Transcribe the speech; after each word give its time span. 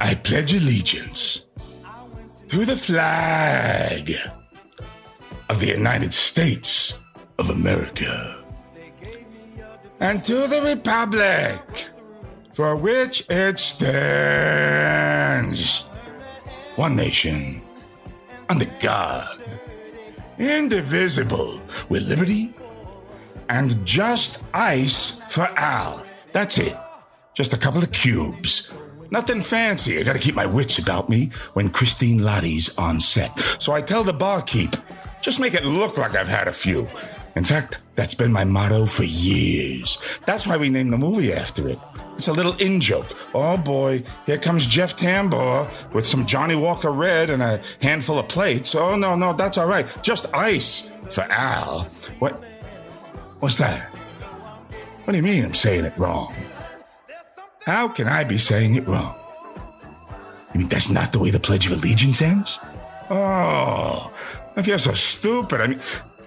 I 0.00 0.14
pledge 0.14 0.52
allegiance 0.52 1.46
to 2.48 2.64
the 2.64 2.76
flag 2.76 4.14
of 5.48 5.60
the 5.60 5.68
United 5.68 6.12
States 6.12 7.00
of 7.38 7.50
America 7.50 8.44
and 10.00 10.22
to 10.24 10.46
the 10.46 10.60
republic 10.62 11.88
for 12.52 12.76
which 12.76 13.24
it 13.28 13.58
stands. 13.58 14.68
One 16.76 16.94
nation, 16.96 17.62
under 18.48 18.70
God, 18.80 19.42
indivisible, 20.38 21.60
with 21.88 22.02
liberty 22.02 22.54
and 23.48 23.84
just 23.86 24.44
ice 24.52 25.22
for 25.28 25.48
Al. 25.56 26.04
That's 26.32 26.58
it. 26.58 26.76
Just 27.34 27.52
a 27.52 27.58
couple 27.58 27.82
of 27.82 27.92
cubes. 27.92 28.72
Nothing 29.10 29.40
fancy. 29.40 29.98
I 29.98 30.02
gotta 30.02 30.18
keep 30.18 30.34
my 30.34 30.46
wits 30.46 30.78
about 30.78 31.08
me 31.08 31.30
when 31.54 31.70
Christine 31.70 32.20
Lahti's 32.20 32.76
on 32.78 33.00
set. 33.00 33.38
So 33.60 33.72
I 33.72 33.80
tell 33.80 34.04
the 34.04 34.12
barkeep, 34.12 34.74
just 35.20 35.40
make 35.40 35.54
it 35.54 35.64
look 35.64 35.98
like 35.98 36.14
I've 36.14 36.28
had 36.28 36.48
a 36.48 36.52
few. 36.52 36.88
In 37.34 37.44
fact, 37.44 37.80
that's 37.94 38.14
been 38.14 38.32
my 38.32 38.44
motto 38.44 38.86
for 38.86 39.04
years. 39.04 39.98
That's 40.24 40.46
why 40.46 40.56
we 40.56 40.70
named 40.70 40.92
the 40.92 40.98
movie 40.98 41.32
after 41.32 41.68
it. 41.68 41.78
It's 42.16 42.28
a 42.28 42.32
little 42.32 42.54
in 42.54 42.80
joke. 42.80 43.14
Oh 43.34 43.58
boy, 43.58 44.02
here 44.24 44.38
comes 44.38 44.64
Jeff 44.64 44.96
Tambor 44.96 45.68
with 45.92 46.06
some 46.06 46.24
Johnnie 46.24 46.56
Walker 46.56 46.90
Red 46.90 47.28
and 47.28 47.42
a 47.42 47.60
handful 47.82 48.18
of 48.18 48.28
plates. 48.28 48.74
Oh 48.74 48.96
no, 48.96 49.16
no, 49.16 49.34
that's 49.34 49.58
all 49.58 49.68
right. 49.68 49.86
Just 50.02 50.32
ice 50.34 50.94
for 51.10 51.24
Al. 51.24 51.84
What? 52.20 52.42
What's 53.40 53.58
that? 53.58 53.90
What 55.04 55.12
do 55.12 55.16
you 55.18 55.22
mean 55.22 55.44
I'm 55.44 55.54
saying 55.54 55.84
it 55.84 55.96
wrong? 55.98 56.34
How 57.66 57.88
can 57.88 58.06
I 58.06 58.22
be 58.22 58.38
saying 58.38 58.76
it 58.76 58.86
wrong? 58.86 59.16
You 60.54 60.60
mean 60.60 60.68
that's 60.68 60.88
not 60.88 61.12
the 61.12 61.18
way 61.18 61.30
the 61.30 61.40
Pledge 61.40 61.66
of 61.66 61.72
Allegiance 61.72 62.22
ends? 62.22 62.60
Oh, 63.10 64.12
I 64.56 64.60
you're 64.62 64.78
so 64.78 64.94
stupid, 64.94 65.60
I 65.60 65.66
mean, 65.66 65.80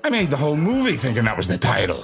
I 0.04 0.10
made 0.10 0.32
the 0.32 0.38
whole 0.38 0.58
movie 0.58 0.98
thinking 0.98 1.24
that 1.24 1.38
was 1.38 1.48
the 1.48 1.58
title. 1.58 2.04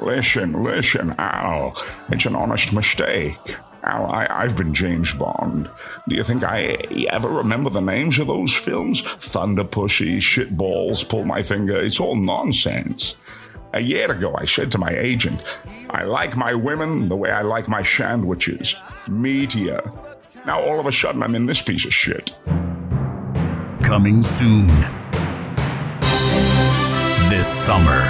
Listen, 0.00 0.64
listen, 0.64 1.14
Al. 1.16 1.76
It's 2.10 2.26
an 2.26 2.34
honest 2.34 2.72
mistake. 2.72 3.38
Al, 3.84 4.06
I, 4.06 4.26
I've 4.28 4.56
been 4.56 4.74
James 4.74 5.12
Bond. 5.12 5.70
Do 6.08 6.16
you 6.16 6.24
think 6.24 6.42
I 6.42 6.76
ever 7.10 7.28
remember 7.28 7.70
the 7.70 7.80
names 7.80 8.18
of 8.18 8.26
those 8.26 8.52
films? 8.52 9.00
Thunder 9.00 9.64
Pussy, 9.64 10.18
Shitballs, 10.18 11.08
Pull 11.08 11.24
My 11.24 11.44
Finger. 11.44 11.76
It's 11.76 12.00
all 12.00 12.16
nonsense. 12.16 13.16
A 13.74 13.80
year 13.80 14.12
ago, 14.12 14.34
I 14.36 14.44
said 14.44 14.70
to 14.72 14.78
my 14.78 14.90
agent, 14.90 15.42
I 15.88 16.04
like 16.04 16.36
my 16.36 16.52
women 16.52 17.08
the 17.08 17.16
way 17.16 17.30
I 17.30 17.40
like 17.40 17.68
my 17.68 17.80
sandwiches. 17.80 18.76
Meteor. 19.08 19.80
Now 20.44 20.60
all 20.60 20.78
of 20.78 20.84
a 20.84 20.92
sudden, 20.92 21.22
I'm 21.22 21.34
in 21.34 21.46
this 21.46 21.62
piece 21.62 21.86
of 21.86 21.94
shit. 21.94 22.36
Coming 23.82 24.20
soon. 24.22 24.66
This 27.30 27.48
summer. 27.48 28.02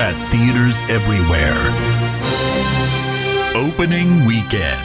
At 0.00 0.14
theaters 0.14 0.80
everywhere. 0.88 1.60
Opening 3.54 4.24
weekend. 4.24 4.80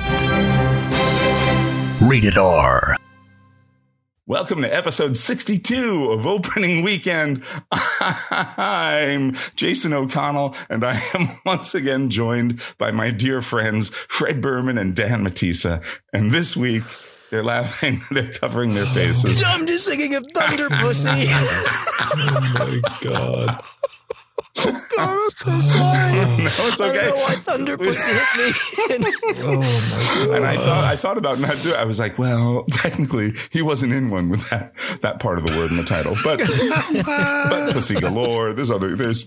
Rated 2.02 2.38
R. 2.38 2.98
Welcome 4.28 4.64
to 4.64 4.76
episode 4.76 5.16
62 5.16 6.10
of 6.10 6.26
Opening 6.26 6.84
Weekend. 6.84 7.44
I'm 7.72 9.34
Jason 9.56 9.94
O'Connell, 9.94 10.56
and 10.68 10.84
I 10.84 11.00
am 11.14 11.38
once 11.46 11.76
again 11.76 12.10
joined 12.10 12.60
by 12.80 12.90
my 12.90 13.12
dear 13.12 13.44
friends 13.44 13.90
Fred 13.90 14.42
Berman 14.42 14.80
and 14.80 14.96
Dan 14.96 15.24
Matissa. 15.24 15.84
And 16.12 16.32
this 16.32 16.58
week, 16.58 16.82
they're 17.30 17.44
laughing, 17.44 18.02
they're 18.12 18.34
covering 18.34 18.74
their 18.74 18.88
faces. 18.88 19.44
I'm 19.46 19.68
just 19.68 19.88
thinking 19.88 20.16
of 20.16 20.26
Thunder 20.34 20.70
Pussy. 20.70 21.28
Oh 21.28 22.52
my 22.56 22.82
god. 23.04 23.62
God, 24.56 24.76
I'm 24.98 25.30
so 25.36 25.60
sorry. 25.60 26.14
no, 26.14 26.46
it's 26.46 26.82
I 26.82 26.90
okay. 26.90 26.98
don't 26.98 27.10
know 27.10 27.16
why 27.24 27.36
Thunder 27.36 27.78
Pussy 27.78 28.12
hit 28.12 29.02
me. 29.02 29.12
Oh 29.38 29.58
my 29.58 30.26
god. 30.26 30.36
And 30.36 30.46
I 30.46 30.56
thought 30.56 30.84
I 30.86 30.96
thought 30.96 31.18
about 31.18 31.40
not 31.40 31.56
doing. 31.62 31.76
I 31.76 31.84
was 31.84 32.00
like, 32.00 32.18
well, 32.18 32.66
technically, 32.72 33.34
he 33.52 33.62
wasn't 33.62 33.94
in 33.94 34.10
one 34.10 34.30
with 34.30 34.50
that 34.50 34.74
that 35.02 35.20
part 35.20 35.38
of 35.38 35.46
the 35.46 35.52
word 35.58 35.72
in 35.72 35.78
the 35.78 35.84
title, 35.84 36.16
but 36.24 36.40
but 37.46 37.74
pussy 37.74 37.96
galore. 38.00 38.54
There's 38.54 38.72
other. 38.72 38.96
There's 38.96 39.26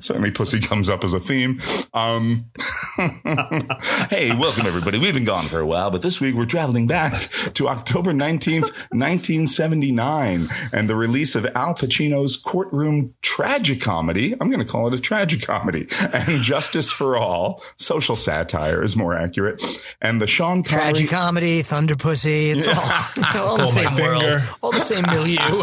certainly 0.00 0.30
pussy 0.30 0.60
comes 0.60 0.88
up 0.88 1.02
as 1.02 1.12
a 1.12 1.20
theme. 1.20 1.60
Um, 1.94 2.50
hey, 4.10 4.34
welcome 4.36 4.66
everybody. 4.66 4.98
We've 4.98 5.14
been 5.14 5.24
gone 5.24 5.44
for 5.44 5.60
a 5.60 5.66
while, 5.66 5.90
but 5.90 6.02
this 6.02 6.20
week 6.20 6.34
we're 6.34 6.46
traveling 6.46 6.86
back 6.86 7.30
to 7.54 7.68
October 7.68 8.12
nineteenth, 8.12 8.70
nineteen 8.92 9.46
seventy 9.46 9.92
nine, 9.92 10.48
and 10.72 10.88
the 10.90 10.96
release 10.96 11.34
of 11.34 11.46
Al 11.54 11.74
Pacino's 11.74 12.36
courtroom 12.36 13.14
tragicomedy. 13.22 14.36
I'm 14.40 14.50
going 14.50 14.57
to 14.60 14.64
call 14.64 14.86
it 14.88 14.94
a 14.94 14.98
tragicomedy, 14.98 15.88
and 16.12 16.42
Justice 16.42 16.90
for 16.90 17.16
All, 17.16 17.62
social 17.76 18.16
satire 18.16 18.82
is 18.82 18.96
more 18.96 19.14
accurate, 19.14 19.62
and 20.00 20.20
the 20.20 20.26
Sean 20.26 20.62
Connery. 20.62 20.82
Tragic 20.92 21.10
comedy, 21.10 21.62
Thunder 21.62 21.96
Pussy. 21.96 22.50
It's 22.50 22.66
all, 22.66 23.34
all 23.48 23.56
the 23.56 23.66
same 23.66 23.94
world. 23.96 24.22
finger. 24.22 24.38
All 24.62 24.72
the 24.72 24.80
same 24.80 25.02
milieu. 25.02 25.38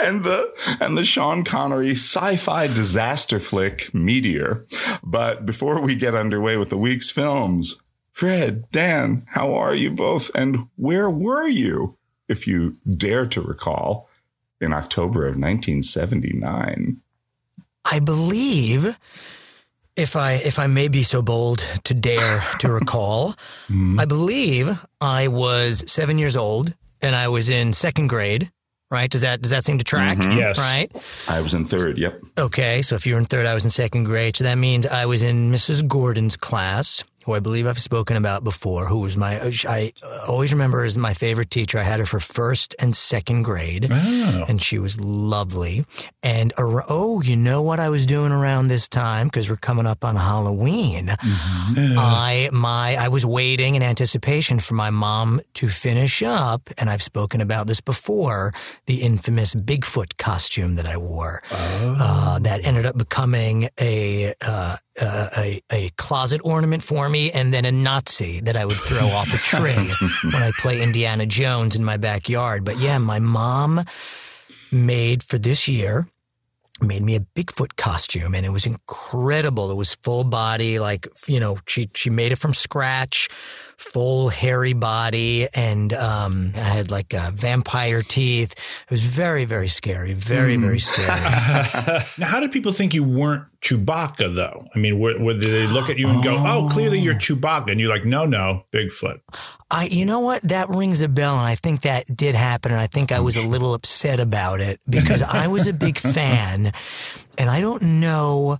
and 0.00 0.24
the 0.24 0.52
and 0.80 0.96
the 0.96 1.04
Sean 1.04 1.44
Connery 1.44 1.92
sci-fi 1.92 2.66
disaster 2.66 3.38
flick 3.38 3.92
Meteor. 3.94 4.66
But 5.02 5.46
before 5.46 5.80
we 5.80 5.94
get 5.94 6.14
underway 6.14 6.56
with 6.56 6.70
the 6.70 6.78
week's 6.78 7.10
films, 7.10 7.80
Fred, 8.12 8.70
Dan, 8.70 9.26
how 9.30 9.54
are 9.54 9.74
you 9.74 9.90
both? 9.90 10.30
And 10.34 10.68
where 10.76 11.10
were 11.10 11.48
you, 11.48 11.96
if 12.28 12.46
you 12.46 12.76
dare 12.96 13.26
to 13.26 13.40
recall, 13.40 14.08
in 14.60 14.72
October 14.72 15.22
of 15.22 15.34
1979? 15.34 17.00
I 17.84 18.00
believe, 18.00 18.98
if 19.96 20.16
I 20.16 20.34
if 20.34 20.58
I 20.58 20.66
may 20.66 20.88
be 20.88 21.02
so 21.02 21.22
bold 21.22 21.58
to 21.84 21.94
dare 21.94 22.42
to 22.60 22.72
recall, 22.80 23.32
mm-hmm. 23.68 24.00
I 24.00 24.04
believe 24.04 24.84
I 25.00 25.28
was 25.28 25.84
seven 25.90 26.18
years 26.18 26.36
old 26.36 26.74
and 27.00 27.14
I 27.14 27.28
was 27.28 27.50
in 27.50 27.72
second 27.72 28.08
grade. 28.08 28.50
Right? 28.90 29.10
Does 29.10 29.22
that 29.22 29.42
does 29.42 29.50
that 29.50 29.64
seem 29.64 29.78
to 29.78 29.84
track? 29.84 30.18
Mm-hmm. 30.18 30.38
Yes. 30.38 30.58
Right. 30.58 30.90
I 31.28 31.40
was 31.40 31.52
in 31.52 31.64
third. 31.64 31.98
Yep. 31.98 32.22
Okay. 32.38 32.82
So 32.82 32.94
if 32.94 33.06
you 33.06 33.14
were 33.14 33.18
in 33.18 33.26
third, 33.26 33.46
I 33.46 33.54
was 33.54 33.64
in 33.64 33.70
second 33.70 34.04
grade. 34.04 34.36
So 34.36 34.44
that 34.44 34.56
means 34.56 34.86
I 34.86 35.06
was 35.06 35.22
in 35.22 35.50
Mrs. 35.50 35.88
Gordon's 35.88 36.36
class, 36.36 37.02
who 37.24 37.32
I 37.32 37.40
believe 37.40 37.66
I've 37.66 37.78
spoken 37.78 38.16
about 38.16 38.44
before. 38.44 38.86
Who 38.86 39.00
was 39.00 39.16
my 39.16 39.52
I 39.68 39.92
always 40.28 40.52
remember 40.52 40.84
as 40.84 40.96
my 40.98 41.14
favorite 41.14 41.50
teacher. 41.50 41.78
I 41.78 41.82
had 41.82 42.00
her 42.00 42.06
for 42.06 42.20
first 42.20 42.74
and 42.80 42.94
second 42.94 43.42
grade 43.44 43.88
Oh. 43.90 44.44
and 44.48 44.60
she 44.60 44.78
was 44.78 45.00
lovely. 45.00 45.84
And 46.22 46.52
oh, 46.58 47.22
you 47.22 47.36
know 47.36 47.62
what 47.62 47.80
I 47.80 47.88
was 47.88 48.06
doing 48.06 48.32
around 48.32 48.68
this 48.68 48.88
time 48.88 49.26
because 49.28 49.48
we're 49.50 49.56
coming 49.56 49.86
up 49.86 50.04
on 50.04 50.16
Halloween. 50.16 51.10
I 51.96 52.48
my 52.52 52.96
I 52.96 53.08
was 53.08 53.24
waiting 53.26 53.74
in 53.74 53.82
anticipation 53.82 54.58
for 54.60 54.74
my 54.74 54.90
mom 54.90 55.40
to 55.54 55.68
finish 55.68 56.22
up, 56.22 56.62
and 56.78 56.88
I've 56.90 57.02
spoken 57.02 57.40
about 57.40 57.66
this 57.66 57.80
before. 57.80 58.52
The 58.86 59.02
infamous 59.02 59.54
Bigfoot 59.54 60.16
costume 60.18 60.74
that 60.76 60.86
I 60.86 60.96
wore 60.96 61.42
uh, 61.50 62.38
that 62.40 62.60
ended 62.64 62.86
up 62.86 62.96
becoming 62.98 63.68
a. 63.80 64.34
Uh, 64.44 64.76
uh, 65.02 65.26
a 65.36 65.60
a 65.72 65.90
closet 65.96 66.40
ornament 66.44 66.80
for 66.80 67.08
me, 67.08 67.13
and 67.14 67.52
then 67.52 67.64
a 67.64 67.72
Nazi 67.72 68.40
that 68.40 68.56
I 68.56 68.64
would 68.64 68.76
throw 68.76 69.06
off 69.06 69.32
a 69.32 69.38
tree 69.38 69.92
when 70.32 70.42
I 70.42 70.50
play 70.58 70.82
Indiana 70.82 71.26
Jones 71.26 71.76
in 71.76 71.84
my 71.84 71.96
backyard. 71.96 72.64
But 72.64 72.78
yeah, 72.78 72.98
my 72.98 73.18
mom 73.18 73.84
made 74.70 75.22
for 75.22 75.38
this 75.38 75.68
year 75.68 76.08
made 76.80 77.02
me 77.02 77.14
a 77.14 77.20
Bigfoot 77.20 77.76
costume 77.76 78.34
and 78.34 78.44
it 78.44 78.50
was 78.50 78.66
incredible. 78.66 79.70
It 79.70 79.76
was 79.76 79.94
full 79.94 80.24
body, 80.24 80.78
like, 80.78 81.06
you 81.28 81.38
know, 81.38 81.58
she, 81.66 81.88
she 81.94 82.10
made 82.10 82.32
it 82.32 82.38
from 82.38 82.52
scratch, 82.52 83.28
full 83.92 84.28
hairy 84.28 84.72
body. 84.72 85.48
And, 85.54 85.92
um, 85.92 86.52
I 86.54 86.60
had 86.60 86.90
like 86.90 87.14
uh, 87.14 87.30
vampire 87.34 88.02
teeth. 88.02 88.52
It 88.84 88.90
was 88.90 89.02
very, 89.02 89.44
very 89.44 89.68
scary. 89.68 90.14
Very, 90.14 90.56
very 90.56 90.78
scary. 90.78 91.08
now, 92.18 92.26
how 92.26 92.40
did 92.40 92.52
people 92.52 92.72
think 92.72 92.94
you 92.94 93.04
weren't 93.04 93.44
Chewbacca, 93.64 94.34
though? 94.34 94.66
I 94.74 94.78
mean, 94.78 94.98
where, 94.98 95.18
where 95.18 95.34
they 95.34 95.66
look 95.66 95.88
at 95.88 95.98
you 95.98 96.08
and 96.08 96.22
go, 96.22 96.36
"Oh, 96.36 96.68
clearly 96.70 97.00
you're 97.00 97.14
Chewbacca," 97.14 97.70
and 97.70 97.80
you're 97.80 97.88
like, 97.88 98.04
"No, 98.04 98.26
no, 98.26 98.66
Bigfoot." 98.72 99.20
I, 99.70 99.86
you 99.86 100.04
know 100.04 100.20
what? 100.20 100.42
That 100.42 100.68
rings 100.68 101.00
a 101.00 101.08
bell, 101.08 101.38
and 101.38 101.46
I 101.46 101.54
think 101.54 101.80
that 101.82 102.14
did 102.14 102.34
happen, 102.34 102.72
and 102.72 102.80
I 102.80 102.86
think 102.86 103.10
I 103.10 103.20
was 103.20 103.36
a 103.36 103.46
little 103.46 103.72
upset 103.72 104.20
about 104.20 104.60
it 104.60 104.80
because 104.88 105.22
I 105.22 105.46
was 105.46 105.66
a 105.66 105.72
big 105.72 105.98
fan, 106.16 106.72
and 107.38 107.48
I 107.50 107.62
don't 107.62 107.82
know 108.00 108.58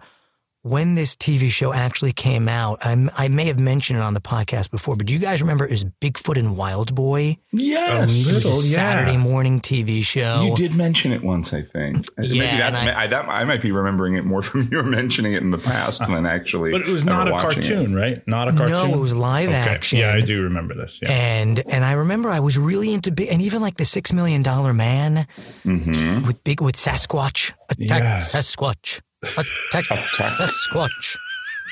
when 0.65 0.95
this 0.95 1.15
TV 1.15 1.51
show 1.51 1.75
actually 1.75 2.13
came 2.13 2.49
out, 2.49 2.79
I'm, 2.83 3.11
I 3.19 3.29
may 3.29 3.45
have 3.45 3.59
mentioned 3.59 3.99
it 3.99 4.03
on 4.03 4.15
the 4.15 4.21
podcast 4.23 4.71
before, 4.71 4.97
but 4.97 5.07
do 5.07 5.13
you 5.13 5.19
guys 5.19 5.43
remember 5.43 5.67
it 5.67 5.71
was 5.71 5.85
Bigfoot 5.85 6.39
and 6.39 6.57
Wild 6.57 6.95
Boy? 6.95 7.37
Yes. 7.53 7.99
It 7.99 8.05
was 8.07 8.45
a 8.47 8.49
Little, 8.49 8.63
yeah. 8.63 8.75
Saturday 8.75 9.19
morning 9.19 9.61
TV 9.61 10.03
show. 10.03 10.43
You 10.43 10.57
did 10.57 10.75
mention 10.75 11.13
it 11.13 11.23
once, 11.23 11.53
I 11.53 11.61
think. 11.61 12.09
Maybe 12.17 12.39
Yeah, 12.39 12.71
that, 12.71 12.75
and 12.75 12.91
I, 12.99 13.07
that, 13.09 13.29
I 13.29 13.45
might 13.45 13.61
be 13.61 13.73
remembering 13.73 14.15
it 14.15 14.25
more 14.25 14.41
from 14.41 14.67
you 14.73 14.83
mentioning 14.83 15.35
it 15.35 15.43
in 15.43 15.51
the 15.51 15.59
past 15.59 16.01
uh, 16.01 16.07
than 16.07 16.25
actually. 16.25 16.73
But 16.73 16.81
it 16.81 16.87
was 16.89 17.05
not 17.05 17.29
a 17.29 17.33
watching 17.33 17.63
it. 17.63 17.69
cartoon, 17.69 17.95
right? 17.95 18.27
Not 18.27 18.49
a 18.49 18.53
cartoon. 18.53 18.71
No, 18.91 18.97
it 18.97 19.01
was 19.01 19.15
live 19.15 19.51
Okay. 19.51 19.59
action. 19.59 19.99
Yeah, 19.99 20.15
I 20.15 20.23
do 20.23 20.45
remember 20.45 20.73
this. 20.73 20.99
Yeah. 21.03 21.13
And 21.13 21.63
and 21.71 21.85
I 21.85 21.93
remember 21.93 22.31
I 22.31 22.41
was 22.41 22.57
really 22.57 22.95
into 22.95 23.13
big, 23.13 23.29
and 23.31 23.43
even 23.43 23.61
like 23.61 23.77
the 23.77 23.85
Six 23.85 24.15
Million 24.15 24.43
Dollar 24.43 24.73
Man 24.73 25.27
mm-hmm. 25.63 26.27
with 26.27 26.43
big 26.43 26.63
with 26.63 26.75
Sasquatch 26.75 27.53
attack 27.69 28.03
Yes. 28.03 28.33
Sasquatch 28.33 29.03
attack 29.25 29.85
attack. 29.91 30.33
Sasquatch. 30.39 31.17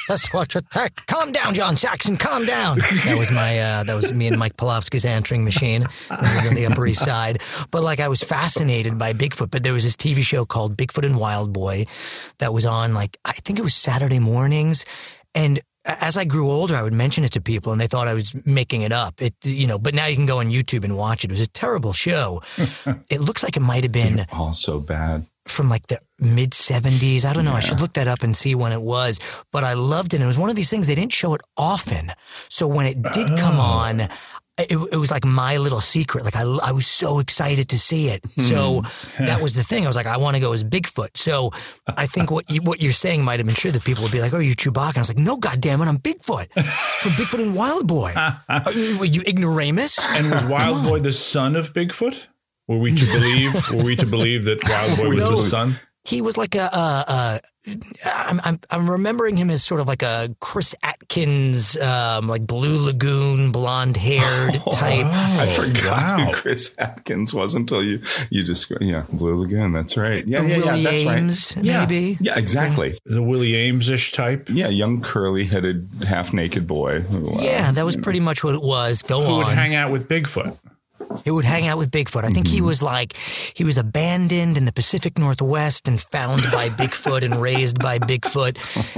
Sasquatch 0.08 0.56
attack! 0.56 1.06
Calm 1.06 1.30
down, 1.30 1.54
John 1.54 1.76
Saxon. 1.76 2.16
Calm 2.16 2.44
down. 2.44 2.78
That 2.78 3.14
was 3.16 3.30
my. 3.30 3.58
Uh, 3.58 3.84
that 3.84 3.94
was 3.94 4.12
me 4.12 4.26
and 4.26 4.36
Mike 4.38 4.56
Polovsky's 4.56 5.04
answering 5.04 5.44
machine 5.44 5.86
we 6.10 6.48
on 6.48 6.54
the 6.54 6.66
Upper 6.66 6.86
East 6.86 7.04
Side. 7.04 7.40
But 7.70 7.82
like, 7.84 8.00
I 8.00 8.08
was 8.08 8.20
fascinated 8.22 8.98
by 8.98 9.12
Bigfoot. 9.12 9.50
But 9.52 9.62
there 9.62 9.72
was 9.72 9.84
this 9.84 9.94
TV 9.94 10.22
show 10.22 10.44
called 10.44 10.76
Bigfoot 10.76 11.06
and 11.06 11.18
Wild 11.18 11.52
Boy 11.52 11.86
that 12.38 12.52
was 12.52 12.66
on 12.66 12.94
like 12.94 13.16
I 13.24 13.32
think 13.32 13.58
it 13.60 13.62
was 13.62 13.74
Saturday 13.74 14.18
mornings, 14.18 14.84
and 15.36 15.60
as 15.84 16.16
I 16.16 16.24
grew 16.24 16.50
older, 16.50 16.74
I 16.76 16.82
would 16.82 16.92
mention 16.94 17.22
it 17.24 17.32
to 17.32 17.40
people, 17.40 17.70
and 17.72 17.80
they 17.80 17.86
thought 17.88 18.08
I 18.08 18.14
was 18.14 18.34
making 18.46 18.82
it 18.82 18.92
up. 18.92 19.20
It, 19.20 19.34
you 19.44 19.66
know, 19.66 19.78
but 19.78 19.94
now 19.94 20.06
you 20.06 20.14
can 20.16 20.26
go 20.26 20.38
on 20.38 20.50
YouTube 20.50 20.84
and 20.84 20.96
watch 20.96 21.24
it. 21.24 21.30
It 21.30 21.34
was 21.34 21.40
a 21.40 21.48
terrible 21.48 21.92
show. 21.92 22.40
it 23.10 23.20
looks 23.20 23.42
like 23.44 23.56
it 23.56 23.60
might 23.60 23.82
have 23.82 23.92
been 23.92 24.24
Oh, 24.32 24.52
so 24.52 24.78
bad. 24.80 25.26
From 25.46 25.68
like 25.68 25.86
the 25.88 25.98
mid 26.18 26.50
70s. 26.50 27.24
I 27.24 27.32
don't 27.32 27.44
know. 27.44 27.54
I 27.54 27.60
should 27.60 27.80
look 27.80 27.94
that 27.94 28.08
up 28.08 28.22
and 28.22 28.36
see 28.36 28.54
when 28.54 28.72
it 28.72 28.82
was, 28.82 29.18
but 29.52 29.64
I 29.64 29.74
loved 29.74 30.14
it. 30.14 30.16
And 30.16 30.24
it 30.24 30.26
was 30.26 30.38
one 30.38 30.50
of 30.50 30.56
these 30.56 30.70
things 30.70 30.86
they 30.86 30.94
didn't 30.94 31.12
show 31.12 31.34
it 31.34 31.42
often. 31.56 32.10
So 32.48 32.66
when 32.66 32.86
it 32.86 33.02
did 33.12 33.28
come 33.38 33.56
oh. 33.56 33.60
on, 33.60 34.08
it, 34.58 34.72
it 34.92 34.96
was 34.96 35.10
like 35.10 35.24
my 35.24 35.56
little 35.56 35.80
secret. 35.80 36.24
Like 36.24 36.36
I, 36.36 36.42
I 36.42 36.72
was 36.72 36.86
so 36.86 37.18
excited 37.18 37.68
to 37.70 37.78
see 37.78 38.08
it. 38.08 38.20
So 38.38 38.82
hmm. 38.84 39.24
that 39.24 39.40
was 39.42 39.54
the 39.54 39.62
thing. 39.62 39.84
I 39.84 39.86
was 39.86 39.96
like, 39.96 40.06
I 40.06 40.16
want 40.16 40.36
to 40.36 40.40
go 40.40 40.52
as 40.52 40.62
Bigfoot. 40.62 41.16
So 41.16 41.50
I 41.88 42.06
think 42.06 42.30
what 42.30 42.48
you, 42.50 42.60
what 42.62 42.80
you're 42.80 42.92
saying 42.92 43.24
might 43.24 43.38
have 43.38 43.46
been 43.46 43.54
true. 43.54 43.70
That 43.70 43.84
people 43.84 44.02
would 44.02 44.12
be 44.12 44.20
like, 44.20 44.34
"Oh, 44.34 44.38
you're 44.38 44.54
Chewbacca." 44.54 44.90
And 44.90 44.98
I 44.98 45.00
was 45.00 45.08
like, 45.08 45.18
"No, 45.18 45.36
goddamn 45.36 45.80
it, 45.80 45.86
I'm 45.86 45.98
Bigfoot 45.98 46.52
from 46.52 47.12
Bigfoot 47.12 47.42
and 47.42 47.56
Wild 47.56 47.88
Boy." 47.88 48.12
Are 48.48 48.72
you, 48.72 48.98
were 48.98 49.04
you 49.06 49.22
ignoramus? 49.26 49.98
And 50.16 50.30
was 50.30 50.44
Wild 50.44 50.84
Boy 50.84 50.98
the 51.00 51.12
son 51.12 51.56
of 51.56 51.72
Bigfoot? 51.72 52.20
Were 52.68 52.78
we 52.78 52.94
to 52.94 53.04
believe? 53.06 53.70
were 53.72 53.84
we 53.84 53.96
to 53.96 54.06
believe 54.06 54.44
that 54.44 54.62
Wild 54.68 54.98
Boy 54.98 55.08
was 55.16 55.28
No. 55.30 55.36
the 55.36 55.42
son? 55.42 55.80
he 56.04 56.20
was 56.20 56.36
like 56.36 56.56
a, 56.56 56.62
uh, 56.64 57.04
uh, 57.06 57.38
I'm, 58.04 58.40
I'm, 58.42 58.58
I'm 58.70 58.90
remembering 58.90 59.36
him 59.36 59.50
as 59.50 59.62
sort 59.62 59.80
of 59.80 59.86
like 59.86 60.02
a 60.02 60.34
Chris 60.40 60.74
Atkins, 60.82 61.78
um, 61.78 62.26
like 62.26 62.44
Blue 62.44 62.84
Lagoon, 62.84 63.52
blonde 63.52 63.96
haired 63.96 64.54
type. 64.72 65.06
I 65.06 65.46
Oh, 65.48 65.62
forgot 65.62 66.18
wow. 66.18 66.26
who 66.26 66.32
Chris 66.34 66.74
Atkins 66.80 67.32
was 67.32 67.54
until 67.54 67.84
you 67.84 68.00
you 68.30 68.42
described. 68.42 68.82
Yeah, 68.82 69.04
Blue 69.12 69.36
Lagoon. 69.42 69.70
That's 69.70 69.96
right. 69.96 70.26
Yeah, 70.26 70.42
yeah, 70.42 70.56
Willie 70.56 70.80
yeah. 70.80 70.90
That's 70.90 71.02
Aames, 71.04 71.56
right. 71.56 71.64
Maybe. 71.88 72.16
Yeah, 72.20 72.36
exactly. 72.36 72.98
The 73.04 73.22
Willie 73.22 73.52
Aames-ish 73.52 74.10
type. 74.10 74.48
Yeah, 74.50 74.70
young 74.70 75.02
curly-headed, 75.02 75.88
half-naked 76.04 76.66
boy. 76.66 77.02
who, 77.02 77.32
uh, 77.36 77.42
Yeah, 77.42 77.70
that 77.70 77.84
was 77.84 77.96
pretty 77.96 78.18
much 78.18 78.42
what 78.42 78.56
it 78.56 78.62
was. 78.62 79.02
Go 79.02 79.20
on. 79.20 79.26
Who 79.26 79.36
would 79.36 79.46
hang 79.54 79.76
out 79.76 79.92
with 79.92 80.08
Bigfoot? 80.08 80.58
He 81.24 81.30
would 81.30 81.44
hang 81.44 81.66
out 81.66 81.78
with 81.78 81.90
Bigfoot. 81.90 82.24
I 82.24 82.30
think 82.30 82.48
he 82.48 82.60
was 82.60 82.82
like, 82.82 83.16
he 83.16 83.64
was 83.64 83.78
abandoned 83.78 84.56
in 84.56 84.64
the 84.64 84.72
Pacific 84.72 85.18
Northwest 85.18 85.88
and 85.88 86.00
found 86.00 86.42
by 86.52 86.68
Bigfoot 86.80 87.22
and 87.22 87.36
raised 87.36 87.78
by 87.78 87.98
Bigfoot. 87.98 88.56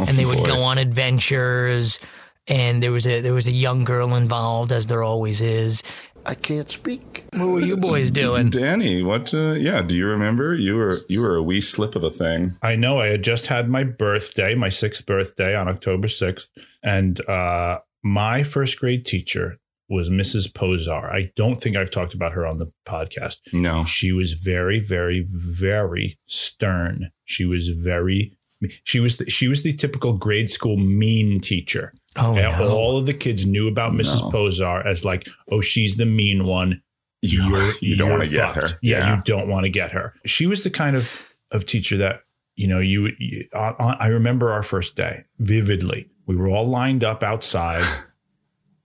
And 0.08 0.18
they 0.18 0.24
would 0.24 0.44
go 0.44 0.62
on 0.62 0.78
adventures. 0.78 1.98
And 2.46 2.82
there 2.82 2.92
was 2.92 3.06
a 3.06 3.22
there 3.22 3.32
was 3.32 3.46
a 3.46 3.52
young 3.52 3.84
girl 3.84 4.14
involved, 4.14 4.70
as 4.70 4.84
there 4.86 5.02
always 5.02 5.40
is. 5.40 5.82
I 6.26 6.34
can't 6.34 6.70
speak. 6.70 7.24
What 7.34 7.48
were 7.48 7.60
you 7.60 7.76
boys 7.76 8.10
doing? 8.22 8.50
Danny, 8.50 9.02
what? 9.02 9.32
Uh, 9.32 9.52
yeah, 9.52 9.82
do 9.82 9.94
you 9.94 10.06
remember? 10.06 10.54
You 10.54 10.76
were 10.76 10.96
you 11.08 11.22
were 11.22 11.36
a 11.36 11.42
wee 11.42 11.60
slip 11.60 11.96
of 11.96 12.02
a 12.02 12.10
thing. 12.10 12.56
I 12.62 12.76
know 12.76 13.00
I 13.00 13.08
had 13.08 13.22
just 13.22 13.46
had 13.46 13.68
my 13.68 13.84
birthday, 13.84 14.54
my 14.54 14.68
sixth 14.68 15.06
birthday 15.06 15.54
on 15.54 15.68
October 15.68 16.08
6th. 16.08 16.50
And 16.82 17.26
uh, 17.28 17.80
my 18.02 18.42
first 18.42 18.78
grade 18.78 19.06
teacher 19.06 19.58
was 19.88 20.10
Mrs. 20.10 20.52
Pozar. 20.52 21.12
I 21.12 21.30
don't 21.36 21.60
think 21.60 21.76
I've 21.76 21.90
talked 21.90 22.14
about 22.14 22.32
her 22.32 22.46
on 22.46 22.58
the 22.58 22.70
podcast. 22.86 23.36
No. 23.52 23.84
She 23.84 24.12
was 24.12 24.32
very, 24.34 24.80
very, 24.80 25.26
very 25.28 26.18
stern. 26.26 27.10
She 27.24 27.44
was 27.44 27.68
very, 27.68 28.36
she 28.84 28.98
was, 29.00 29.18
the, 29.18 29.28
she 29.28 29.46
was 29.48 29.62
the 29.62 29.74
typical 29.74 30.14
grade 30.14 30.50
school 30.50 30.76
mean 30.76 31.40
teacher. 31.40 31.92
Oh 32.16 32.36
And 32.36 32.56
no! 32.58 32.70
All 32.72 32.96
of 32.96 33.06
the 33.06 33.14
kids 33.14 33.44
knew 33.44 33.66
about 33.68 33.92
Mrs. 33.92 34.22
No. 34.22 34.30
Pozar 34.30 34.86
as 34.86 35.04
like, 35.04 35.26
oh, 35.50 35.60
she's 35.60 35.96
the 35.96 36.06
mean 36.06 36.44
one. 36.46 36.80
You, 37.22 37.42
You're, 37.42 37.72
you 37.80 37.96
don't 37.96 38.10
want 38.10 38.22
to 38.24 38.30
get 38.30 38.54
her. 38.54 38.68
Yeah, 38.82 39.16
you 39.16 39.22
don't 39.24 39.48
want 39.48 39.64
to 39.64 39.70
get 39.70 39.90
her. 39.92 40.14
She 40.24 40.46
was 40.46 40.62
the 40.62 40.70
kind 40.70 40.94
of 40.96 41.34
of 41.50 41.66
teacher 41.66 41.96
that 41.96 42.20
you 42.54 42.68
know 42.68 42.78
you. 42.78 43.10
you 43.18 43.48
on, 43.52 43.74
on- 43.80 43.96
I 43.98 44.06
remember 44.08 44.52
our 44.52 44.62
first 44.62 44.94
day 44.94 45.24
vividly. 45.40 46.08
We 46.26 46.36
were 46.36 46.48
all 46.48 46.66
lined 46.66 47.02
up 47.02 47.22
outside, 47.24 47.84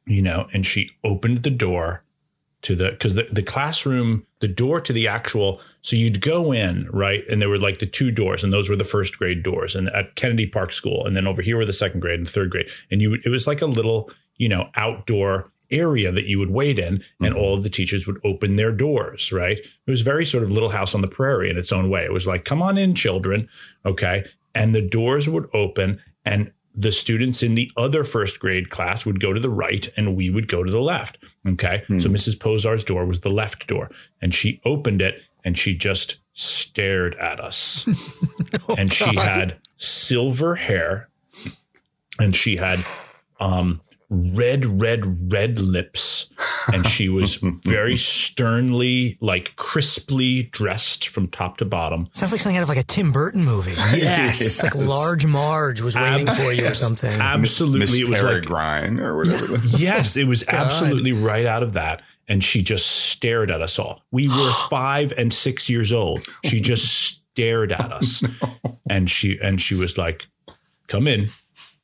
you 0.10 0.22
know, 0.22 0.48
and 0.54 0.66
she 0.66 0.92
opened 1.04 1.44
the 1.44 1.50
door 1.50 2.04
to 2.62 2.76
the 2.76 2.92
because 2.92 3.16
the, 3.16 3.28
the 3.32 3.44
classroom 3.44 4.26
the 4.40 4.48
door 4.48 4.82
to 4.82 4.92
the 4.92 5.08
actual 5.08 5.62
so 5.82 5.96
you'd 5.96 6.20
go 6.20 6.52
in 6.52 6.90
right 6.92 7.24
and 7.30 7.42
there 7.42 7.48
were 7.48 7.60
like 7.60 7.80
the 7.80 7.86
two 7.86 8.12
doors 8.12 8.44
and 8.44 8.52
those 8.52 8.70
were 8.70 8.76
the 8.76 8.84
first 8.84 9.18
grade 9.18 9.44
doors 9.44 9.78
and 9.78 9.88
at 9.90 10.16
kennedy 10.16 10.46
park 10.46 10.74
school 10.74 11.06
and 11.06 11.16
then 11.16 11.26
over 11.26 11.42
here 11.42 11.56
were 11.56 11.66
the 11.66 11.72
second 11.72 12.02
grade 12.02 12.20
and 12.20 12.28
third 12.28 12.50
grade 12.50 12.68
and 12.92 13.02
you 13.02 13.18
it 13.24 13.30
was 13.30 13.48
like 13.48 13.62
a 13.62 13.66
little 13.66 14.12
you 14.36 14.50
know 14.50 14.70
outdoor 14.76 15.52
area 15.72 16.12
that 16.12 16.26
you 16.26 16.38
would 16.38 16.50
wait 16.50 16.80
in 16.80 17.02
and 17.22 17.34
mm-hmm. 17.34 17.38
all 17.38 17.56
of 17.56 17.64
the 17.64 17.70
teachers 17.70 18.06
would 18.06 18.20
open 18.26 18.58
their 18.58 18.74
doors 18.74 19.32
right? 19.32 19.60
It 19.60 19.92
was 19.92 20.02
very 20.02 20.26
sort 20.26 20.44
of 20.44 20.52
little 20.52 20.72
house 20.72 20.94
on 20.94 21.02
the 21.02 21.08
prairie 21.08 21.50
in 21.50 21.58
its 21.58 21.72
own 21.72 21.90
way. 21.90 22.04
It 22.04 22.12
was 22.12 22.28
like 22.28 22.44
come 22.44 22.62
on 22.62 22.78
in 22.78 22.94
children 22.94 23.48
okay? 23.86 24.26
And 24.54 24.76
the 24.76 24.86
doors 24.86 25.30
would 25.30 25.48
open 25.54 26.02
and 26.26 26.52
the 26.76 26.92
students 26.92 27.44
in 27.44 27.56
the 27.56 27.72
other 27.76 28.04
first 28.04 28.40
grade 28.40 28.70
class 28.70 29.06
would 29.06 29.20
go 29.20 29.34
to 29.34 29.40
the 29.40 29.50
right 29.50 29.92
and 29.98 30.16
we 30.16 30.30
would 30.30 30.48
go 30.48 30.64
to 30.64 30.72
the 30.72 30.82
left. 30.82 31.18
Okay. 31.48 31.84
So 31.88 32.10
Mrs. 32.10 32.40
Pozar's 32.40 32.84
door 32.84 33.06
was 33.06 33.22
the 33.22 33.30
left 33.30 33.68
door 33.68 33.92
and 34.22 34.34
she 34.34 34.62
opened 34.66 35.02
it 35.02 35.22
and 35.44 35.58
she 35.58 35.76
just 35.76 36.20
stared 36.34 37.16
at 37.16 37.40
us. 37.40 37.88
and 38.78 38.94
she 38.94 39.16
had 39.16 39.58
silver 39.78 40.56
hair 40.56 41.10
and 42.20 42.36
she 42.36 42.58
had 42.58 42.80
um, 43.40 43.82
red, 44.10 44.66
red, 44.82 45.32
red 45.32 45.60
lips. 45.60 46.30
And 46.74 46.86
she 46.86 47.10
was 47.10 47.36
very 47.66 47.98
sternly, 47.98 49.18
like 49.22 49.56
crisply 49.56 50.44
dressed 50.52 51.08
from 51.08 51.28
top 51.28 51.58
to 51.58 51.66
bottom. 51.66 52.08
Sounds 52.14 52.32
like 52.32 52.42
something 52.42 52.58
out 52.58 52.64
of 52.64 52.70
like 52.70 52.78
a 52.78 52.84
Tim 52.84 53.12
Burton 53.12 53.44
movie. 53.44 53.72
Yes. 54.00 54.42
It's 54.42 54.64
like 54.64 54.76
Large 54.76 55.26
Marge 55.26 55.82
was 55.82 55.96
waiting 55.96 56.28
for 56.28 56.52
you 56.54 56.66
or 56.68 56.74
something. 56.74 57.20
Absolutely. 57.20 57.80
Miss 57.80 58.00
it 58.00 58.08
was 58.08 58.22
like 58.24 58.32
Peregrine 58.44 59.00
or 59.00 59.18
whatever. 59.18 59.38
the- 59.58 59.76
yes, 59.80 60.16
it 60.18 60.26
was 60.28 60.44
absolutely 60.48 61.12
right 61.12 61.46
out 61.46 61.64
of 61.64 61.74
that. 61.74 62.02
And 62.28 62.44
she 62.44 62.62
just 62.62 62.86
stared 62.88 63.50
at 63.52 63.62
us 63.62 63.80
all. 63.80 64.04
We 64.12 64.28
were 64.28 64.52
five 64.70 65.12
and 65.18 65.34
six 65.34 65.70
years 65.70 65.92
old. 65.92 66.26
She 66.46 66.60
just 66.62 66.86
stared 67.32 67.72
at 67.72 67.92
us. 67.92 68.24
And 68.90 69.10
she 69.10 69.40
and 69.42 69.62
she 69.62 69.76
was 69.76 69.98
like, 69.98 70.28
come 70.88 71.08
in. 71.08 71.30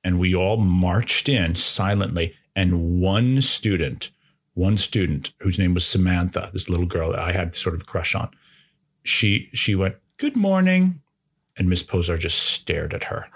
And 0.05 0.19
we 0.19 0.35
all 0.35 0.57
marched 0.57 1.27
in 1.27 1.55
silently. 1.55 2.35
And 2.55 3.01
one 3.01 3.41
student, 3.41 4.11
one 4.53 4.77
student 4.77 5.33
whose 5.39 5.57
name 5.57 5.73
was 5.73 5.85
Samantha, 5.85 6.51
this 6.53 6.69
little 6.69 6.85
girl 6.85 7.11
that 7.11 7.19
I 7.19 7.31
had 7.31 7.55
sort 7.55 7.73
of 7.73 7.87
crush 7.87 8.13
on, 8.13 8.29
she 9.01 9.49
she 9.53 9.73
went, 9.73 9.95
Good 10.17 10.37
morning. 10.37 11.01
And 11.57 11.67
Miss 11.67 11.81
Posar 11.81 12.19
just 12.19 12.37
stared 12.37 12.93
at 12.93 13.05
her. 13.05 13.27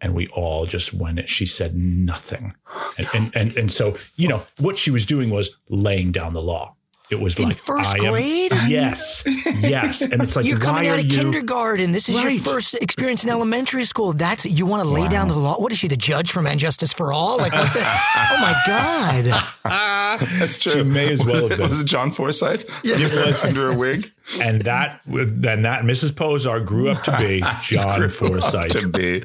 And 0.00 0.14
we 0.14 0.28
all 0.28 0.64
just 0.66 0.94
went, 0.94 1.28
she 1.28 1.46
said 1.46 1.74
nothing. 1.74 2.52
And, 2.96 3.08
and, 3.14 3.36
and, 3.36 3.56
and 3.56 3.72
so, 3.72 3.98
you 4.14 4.28
know, 4.28 4.42
what 4.58 4.78
she 4.78 4.90
was 4.90 5.04
doing 5.04 5.30
was 5.30 5.56
laying 5.68 6.12
down 6.12 6.34
the 6.34 6.42
law. 6.42 6.75
It 7.08 7.20
was 7.20 7.38
In 7.38 7.48
like 7.48 7.56
first 7.56 7.94
I 7.94 8.04
am- 8.04 8.12
grade? 8.12 8.52
yes, 8.66 9.22
yes, 9.60 10.00
and 10.02 10.20
it's 10.22 10.34
like 10.34 10.44
You're 10.48 10.58
coming 10.58 10.86
why 10.86 10.94
out 10.94 10.98
of 10.98 11.04
you? 11.04 11.16
kindergarten. 11.18 11.92
This 11.92 12.08
is 12.08 12.20
your 12.20 12.32
first 12.40 12.74
experience 12.82 13.22
in 13.22 13.30
elementary 13.30 13.84
school. 13.84 14.12
That's 14.12 14.44
you 14.44 14.66
want 14.66 14.82
to 14.82 14.88
lay 14.88 15.06
down 15.06 15.28
the 15.28 15.36
law. 15.38 15.54
What 15.60 15.70
is 15.70 15.78
she, 15.78 15.86
the 15.86 15.96
judge 15.96 16.32
from 16.32 16.48
And 16.48 16.58
Justice 16.58 16.92
for 16.92 17.12
All? 17.12 17.38
Like, 17.38 17.52
what 17.52 17.72
the, 17.72 17.78
oh 17.84 18.38
my 18.40 18.60
god! 18.66 19.44
That's 20.40 20.58
true. 20.58 20.72
She 20.72 20.82
may 20.82 21.12
as 21.12 21.24
well 21.24 21.48
have 21.48 21.58
been. 21.58 21.68
Was 21.68 21.80
it 21.82 21.86
John 21.86 22.10
Forsythe? 22.10 22.64
Yeah. 22.82 22.96
under 23.44 23.70
a 23.70 23.76
wig. 23.76 24.10
And 24.42 24.62
that, 24.62 25.00
then 25.06 25.62
that 25.62 25.82
Mrs. 25.84 26.10
Posar 26.10 26.64
grew 26.66 26.88
up 26.90 27.02
to 27.04 27.16
be 27.18 27.40
John 27.62 28.08
Forsythe. 28.08 28.70
to 28.80 28.88
be. 28.88 29.22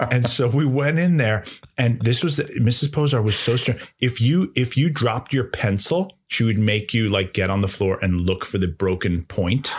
and 0.00 0.28
so 0.28 0.48
we 0.50 0.66
went 0.66 0.98
in 0.98 1.18
there 1.18 1.44
and 1.78 2.02
this 2.02 2.24
was 2.24 2.36
the, 2.36 2.42
mrs 2.54 2.88
posar 2.88 3.22
was 3.22 3.38
so 3.38 3.54
stern 3.54 3.78
if 4.00 4.20
you 4.20 4.52
if 4.56 4.76
you 4.76 4.90
dropped 4.90 5.32
your 5.32 5.44
pencil 5.44 6.16
she 6.34 6.42
would 6.42 6.58
make 6.58 6.92
you 6.92 7.08
like 7.08 7.32
get 7.32 7.48
on 7.48 7.60
the 7.60 7.68
floor 7.68 7.98
and 8.02 8.22
look 8.22 8.44
for 8.44 8.58
the 8.58 8.66
broken 8.66 9.22
point 9.22 9.72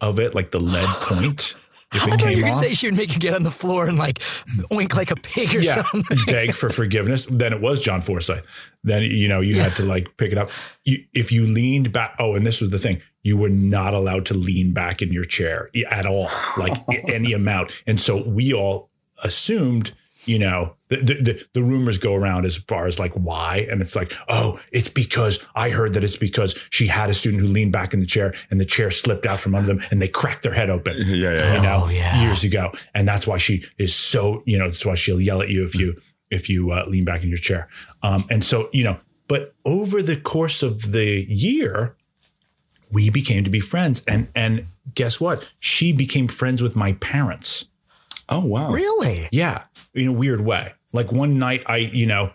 of 0.00 0.18
it 0.18 0.34
like 0.34 0.50
the 0.50 0.58
lead 0.58 0.86
point 1.02 1.54
if 1.94 2.04
I 2.04 2.16
thought 2.16 2.30
you 2.30 2.36
were 2.36 2.42
gonna 2.42 2.54
say 2.54 2.72
she 2.72 2.86
would 2.86 2.96
make 2.96 3.12
you 3.12 3.20
get 3.20 3.34
on 3.34 3.42
the 3.42 3.50
floor 3.50 3.86
and 3.86 3.98
like 3.98 4.20
wink 4.70 4.96
like 4.96 5.10
a 5.10 5.16
pig 5.16 5.54
or 5.54 5.60
yeah, 5.60 5.82
something. 5.82 6.16
beg 6.26 6.54
for 6.54 6.70
forgiveness. 6.70 7.26
Then 7.26 7.52
it 7.52 7.60
was 7.60 7.82
John 7.82 8.00
Forsythe. 8.00 8.44
Then 8.82 9.02
you 9.02 9.28
know 9.28 9.40
you 9.40 9.56
had 9.60 9.72
to 9.72 9.84
like 9.84 10.16
pick 10.16 10.32
it 10.32 10.38
up. 10.38 10.50
You, 10.84 11.04
if 11.12 11.30
you 11.30 11.46
leaned 11.46 11.92
back, 11.92 12.14
oh, 12.18 12.34
and 12.34 12.46
this 12.46 12.62
was 12.62 12.70
the 12.70 12.78
thing: 12.78 13.02
you 13.22 13.36
were 13.36 13.50
not 13.50 13.92
allowed 13.92 14.24
to 14.26 14.34
lean 14.34 14.72
back 14.72 15.02
in 15.02 15.12
your 15.12 15.26
chair 15.26 15.70
at 15.90 16.06
all, 16.06 16.30
like 16.56 16.78
any 17.08 17.34
amount. 17.34 17.82
And 17.86 18.00
so 18.00 18.26
we 18.26 18.54
all 18.54 18.88
assumed, 19.22 19.92
you 20.24 20.38
know, 20.38 20.76
the, 20.88 20.96
the 20.96 21.14
the 21.14 21.44
the 21.54 21.62
rumors 21.62 21.98
go 21.98 22.14
around 22.14 22.44
as 22.44 22.56
far 22.56 22.86
as 22.86 22.98
like 22.98 23.12
why, 23.14 23.66
and 23.70 23.80
it's 23.82 23.96
like, 23.96 24.12
oh, 24.28 24.60
it's 24.70 24.88
because 24.88 25.44
I 25.54 25.70
heard 25.70 25.94
that 25.94 26.04
it's 26.04 26.16
because 26.16 26.56
she 26.70 26.86
had 26.86 27.10
a 27.10 27.14
student 27.14 27.42
who 27.42 27.48
leaned 27.48 27.72
back 27.72 27.92
in 27.92 28.00
the 28.00 28.06
chair 28.06 28.34
and 28.50 28.60
the 28.60 28.64
chair 28.64 28.90
slipped 28.90 29.26
out 29.26 29.40
from 29.40 29.54
under 29.54 29.74
them 29.74 29.82
and 29.90 30.00
they 30.00 30.08
cracked 30.08 30.42
their 30.42 30.52
head 30.52 30.70
open 30.70 30.96
Yeah, 30.98 31.04
yeah, 31.14 31.32
yeah. 31.34 31.56
you 31.56 31.62
know, 31.62 31.80
Oh, 31.84 31.88
yeah. 31.90 32.22
years 32.22 32.44
ago. 32.44 32.72
And 32.94 33.08
that's 33.08 33.26
why 33.26 33.38
she 33.38 33.64
is 33.78 33.94
so, 33.94 34.42
you 34.46 34.58
know, 34.58 34.66
that's 34.68 34.86
why 34.86 34.94
she'll 34.94 35.20
yell 35.20 35.42
at 35.42 35.48
you 35.48 35.64
if 35.64 35.74
you, 35.74 36.00
if 36.30 36.48
you 36.48 36.70
uh, 36.70 36.84
lean 36.86 37.04
back 37.04 37.22
in 37.22 37.28
your 37.28 37.38
chair. 37.38 37.68
Um, 38.02 38.24
and 38.30 38.44
so, 38.44 38.68
you 38.72 38.84
know, 38.84 39.00
but 39.28 39.54
over 39.64 40.02
the 40.02 40.20
course 40.20 40.62
of 40.62 40.92
the 40.92 41.24
year, 41.28 41.96
we 42.92 43.08
became 43.10 43.42
to 43.44 43.50
be 43.50 43.60
friends. 43.60 44.04
And, 44.06 44.28
and 44.34 44.66
guess 44.94 45.20
what? 45.20 45.50
She 45.58 45.92
became 45.92 46.28
friends 46.28 46.62
with 46.62 46.76
my 46.76 46.92
parents. 46.94 47.66
Oh 48.28 48.44
wow. 48.44 48.70
Really? 48.70 49.28
Yeah. 49.32 49.64
In 49.94 50.08
a 50.08 50.12
weird 50.12 50.40
way. 50.40 50.74
Like 50.92 51.12
one 51.12 51.38
night 51.38 51.62
I, 51.66 51.78
you 51.78 52.06
know, 52.06 52.32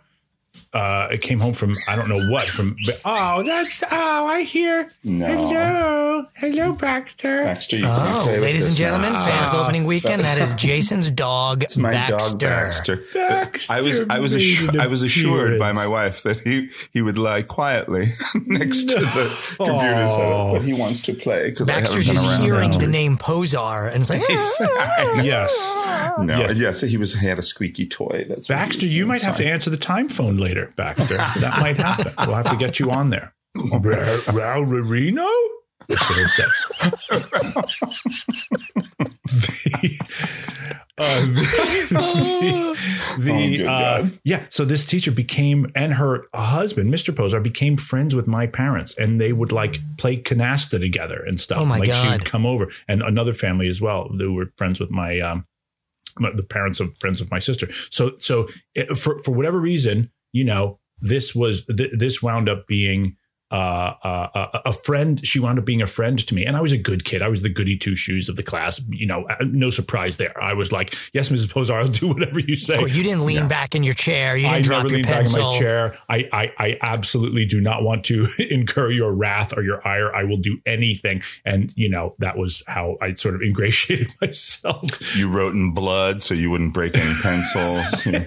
uh, 0.73 1.07
I 1.11 1.17
came 1.21 1.39
home 1.39 1.53
from 1.53 1.73
I 1.89 1.95
don't 1.95 2.09
know 2.09 2.19
what 2.31 2.43
from. 2.43 2.75
Oh, 3.05 3.43
that's 3.45 3.83
oh, 3.91 4.27
I 4.27 4.41
hear. 4.43 4.89
No. 5.03 5.25
Hello, 5.25 6.25
hello, 6.35 6.73
Baxter. 6.73 7.43
Baxter, 7.43 7.77
you 7.77 7.85
Oh, 7.87 8.21
play 8.25 8.39
ladies 8.39 8.63
and 8.65 8.71
this 8.73 8.79
now. 8.79 8.85
gentlemen, 8.91 9.13
fans 9.19 9.47
of 9.49 9.55
opening 9.55 9.85
weekend, 9.85 10.21
that 10.23 10.37
is 10.37 10.53
Jason's 10.55 11.09
dog, 11.11 11.63
my 11.77 11.91
Baxter. 11.91 12.37
dog 12.37 12.39
Baxter. 12.39 13.03
Baxter 13.13 13.73
I 13.73 13.81
was 13.81 14.07
I 14.09 14.19
was 14.19 14.35
made 14.35 14.57
assu- 14.57 14.79
I 14.79 14.87
was 14.87 15.01
assured 15.03 15.59
by 15.59 15.71
my 15.73 15.87
wife 15.87 16.23
that 16.23 16.41
he 16.41 16.69
he 16.93 17.01
would 17.01 17.17
lie 17.17 17.41
quietly 17.43 18.13
next 18.45 18.85
to 18.89 18.95
the 18.99 19.55
computer 19.57 20.09
setup, 20.09 20.53
but 20.53 20.63
he 20.63 20.73
wants 20.73 21.01
to 21.03 21.13
play 21.13 21.49
because 21.49 21.67
Baxter's 21.67 22.07
just 22.07 22.41
hearing 22.41 22.71
now. 22.71 22.77
the 22.77 22.87
name 22.87 23.17
Posar 23.17 23.87
and 23.91 24.01
it's 24.01 24.09
like, 24.09 24.21
"Ah." 24.29 25.21
Yes. 25.21 26.13
No, 26.19 26.39
Yeah. 26.39 26.51
yes, 26.51 26.81
he 26.81 26.97
was 26.97 27.13
he 27.19 27.27
had 27.27 27.37
a 27.39 27.43
squeaky 27.43 27.85
toy. 27.87 28.25
That's 28.27 28.47
Baxter, 28.47 28.87
you 28.87 29.05
might 29.05 29.21
have 29.21 29.37
to 29.37 29.45
answer 29.45 29.69
the 29.69 29.77
time 29.77 30.09
phone 30.09 30.37
later, 30.37 30.56
Baxter. 30.75 31.17
that 31.17 31.59
might 31.59 31.77
happen. 31.77 32.13
We'll 32.25 32.35
have 32.35 32.49
to 32.49 32.57
get 32.57 32.79
you 32.79 32.91
on 32.91 33.09
there. 33.11 33.33
Raul 33.57 34.65
Reno? 34.89 35.25
That's 35.87 36.09
what 36.09 36.19
it 36.19 36.27
said. 36.27 37.97
the, 39.25 39.97
uh, 40.97 41.21
the, 41.25 42.77
the, 43.19 43.63
Oh, 43.65 43.69
uh, 43.69 44.09
yeah. 44.23 44.45
So 44.49 44.65
this 44.65 44.85
teacher 44.85 45.11
became, 45.11 45.71
and 45.75 45.93
her 45.93 46.25
husband, 46.33 46.93
Mr. 46.93 47.13
Posar, 47.13 47.41
became 47.41 47.77
friends 47.77 48.15
with 48.15 48.27
my 48.27 48.47
parents, 48.47 48.97
and 48.97 49.19
they 49.21 49.33
would 49.33 49.51
like 49.51 49.79
play 49.97 50.17
canasta 50.21 50.79
together 50.79 51.23
and 51.25 51.39
stuff. 51.39 51.59
Oh, 51.59 51.65
my 51.65 51.79
like 51.79 51.93
She 51.93 52.07
would 52.09 52.25
come 52.25 52.45
over, 52.45 52.67
and 52.87 53.01
another 53.01 53.33
family 53.33 53.69
as 53.69 53.81
well 53.81 54.09
who 54.09 54.33
were 54.33 54.51
friends 54.57 54.79
with 54.79 54.91
my 54.91 55.19
um, 55.19 55.45
my- 56.19 56.31
the 56.33 56.43
parents 56.43 56.79
of 56.79 56.95
friends 56.97 57.21
of 57.21 57.31
my 57.31 57.39
sister. 57.39 57.71
So 57.89 58.15
so 58.17 58.47
it, 58.75 58.97
for 58.97 59.19
for 59.19 59.31
whatever 59.31 59.59
reason, 59.59 60.11
you 60.37 60.43
know, 60.43 60.79
this 60.99 61.33
was 61.33 61.65
th- 61.65 61.93
this 61.97 62.21
wound 62.21 62.47
up 62.47 62.67
being 62.67 63.17
uh, 63.51 63.93
uh, 64.03 64.27
a, 64.33 64.69
a 64.69 64.73
friend. 64.73 65.25
She 65.25 65.39
wound 65.39 65.59
up 65.59 65.65
being 65.65 65.81
a 65.81 65.87
friend 65.87 66.19
to 66.19 66.35
me, 66.35 66.45
and 66.45 66.57
I 66.57 66.61
was 66.61 66.71
a 66.71 66.77
good 66.77 67.05
kid. 67.05 67.21
I 67.21 67.27
was 67.27 67.41
the 67.41 67.49
goody 67.49 67.77
two 67.77 67.95
shoes 67.95 68.29
of 68.29 68.35
the 68.35 68.43
class. 68.43 68.81
You 68.89 69.07
know, 69.07 69.25
uh, 69.27 69.35
no 69.45 69.69
surprise 69.69 70.17
there. 70.17 70.41
I 70.41 70.53
was 70.53 70.71
like, 70.71 70.93
"Yes, 71.13 71.29
Mrs. 71.29 71.47
Posar, 71.47 71.81
I'll 71.81 71.87
do 71.87 72.07
whatever 72.13 72.39
you 72.39 72.57
say." 72.57 72.81
Or 72.81 72.87
you 72.87 73.03
didn't 73.03 73.25
lean 73.25 73.47
back 73.47 73.75
in 73.75 73.83
your 73.83 73.93
chair. 73.93 74.37
You 74.37 74.47
I 74.47 74.55
didn't 74.55 74.65
drop 74.65 74.83
never 74.83 74.89
your 74.89 74.97
lean 74.97 75.05
back 75.05 75.25
in 75.25 75.31
my 75.31 75.57
chair. 75.57 75.97
I, 76.09 76.29
I, 76.31 76.53
I 76.57 76.77
absolutely 76.81 77.45
do 77.45 77.61
not 77.61 77.83
want 77.83 78.05
to 78.05 78.27
incur 78.49 78.91
your 78.91 79.13
wrath 79.13 79.57
or 79.57 79.63
your 79.63 79.85
ire. 79.87 80.13
I 80.13 80.23
will 80.23 80.37
do 80.37 80.59
anything. 80.65 81.21
And, 81.45 81.73
you 81.75 81.89
know, 81.89 82.15
that 82.19 82.37
was 82.37 82.63
how 82.67 82.97
I 83.01 83.13
sort 83.15 83.35
of 83.35 83.41
ingratiated 83.47 84.15
myself. 84.21 85.15
You 85.15 85.29
wrote 85.29 85.53
in 85.53 85.73
blood 85.73 86.23
so 86.23 86.33
you 86.33 86.49
wouldn't 86.49 86.73
break 86.73 86.95
any 86.95 87.13
pencils. 87.23 88.05
You 88.05 88.11
know, 88.13 88.25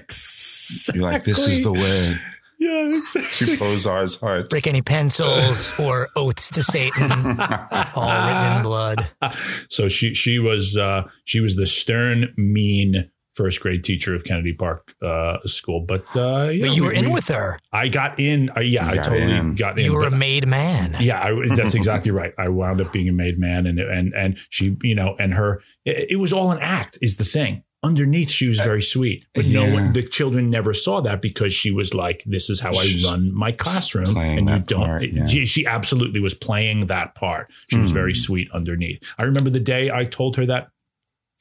You're 0.94 1.12
like, 1.12 1.24
this 1.24 1.46
is 1.46 1.62
the 1.62 1.72
way 1.72 2.16
Yeah, 2.60 2.88
exactly. 2.98 3.56
to 3.56 3.64
Posar's 3.64 4.20
heart. 4.20 4.50
Break 4.50 4.66
any 4.66 4.82
pencils 4.82 5.80
or 5.84 6.06
oaths 6.14 6.50
to 6.50 6.62
Satan. 6.62 7.10
It's 7.10 7.90
all 7.96 8.08
written 8.08 8.56
in 8.58 8.62
blood. 8.62 9.10
So 9.70 9.88
she 9.88 10.14
she 10.14 10.38
was 10.38 10.76
uh, 10.76 11.04
she 11.24 11.40
was 11.40 11.56
the 11.56 11.66
stern, 11.66 12.34
mean 12.36 13.10
first 13.32 13.60
grade 13.60 13.82
teacher 13.84 14.14
of 14.14 14.24
Kennedy 14.24 14.52
Park 14.52 14.92
uh, 15.00 15.38
School. 15.46 15.80
But 15.86 16.04
uh, 16.14 16.50
yeah, 16.52 16.66
But 16.66 16.76
you 16.76 16.82
we- 16.82 16.88
were 16.88 16.92
in 16.92 17.06
we- 17.06 17.12
with 17.12 17.28
her. 17.28 17.58
I 17.72 17.88
got 17.88 18.18
in. 18.20 18.50
Uh, 18.54 18.60
yeah, 18.60 18.84
You 18.86 18.90
I 18.90 18.94
got 18.96 19.04
totally 19.06 19.32
in. 19.32 19.54
got 19.54 19.78
in. 19.78 19.84
You 19.86 19.94
were 19.94 20.04
a 20.06 20.10
made 20.10 20.46
man. 20.46 20.96
yeah, 21.00 21.22
I, 21.22 21.54
that's 21.56 21.74
exactly 21.74 22.10
right. 22.10 22.34
I 22.36 22.48
wound 22.48 22.80
up 22.80 22.92
being 22.92 23.08
a 23.08 23.12
made 23.12 23.38
man, 23.38 23.66
and 23.66 23.78
and 23.78 24.12
and 24.14 24.36
she, 24.50 24.76
you 24.82 24.94
know, 24.94 25.16
and 25.18 25.32
her. 25.34 25.62
It, 25.86 26.12
it 26.12 26.16
was 26.16 26.32
all 26.32 26.50
an 26.50 26.58
act. 26.60 26.98
Is 27.00 27.16
the 27.16 27.24
thing. 27.24 27.62
Underneath, 27.82 28.28
she 28.28 28.46
was 28.46 28.60
very 28.60 28.82
sweet, 28.82 29.24
but 29.34 29.46
no 29.46 29.62
one, 29.72 29.94
the 29.94 30.02
children 30.02 30.50
never 30.50 30.74
saw 30.74 31.00
that 31.00 31.22
because 31.22 31.54
she 31.54 31.70
was 31.70 31.94
like, 31.94 32.22
"This 32.26 32.50
is 32.50 32.60
how 32.60 32.72
I 32.74 33.00
run 33.06 33.32
my 33.34 33.52
classroom," 33.52 34.14
and 34.18 34.50
you 34.50 34.58
don't. 34.58 34.84
part, 34.84 35.02
yeah. 35.10 35.24
she, 35.24 35.46
she 35.46 35.64
absolutely 35.64 36.20
was 36.20 36.34
playing 36.34 36.86
that 36.88 37.14
part. 37.14 37.50
She 37.70 37.78
was 37.78 37.90
Hmm. 37.90 37.94
very 37.94 38.12
sweet 38.14 38.50
underneath. 38.52 39.00
I 39.18 39.22
remember 39.22 39.48
the 39.48 39.60
day 39.60 39.90
I 39.90 40.04
told 40.04 40.36
her 40.36 40.44
that 40.44 40.68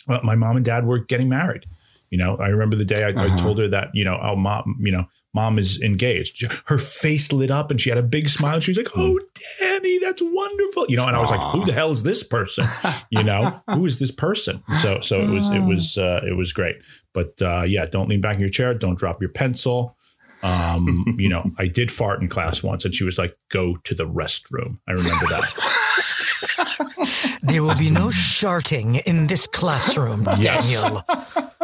uh, 0.08 0.22
my 0.24 0.36
mom 0.36 0.56
and 0.56 0.64
dad 0.64 0.86
were 0.86 1.00
getting 1.00 1.28
married. 1.28 1.66
You 2.10 2.18
know, 2.18 2.38
I 2.38 2.48
remember 2.48 2.76
the 2.76 2.86
day 2.86 3.04
I, 3.04 3.10
I 3.10 3.26
Uh-huh. 3.28 3.38
told 3.38 3.60
her 3.60 3.68
that, 3.70 3.90
you 3.94 4.04
know, 4.04 4.20
oh, 4.22 4.36
mom, 4.36 4.78
you 4.82 4.92
know, 4.92 5.06
mom 5.34 5.60
is 5.60 5.80
engaged. 5.82 6.44
Her 6.66 6.78
face 6.80 7.32
lit 7.32 7.52
up 7.52 7.70
and 7.70 7.80
she 7.80 7.90
had 7.90 7.98
a 8.00 8.04
big 8.04 8.30
smile. 8.30 8.56
And 8.56 8.64
she 8.64 8.72
was 8.72 8.78
like, 8.78 8.90
oh, 8.96 9.20
Danny, 9.60 10.00
that's 10.00 10.22
wonderful. 10.24 10.86
You 10.90 10.98
know, 10.98 11.06
and 11.08 11.16
I 11.16 11.20
was 11.20 11.30
like, 11.30 11.54
who 11.54 11.66
the 11.66 11.74
hell 11.74 11.92
is 11.92 12.02
this 12.04 12.24
person? 12.24 12.66
You 13.12 13.24
know, 13.24 13.62
who 13.70 13.86
is 13.86 14.00
this 14.00 14.12
person? 14.12 14.64
So, 14.82 15.02
so 15.02 15.22
it 15.22 15.30
was, 15.30 15.50
it 15.52 15.64
was, 15.64 15.98
uh, 16.00 16.22
it 16.28 16.36
was 16.36 16.52
great. 16.52 16.78
But 17.14 17.40
uh, 17.42 17.62
yeah, 17.64 17.86
don't 17.86 18.10
lean 18.10 18.22
back 18.22 18.36
in 18.36 18.42
your 18.42 18.50
chair. 18.50 18.74
Don't 18.74 18.98
drop 18.98 19.22
your 19.22 19.30
pencil. 19.32 19.96
Um, 20.42 21.16
you 21.20 21.28
know, 21.30 21.52
I 21.60 21.68
did 21.68 21.92
fart 21.92 22.22
in 22.22 22.28
class 22.30 22.64
once 22.64 22.86
and 22.86 22.96
she 22.96 23.04
was 23.04 23.18
like, 23.20 23.36
go 23.50 23.76
to 23.84 23.94
the 23.94 24.08
restroom. 24.08 24.80
I 24.88 24.94
remember 24.94 25.26
that. 25.28 25.76
There 27.42 27.64
will 27.64 27.76
be 27.78 27.90
no 27.90 28.10
sharting 28.10 28.96
in 28.96 29.28
this 29.28 29.48
classroom, 29.48 30.24
Daniel. 30.40 31.02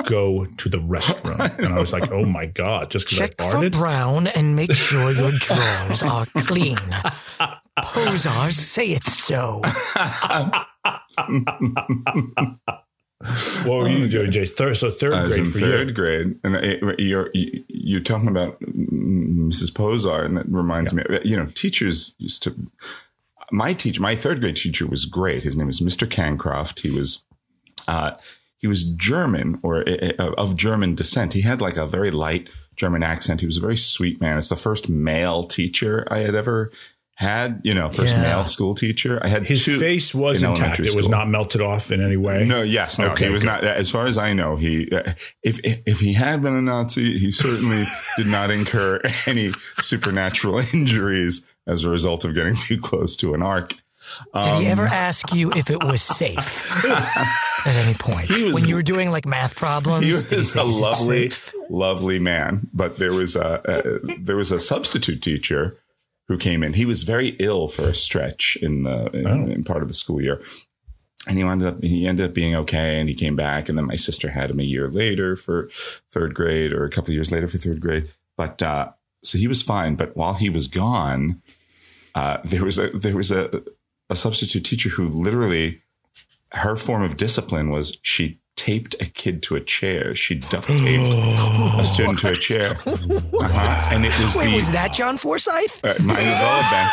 Go 0.05 0.45
to 0.45 0.69
the 0.69 0.77
restroom. 0.77 1.39
And 1.63 1.73
I 1.73 1.79
was 1.79 1.93
like, 1.93 2.11
oh 2.11 2.25
my 2.25 2.45
God, 2.45 2.91
just 2.91 3.07
because 3.07 3.19
I 3.21 3.27
Check 3.27 3.37
for 3.37 3.43
farted. 3.57 3.71
brown 3.71 4.27
and 4.27 4.55
make 4.55 4.71
sure 4.73 5.11
your 5.11 5.31
drawers 5.39 6.03
are 6.03 6.25
clean. 6.45 6.77
Posar 7.79 8.51
saith 8.53 9.03
so. 9.07 9.61
What 13.63 13.77
were 13.79 13.87
you 13.89 14.07
doing, 14.07 14.31
Jace? 14.31 14.51
Third, 14.51 14.75
so 14.77 14.91
third 14.91 15.13
I 15.13 15.23
was 15.25 15.37
in 15.37 15.43
grade 15.45 15.53
for 15.53 15.59
third 15.59 15.87
you. 15.87 15.93
grade, 15.93 16.39
and 16.43 16.55
it, 16.57 16.99
you're 16.99 17.29
you're 17.33 18.01
talking 18.01 18.27
about 18.27 18.59
Mrs. 18.61 19.71
Posar, 19.71 20.25
and 20.25 20.37
that 20.37 20.45
reminds 20.47 20.93
me. 20.93 21.03
You 21.23 21.37
know, 21.37 21.45
teachers 21.47 22.13
used 22.19 22.43
to. 22.43 22.55
My 23.51 23.73
teacher, 23.73 24.01
my 24.01 24.15
third 24.15 24.41
grade 24.41 24.57
teacher, 24.57 24.85
was 24.85 25.05
great. 25.05 25.43
His 25.43 25.55
name 25.55 25.67
was 25.67 25.79
Mr. 25.79 26.09
Cancroft. 26.09 26.81
He 26.81 26.89
was, 26.91 27.23
uh, 27.87 28.11
he 28.65 28.67
was 28.67 28.83
German 29.11 29.59
or 29.61 29.73
uh, 29.87 30.31
of 30.43 30.55
German 30.57 30.95
descent. 30.95 31.33
He 31.33 31.41
had 31.41 31.61
like 31.61 31.77
a 31.77 31.85
very 31.85 32.09
light 32.09 32.49
German 32.75 33.03
accent. 33.03 33.41
He 33.41 33.47
was 33.47 33.57
a 33.57 33.61
very 33.67 33.77
sweet 33.77 34.19
man. 34.19 34.37
It's 34.39 34.49
the 34.49 34.55
first 34.55 34.89
male 34.89 35.43
teacher 35.43 35.93
I 36.09 36.19
had 36.25 36.33
ever 36.33 36.71
had. 37.17 37.61
You 37.63 37.73
know, 37.75 37.89
first 37.89 38.13
Yeah. 38.15 38.23
male 38.23 38.45
school 38.45 38.73
teacher. 38.73 39.13
I 39.23 39.27
had 39.29 39.45
His 39.45 39.63
two 39.63 39.77
face 39.79 40.15
was 40.15 40.41
in 40.41 40.49
intact. 40.49 40.79
It 40.79 40.95
was 40.95 41.05
school. 41.05 41.11
not 41.19 41.29
melted 41.29 41.61
off 41.61 41.91
in 41.91 42.01
any 42.01 42.17
way. 42.17 42.43
No, 42.45 42.63
yes, 42.63 42.97
no, 42.97 43.09
Okay, 43.11 43.25
he 43.27 43.31
was 43.31 43.43
good. 43.43 43.61
not. 43.61 43.63
As 43.63 43.89
far 43.91 44.05
as 44.07 44.17
I 44.17 44.33
know, 44.33 44.55
he 44.55 44.89
uh, 44.91 45.13
if 45.43 45.59
if 45.63 45.99
he 45.99 46.13
had 46.13 46.41
been 46.41 46.55
a 46.55 46.61
Nazi, 46.61 47.19
he 47.19 47.31
certainly 47.31 47.83
did 48.17 48.27
not 48.31 48.49
incur 48.49 48.99
any 49.27 49.51
supernatural 49.79 50.59
injuries 50.73 51.47
as 51.67 51.83
a 51.83 51.89
result 51.91 52.25
of 52.25 52.33
getting 52.35 52.55
too 52.55 52.79
close 52.79 53.15
to 53.17 53.33
an 53.35 53.41
arc. 53.41 53.75
Did 54.43 54.55
he 54.55 54.67
ever 54.67 54.83
ask 54.85 55.33
you 55.33 55.51
if 55.51 55.69
it 55.69 55.83
was 55.83 56.01
safe 56.01 56.71
at 57.65 57.75
any 57.85 57.93
point? 57.95 58.29
Was- 58.29 58.53
when 58.53 58.65
you 58.69 58.75
were 58.75 58.83
doing 58.83 59.09
like 59.11 59.25
math 59.25 59.55
problems, 59.55 60.05
He 60.05 60.11
did 60.11 60.29
he 60.29 60.35
was 60.37 60.51
say, 60.51 60.59
a 60.59 60.65
lovely, 60.65 61.31
lovely 61.69 62.19
man, 62.19 62.67
but 62.73 62.97
there 62.97 63.13
was 63.13 63.35
a, 63.35 63.61
a 63.65 64.15
there 64.19 64.37
was 64.37 64.51
a 64.51 64.59
substitute 64.59 65.21
teacher 65.21 65.77
who 66.27 66.37
came 66.37 66.63
in. 66.63 66.73
He 66.73 66.85
was 66.85 67.03
very 67.03 67.29
ill 67.39 67.67
for 67.67 67.83
a 67.89 67.93
stretch 67.95 68.57
in 68.61 68.83
the 68.83 69.05
in, 69.11 69.27
Oh. 69.27 69.45
in 69.51 69.63
part 69.63 69.81
of 69.83 69.87
the 69.87 69.93
school 69.93 70.21
year. 70.21 70.41
And 71.27 71.37
he 71.39 71.43
ended 71.43 71.67
up 71.67 71.83
he 71.83 72.05
ended 72.07 72.27
up 72.29 72.33
being 72.35 72.55
okay, 72.55 72.99
and 72.99 73.09
he 73.09 73.15
came 73.15 73.35
back. 73.35 73.67
And 73.67 73.77
then 73.77 73.85
my 73.85 73.95
sister 73.95 74.29
had 74.29 74.51
him 74.51 74.59
a 74.59 74.63
year 74.63 74.89
later 74.89 75.35
for 75.35 75.69
third 76.11 76.35
grade, 76.35 76.71
or 76.71 76.83
a 76.85 76.89
couple 76.89 77.09
of 77.11 77.15
years 77.15 77.31
later 77.31 77.47
for 77.47 77.57
third 77.57 77.79
grade. 77.79 78.09
But 78.37 78.61
uh, 78.61 78.91
so 79.23 79.37
he 79.39 79.47
was 79.47 79.63
fine. 79.63 79.95
But 79.95 80.15
while 80.15 80.35
he 80.35 80.49
was 80.49 80.67
gone, 80.67 81.41
uh, 82.13 82.37
there 82.43 82.63
was 82.63 82.77
a 82.77 82.89
there 82.89 83.15
was 83.15 83.31
a 83.31 83.63
a 84.09 84.15
substitute 84.15 84.61
teacher 84.65 84.89
who 84.89 85.07
literally 85.07 85.81
her 86.51 86.75
form 86.75 87.03
of 87.03 87.17
discipline 87.17 87.69
was 87.69 87.97
she 88.01 88.39
taped 88.55 88.95
a 89.01 89.05
kid 89.05 89.43
to 89.43 89.55
a 89.55 89.61
chair. 89.61 90.15
She 90.15 90.35
duct 90.35 90.67
taped 90.67 91.13
a 91.13 91.83
student 91.83 92.19
to 92.19 92.29
a 92.29 92.35
chair. 92.35 92.75
Uh-huh. 93.35 93.89
And 93.91 94.05
it 94.05 94.17
was 94.19 94.35
Wait, 94.35 94.49
the 94.49 94.55
was 94.55 94.71
that 94.71 94.93
John 94.93 95.17
Forsythe? 95.17 95.83
uh, 95.83 95.93
might 96.01 96.17
as 96.19 96.39
well 96.39 96.61
have 96.61 96.71
been. 96.71 96.89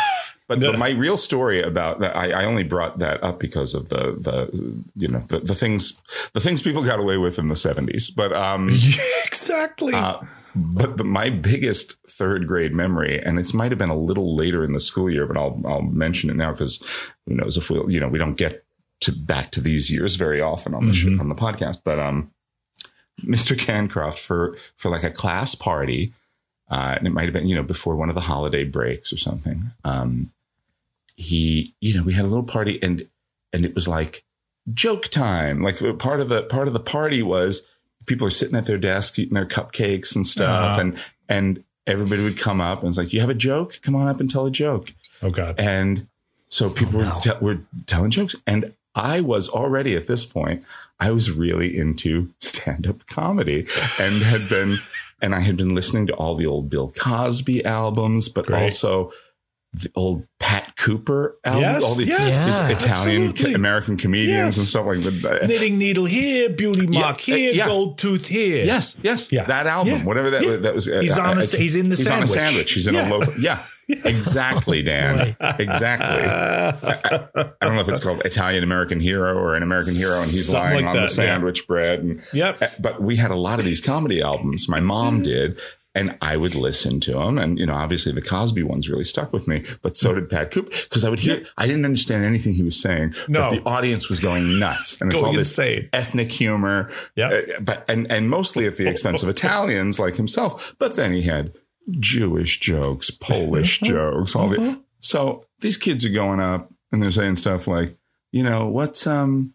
But, 0.47 0.59
but 0.59 0.77
my 0.77 0.89
real 0.89 1.15
story 1.15 1.61
about 1.61 1.99
that, 2.01 2.15
I, 2.15 2.31
I 2.31 2.45
only 2.45 2.63
brought 2.63 2.99
that 2.99 3.23
up 3.23 3.39
because 3.39 3.73
of 3.73 3.89
the 3.89 4.17
the 4.19 4.83
you 4.95 5.07
know 5.07 5.19
the, 5.19 5.39
the 5.39 5.55
things 5.55 6.01
the 6.33 6.41
things 6.41 6.61
people 6.61 6.83
got 6.83 6.99
away 6.99 7.17
with 7.17 7.39
in 7.39 7.47
the 7.47 7.55
seventies. 7.55 8.09
But 8.09 8.33
um, 8.33 8.69
exactly. 9.25 9.93
uh, 9.93 10.19
but 10.55 10.97
the, 10.97 11.03
my 11.03 11.29
biggest 11.29 11.97
third 12.07 12.47
grade 12.47 12.73
memory, 12.73 13.21
and 13.21 13.39
it 13.39 13.53
might 13.53 13.71
have 13.71 13.79
been 13.79 13.89
a 13.89 13.97
little 13.97 14.35
later 14.35 14.63
in 14.63 14.73
the 14.73 14.79
school 14.79 15.09
year, 15.09 15.25
but 15.25 15.37
I'll 15.37 15.59
I'll 15.65 15.81
mention 15.81 16.29
it 16.29 16.35
now 16.35 16.51
because 16.51 16.83
who 17.25 17.35
knows 17.35 17.57
if 17.57 17.69
we'll 17.69 17.91
you 17.91 17.99
know 17.99 18.07
we 18.07 18.19
don't 18.19 18.37
get 18.37 18.63
to 19.01 19.11
back 19.11 19.51
to 19.51 19.61
these 19.61 19.91
years 19.91 20.15
very 20.15 20.41
often 20.41 20.73
on 20.73 20.87
the 20.87 20.93
sh- 20.93 21.05
on 21.19 21.29
the 21.29 21.35
podcast. 21.35 21.81
But 21.83 21.99
um, 21.99 22.31
Mr. 23.21 23.57
Cancroft 23.57 24.19
for 24.19 24.55
for 24.75 24.89
like 24.89 25.03
a 25.03 25.11
class 25.11 25.55
party, 25.55 26.13
uh, 26.69 26.95
and 26.97 27.07
it 27.07 27.11
might 27.11 27.25
have 27.25 27.33
been 27.33 27.47
you 27.47 27.55
know 27.55 27.63
before 27.63 27.95
one 27.95 28.09
of 28.09 28.15
the 28.15 28.21
holiday 28.21 28.63
breaks 28.63 29.11
or 29.11 29.17
something. 29.17 29.71
Um, 29.83 30.31
he 31.15 31.75
you 31.79 31.95
know 31.95 32.03
we 32.03 32.13
had 32.13 32.25
a 32.25 32.27
little 32.27 32.43
party 32.43 32.79
and 32.81 33.07
and 33.51 33.65
it 33.65 33.75
was 33.75 33.87
like 33.87 34.23
joke 34.71 35.05
time. 35.05 35.61
Like 35.61 35.79
part 35.99 36.19
of 36.19 36.29
the 36.29 36.43
part 36.43 36.67
of 36.67 36.73
the 36.73 36.79
party 36.79 37.21
was 37.21 37.69
people 38.05 38.27
are 38.27 38.31
sitting 38.31 38.55
at 38.55 38.65
their 38.65 38.77
desks 38.77 39.17
eating 39.19 39.33
their 39.35 39.45
cupcakes 39.45 40.15
and 40.15 40.25
stuff, 40.27 40.71
Uh-huh. 40.71 40.81
and 40.81 40.97
and 41.29 41.63
everybody 41.87 42.23
would 42.23 42.37
come 42.37 42.61
up 42.61 42.79
and 42.81 42.89
it's 42.89 42.97
like, 42.97 43.13
"You 43.13 43.19
have 43.21 43.29
a 43.29 43.33
joke? 43.35 43.79
Come 43.81 43.95
on 43.95 44.07
up 44.07 44.19
and 44.19 44.29
tell 44.29 44.45
a 44.45 44.51
joke." 44.51 44.93
oh 45.21 45.29
God. 45.29 45.55
And 45.59 46.07
so 46.49 46.69
people 46.69 46.99
no. 46.99 47.05
were, 47.15 47.21
te- 47.21 47.39
were 47.41 47.57
telling 47.87 48.11
jokes. 48.11 48.35
And 48.45 48.73
I 48.93 49.21
was 49.21 49.49
already 49.49 49.95
at 49.95 50.05
this 50.07 50.23
point, 50.25 50.63
I 50.99 51.09
was 51.11 51.31
really 51.31 51.75
into 51.75 52.29
stand 52.39 52.85
up 52.85 53.07
comedy 53.07 53.65
and 53.99 54.21
had 54.23 54.47
been, 54.49 54.75
and 55.21 55.33
I 55.33 55.39
had 55.39 55.57
been 55.57 55.73
listening 55.73 56.05
to 56.07 56.13
all 56.13 56.35
the 56.35 56.45
old 56.45 56.69
Bill 56.69 56.91
Cosby 56.91 57.65
albums, 57.65 58.29
but 58.29 58.45
Great. 58.45 58.61
also 58.63 59.11
the 59.73 59.89
old 59.95 60.27
Pat 60.39 60.75
Cooper 60.77 61.35
albums, 61.43 61.61
Yes, 61.63 61.83
all 61.83 61.95
the 61.95 62.05
yes, 62.05 62.45
these 62.45 62.57
Yeah. 62.59 62.67
Italian 62.69 63.23
absolutely. 63.29 63.53
American 63.55 63.97
comedians 63.97 64.55
Yes. 64.55 64.57
and 64.57 64.67
stuff 64.67 64.85
like 64.85 64.99
that. 64.99 65.47
Knitting 65.47 65.77
needle 65.79 66.05
here, 66.05 66.49
beauty 66.49 66.85
mark 66.87 67.27
Yeah, 67.27 67.33
uh, 67.33 67.37
here, 67.37 67.53
yeah. 67.53 67.65
gold 67.65 67.97
tooth 67.97 68.27
here. 68.27 68.65
Yes, 68.65 68.95
yes, 69.01 69.31
Yeah. 69.31 69.45
that 69.45 69.65
album, 69.65 69.93
Yeah. 69.93 70.03
whatever 70.03 70.29
that 70.29 70.43
Yeah. 70.43 70.55
that 70.57 70.75
was. 70.75 70.87
uh, 70.87 70.99
He's 71.01 71.17
on 71.17 71.37
I- 71.39 71.41
the- 71.45 71.55
I- 71.57 71.59
he's 71.59 71.75
in 71.75 71.89
the 71.89 71.95
he's 71.95 72.09
on 72.09 72.21
a 72.23 72.27
sandwich. 72.27 72.49
sandwich. 72.51 72.71
He's 72.73 72.87
in 72.87 72.93
Yeah. 72.95 73.09
a 73.09 73.11
loaf. 73.11 73.35
Yeah, 73.39 73.59
exactly, 74.05 74.81
Dan. 74.83 75.35
exactly. 75.59 76.07
I, 76.07 76.69
I 77.35 77.65
don't 77.65 77.75
know 77.75 77.81
if 77.81 77.89
it's 77.89 77.99
called 77.99 78.21
Italian 78.25 78.63
American 78.63 78.99
Hero 78.99 79.35
or 79.35 79.55
an 79.55 79.63
American 79.63 79.93
Hero, 79.95 80.15
and 80.21 80.29
he's 80.29 80.45
Something 80.47 80.61
lying 80.61 80.75
like 80.77 80.85
on 80.85 80.93
the 80.95 81.01
that, 81.01 81.09
yeah. 81.09 81.15
sandwich 81.15 81.67
bread. 81.67 81.99
And 81.99 82.21
Yep. 82.31 82.61
uh, 82.61 82.67
but 82.79 83.01
we 83.01 83.15
had 83.17 83.31
a 83.31 83.35
lot 83.35 83.59
of 83.59 83.65
these 83.65 83.81
comedy 83.81 84.21
albums. 84.21 84.69
My 84.69 84.79
mom 84.79 85.23
did. 85.23 85.57
And 85.95 86.17
I 86.21 86.37
would 86.37 86.55
listen 86.55 86.99
to 87.01 87.11
them. 87.13 87.37
And, 87.37 87.59
you 87.59 87.67
know, 87.67 87.75
obviously 87.75 88.11
the 88.13 88.21
Cosby 88.21 88.63
ones 88.63 88.89
really 88.89 89.03
stuck 89.03 89.31
with 89.31 89.47
me, 89.47 89.63
but 89.83 89.95
so 89.95 90.15
did 90.15 90.27
Pat 90.29 90.49
Cooper. 90.51 90.71
Cause 90.89 91.05
I 91.05 91.09
would 91.09 91.19
hear, 91.19 91.43
I 91.55 91.67
didn't 91.67 91.85
understand 91.85 92.25
anything 92.25 92.53
he 92.53 92.63
was 92.63 92.81
saying, 92.81 93.13
No. 93.27 93.49
but 93.49 93.55
the 93.63 93.69
audience 93.69 94.09
was 94.09 94.19
going 94.19 94.59
nuts. 94.59 94.99
And 95.01 95.13
it's 95.13 95.21
all 95.21 95.33
this 95.33 95.51
insane. 95.57 95.89
ethnic 95.93 96.31
humor. 96.31 96.89
Yeah. 97.15 97.29
Uh, 97.29 97.59
but 97.61 97.85
and 97.87 98.11
and 98.11 98.27
mostly 98.29 98.65
at 98.65 98.77
the 98.77 98.87
expense 98.89 99.21
of 99.21 99.29
Italians 99.37 99.99
like 99.99 100.15
himself. 100.15 100.75
But 100.79 100.95
then 100.95 101.11
he 101.11 101.21
had 101.23 101.53
Jewish 101.91 102.59
jokes, 102.59 103.11
Polish 103.11 103.79
jokes, 103.83 104.35
all 104.35 104.49
the 104.49 104.79
so 104.99 105.45
these 105.59 105.77
kids 105.77 106.03
are 106.05 106.09
going 106.09 106.39
up 106.39 106.71
and 106.91 107.03
they're 107.03 107.11
saying 107.11 107.35
stuff 107.35 107.67
like, 107.67 107.97
you 108.31 108.41
know, 108.41 108.67
what's 108.67 109.05
um 109.05 109.52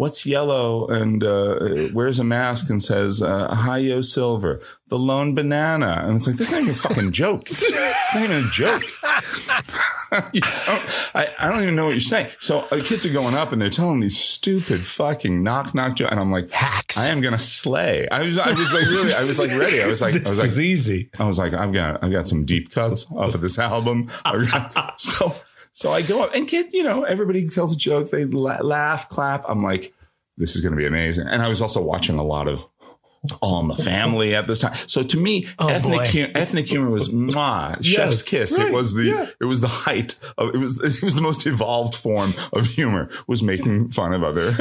what's 0.00 0.24
yellow 0.24 0.86
and 0.88 1.22
uh, 1.22 1.58
wears 1.92 2.18
a 2.18 2.24
mask 2.24 2.70
and 2.70 2.82
says 2.82 3.20
uh, 3.20 3.48
Ohio 3.50 4.00
Silver, 4.00 4.58
the 4.88 4.98
lone 4.98 5.34
banana, 5.34 6.04
and 6.06 6.16
it's 6.16 6.26
like 6.26 6.36
this 6.36 6.50
is 6.50 6.52
not 6.52 6.62
even 6.62 6.72
a 6.72 6.78
fucking 6.78 7.12
joke. 7.12 7.42
It's 7.42 8.14
not 8.14 8.24
even 8.24 8.36
a 8.38 8.48
joke. 8.50 8.82
you 10.32 10.40
don't, 10.40 11.14
I, 11.14 11.28
I 11.38 11.52
don't 11.52 11.62
even 11.62 11.76
know 11.76 11.84
what 11.84 11.92
you're 11.92 12.00
saying. 12.00 12.28
So 12.40 12.60
uh, 12.72 12.82
kids 12.82 13.04
are 13.04 13.12
going 13.12 13.34
up 13.34 13.52
and 13.52 13.60
they're 13.60 13.68
telling 13.68 14.00
these 14.00 14.18
stupid 14.18 14.80
fucking 14.80 15.42
knock 15.42 15.74
knock 15.74 15.96
jokes, 15.96 16.10
and 16.10 16.18
I'm 16.18 16.32
like, 16.32 16.50
Hacks. 16.50 16.96
I 16.96 17.08
am 17.08 17.20
gonna 17.20 17.38
slay. 17.38 18.08
I 18.08 18.22
was, 18.22 18.38
I 18.38 18.48
was 18.48 18.72
like 18.72 18.84
really, 18.84 19.12
I 19.12 19.20
was 19.20 19.38
like 19.38 19.50
ready. 19.60 19.82
I 19.82 19.86
was 19.86 20.00
like, 20.00 20.14
I 20.14 20.18
This 20.18 20.30
was 20.30 20.38
like, 20.38 20.46
is 20.46 20.60
easy. 20.60 21.10
I 21.18 21.28
was 21.28 21.38
like, 21.38 21.52
I've 21.52 21.74
got, 21.74 22.02
I've 22.02 22.10
got 22.10 22.26
some 22.26 22.46
deep 22.46 22.70
cuts 22.70 23.06
off 23.14 23.34
of 23.34 23.42
this 23.42 23.58
album. 23.58 24.08
Got- 24.24 24.98
so, 25.00 25.34
so 25.72 25.92
I 25.92 26.00
go 26.00 26.24
up 26.24 26.34
and 26.34 26.48
kid, 26.48 26.72
you 26.72 26.84
know, 26.84 27.04
everybody 27.04 27.46
tells 27.48 27.74
a 27.76 27.78
joke. 27.78 28.10
They 28.10 28.24
la- 28.24 28.62
laugh, 28.62 29.10
clap. 29.10 29.44
I'm 29.46 29.62
like, 29.62 29.92
this 30.40 30.56
is 30.56 30.62
going 30.62 30.72
to 30.72 30.76
be 30.76 30.86
amazing. 30.86 31.28
And 31.28 31.40
I 31.42 31.48
was 31.48 31.62
also 31.62 31.80
watching 31.82 32.18
a 32.18 32.24
lot 32.24 32.48
of 32.48 32.66
All 33.42 33.60
in 33.60 33.68
the 33.68 33.76
Family 33.76 34.34
at 34.34 34.46
this 34.46 34.60
time. 34.60 34.74
So 34.74 35.02
to 35.02 35.16
me, 35.18 35.46
Oh, 35.58 35.68
ethnic, 35.68 35.98
boy. 35.98 36.06
hu- 36.06 36.32
ethnic 36.34 36.66
humor 36.68 36.90
was 36.90 37.10
mwah, 37.10 37.84
chef's 37.84 38.22
kiss. 38.22 38.56
right, 38.58 38.68
It 38.68 38.72
was 38.72 38.94
the, 38.94 39.04
yeah. 39.04 39.26
it 39.40 39.44
was 39.44 39.60
the 39.60 39.68
height 39.68 40.18
of, 40.38 40.54
it 40.54 40.58
was, 40.58 40.80
it 40.82 41.04
was 41.04 41.14
the 41.14 41.20
most 41.22 41.46
evolved 41.46 41.94
form 41.94 42.32
of 42.54 42.66
humor 42.66 43.08
was 43.26 43.42
making 43.42 43.90
fun 43.90 44.12
of 44.14 44.22
other. 44.24 44.54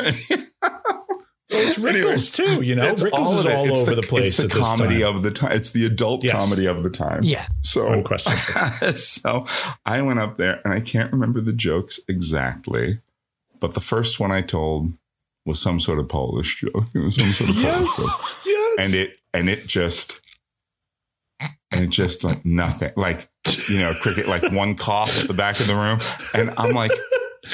It's 1.52 1.80
Rickles 1.80 2.34
too, 2.36 2.62
you 2.62 2.76
know. 2.76 2.88
It's 2.88 3.02
Rickles 3.02 3.34
is 3.40 3.46
of 3.46 3.52
it. 3.52 3.56
all 3.56 3.72
over 3.80 3.96
the, 3.96 4.02
the, 4.02 4.08
place 4.08 4.38
It's 4.38 4.46
at 4.46 4.52
the 4.52 4.58
this 4.60 4.68
comedy 4.68 5.00
time. 5.02 5.16
of 5.16 5.24
the 5.24 5.32
time. 5.32 5.52
It's 5.54 5.72
the 5.72 5.86
adult 5.86 6.24
Yes. 6.24 6.34
comedy 6.34 6.66
of 6.68 6.84
the 6.84 6.90
time. 6.90 7.22
Yeah. 7.24 7.46
So 7.62 7.92
Unquestionably. 7.92 8.92
so 8.98 9.46
I 9.86 10.02
went 10.02 10.20
up 10.20 10.38
there 10.38 10.62
and 10.64 10.74
I 10.74 10.80
can't 10.82 11.12
remember 11.12 11.42
the 11.42 11.54
jokes 11.54 12.00
exactly, 12.08 13.00
but 13.60 13.74
the 13.74 13.80
first 13.82 14.20
one 14.20 14.32
I 14.32 14.42
told 14.42 14.94
was 15.50 15.62
some 15.62 15.80
sort 15.80 16.00
of 16.00 16.08
Polish 16.08 16.62
joke. 16.62 16.86
It 16.94 17.00
was 17.00 17.16
some 17.16 17.26
sort 17.28 17.50
of 17.50 17.56
Polish 17.58 17.98
joke. 17.98 18.08
yes. 18.08 18.42
Yes. 18.46 18.86
And 18.86 18.94
it 18.96 19.12
and 19.34 19.50
it 19.50 19.68
just 19.68 20.26
and 21.72 21.84
it 21.84 21.90
just 21.90 22.24
like 22.24 22.46
nothing. 22.46 22.92
Like, 22.96 23.30
you 23.68 23.80
know, 23.80 23.92
cricket 24.02 24.28
like 24.28 24.52
one 24.52 24.76
cough 24.76 25.22
at 25.22 25.28
the 25.28 25.34
back 25.34 25.60
of 25.60 25.68
the 25.68 25.76
room. 25.76 26.00
And 26.34 26.52
I'm 26.58 26.74
like, 26.74 26.92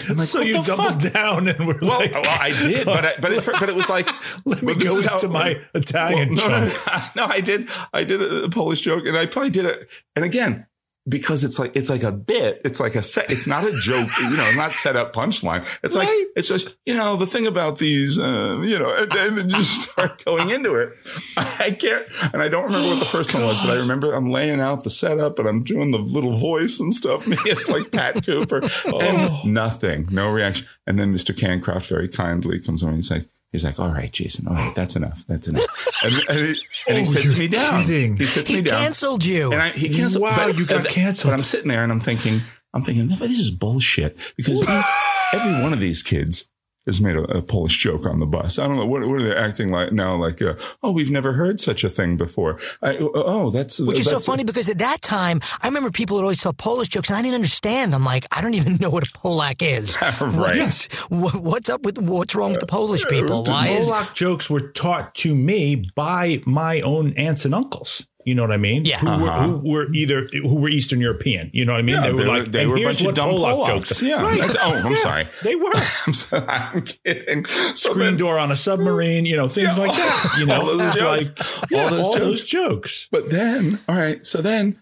I'm 0.10 0.18
like 0.18 0.28
so 0.28 0.42
you 0.42 0.62
doubled 0.64 1.04
fuck? 1.04 1.14
down 1.14 1.48
and 1.48 1.66
were 1.68 1.76
Well, 1.82 2.00
like, 2.00 2.12
well, 2.12 2.24
I 2.26 2.50
did, 2.52 2.86
but 2.86 3.06
I, 3.06 3.14
but 3.20 3.32
it, 3.34 3.46
but 3.46 3.70
it 3.70 3.76
was 3.76 3.90
like 3.90 4.08
let 4.46 4.62
me 4.64 4.74
well, 4.74 4.84
go 4.84 4.98
is 4.98 5.06
how- 5.06 5.16
into 5.16 5.30
my 5.30 5.60
Italian 5.74 6.36
well, 6.36 6.50
no, 6.50 6.60
no, 6.60 6.66
no, 6.68 7.02
no, 7.18 7.26
I 7.26 7.40
did. 7.42 7.70
I 7.94 8.04
did 8.04 8.22
a, 8.22 8.50
Polish 8.50 8.82
joke, 8.82 9.06
and 9.06 9.18
I 9.18 9.26
probably 9.26 9.52
did 9.52 9.66
it. 9.66 9.88
And 10.16 10.24
again, 10.26 10.66
because 11.08 11.44
it's 11.44 11.60
like 11.60 11.76
it's 11.76 11.90
like 11.90 12.04
a 12.04 12.12
bit. 12.12 12.62
It's 12.66 12.80
like 12.80 12.96
a 12.96 13.04
set. 13.04 13.30
It's 13.30 13.48
not 13.48 13.64
a 13.64 13.72
joke. 13.82 14.10
You 14.26 14.38
know, 14.38 14.52
not 14.54 14.72
set 14.72 14.96
up 14.96 15.14
punchline. 15.14 15.66
It's 15.84 15.96
like 15.96 16.10
it's 16.36 16.48
just 16.48 16.76
you 16.86 16.96
know 16.96 17.16
the 17.16 17.28
thing 17.28 17.46
about 17.46 17.78
these. 17.78 18.18
Uh, 18.18 18.60
you 18.62 18.80
know, 18.80 18.94
and, 18.98 19.14
and 19.14 19.38
then 19.38 19.50
you 19.50 19.58
just 19.58 19.90
start 19.92 20.24
going 20.26 20.50
into 20.50 20.76
it. 20.76 20.90
I 21.38 21.72
can't, 21.72 22.08
and 22.34 22.42
I 22.42 22.50
don't 22.50 22.66
remember 22.66 22.90
what 22.90 23.00
the 23.00 23.06
first 23.06 23.34
one 23.34 23.44
was, 23.44 23.60
but 23.60 23.70
I 23.70 23.76
remember 23.76 24.14
I'm 24.14 24.30
laying 24.32 24.60
out 24.60 24.84
the 24.84 24.90
setup 24.90 25.38
and 25.38 25.48
I'm 25.48 25.64
doing 25.64 25.92
the 25.92 26.00
little 26.00 26.38
voice 26.38 26.80
and 26.80 26.94
stuff. 26.94 27.28
Me, 27.28 27.38
it's 27.46 27.70
like 27.70 27.92
Pat 27.92 28.26
Cooper, 28.26 28.64
and 28.86 29.46
nothing, 29.46 30.08
no 30.12 30.32
reaction. 30.32 30.66
And 30.88 30.98
then 31.00 31.14
Mr. 31.14 31.38
Cancroft 31.38 31.88
very 31.88 32.08
kindly 32.08 32.60
comes 32.60 32.82
over 32.82 32.92
and 32.92 32.98
he's 32.98 33.12
like. 33.12 33.28
He's 33.56 33.64
like, 33.64 33.80
all 33.80 33.90
right, 33.92 34.12
Jason, 34.12 34.48
all 34.48 34.54
right, 34.54 34.76
that's 34.76 34.96
enough. 34.96 35.24
That's 35.28 35.48
enough. 35.48 35.64
And, 36.04 36.14
and 36.30 36.38
he, 36.40 36.62
and 36.90 36.98
he 36.98 37.02
Oh, 37.02 37.06
sits 37.06 37.38
me 37.38 37.48
down. 37.48 37.86
kidding. 37.86 38.18
He 38.18 38.26
sits 38.26 38.48
He 38.50 38.58
me 38.58 38.62
down. 38.62 38.82
canceled 38.82 39.24
you. 39.26 39.52
And 39.54 39.62
I, 39.62 39.70
he 39.72 39.90
canceled. 39.90 40.24
Wow, 40.24 40.48
you 40.48 40.66
got 40.66 40.84
but- 40.84 40.92
canceled. 40.92 41.32
But 41.32 41.38
I'm 41.40 41.44
sitting 41.44 41.70
there 41.70 41.82
and 41.84 41.92
I'm 41.92 42.00
thinking, 42.02 42.40
I'm 42.74 42.84
thinking, 42.84 43.08
this 43.08 43.22
is 43.22 43.50
bullshit 43.50 44.18
because 44.38 44.60
these, 44.66 44.86
every 45.34 45.64
one 45.64 45.72
of 45.74 45.80
these 45.80 46.04
kids 46.04 46.52
has 46.86 47.02
made 47.02 47.16
a, 47.16 47.24
a 47.24 47.42
Polish 47.42 47.78
joke 47.80 48.06
on 48.06 48.20
the 48.20 48.26
bus. 48.26 48.60
I 48.60 48.68
don't 48.68 48.76
know 48.78 48.86
what, 48.86 49.02
what 49.08 49.16
are 49.22 49.24
they 49.24 49.36
acting 49.36 49.70
like 49.70 49.92
now? 49.92 50.16
Like, 50.16 50.42
uh, 50.42 50.54
oh, 50.84 50.92
we've 50.92 51.10
never 51.12 51.34
heard 51.34 51.60
such 51.60 51.84
a 51.84 51.90
thing 51.90 52.16
before. 52.18 52.60
I, 52.82 52.98
oh, 53.00 53.50
that's 53.50 53.80
Which 53.80 54.00
is 54.00 54.06
so 54.06 54.12
that's- 54.12 54.26
funny 54.28 54.44
because 54.44 54.70
at 54.70 54.78
that 54.80 55.02
time, 55.02 55.42
I 55.62 55.68
remember 55.68 55.90
people 55.92 56.18
would 56.18 56.24
always 56.24 56.42
tell 56.42 56.54
Polish 56.54 56.90
jokes, 56.90 57.10
and 57.10 57.18
I 57.18 57.22
didn't 57.22 57.36
understand. 57.36 57.96
I'm 57.96 58.04
like, 58.06 58.28
I 58.32 58.42
don't 58.42 58.54
even 58.54 58.76
know 58.82 58.90
what 58.90 59.04
a 59.08 59.12
Polak 59.12 59.62
is. 59.62 59.98
Right. 60.22 60.60
What's, 60.62 60.94
what- 61.10 61.36
what's 61.36 61.70
up 61.70 61.84
with 61.84 61.98
what's 62.00 62.36
wrong 62.36 62.52
with 62.52 62.60
the 62.60 62.66
Polish 62.68 63.06
people? 63.08 63.42
was 63.42 63.50
Why 63.50 63.68
is 63.68 63.90
Polak 63.92 64.14
jokes 64.14 64.50
were 64.50 64.70
taught 64.72 65.16
to 65.16 65.36
me 65.36 65.90
by 65.96 66.42
my 66.46 66.82
own 66.82 67.14
aunts 67.14 67.46
and 67.46 67.54
uncles. 67.56 68.08
You 68.26 68.34
know 68.36 68.42
what 68.42 68.52
I 68.52 68.58
mean? 68.58 68.86
Yeah. 68.86 68.98
Who, 68.98 69.24
were, 69.24 69.30
Uh-huh. 69.30 69.48
who 69.48 69.70
were 69.70 69.94
either 69.94 70.28
who 70.34 70.56
were 70.56 70.68
Eastern 70.70 71.00
European. 71.00 71.52
You 71.54 71.64
know 71.64 71.74
what 71.74 71.80
I 71.80 71.82
mean? 71.84 71.96
Yeah, 71.96 72.02
they 72.08 72.12
were 72.12 72.26
like 72.26 72.52
they 72.52 72.62
and 72.64 72.72
were 72.72 72.76
a 72.76 72.80
here's 72.80 72.98
bunch 72.98 73.02
of 73.02 73.06
what 73.06 73.16
dumb 73.16 73.30
Polak 73.36 73.56
Polacks. 73.56 73.68
jokes. 73.68 74.02
Yeah. 74.02 74.22
Right. 74.24 74.56
Oh, 74.60 74.82
I'm 74.84 74.92
Yeah, 74.92 74.98
sorry. 74.98 75.28
They 75.44 75.56
were 75.56 75.72
I'm, 76.08 76.14
so, 76.14 76.38
I'm 76.50 76.82
kidding. 76.82 77.46
So 77.46 77.92
screen 77.92 78.00
then- 78.00 78.18
door 78.18 78.40
on 78.40 78.50
a 78.52 78.56
submarine. 78.56 79.26
You 79.28 79.38
know 79.38 79.48
things 79.48 79.78
like 79.78 79.92
that. 79.92 80.36
You 80.40 80.48
know, 80.48 80.56
All 80.56 80.66
those 80.78 80.96
jokes. 80.96 81.40
like 81.62 81.72
yeah, 81.72 81.84
All 81.84 81.90
those 81.92 82.06
all 82.08 82.14
jokes. 82.14 82.20
those 82.26 82.44
jokes. 82.46 83.08
But 83.12 83.30
then, 83.30 83.80
all 83.88 83.96
right, 83.96 84.26
so 84.26 84.42
then 84.42 84.82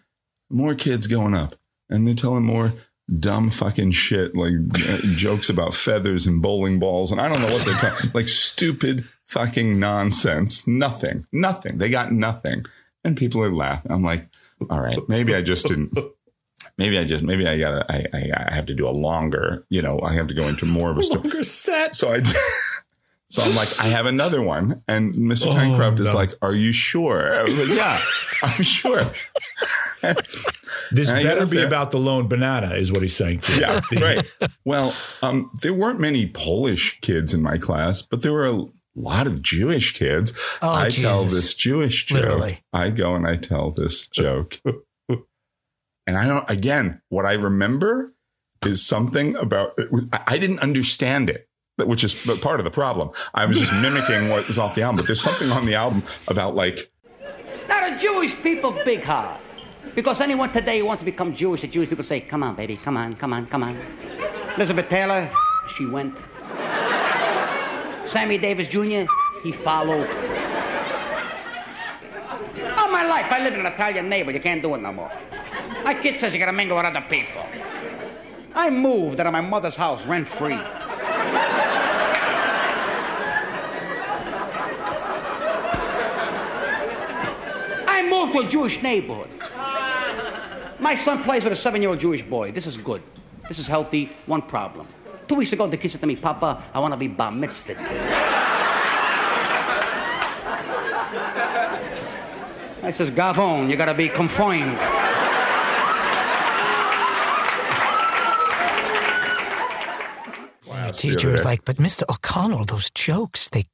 more 0.50 0.74
kids 0.74 1.08
going 1.08 1.36
up 1.36 1.56
and 1.90 2.08
they're 2.08 2.16
telling 2.16 2.46
more 2.46 2.72
dumb 3.20 3.50
fucking 3.50 3.92
shit, 3.92 4.36
like 4.38 4.54
uh, 4.74 4.98
jokes 5.18 5.50
about 5.50 5.74
feathers 5.74 6.26
and 6.26 6.42
bowling 6.42 6.80
balls. 6.80 7.12
And 7.12 7.20
I 7.20 7.28
don't 7.28 7.42
know 7.42 7.52
what 7.54 7.66
they're 7.66 7.76
talking, 7.92 8.10
like 8.14 8.30
stupid 8.30 9.04
fucking 9.28 9.78
nonsense. 9.80 10.66
Nothing, 10.66 11.28
nothing. 11.34 11.78
They 11.78 11.90
got 11.90 12.14
nothing. 12.14 12.64
And 13.04 13.18
people 13.18 13.44
are 13.44 13.54
laughing. 13.54 13.92
I'm 13.92 14.04
like, 14.04 14.28
all 14.70 14.80
right, 14.80 15.00
maybe 15.08 15.36
I 15.36 15.42
just 15.42 15.68
didn't. 15.68 15.98
maybe 16.78 16.98
I 16.98 17.04
just 17.04 17.24
maybe 17.24 17.48
I 17.48 17.58
gotta 17.60 17.86
I, 17.92 18.06
I 18.14 18.48
I 18.50 18.54
have 18.54 18.66
to 18.68 18.74
do 18.74 18.88
a 18.88 18.92
longer. 18.92 19.66
You 19.70 19.82
know, 19.82 20.00
I 20.02 20.14
have 20.14 20.28
to 20.28 20.34
go 20.34 20.48
into 20.48 20.66
more 20.66 20.92
of 20.92 20.98
a 20.98 21.04
story. 21.04 21.24
Longer 21.24 21.44
set. 21.44 21.96
So 21.96 22.14
I. 22.14 22.22
So 23.30 23.42
I'm 23.42 23.56
like, 23.56 23.80
I 23.80 23.86
have 23.86 24.06
another 24.06 24.44
one, 24.44 24.84
and 24.88 25.16
Mr. 25.16 26.00
Is 26.00 26.12
no. 26.12 26.16
like, 26.16 26.34
"Are 26.44 26.54
you 26.54 26.72
sure?" 26.72 27.34
I 27.34 27.42
was 27.42 27.58
like, 27.58 27.76
"Yeah, 27.76 27.98
I'm 28.44 28.64
sure." 28.64 29.12
This 30.92 31.10
And 31.10 31.24
better 31.24 31.48
be 31.48 31.58
there. 31.58 31.66
about 31.66 31.90
the 31.90 31.98
lone 31.98 32.28
banana, 32.28 32.76
is 32.76 32.92
what 32.92 33.02
he's 33.02 33.16
saying 33.16 33.40
to 33.40 33.54
you. 33.54 33.62
Yeah, 33.62 33.82
right. 34.00 34.24
Well, 34.66 34.94
um, 35.24 35.50
there 35.62 35.74
weren't 35.74 36.00
many 36.00 36.28
Polish 36.28 37.00
kids 37.02 37.34
in 37.34 37.42
my 37.42 37.58
class, 37.58 38.04
but 38.04 38.22
there 38.22 38.34
were 38.34 38.46
a 38.46 38.66
lot 38.96 39.28
of 39.28 39.42
Jewish 39.42 39.94
kids. 39.98 40.34
Oh, 40.62 40.74
I 40.74 40.90
tell 40.90 41.24
this 41.24 41.54
Jewish 41.54 42.06
joke. 42.06 42.20
Literally. 42.20 42.60
I 42.72 42.90
go 42.90 43.16
and 43.16 43.26
I 43.26 43.38
tell 43.38 43.72
this 43.72 44.08
joke. 44.08 44.62
and 45.10 46.18
I 46.18 46.28
don't, 46.28 46.50
again, 46.50 47.02
what 47.10 47.26
I 47.26 47.34
remember 47.34 48.14
is 48.66 48.86
something 48.86 49.36
about, 49.36 49.78
I 50.12 50.24
I 50.28 50.38
didn't 50.38 50.60
understand 50.60 51.30
it. 51.30 51.48
Which 51.78 52.04
is 52.04 52.14
part 52.44 52.60
of 52.60 52.66
the 52.66 52.72
problem. 52.72 53.10
I 53.34 53.48
was 53.48 53.60
just 53.60 53.74
mimicking 53.82 54.30
what 54.30 54.48
was 54.48 54.60
off 54.60 54.76
the 54.76 54.84
album, 54.84 54.98
but 54.98 55.08
there's 55.08 55.22
something 55.22 55.50
on 55.50 55.66
the 55.66 55.74
album 55.74 56.04
about 56.28 56.54
like 56.54 56.92
Now 57.68 57.90
the 57.90 57.98
Jewish 57.98 58.36
people 58.44 58.78
big 58.86 59.04
hearts. 59.04 59.72
Because 59.96 60.22
anyone 60.22 60.52
today 60.52 60.80
who 60.80 60.86
wants 60.86 61.02
to 61.02 61.06
become 61.06 61.34
Jewish, 61.34 61.62
the 61.62 61.68
Jewish 61.68 61.90
people 61.90 62.04
say, 62.04 62.22
come 62.22 62.44
on, 62.44 62.56
baby, 62.56 62.78
come 62.78 62.96
on, 62.96 63.14
come 63.14 63.34
on, 63.34 63.48
come 63.48 63.64
on. 63.64 63.80
Elizabeth 64.56 64.88
Taylor, 64.88 65.28
she 65.68 65.88
went. 65.88 66.20
Sammy 68.04 68.38
Davis 68.38 68.68
Jr., 68.68 69.06
he 69.42 69.52
followed. 69.52 70.08
All 72.78 72.90
my 72.90 73.06
life, 73.06 73.32
I 73.32 73.40
live 73.42 73.54
in 73.54 73.62
an 73.62 73.66
Italian 73.66 74.10
neighborhood. 74.10 74.36
You 74.36 74.42
can't 74.42 74.62
do 74.62 74.76
it 74.76 74.82
no 74.82 74.92
more. 74.92 75.12
My 75.84 75.94
kid 75.94 76.16
says 76.16 76.34
you 76.34 76.40
gotta 76.40 76.54
mingle 76.54 76.78
with 76.78 76.86
other 76.86 77.02
people. 77.02 77.46
I 78.56 78.70
moved 78.70 79.20
out 79.20 79.28
of 79.28 79.34
my 79.34 79.42
mother's 79.42 79.76
house 79.76 80.06
rent 80.06 80.28
free. 80.28 80.60
I 87.88 88.08
moved 88.10 88.34
to 88.34 88.40
a 88.40 88.48
Jewish 88.48 88.82
neighborhood. 88.82 89.30
My 90.80 90.96
son 90.96 91.24
plays 91.24 91.44
with 91.44 91.54
a 91.54 91.56
seven 91.56 91.82
year 91.82 91.90
old 91.90 92.00
Jewish 92.00 92.22
boy. 92.24 92.52
This 92.52 92.68
is 92.68 92.78
good. 92.78 93.02
This 93.48 93.60
is 93.60 93.68
healthy. 93.68 94.10
One 94.26 94.42
problem. 94.42 94.88
Two 95.28 95.36
weeks 95.36 95.54
ago, 95.54 95.68
the 95.68 95.78
kid 95.78 95.90
said 95.90 96.02
to 96.02 96.08
me, 96.08 96.16
Papa, 96.16 96.62
I 96.74 96.80
want 96.80 96.94
to 96.94 96.98
be 96.98 97.08
bar 97.08 97.32
mitzvahed. 97.32 97.78
I 102.84 102.92
says, 102.92 103.10
Gavon, 103.10 103.70
you 103.70 103.78
got 103.78 103.86
to 103.86 103.94
be 103.94 104.10
confined. 104.10 104.78
The 110.88 110.92
teacher 110.92 111.30
was 111.30 111.46
like, 111.46 111.66
"But 111.66 111.78
Mr. 111.78 112.04
O'Connell, 112.10 112.66
those 112.66 112.90
jokes 112.90 113.50
they 113.50 113.66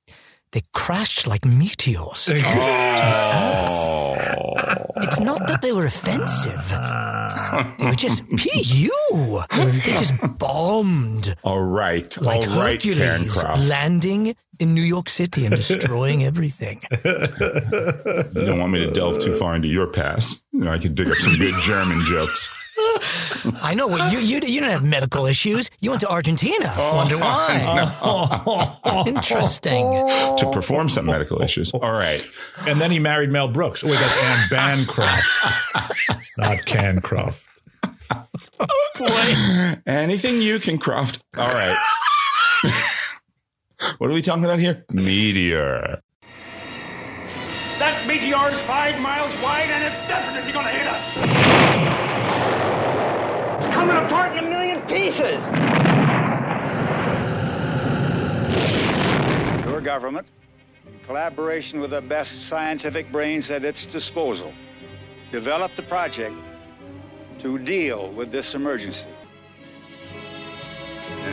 they 0.51 0.61
crashed 0.73 1.27
like 1.27 1.45
meteors. 1.45 2.29
oh, 2.33 4.15
It's 4.97 5.19
not 5.19 5.45
that 5.47 5.61
they 5.61 5.71
were 5.71 5.85
offensive; 5.85 6.69
they 7.77 7.85
were 7.85 7.93
just 7.95 8.27
pu. 8.29 9.41
They 9.55 9.91
just 9.97 10.13
bombed 10.39 11.35
all 11.43 11.61
right, 11.61 12.15
like 12.21 12.47
all 12.47 12.55
right, 12.57 12.81
Hercules 12.83 13.43
landing 13.69 14.35
in 14.59 14.73
New 14.73 14.81
York 14.83 15.07
City 15.09 15.45
and 15.45 15.55
destroying 15.55 16.23
everything. 16.25 16.81
You 16.91 18.45
don't 18.45 18.59
want 18.59 18.71
me 18.73 18.79
to 18.85 18.91
delve 18.91 19.19
too 19.19 19.33
far 19.33 19.55
into 19.55 19.67
your 19.67 19.87
past. 19.87 20.45
You 20.51 20.61
know, 20.61 20.71
I 20.73 20.77
can 20.79 20.93
dig 20.95 21.07
up 21.07 21.15
some 21.15 21.37
good 21.37 21.53
German 21.63 21.97
jokes. 22.09 22.58
I 23.61 23.73
know. 23.73 23.87
Well, 23.87 24.11
you, 24.11 24.19
you 24.19 24.35
you 24.35 24.59
didn't 24.59 24.71
have 24.71 24.83
medical 24.83 25.25
issues. 25.25 25.69
You 25.79 25.91
went 25.91 26.01
to 26.01 26.09
Argentina. 26.09 26.73
Wonder 26.93 27.15
oh, 27.21 28.27
why? 28.43 29.03
Interesting. 29.07 29.85
to 30.37 30.49
perform 30.51 30.89
some 30.89 31.05
medical 31.05 31.41
issues. 31.41 31.71
All 31.71 31.91
right. 31.91 32.25
And 32.67 32.79
then 32.81 32.91
he 32.91 32.99
married 32.99 33.31
Mel 33.31 33.47
Brooks. 33.47 33.83
Oh, 33.83 33.87
wait, 33.87 33.99
that's 33.99 34.23
Anne 34.23 34.49
Bancroft, 34.49 36.37
not 36.37 36.65
Cancroft. 36.65 37.47
Oh, 38.59 38.89
boy. 38.97 39.81
Anything 39.85 40.41
you 40.41 40.59
can 40.59 40.77
craft. 40.77 41.23
All 41.37 41.51
right. 41.51 41.77
what 43.97 44.09
are 44.09 44.13
we 44.13 44.21
talking 44.21 44.43
about 44.43 44.59
here? 44.59 44.85
Meteor. 44.91 46.01
That 47.79 48.05
meteor 48.05 48.49
is 48.49 48.59
five 48.61 48.99
miles 48.99 49.33
wide 49.41 49.69
and 49.69 49.83
it's 49.85 49.99
definitely 50.07 50.51
gonna 50.51 50.67
hit 50.69 50.87
us. 50.87 52.28
It's 53.79 53.87
coming 53.87 54.05
apart 54.05 54.33
in 54.33 54.43
a 54.43 54.49
million 54.49 54.81
pieces. 54.81 55.45
Your 59.65 59.79
government, 59.79 60.27
in 60.85 60.99
collaboration 61.05 61.79
with 61.79 61.91
the 61.91 62.01
best 62.01 62.49
scientific 62.49 63.09
brains 63.09 63.49
at 63.49 63.63
its 63.63 63.85
disposal, 63.85 64.51
developed 65.31 65.77
the 65.77 65.83
project 65.83 66.35
to 67.39 67.57
deal 67.57 68.11
with 68.11 68.33
this 68.33 68.53
emergency. 68.53 69.07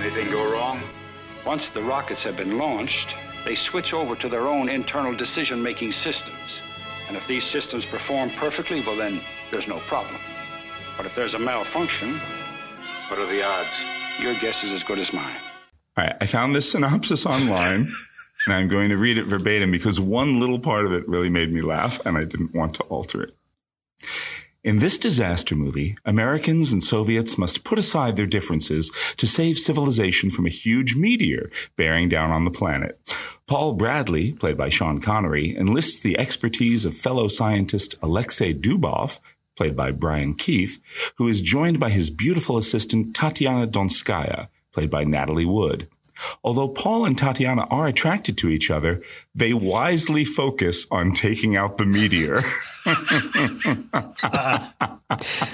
Anything 0.01 0.31
go 0.31 0.53
wrong? 0.53 0.81
Once 1.45 1.71
the 1.71 1.83
rockets 1.83 2.23
have 2.23 2.37
been 2.37 2.59
launched, 2.59 3.17
they 3.45 3.57
switch 3.57 3.93
over 3.93 4.15
to 4.15 4.29
their 4.29 4.47
own 4.47 4.69
internal 4.69 5.17
decision 5.17 5.61
making 5.61 5.91
systems. 5.91 6.61
And 7.09 7.17
if 7.17 7.27
these 7.27 7.43
systems 7.43 7.85
perform 7.85 8.31
perfectly, 8.31 8.83
well, 8.83 8.95
then 8.95 9.21
there's 9.51 9.67
no 9.67 9.81
problem. 9.81 10.15
But 10.97 11.07
if 11.07 11.15
there's 11.15 11.35
a 11.35 11.39
malfunction, 11.39 12.19
What 13.09 13.19
are 13.19 13.27
the 13.27 13.45
odds? 13.45 13.97
your 14.21 14.35
guess 14.35 14.65
is 14.65 14.73
as 14.73 14.83
good 14.83 14.99
as 14.99 15.13
mine. 15.13 15.37
All 15.97 16.05
right. 16.05 16.17
I 16.21 16.27
found 16.27 16.55
this 16.55 16.73
synopsis 16.73 17.27
online 17.27 17.87
and 18.47 18.55
I'm 18.55 18.69
going 18.69 18.91
to 18.91 18.97
read 18.97 19.19
it 19.19 19.27
verbatim 19.27 19.71
because 19.71 20.01
one 20.01 20.41
little 20.41 20.59
part 20.59 20.87
of 20.87 20.93
it 20.93 21.09
really 21.09 21.31
made 21.31 21.53
me 21.53 21.61
laugh 21.61 22.05
and 22.05 22.17
I 22.17 22.25
didn't 22.25 22.55
want 22.55 22.75
to 22.75 22.83
alter 22.85 23.23
it. 23.23 23.37
In 24.63 24.81
this 24.81 24.99
disaster 24.99 25.55
movie, 25.55 25.97
Americans 26.05 26.73
and 26.73 26.83
Soviets 26.83 27.39
must 27.39 27.63
put 27.63 27.79
aside 27.79 28.17
their 28.17 28.27
differences 28.27 28.91
to 29.17 29.27
save 29.27 29.59
civilization 29.59 30.29
from 30.29 30.45
a 30.45 30.51
huge 30.51 30.97
meteor 30.97 31.51
bearing 31.77 32.09
down 32.09 32.33
on 32.33 32.45
the 32.45 32.51
planet. 32.51 32.99
Paul 33.47 33.75
Bradley, 33.75 34.33
played 34.33 34.57
by 34.57 34.69
Sean 34.69 35.01
Connery, 35.01 35.57
enlists 35.57 36.01
the 36.01 36.19
expertise 36.19 36.85
of 36.85 36.97
fellow 36.97 37.29
scientist 37.29 37.95
Alexei 38.03 38.53
Dubov, 38.53 39.21
played 39.57 39.77
by 39.77 39.91
Brian 39.91 40.35
Keith, 40.35 40.81
who 41.17 41.29
is 41.29 41.43
joined 41.43 41.81
by 41.81 41.91
his 41.91 42.11
beautiful 42.11 42.57
assistant 42.57 43.15
Tatiana 43.15 43.67
Donskaya, 43.67 44.49
played 44.73 44.91
by 44.91 45.05
Natalie 45.05 45.47
Wood. 45.47 45.89
Although 46.43 46.69
Paul 46.69 47.05
and 47.05 47.19
Tatiana 47.19 47.67
are 47.71 47.87
attracted 47.87 48.39
to 48.39 48.49
each 48.49 48.71
other, 48.71 49.03
they 49.35 49.53
wisely 49.53 50.25
focus 50.25 50.87
on 50.91 51.13
taking 51.13 51.57
out 51.57 51.77
the 51.77 51.85
meteor. 51.85 52.41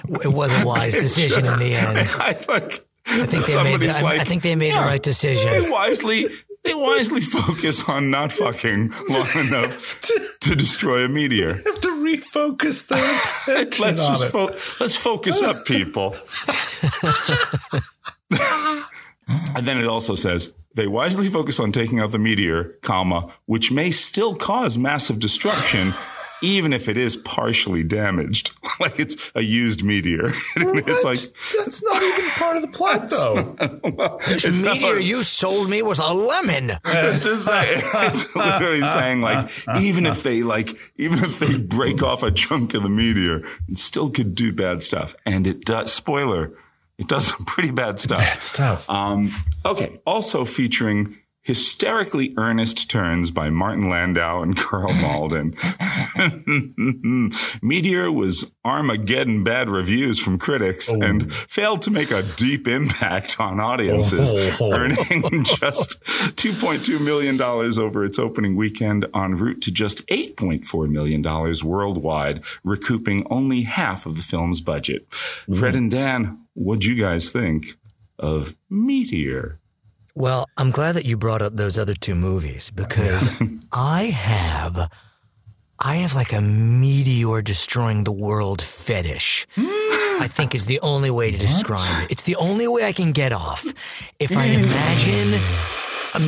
It 0.06 0.32
was 0.32 0.62
a 0.62 0.66
wise 0.66 0.94
decision 0.94 1.44
in 1.44 1.58
the 1.58 1.74
end. 1.74 1.96
I, 2.16 2.36
like, 2.48 2.84
I 3.06 3.26
think 3.26 3.46
they 3.46 3.64
made. 3.64 3.80
The, 3.80 4.00
like, 4.02 4.20
I 4.20 4.24
think 4.24 4.42
they 4.42 4.54
made 4.54 4.74
the 4.74 4.80
right 4.80 5.02
decision. 5.02 5.50
They 5.50 5.70
wisely, 5.70 6.26
they 6.64 6.74
wisely 6.74 7.20
focus 7.20 7.88
on 7.88 8.10
not 8.10 8.32
fucking 8.32 8.92
long 9.08 9.26
enough 9.48 10.00
to 10.40 10.54
destroy 10.54 11.04
a 11.04 11.08
meteor. 11.08 11.52
They 11.54 11.70
have 11.70 11.80
to 11.80 11.88
refocus 11.88 12.86
their 12.88 13.58
attention 13.62 13.84
Let's 13.84 14.06
just 14.06 14.32
fo- 14.32 14.52
let's 14.80 14.96
focus 14.96 15.42
up, 15.42 15.64
people. 15.66 16.14
and 19.56 19.66
then 19.66 19.78
it 19.78 19.86
also 19.86 20.14
says 20.14 20.54
they 20.74 20.86
wisely 20.86 21.26
focus 21.28 21.60
on 21.60 21.70
taking 21.72 22.00
out 22.00 22.12
the 22.12 22.18
meteor, 22.18 22.78
comma, 22.82 23.28
which 23.46 23.70
may 23.70 23.90
still 23.90 24.34
cause 24.34 24.78
massive 24.78 25.18
destruction. 25.18 25.88
Even 26.44 26.72
if 26.72 26.88
it 26.88 26.96
is 26.96 27.16
partially 27.18 27.84
damaged, 27.84 28.50
like 28.80 28.98
it's 28.98 29.30
a 29.36 29.42
used 29.42 29.84
meteor, 29.84 30.32
it's 30.56 31.04
like 31.04 31.18
That's 31.56 31.84
not 31.84 32.02
even 32.02 32.30
part 32.30 32.56
of 32.56 32.62
the 32.62 32.68
plot, 32.76 33.10
though. 33.10 33.54
it's 34.22 34.58
not- 34.60 34.72
meteor 34.74 34.98
you 34.98 35.22
sold 35.22 35.70
me 35.70 35.82
was 35.82 36.00
a 36.00 36.12
lemon. 36.12 36.72
It's 36.84 37.22
just 37.22 37.46
like, 37.46 37.68
it's 37.70 38.34
literally 38.34 38.80
saying 38.82 39.20
like 39.20 39.48
even 39.78 40.04
if 40.04 40.24
they 40.24 40.42
like 40.42 40.70
even 40.96 41.20
if 41.20 41.38
they 41.38 41.58
break 41.62 42.02
off 42.02 42.24
a 42.24 42.32
chunk 42.32 42.74
of 42.74 42.82
the 42.82 42.88
meteor, 42.88 43.44
it 43.68 43.76
still 43.76 44.10
could 44.10 44.34
do 44.34 44.52
bad 44.52 44.82
stuff. 44.82 45.14
And 45.24 45.46
it 45.46 45.64
does 45.64 45.92
spoiler, 45.92 46.58
it 46.98 47.08
does 47.08 47.26
some 47.26 47.44
pretty 47.46 47.70
bad 47.70 47.98
stuff. 47.98 48.20
Bad 48.20 48.42
stuff. 48.42 48.88
Um, 48.90 49.30
okay. 49.64 50.00
Also 50.06 50.44
featuring 50.44 51.16
hysterically 51.44 52.32
earnest 52.36 52.88
turns 52.88 53.32
by 53.32 53.50
Martin 53.50 53.88
Landau 53.90 54.42
and 54.42 54.56
Karl 54.56 54.92
Malden. 54.94 55.54
Meteor 57.62 58.12
was 58.12 58.54
Armageddon 58.64 59.42
bad 59.42 59.68
reviews 59.68 60.20
from 60.20 60.38
critics 60.38 60.88
Oh. 60.88 61.00
and 61.02 61.32
failed 61.34 61.82
to 61.82 61.90
make 61.90 62.12
a 62.12 62.22
deep 62.36 62.68
impact 62.68 63.40
on 63.40 63.58
audiences, 63.58 64.32
Oh. 64.60 64.72
earning 64.72 65.42
just 65.44 66.00
$2.2 66.04 67.00
million 67.00 67.40
over 67.42 68.04
its 68.04 68.20
opening 68.20 68.54
weekend 68.54 69.06
en 69.12 69.34
route 69.34 69.60
to 69.62 69.72
just 69.72 70.06
$8.4 70.06 70.88
million 70.88 71.22
worldwide, 71.64 72.44
recouping 72.62 73.26
only 73.30 73.62
half 73.62 74.06
of 74.06 74.16
the 74.16 74.22
film's 74.22 74.60
budget. 74.60 75.12
Fred 75.58 75.74
and 75.74 75.90
Dan, 75.90 76.41
what'd 76.54 76.84
you 76.84 76.94
guys 76.94 77.30
think 77.30 77.78
of 78.18 78.54
Meteor? 78.70 79.58
Well, 80.14 80.46
I'm 80.58 80.70
glad 80.70 80.94
that 80.96 81.06
you 81.06 81.16
brought 81.16 81.42
up 81.42 81.56
those 81.56 81.78
other 81.78 81.94
two 81.94 82.14
movies 82.14 82.70
because 82.70 83.30
I 83.72 84.04
have 84.04 84.90
I 85.78 85.96
have 85.96 86.14
like 86.14 86.32
a 86.32 86.40
meteor 86.40 87.42
destroying 87.42 88.04
the 88.04 88.12
world 88.12 88.62
fetish. 88.62 89.46
I 89.56 90.28
think 90.28 90.54
is 90.54 90.66
the 90.66 90.78
only 90.80 91.10
way 91.10 91.32
to 91.32 91.38
describe 91.38 92.04
it. 92.04 92.12
It's 92.12 92.22
the 92.22 92.36
only 92.36 92.68
way 92.68 92.84
I 92.84 92.92
can 92.92 93.10
get 93.10 93.32
off. 93.32 93.64
If 94.20 94.36
I 94.36 94.44
imagine 94.44 95.34
a 96.14 96.20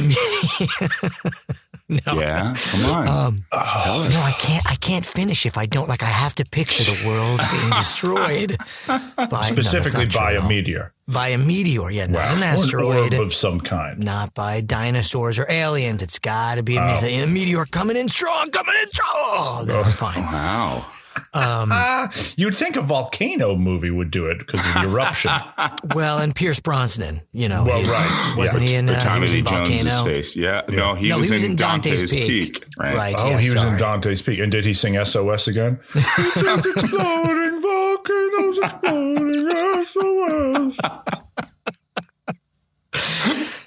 no. 1.88 2.00
Yeah, 2.14 2.54
come 2.56 2.84
on. 2.86 3.08
Um, 3.08 3.44
Tell 3.52 4.00
us. 4.00 4.10
no, 4.12 4.18
I 4.20 4.32
can't. 4.38 4.64
I 4.70 4.74
can't 4.76 5.04
finish 5.04 5.44
if 5.44 5.58
I 5.58 5.66
don't. 5.66 5.88
Like, 5.88 6.02
I 6.02 6.06
have 6.06 6.34
to 6.36 6.44
picture 6.46 6.82
the 6.82 7.06
world 7.06 7.40
being 7.50 7.70
destroyed 7.76 8.56
by 8.86 9.50
Specifically 9.50 10.04
not 10.06 10.14
by 10.14 10.30
true, 10.32 10.38
a 10.38 10.42
no. 10.42 10.48
meteor. 10.48 10.92
by 11.06 11.28
a 11.28 11.38
meteor. 11.38 11.90
Yeah, 11.90 12.06
not 12.06 12.22
an 12.28 12.32
Or 12.32 12.36
an 12.36 12.42
asteroid. 12.42 13.14
orb 13.14 13.22
of 13.22 13.34
some 13.34 13.60
kind. 13.60 13.98
not 13.98 14.32
by 14.32 14.62
dinosaurs 14.62 15.38
or 15.38 15.46
aliens. 15.50 16.02
It's 16.02 16.18
got 16.18 16.54
to 16.56 16.62
be 16.62 16.76
a, 16.76 16.80
Oh. 16.80 16.86
meteor. 17.02 17.24
a 17.24 17.26
meteor 17.26 17.64
coming 17.66 17.96
in 17.98 18.08
strong, 18.08 18.50
coming 18.50 18.74
in 18.82 18.88
strong. 18.88 19.10
Oh, 19.12 19.64
then 19.66 19.84
I'm 19.84 19.92
fine. 19.92 20.22
Wow. 20.22 20.86
Um, 21.32 21.70
Ah, 21.72 22.10
you'd 22.36 22.56
think 22.56 22.76
a 22.76 22.80
volcano 22.82 23.56
movie 23.56 23.90
would 23.90 24.10
do 24.10 24.26
it 24.26 24.38
because 24.38 24.60
of 24.60 24.74
the 24.82 24.90
eruption. 24.90 25.30
well, 25.94 26.18
and 26.18 26.34
Pierce 26.34 26.60
Brosnan, 26.60 27.22
you 27.32 27.48
know, 27.48 27.64
Well, 27.64 27.82
right, 27.82 28.34
wasn't 28.36 28.62
yeah. 28.64 28.68
he 28.68 28.74
in, 28.76 28.88
uh, 28.88 28.94
he 28.94 29.00
Tommy 29.00 29.20
was 29.20 29.32
Lee 29.32 29.38
in 29.40 29.44
Jones's 29.46 29.82
Volcano? 29.84 30.04
face. 30.04 30.36
Yeah. 30.36 30.62
No, 30.68 30.94
he, 30.94 31.08
No, 31.08 31.18
was, 31.18 31.28
he 31.28 31.32
was 31.34 31.44
in 31.44 31.50
in 31.52 31.56
Dante's 31.56 32.00
Dante's, 32.00 32.12
Peak. 32.12 32.54
Peak. 32.54 32.64
Right. 32.78 32.94
Right. 32.96 33.14
Oh, 33.18 33.28
yeah, 33.28 33.38
he 33.40 33.50
was 33.50 33.62
in. 33.64 33.78
Dante's 33.78 34.22
Peak. 34.22 34.38
And 34.40 34.50
did 34.52 34.64
he 34.64 34.72
sing 34.74 35.02
SOS 35.04 35.46
again? 35.48 35.78
exploding 35.94 37.62
volcanoes, 37.62 38.58
exploding 38.58 39.50
SOS. 39.92 40.63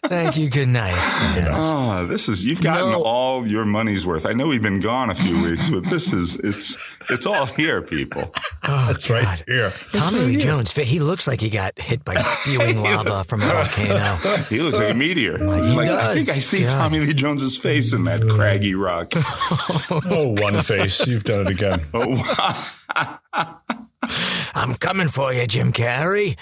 Thank 0.09 0.37
you. 0.37 0.49
Good 0.49 0.67
night. 0.69 0.95
fans. 0.95 1.47
Oh, 1.65 1.77
ah, 1.77 2.03
this 2.03 2.29
is 2.29 2.45
you've 2.45 2.61
gotten 2.63 2.91
No. 2.91 3.03
all 3.03 3.47
your 3.47 3.65
money's 3.65 4.05
worth. 4.05 4.25
I 4.25 4.33
know 4.33 4.47
we've 4.47 4.61
been 4.61 4.79
gone 4.79 5.09
a 5.09 5.15
few 5.15 5.41
weeks, 5.49 5.69
but 5.69 5.83
this 5.85 6.13
is 6.13 6.35
it's 6.37 6.75
it's 7.09 7.25
all 7.25 7.45
here, 7.45 7.81
people. 7.81 8.33
Oh, 8.67 8.85
That's 8.91 9.09
right 9.09 9.23
God. 9.23 9.43
here. 9.47 9.71
Tommy 9.93 10.19
Lee 10.19 10.35
Jones, 10.37 10.73
he 10.73 10.99
looks 10.99 11.27
like 11.27 11.41
he 11.41 11.49
got 11.49 11.79
hit 11.79 12.03
by 12.05 12.15
spewing 12.17 12.81
lava 12.81 13.23
from 13.23 13.41
a 13.41 13.45
volcano. 13.45 14.15
He 14.49 14.59
looks 14.59 14.79
like 14.79 14.93
a 14.93 14.97
meteor. 14.97 15.37
he 15.37 15.43
like 15.43 15.89
I 15.89 16.15
think 16.15 16.29
I 16.29 16.39
see 16.39 16.61
God. 16.63 16.69
Tommy 16.71 16.99
Lee 16.99 17.13
Jones's 17.13 17.57
face 17.57 17.93
in 17.93 18.03
that 18.05 18.21
craggy 18.29 18.75
rock. 18.75 19.13
Oh, 19.91 20.35
one 20.41 20.61
face. 20.63 21.05
You've 21.07 21.23
done 21.23 21.47
it 21.47 21.51
again. 21.51 21.79
Oh, 21.93 22.09
wow. 22.37 22.63
I'm 24.87 24.93
coming 24.93 25.09
for 25.09 25.33
you, 25.33 25.45
Jim 25.45 25.73
Carrey. 25.73 26.37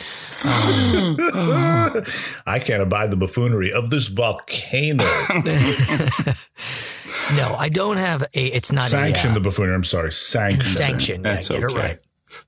I 2.45 2.59
can't 2.59 2.83
abide 2.83 3.09
the 3.09 3.17
buffoonery 3.17 3.73
of 3.73 3.89
this 3.89 4.07
volcano. 4.07 5.03
No, 7.35 7.55
I 7.55 7.69
don't 7.69 7.97
have 7.97 8.21
a. 8.21 8.55
It's 8.55 8.71
not 8.71 8.83
Sanction 8.83 9.31
a, 9.31 9.33
the 9.33 9.39
buffoonery. 9.39 9.73
I'm 9.73 9.83
sorry. 9.83 10.11
Sanction. 10.11 10.67
sanction. 10.67 11.23
Yeah, 11.23 11.33
That's 11.33 11.47
get 11.47 11.63
okay. 11.63 11.73
it 11.73 11.77
right. 11.77 11.99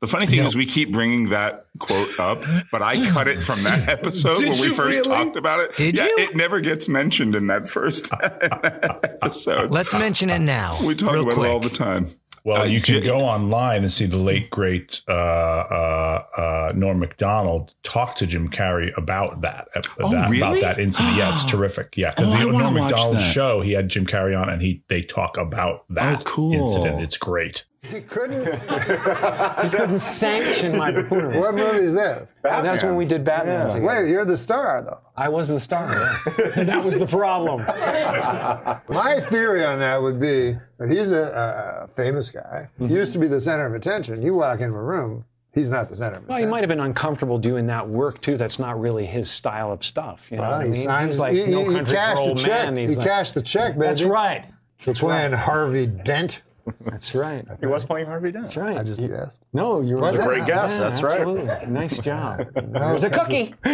The 0.02 0.08
funny 0.08 0.28
thing 0.28 0.40
is, 0.40 0.56
we 0.56 0.68
keep 0.68 0.92
bringing 0.92 1.30
that 1.30 1.66
quote 1.80 2.20
up, 2.20 2.38
but 2.72 2.84
I 2.84 2.96
cut 3.10 3.28
it 3.28 3.38
from 3.38 3.64
that 3.64 3.90
episode 4.00 4.38
when 4.38 4.52
we 4.52 4.70
first 4.70 5.00
really? 5.00 5.04
talked 5.04 5.36
about 5.36 5.62
it. 5.62 5.76
Did 5.78 5.98
yeah, 5.98 6.06
you? 6.06 6.16
It 6.20 6.36
never 6.36 6.62
gets 6.62 6.88
mentioned 6.88 7.34
in 7.34 7.48
that 7.48 7.68
first 7.68 8.14
episode. 8.14 9.72
Let's 9.72 9.94
mention 9.94 10.30
it 10.30 10.42
now. 10.42 10.78
we 10.86 10.94
talk 10.94 11.14
real 11.14 11.24
about 11.24 11.34
quick. 11.34 11.50
it 11.50 11.54
all 11.54 11.60
the 11.60 11.70
time. 11.70 12.06
Well, 12.48 12.62
Uh, 12.62 12.66
you 12.66 12.80
can 12.80 13.04
go 13.04 13.20
online 13.20 13.84
and 13.84 13.92
see 13.92 14.06
the 14.06 14.16
late 14.16 14.50
great 14.50 15.02
uh, 15.06 15.12
uh, 15.12 16.24
uh, 16.38 16.72
Norm 16.74 17.00
Macdonald 17.00 17.74
talk 17.84 18.16
to 18.20 18.26
Jim 18.26 18.50
Carrey 18.50 18.96
about 18.98 19.42
that, 19.42 19.68
about, 19.76 19.90
Oh, 20.00 20.30
really? 20.30 20.38
about 20.38 20.62
that 20.62 20.80
incident. 20.80 21.18
Yeah, 21.18 21.34
it's 21.34 21.44
terrific. 21.52 21.96
Yeah, 21.98 22.12
because 22.12 22.28
Oh, 22.46 22.52
the 22.54 22.58
Norm 22.58 22.74
Macdonald 22.76 23.20
show, 23.20 23.60
he 23.60 23.74
had 23.74 23.90
Jim 23.90 24.06
Carrey 24.06 24.40
on, 24.42 24.48
and 24.50 24.62
he 24.62 24.82
they 24.88 25.02
talk 25.02 25.38
about 25.38 25.84
that 25.90 26.22
Oh, 26.22 26.24
cool. 26.24 26.54
incident. 26.54 27.02
It's 27.02 27.18
great. 27.18 27.66
He 27.88 28.02
couldn't. 28.02 28.46
He 29.64 29.70
couldn't 29.70 30.00
sanction 30.00 30.78
my 30.78 30.92
buffoonery. 30.92 31.40
What 31.40 31.56
movie 31.56 31.86
is 31.86 31.94
this? 31.94 32.38
That's 32.44 32.84
when 32.84 32.96
we 32.96 33.06
did 33.06 33.24
Batman 33.24 33.68
together. 33.68 33.86
Wait, 33.86 34.10
you're 34.10 34.26
the 34.26 34.38
star, 34.38 34.82
though. 34.82 35.00
I 35.16 35.30
was 35.30 35.48
the 35.48 35.60
star. 35.60 35.94
Yeah. 35.94 36.64
that 36.64 36.84
was 36.84 37.00
the 37.00 37.08
problem. 37.08 37.62
My 37.62 39.20
theory 39.30 39.64
on 39.66 39.80
that 39.80 40.02
would 40.02 40.20
be 40.20 40.58
that 40.80 40.90
he's 40.90 41.12
a, 41.12 41.88
a 41.90 41.94
famous 41.96 42.30
guy. 42.30 42.70
He 42.78 42.86
mm-hmm. 42.86 42.96
used 42.96 43.14
to 43.14 43.20
be 43.20 43.28
the 43.28 43.42
center 43.42 43.66
of 43.66 43.74
attention. 43.74 44.22
You 44.22 44.36
walk 44.36 44.60
into 44.60 44.76
a 44.76 44.84
room, 44.84 45.26
he's 45.54 45.70
not 45.70 45.90
the 45.90 45.96
center 45.96 46.18
of 46.18 46.24
attention. 46.24 46.30
Well, 46.30 46.40
he 46.40 46.46
might 46.46 46.62
have 46.62 46.70
been 46.70 46.80
uncomfortable 46.80 47.38
doing 47.40 47.68
that 47.68 47.88
work 47.88 48.22
too. 48.22 48.38
That's 48.38 48.60
not 48.60 48.80
really 48.80 49.06
his 49.06 49.30
style 49.30 49.72
of 49.72 49.84
stuff. 49.84 50.30
You 50.30 50.38
know 50.38 50.44
Well, 50.44 50.52
what 50.52 50.62
I 50.62 50.66
he 50.66 50.72
mean? 50.72 50.84
signed. 50.84 51.08
He's 51.08 51.20
like 51.20 51.34
he, 51.34 51.46
no 51.48 51.62
he- 51.62 51.70
he 51.70 51.74
country 51.76 51.86
for 51.86 52.00
cashed 52.00 52.24
the 52.24 52.30
old 52.30 52.38
check. 52.38 52.74
man. 52.74 52.90
He 52.90 52.96
like, 52.96 53.08
cashed 53.08 53.34
the 53.34 53.42
check, 53.42 53.74
baby. 53.74 53.86
That's 53.86 54.04
right. 54.04 54.46
For 54.78 54.94
playing 54.94 55.32
Harvey 55.32 55.88
Dent. 55.88 56.42
That's 56.82 57.14
right. 57.16 57.46
He 57.60 57.66
was 57.66 57.86
playing 57.86 58.08
Harvey 58.08 58.32
Dent. 58.32 58.46
That's 58.46 58.58
right. 58.58 58.78
I 58.78 58.84
just 58.84 59.02
You- 59.02 59.08
guessed. 59.10 59.42
No, 59.54 59.82
you 59.82 59.96
were 59.96 60.02
Was 60.02 60.16
it? 60.18 60.24
Great 60.26 60.46
guess. 60.46 60.78
That's 60.78 61.02
right. 61.02 61.20
absolutely. 61.22 61.66
Nice 61.68 61.98
job. 62.00 62.48
No, 62.68 62.94
was 62.94 63.04
a 63.04 63.10
cookie. 63.10 63.54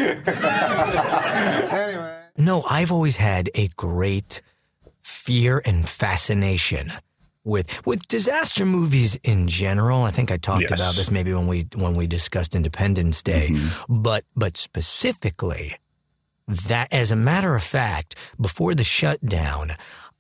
Anyway. 1.74 2.20
No, 2.38 2.64
I've 2.70 2.92
always 2.92 3.18
had 3.18 3.50
a 3.56 3.68
great 3.76 4.42
fear 5.02 5.62
and 5.66 5.88
fascination 5.88 6.92
with 7.44 7.86
with 7.86 8.08
disaster 8.08 8.66
movies 8.66 9.16
in 9.24 9.48
general. 9.48 10.04
I 10.04 10.12
think 10.12 10.32
I 10.32 10.38
talked 10.38 10.62
Yes. 10.70 10.80
about 10.80 10.96
this 10.96 11.12
maybe 11.12 11.34
when 11.34 11.48
we 11.48 11.68
when 11.76 11.94
we 11.96 12.08
discussed 12.08 12.56
Independence 12.56 13.22
Day, 13.22 13.50
mm-hmm. 13.52 14.02
but 14.02 14.24
but 14.36 14.56
specifically 14.58 15.76
that 16.48 16.92
as 16.94 17.12
a 17.12 17.16
matter 17.16 17.56
of 17.56 17.64
fact, 17.64 18.16
before 18.40 18.74
the 18.76 18.84
shutdown, 18.84 19.72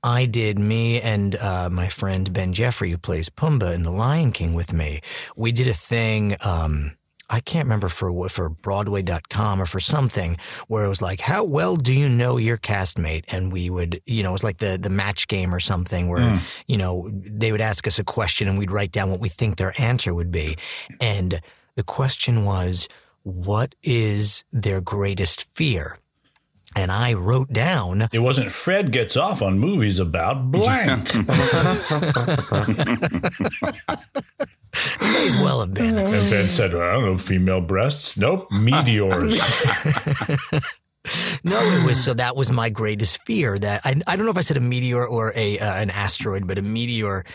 I 0.03 0.25
did 0.25 0.59
me 0.59 0.99
and 0.99 1.35
uh, 1.37 1.69
my 1.71 1.87
friend 1.87 2.31
Ben 2.31 2.51
Jeffrey, 2.51 2.91
who 2.91 2.97
plays 2.97 3.29
Pumbaa 3.29 3.73
in 3.73 3.83
The 3.83 3.91
Lion 3.91 4.31
King 4.33 4.53
with 4.53 4.73
me. 4.73 4.99
We 5.37 5.53
did 5.53 5.67
a 5.67 5.73
thing. 5.73 6.35
Um, 6.41 6.97
I 7.29 7.39
can't 7.39 7.65
remember 7.65 7.87
for 7.87 8.27
for 8.27 8.49
Broadway.com 8.49 9.61
or 9.61 9.65
for 9.65 9.79
something 9.79 10.37
where 10.67 10.83
it 10.83 10.89
was 10.89 11.01
like, 11.01 11.21
how 11.21 11.45
well 11.45 11.77
do 11.77 11.97
you 11.97 12.09
know 12.09 12.37
your 12.37 12.57
castmate? 12.57 13.23
And 13.31 13.51
we 13.51 13.69
would, 13.69 14.01
you 14.05 14.23
know, 14.23 14.29
it 14.29 14.33
was 14.33 14.43
like 14.43 14.57
the 14.57 14.77
the 14.79 14.89
match 14.89 15.27
game 15.29 15.55
or 15.55 15.59
something 15.59 16.09
where 16.09 16.39
you 16.67 16.77
know 16.77 17.09
they 17.13 17.51
would 17.51 17.61
ask 17.61 17.87
us 17.87 17.97
a 17.97 18.03
question 18.03 18.49
and 18.49 18.59
we'd 18.59 18.71
write 18.71 18.91
down 18.91 19.09
what 19.09 19.21
we 19.21 19.29
think 19.29 19.55
their 19.55 19.73
answer 19.79 20.13
would 20.13 20.31
be, 20.31 20.57
and 20.99 21.39
the 21.75 21.83
question 21.83 22.43
was, 22.43 22.89
what 23.23 23.73
is 23.81 24.43
their 24.51 24.81
greatest 24.81 25.49
fear? 25.49 25.97
And 26.75 26.91
I 26.91 27.13
wrote 27.13 27.53
down 27.53 28.07
It 28.11 28.19
wasn't 28.19 28.51
Fred 28.51 28.91
gets 28.91 29.15
off 29.15 29.41
on 29.41 29.59
movies 29.59 29.99
about 29.99 30.51
blank. 30.51 31.13
May 35.01 35.27
as 35.27 35.37
well 35.37 35.61
have 35.61 35.73
been. 35.73 35.97
and 35.97 36.29
Ben 36.29 36.49
said, 36.49 36.71
I 36.73 36.93
don't 36.93 37.05
know, 37.05 37.17
female 37.17 37.61
breasts. 37.61 38.17
Nope, 38.17 38.47
meteors. 38.51 39.39
No, 41.43 41.59
it 41.59 41.85
was 41.85 42.01
so 42.01 42.13
that 42.13 42.37
was 42.37 42.49
my 42.49 42.69
greatest 42.69 43.25
fear 43.25 43.59
that 43.59 43.81
I, 43.83 43.93
I 44.07 44.15
don't 44.15 44.23
know 44.23 44.31
if 44.31 44.37
I 44.37 44.41
said 44.41 44.55
a 44.55 44.61
meteor 44.61 45.05
or 45.05 45.33
a 45.35 45.59
uh, 45.59 45.73
an 45.75 45.89
asteroid, 45.89 46.47
but 46.47 46.57
a 46.57 46.61
meteor 46.61 47.25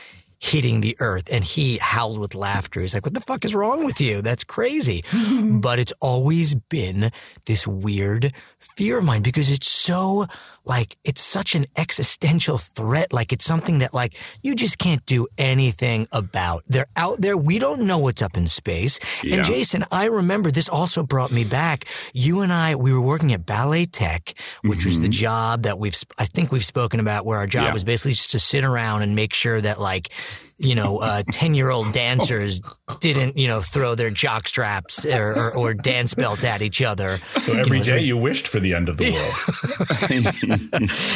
hitting 0.41 0.81
the 0.81 0.97
earth 1.01 1.29
and 1.33 1.43
he 1.45 1.79
howled 1.79 2.19
with 2.19 2.35
laughter. 2.35 2.81
He's 2.81 2.95
like, 2.95 3.05
"What 3.05 3.15
the 3.15 3.21
fuck 3.21 3.45
is 3.45 3.55
wrong 3.55 3.85
with 3.85 4.01
you? 4.01 4.23
That's 4.23 4.45
crazy." 4.45 5.05
but 5.43 5.79
it's 5.79 5.93
always 6.01 6.55
been 6.55 7.11
this 7.47 7.67
weird 7.67 8.33
fear 8.59 8.99
of 8.99 9.05
mine 9.05 9.23
because 9.23 9.51
it's 9.51 9.69
so 9.69 10.27
like 10.69 10.97
it's 11.03 11.21
such 11.23 11.55
an 11.55 11.65
existential 11.77 12.59
threat. 12.59 13.13
Like 13.13 13.33
it's 13.33 13.45
something 13.45 13.79
that 13.79 13.95
like 13.95 14.17
you 14.43 14.55
just 14.55 14.79
can't 14.79 15.05
do 15.07 15.27
anything 15.39 16.07
about. 16.13 16.63
They're 16.69 16.87
out 16.97 17.21
there. 17.21 17.37
We 17.37 17.59
don't 17.59 17.87
know 17.87 17.99
what's 17.99 18.23
up 18.23 18.37
in 18.37 18.47
space. 18.47 19.01
Yeah. 19.25 19.37
And 19.37 19.45
Jason, 19.45 19.85
I 19.91 20.07
remember 20.07 20.51
this 20.51 20.69
also 20.69 21.03
brought 21.03 21.33
me 21.33 21.45
back. 21.45 21.87
You 22.13 22.41
and 22.41 22.53
I, 22.53 22.77
we 22.77 22.93
were 22.93 23.01
working 23.01 23.33
at 23.33 23.47
Ballet 23.47 23.87
Tech, 23.87 24.35
which 24.63 24.85
was 24.85 25.01
the 25.01 25.09
mm-hmm. 25.09 25.13
job 25.13 25.63
that 25.63 25.79
we've, 25.79 25.97
I 26.19 26.27
think 26.27 26.53
we've 26.53 26.65
spoken 26.65 27.01
about 27.01 27.25
where 27.25 27.39
our 27.39 27.47
job 27.47 27.65
Yeah. 27.65 27.73
was 27.73 27.85
basically 27.85 28.13
just 28.13 28.33
to 28.33 28.39
sit 28.39 28.65
around 28.65 29.03
and 29.03 29.17
make 29.17 29.33
sure 29.35 29.61
that 29.61 29.81
like 29.81 30.13
you 30.59 30.75
know, 30.75 30.99
uh, 30.99 31.23
10 31.33 31.55
year 31.55 31.71
old 31.71 31.93
dancers 31.93 32.61
didn't, 33.01 33.37
you 33.37 33.47
know, 33.49 33.61
throw 33.61 33.95
their 33.95 34.11
jock 34.11 34.49
straps 34.49 35.07
or, 35.07 35.35
or, 35.37 35.57
or 35.57 35.75
dance 35.75 36.15
belts 36.15 36.45
at 36.45 36.63
each 36.63 36.83
other. 36.83 37.19
So 37.41 37.53
You 37.53 37.65
know, 37.65 37.83
day 37.85 38.01
you 38.01 38.17
wished 38.17 38.47
for 38.49 38.59
the 38.61 38.75
end 38.75 38.89
of 38.89 38.97
the 38.97 39.13
world. 39.13 39.35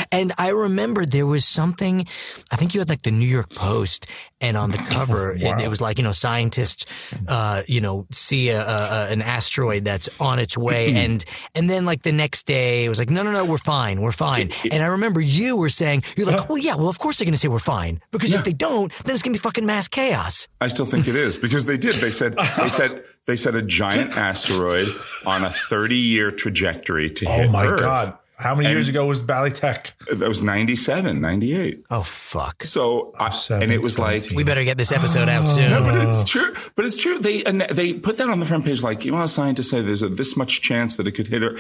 and 0.12 0.32
I 0.38 0.50
remember 0.50 1.04
there 1.04 1.26
was 1.26 1.44
something, 1.44 2.06
I 2.52 2.56
think 2.56 2.74
you 2.74 2.80
had 2.80 2.88
like 2.88 3.02
the 3.02 3.10
New 3.10 3.26
York 3.26 3.50
Post, 3.50 4.06
and 4.40 4.56
on 4.56 4.70
the 4.72 4.78
cover, 4.90 5.32
it, 5.34 5.60
it 5.60 5.68
was 5.68 5.80
like, 5.80 5.98
you 5.98 6.04
know, 6.04 6.12
scientists, 6.12 6.86
uh, 7.28 7.62
you 7.68 7.80
know, 7.80 8.06
see 8.10 8.48
a, 8.48 8.60
a, 8.60 8.62
a- 8.62 9.08
an 9.12 9.22
asteroid 9.22 9.84
that's 9.84 10.08
on 10.20 10.38
its 10.38 10.56
way. 10.58 10.94
and, 10.96 11.24
and 11.54 11.68
then 11.70 11.84
like 11.84 12.02
the 12.02 12.12
next 12.12 12.46
day, 12.46 12.84
it 12.84 12.88
was 12.88 12.98
like, 12.98 13.10
no, 13.10 13.22
no, 13.22 13.30
no, 13.32 13.44
we're 13.44 13.58
fine. 13.58 14.00
We're 14.00 14.10
fine. 14.12 14.50
And 14.70 14.82
I 14.82 14.86
remember 14.86 15.20
you 15.20 15.56
were 15.56 15.68
saying, 15.68 16.02
you're 16.16 16.26
like, 16.26 16.48
well, 16.48 16.58
yeah, 16.58 16.74
well, 16.74 16.88
of 16.88 16.98
course 16.98 17.18
they're 17.18 17.24
going 17.26 17.34
to 17.34 17.38
say 17.38 17.48
we're 17.48 17.58
fine. 17.60 18.00
Because 18.10 18.34
if 18.34 18.44
they 18.44 18.52
don't, 18.52 18.92
then 19.04 19.14
it's 19.14 19.22
going 19.22 19.31
to 19.31 19.31
be 19.32 19.38
fucking 19.38 19.66
mass 19.66 19.88
chaos. 19.88 20.48
I 20.60 20.68
still 20.68 20.86
think 20.86 21.08
it 21.08 21.16
is 21.16 21.36
because 21.36 21.66
they 21.66 21.76
did. 21.76 21.94
They 21.96 22.10
said 22.10 22.36
they 22.36 22.68
said 22.68 23.04
they 23.26 23.36
said 23.36 23.54
a 23.54 23.62
giant 23.62 24.16
asteroid 24.16 24.86
on 25.26 25.44
a 25.44 25.50
30 25.50 25.96
year 25.96 26.30
trajectory 26.30 27.10
to 27.10 27.26
oh 27.26 27.32
hit 27.32 27.48
oh 27.48 27.52
my 27.52 27.66
Earth. 27.66 27.80
God. 27.80 28.18
How 28.36 28.56
many 28.56 28.66
And- 28.66 28.74
years 28.74 28.88
ago 28.88 29.06
was 29.06 29.22
Ballet 29.22 29.52
Tech? 29.52 29.94
That 30.10 30.26
was 30.28 30.42
97, 30.42 31.20
98. 31.20 31.84
Oh, 31.90 32.02
fuck. 32.02 32.64
So, 32.64 33.14
I, 33.16 33.30
and 33.52 33.70
it 33.70 33.80
was 33.80 34.00
like, 34.00 34.24
We 34.34 34.42
better 34.42 34.64
get 34.64 34.76
this 34.78 34.90
episode 34.90 35.28
out 35.28 35.46
soon. 35.48 35.70
no, 35.70 35.80
but 35.84 35.94
it's 36.08 36.24
true. 36.24 36.52
But 36.74 36.84
it's 36.84 36.96
true. 36.96 37.20
They 37.20 37.44
and 37.44 37.60
they 37.60 37.92
put 37.94 38.16
that 38.18 38.28
on 38.28 38.40
the 38.40 38.46
front 38.46 38.64
page, 38.64 38.82
like, 38.82 39.04
you 39.04 39.12
know, 39.12 39.24
scientists 39.26 39.70
say 39.70 39.80
there's 39.80 40.02
a, 40.02 40.08
this 40.08 40.36
much 40.36 40.60
chance 40.60 40.96
that 40.96 41.06
it 41.06 41.12
could 41.12 41.28
hit 41.28 41.42
her. 41.42 41.56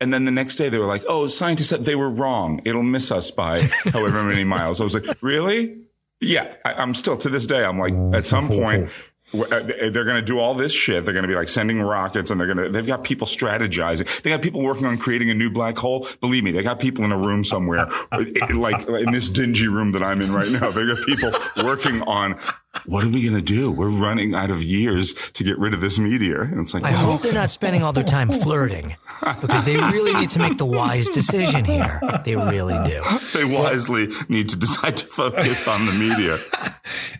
And 0.00 0.12
then 0.12 0.24
the 0.24 0.30
next 0.30 0.56
day 0.56 0.70
they 0.70 0.78
were 0.78 0.86
like, 0.86 1.04
oh, 1.06 1.26
scientists 1.26 1.68
said 1.68 1.84
they 1.84 1.96
were 1.96 2.08
wrong. 2.10 2.62
It'll 2.64 2.82
miss 2.82 3.10
us 3.12 3.30
by 3.30 3.60
however 3.92 4.22
many 4.24 4.44
miles. 4.44 4.80
I 4.80 4.84
was 4.84 4.94
like, 4.94 5.04
really? 5.22 5.76
Yeah. 6.20 6.54
I, 6.64 6.74
I'm 6.74 6.94
still 6.94 7.16
to 7.18 7.28
this 7.28 7.46
day. 7.46 7.64
I'm 7.64 7.78
like, 7.78 7.94
at 8.14 8.24
some 8.24 8.48
point. 8.48 8.90
uh, 9.34 9.60
They're 9.90 10.04
going 10.04 10.16
to 10.16 10.22
do 10.22 10.38
all 10.38 10.54
this 10.54 10.72
shit. 10.72 11.04
They're 11.04 11.12
going 11.12 11.24
to 11.24 11.28
be 11.28 11.34
like 11.34 11.48
sending 11.48 11.82
rockets 11.82 12.30
and 12.30 12.38
they're 12.40 12.46
going 12.46 12.64
to, 12.64 12.68
they've 12.70 12.86
got 12.86 13.02
people 13.02 13.26
strategizing. 13.26 14.22
They 14.22 14.30
got 14.30 14.40
people 14.40 14.62
working 14.62 14.86
on 14.86 14.98
creating 14.98 15.30
a 15.30 15.34
new 15.34 15.50
black 15.50 15.76
hole. 15.78 16.06
Believe 16.20 16.44
me, 16.44 16.52
they 16.52 16.62
got 16.62 16.78
people 16.78 17.04
in 17.04 17.10
a 17.12 17.18
room 17.18 17.42
somewhere, 17.44 17.88
like 18.54 18.88
in 18.88 19.10
this 19.10 19.28
dingy 19.28 19.66
room 19.66 19.92
that 19.92 20.02
I'm 20.02 20.22
in 20.22 20.32
right 20.32 20.48
now. 20.50 20.70
They 20.70 20.86
got 20.86 21.04
people 21.04 21.30
working 21.64 22.02
on 22.02 22.38
what 22.86 23.04
are 23.04 23.08
we 23.08 23.22
going 23.22 23.34
to 23.34 23.42
do? 23.42 23.70
We're 23.70 23.88
running 23.88 24.34
out 24.34 24.50
of 24.50 24.62
years 24.62 25.14
to 25.32 25.44
get 25.44 25.58
rid 25.58 25.74
of 25.74 25.80
this 25.80 25.98
meteor. 25.98 26.42
And 26.42 26.60
it's 26.60 26.74
like, 26.74 26.84
I 26.84 26.92
hope 26.92 27.20
oh. 27.20 27.22
they're 27.22 27.32
not 27.32 27.50
spending 27.50 27.82
all 27.82 27.92
their 27.92 28.04
time 28.04 28.30
flirting 28.30 28.96
because 29.40 29.64
they 29.64 29.76
really 29.76 30.14
need 30.14 30.30
to 30.30 30.38
make 30.38 30.58
the 30.58 30.66
wise 30.66 31.08
decision 31.08 31.64
here. 31.64 32.00
They 32.24 32.36
really 32.36 32.76
do. 32.88 33.02
they 33.34 33.44
wisely 33.44 34.08
need 34.28 34.48
to 34.50 34.56
decide 34.56 34.96
to 34.98 35.06
focus 35.06 35.66
on 35.66 35.86
the 35.86 35.92
meteor. 35.92 36.36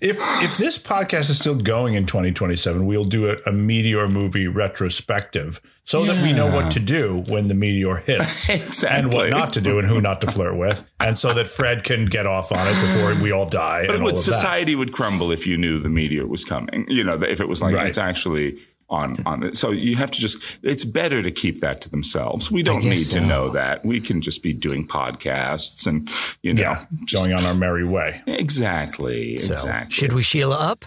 If 0.00 0.18
if 0.42 0.56
this 0.58 0.78
podcast 0.78 1.30
is 1.30 1.38
still 1.38 1.56
going 1.56 1.94
in 1.94 2.06
2027, 2.06 2.86
we'll 2.86 3.04
do 3.04 3.30
a, 3.30 3.36
a 3.46 3.52
meteor 3.52 4.08
movie 4.08 4.46
retrospective 4.46 5.60
so 5.86 6.04
that 6.04 6.22
we 6.22 6.32
know 6.32 6.50
what 6.50 6.70
to 6.72 6.80
do 6.80 7.24
when 7.28 7.48
the 7.48 7.54
meteor 7.54 7.96
hits 7.96 8.48
Exactly. 8.50 8.88
and 8.98 9.14
what 9.14 9.30
not 9.30 9.52
to 9.54 9.60
do 9.60 9.78
and 9.78 9.88
who 9.88 10.00
not 10.00 10.20
to 10.20 10.30
flirt 10.30 10.56
with, 10.56 10.86
and 11.00 11.18
so 11.18 11.32
that 11.32 11.46
Fred 11.48 11.84
can 11.84 12.04
get 12.06 12.26
off 12.26 12.52
on 12.52 12.66
it 12.66 12.78
before 12.80 13.14
we 13.22 13.32
all 13.32 13.46
die. 13.48 13.86
But 13.86 13.96
and 13.96 14.04
would, 14.04 14.14
all 14.14 14.18
of 14.20 14.24
that. 14.26 14.32
society 14.32 14.74
would 14.74 14.92
crumble 14.92 15.30
if 15.32 15.46
you 15.46 15.56
knew 15.56 15.80
the 15.80 15.88
meteor 15.88 16.26
was 16.26 16.44
coming. 16.44 16.84
You 16.88 17.02
know, 17.04 17.14
if 17.22 17.40
it 17.40 17.48
was 17.48 17.62
like 17.62 17.74
Right. 17.74 17.86
it's 17.86 17.98
actually 17.98 18.58
on 18.88 19.20
on 19.26 19.42
it. 19.42 19.56
So 19.56 19.70
you 19.72 19.96
have 19.96 20.12
to 20.12 20.20
just. 20.20 20.38
It's 20.62 20.84
better 20.84 21.20
to 21.22 21.30
keep 21.32 21.58
that 21.60 21.80
to 21.80 21.90
themselves. 21.90 22.52
We 22.52 22.62
don't 22.62 22.84
need 22.84 22.90
guess 22.90 23.10
to 23.10 23.20
know 23.20 23.50
that. 23.50 23.84
We 23.84 24.00
can 24.00 24.20
just 24.22 24.44
be 24.44 24.52
doing 24.52 24.86
podcasts 24.86 25.86
and 25.88 26.08
you 26.42 26.54
know, 26.54 26.62
Yeah, 26.62 26.84
just- 27.04 27.24
going 27.26 27.36
on 27.36 27.44
our 27.44 27.54
merry 27.54 27.84
way. 27.84 28.22
exactly, 28.28 29.38
So, 29.38 29.54
exactly. 29.54 29.92
should 29.92 30.12
we 30.12 30.22
Sheila 30.22 30.56
up? 30.58 30.84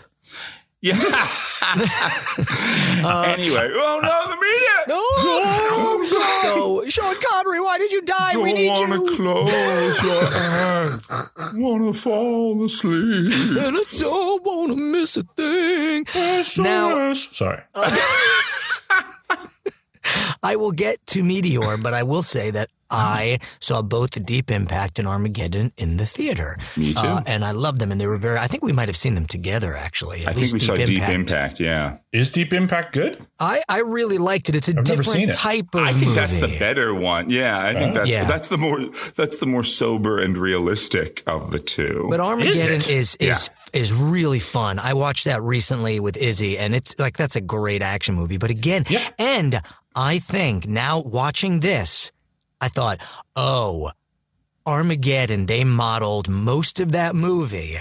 Yeah. 0.81 0.97
Uh, 1.71 3.21
anyway, 3.27 3.69
oh 3.71 3.99
no, 4.01 4.23
the 4.25 4.35
meteor. 4.35 4.85
Oh, 4.89 5.99
no. 6.09 6.17
so, 6.41 6.89
Sean 6.89 7.15
Connery, 7.21 7.61
why 7.61 7.77
did 7.77 7.91
you 7.91 8.01
die? 8.01 8.33
we 8.37 8.53
need 8.53 8.69
wanna 8.69 8.95
you. 8.95 9.15
close 9.15 10.03
your 10.03 10.23
eyes. 10.23 11.53
Wanna 11.55 11.93
fall 11.93 12.63
asleep. 12.65 13.31
And 13.31 13.77
I 13.77 13.83
don't 13.99 14.43
want 14.43 14.69
to 14.71 14.75
miss 14.77 15.15
a 15.17 15.23
thing. 15.23 16.05
Now, 16.63 17.13
Sorry. 17.13 17.61
I 20.41 20.55
will 20.55 20.71
get 20.71 21.05
to 21.07 21.23
Meteor, 21.23 21.77
but 21.77 21.93
I 21.93 22.03
will 22.03 22.23
say 22.23 22.51
that 22.51 22.69
I 22.91 23.39
saw 23.59 23.81
both 23.81 24.11
the 24.11 24.19
Deep 24.19 24.49
Impact 24.51 24.99
and 24.99 25.07
Armageddon 25.07 25.71
in 25.77 25.97
the 25.97 26.05
theater. 26.05 26.57
Me 26.75 26.93
too. 26.93 26.99
Uh, 27.01 27.21
and 27.25 27.45
I 27.45 27.51
loved 27.51 27.79
them, 27.81 27.91
and 27.91 27.99
they 28.01 28.07
were 28.07 28.17
very. 28.17 28.37
I 28.37 28.47
think 28.47 28.63
we 28.63 28.71
might 28.71 28.87
have 28.87 28.97
seen 28.97 29.15
them 29.15 29.25
together, 29.25 29.75
actually. 29.75 30.21
At 30.21 30.29
I 30.29 30.33
think 30.33 30.37
least 30.41 30.53
we 30.53 30.59
saw 30.59 30.75
Deep 30.75 31.07
Impact. 31.07 31.59
Yeah. 31.59 31.97
Is 32.11 32.31
Deep 32.31 32.53
Impact 32.53 32.93
good? 32.93 33.25
I, 33.39 33.61
I 33.69 33.81
really 33.81 34.17
liked 34.17 34.49
it. 34.49 34.55
It's 34.55 34.69
a 34.69 34.77
I've 34.77 34.83
different 34.83 35.29
it. 35.29 35.33
type 35.33 35.67
of 35.73 35.81
I 35.81 35.91
think 35.91 36.05
movie. 36.07 36.15
that's 36.15 36.37
the 36.39 36.57
better 36.59 36.93
one. 36.93 37.29
Yeah, 37.29 37.59
I 37.63 37.73
think 37.73 37.93
that's 37.93 38.07
Yeah. 38.09 38.23
that's 38.25 38.47
the 38.47 38.57
more 38.57 38.79
that's 39.15 39.37
the 39.37 39.45
more 39.45 39.63
sober 39.63 40.19
and 40.19 40.37
realistic 40.37 41.23
of 41.27 41.51
the 41.51 41.59
two. 41.59 42.07
But 42.09 42.19
Armageddon 42.19 42.77
it? 42.77 42.89
is 42.89 43.15
is 43.17 43.49
is 43.73 43.93
really 43.93 44.39
fun. 44.39 44.79
I 44.79 44.93
watched 44.95 45.25
that 45.25 45.41
recently 45.43 45.99
with 45.99 46.17
Izzy, 46.17 46.57
and 46.57 46.73
it's 46.73 46.97
like 46.99 47.17
that's 47.17 47.35
a 47.35 47.41
great 47.41 47.81
action 47.83 48.15
movie. 48.15 48.37
But 48.37 48.49
again, 48.49 48.85
and 49.19 49.61
I 49.95 50.17
think 50.19 50.67
now 50.67 50.99
watching 51.01 51.59
this, 51.59 52.11
I 52.61 52.67
thought, 52.67 52.99
oh, 53.35 53.91
Armageddon. 54.65 55.47
They 55.47 55.63
modeled 55.63 56.29
most 56.29 56.79
of 56.79 56.91
that 56.91 57.15
movie 57.15 57.77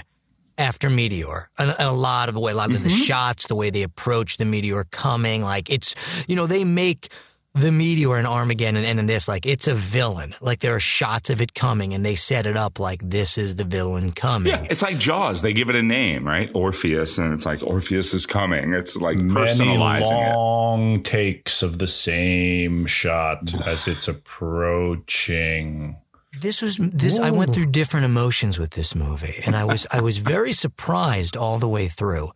after 0.57 0.91
Meteor, 0.91 1.51
in, 1.59 1.75
a 1.79 1.93
lot 1.93 2.29
of 2.29 2.35
the 2.35 2.41
way, 2.41 2.53
a 2.53 2.55
lot 2.55 2.71
of 2.71 2.83
the 2.83 2.89
mm-hmm. 2.89 3.05
shots, 3.05 3.47
the 3.47 3.55
way 3.55 3.71
they 3.71 3.83
approach 3.83 4.39
the 4.39 4.45
meteor 4.45 4.85
coming, 4.85 5.43
like 5.43 5.71
it's 5.71 5.95
you 6.29 6.35
know 6.35 6.47
they 6.47 6.65
make. 6.65 7.09
The 7.55 7.73
meteor 7.73 8.19
in 8.19 8.27
Armageddon 8.27 8.85
and 8.85 9.01
in 9.01 9.07
this, 9.07 9.27
like 9.27 9.45
it's 9.45 9.67
a 9.67 9.75
villain. 9.75 10.33
Like 10.41 10.61
there 10.61 10.77
are 10.77 10.81
shots 10.81 11.29
of 11.29 11.41
it 11.41 11.55
coming, 11.55 11.93
and 11.93 12.05
they 12.05 12.15
set 12.15 12.47
it 12.47 12.57
up 12.57 12.79
like 12.79 13.01
this 13.03 13.37
is 13.37 13.57
the 13.57 13.65
villain 13.65 14.13
coming. 14.13 14.53
yeah, 14.53 14.67
it's 14.71 14.83
like 14.83 14.99
Jaws. 14.99 15.43
They 15.43 15.53
give 15.55 15.69
it 15.69 15.75
a 15.75 15.83
name, 15.83 16.25
right? 16.27 16.51
Orpheus, 16.55 17.19
and 17.19 17.35
it's 17.35 17.47
like 17.47 17.61
Orpheus 17.65 18.15
is 18.15 18.27
coming. 18.27 18.73
It's 18.73 18.97
like 18.97 19.17
Many 19.17 19.35
personalizing 19.49 20.31
it. 20.31 20.37
long 20.37 21.03
takes 21.03 21.63
of 21.63 21.79
the 21.79 21.89
same 21.89 22.87
shot 22.87 23.53
as 23.67 23.89
it's 23.89 24.07
approaching. 24.07 25.97
This 26.41 26.63
was 26.63 26.77
this. 26.77 27.19
I 27.19 27.31
went 27.33 27.53
through 27.55 27.67
different 27.67 28.05
emotions 28.07 28.59
with 28.59 28.71
this 28.71 28.95
movie, 28.95 29.35
and 29.47 29.57
I 29.57 29.65
was 29.65 29.87
I 29.91 30.01
was 30.01 30.19
very 30.19 30.53
surprised 30.53 31.37
all 31.37 31.59
the 31.59 31.69
way 31.69 31.89
through, 31.89 32.31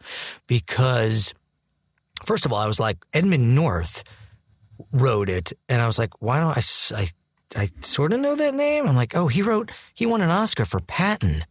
because 0.49 1.33
first 2.25 2.45
of 2.45 2.53
all, 2.53 2.59
I 2.59 2.67
was 2.67 2.81
like 2.81 2.97
Edmund 3.13 3.55
North 3.55 4.03
wrote 4.93 5.29
it, 5.29 5.53
and 5.69 5.81
I 5.81 5.87
was 5.87 5.99
like, 5.99 6.21
why 6.23 6.41
don't 6.41 6.57
I?" 6.57 7.07
I 7.57 7.69
sort 7.81 8.13
of 8.13 8.21
know 8.21 8.35
that 8.35 8.55
name. 8.55 8.89
I'm 8.89 8.97
like, 8.97 9.17
oh, 9.17 9.29
he 9.29 9.43
wrote 9.43 9.71
he 9.95 10.07
won 10.07 10.21
an 10.21 10.31
Oscar 10.31 10.65
for 10.65 10.81
Patton. 10.81 11.45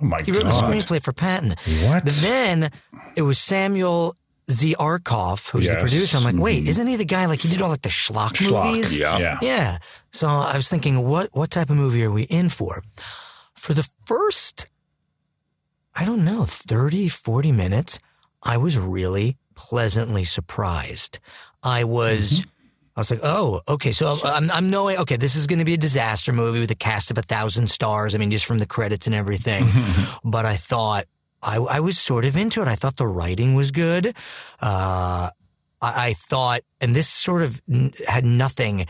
Oh 0.00 0.04
my 0.04 0.18
god. 0.18 0.26
He 0.26 0.32
wrote 0.32 0.44
the 0.44 0.50
screenplay 0.50 1.02
for 1.02 1.12
Patton. 1.12 1.56
What? 1.88 2.04
But 2.04 2.12
then 2.14 2.70
it 3.16 3.22
was 3.22 3.38
Samuel 3.38 4.16
Z. 4.50 4.74
Arkoff, 4.78 5.50
who's 5.50 5.68
the 5.68 5.76
producer. 5.76 6.16
I'm 6.16 6.24
like, 6.24 6.36
wait, 6.36 6.60
mm-hmm. 6.60 6.68
isn't 6.68 6.86
he 6.86 6.96
the 6.96 7.04
guy 7.04 7.26
like 7.26 7.40
he 7.40 7.48
did 7.48 7.62
all 7.62 7.70
like 7.70 7.82
the 7.82 7.88
schlock, 7.88 8.32
Schlock, 8.32 8.66
movies? 8.66 8.96
Yeah. 8.96 9.18
Yeah. 9.18 9.38
Yeah. 9.42 9.78
So 10.12 10.28
I 10.28 10.56
was 10.56 10.68
thinking, 10.68 11.06
what 11.06 11.30
what 11.32 11.50
type 11.50 11.70
of 11.70 11.76
movie 11.76 12.04
are 12.04 12.10
we 12.10 12.22
in 12.24 12.48
for? 12.48 12.82
For 13.54 13.74
the 13.74 13.88
first, 14.06 14.66
I 15.94 16.04
don't 16.04 16.24
know, 16.24 16.44
30, 16.44 17.08
40 17.08 17.52
minutes, 17.52 17.98
I 18.42 18.56
was 18.56 18.78
really 18.78 19.36
pleasantly 19.54 20.24
surprised. 20.24 21.18
I 21.62 21.84
was. 21.84 22.40
Mm-hmm. 22.40 22.50
I 22.96 23.00
was 23.00 23.10
like, 23.10 23.20
oh, 23.22 23.60
okay. 23.68 23.92
So 23.92 24.18
I'm, 24.24 24.50
I'm 24.50 24.68
knowing, 24.68 24.98
okay, 24.98 25.16
this 25.16 25.36
is 25.36 25.46
going 25.46 25.60
to 25.60 25.64
be 25.64 25.74
a 25.74 25.78
disaster 25.78 26.32
movie 26.32 26.60
with 26.60 26.70
a 26.70 26.76
cast 26.76 27.10
of 27.10 27.18
a 27.18 27.22
thousand 27.22 27.68
stars. 27.68 28.14
I 28.14 28.18
mean, 28.18 28.30
just 28.30 28.44
from 28.44 28.58
the 28.58 28.66
credits 28.66 29.06
and 29.06 29.14
everything. 29.14 29.64
but 30.24 30.44
I 30.44 30.56
thought, 30.56 31.04
I, 31.42 31.56
I 31.56 31.80
was 31.80 31.98
sort 31.98 32.24
of 32.24 32.36
into 32.36 32.60
it. 32.60 32.68
I 32.68 32.74
thought 32.74 32.96
the 32.96 33.06
writing 33.06 33.54
was 33.54 33.70
good. 33.70 34.08
Uh, 34.60 35.30
I, 35.80 36.08
I 36.08 36.12
thought, 36.14 36.60
and 36.80 36.94
this 36.94 37.08
sort 37.08 37.42
of 37.42 37.62
n- 37.70 37.92
had 38.06 38.24
nothing. 38.24 38.80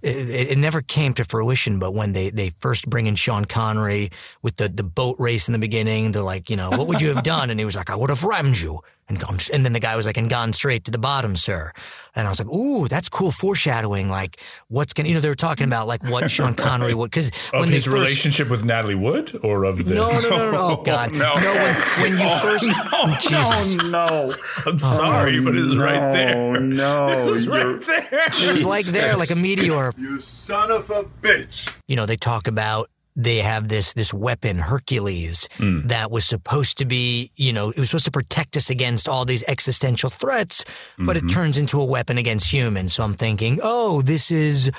It, 0.00 0.50
it 0.50 0.58
never 0.58 0.80
came 0.80 1.12
to 1.14 1.24
fruition, 1.24 1.80
but 1.80 1.92
when 1.92 2.12
they, 2.12 2.30
they 2.30 2.50
first 2.60 2.88
bring 2.88 3.06
in 3.06 3.16
Sean 3.16 3.46
Connery 3.46 4.10
with 4.42 4.56
the, 4.56 4.68
the 4.68 4.84
boat 4.84 5.16
race 5.18 5.48
in 5.48 5.52
the 5.52 5.58
beginning, 5.58 6.12
they're 6.12 6.22
like, 6.22 6.48
you 6.50 6.56
know, 6.56 6.70
what 6.70 6.86
would 6.86 7.00
you 7.00 7.12
have 7.12 7.24
done? 7.24 7.50
And 7.50 7.58
he 7.58 7.64
was 7.64 7.74
like, 7.74 7.90
I 7.90 7.96
would 7.96 8.10
have 8.10 8.22
rammed 8.22 8.58
you 8.58 8.80
and 9.08 9.18
gone, 9.18 9.38
and 9.52 9.64
then 9.64 9.72
the 9.72 9.80
guy 9.80 9.96
was 9.96 10.06
like, 10.06 10.16
and 10.16 10.28
gone 10.28 10.52
straight 10.52 10.84
to 10.84 10.90
the 10.90 10.98
bottom, 10.98 11.34
sir. 11.36 11.72
And 12.14 12.26
I 12.26 12.30
was 12.30 12.38
like, 12.38 12.48
ooh, 12.48 12.88
that's 12.88 13.08
cool 13.08 13.30
foreshadowing. 13.30 14.08
Like, 14.08 14.40
what's 14.68 14.92
gonna, 14.92 15.08
you 15.08 15.14
know, 15.14 15.20
they 15.20 15.28
were 15.28 15.34
talking 15.34 15.66
about 15.66 15.86
like 15.86 16.02
what 16.04 16.30
Sean 16.30 16.54
Connery 16.66 16.94
would, 16.94 17.10
because 17.10 17.28
Of 17.52 17.60
when 17.60 17.68
his 17.70 17.84
first, 17.84 17.94
relationship 17.94 18.50
with 18.50 18.64
Natalie 18.64 18.94
Wood, 18.94 19.38
or 19.42 19.64
of 19.64 19.84
the 19.84 19.94
no, 19.94 20.10
no, 20.10 20.20
no, 20.20 20.28
no, 20.28 20.50
no, 20.50 20.58
oh 20.78 20.82
God, 20.84 21.12
No. 21.12 21.18
no, 21.18 21.54
when, 21.54 21.74
when 22.02 22.12
you 22.12 22.26
oh, 22.26 23.18
first, 23.18 23.28
Jesus. 23.28 23.82
no, 23.84 24.32
I'm 24.66 24.78
sorry, 24.78 25.40
but 25.40 25.54
it's 25.56 25.74
right 25.76 26.02
oh, 26.02 26.12
there. 26.12 26.60
no, 26.60 27.06
It's 27.28 27.46
right 27.46 27.80
there. 27.80 28.48
It 28.48 28.52
was 28.52 28.64
like 28.64 28.84
there, 28.86 29.16
like 29.16 29.30
a 29.30 29.36
meteor. 29.36 29.92
You 29.96 30.20
son 30.20 30.70
of 30.70 30.90
a 30.90 31.04
bitch. 31.04 31.72
You 31.86 31.96
know, 31.96 32.06
they 32.06 32.16
talk 32.16 32.48
about 32.48 32.90
they 33.18 33.38
have 33.38 33.68
this 33.68 33.92
this 33.92 34.14
weapon 34.14 34.58
Hercules 34.58 35.48
that 35.88 36.10
was 36.10 36.24
supposed 36.24 36.78
to 36.78 36.86
be 36.86 37.32
you 37.34 37.52
know 37.52 37.70
it 37.70 37.78
was 37.78 37.90
supposed 37.90 38.06
to 38.06 38.12
protect 38.12 38.56
us 38.56 38.70
against 38.70 39.08
all 39.08 39.24
these 39.26 39.42
existential 39.48 40.08
threats, 40.08 40.64
but 40.96 41.16
it 41.16 41.26
turns 41.28 41.58
into 41.58 41.80
a 41.80 41.84
weapon 41.84 42.16
against 42.16 42.50
humans. 42.50 42.94
So 42.94 43.02
I'm 43.02 43.14
thinking, 43.14 43.58
oh, 43.62 44.00
this 44.00 44.30
is. 44.30 44.70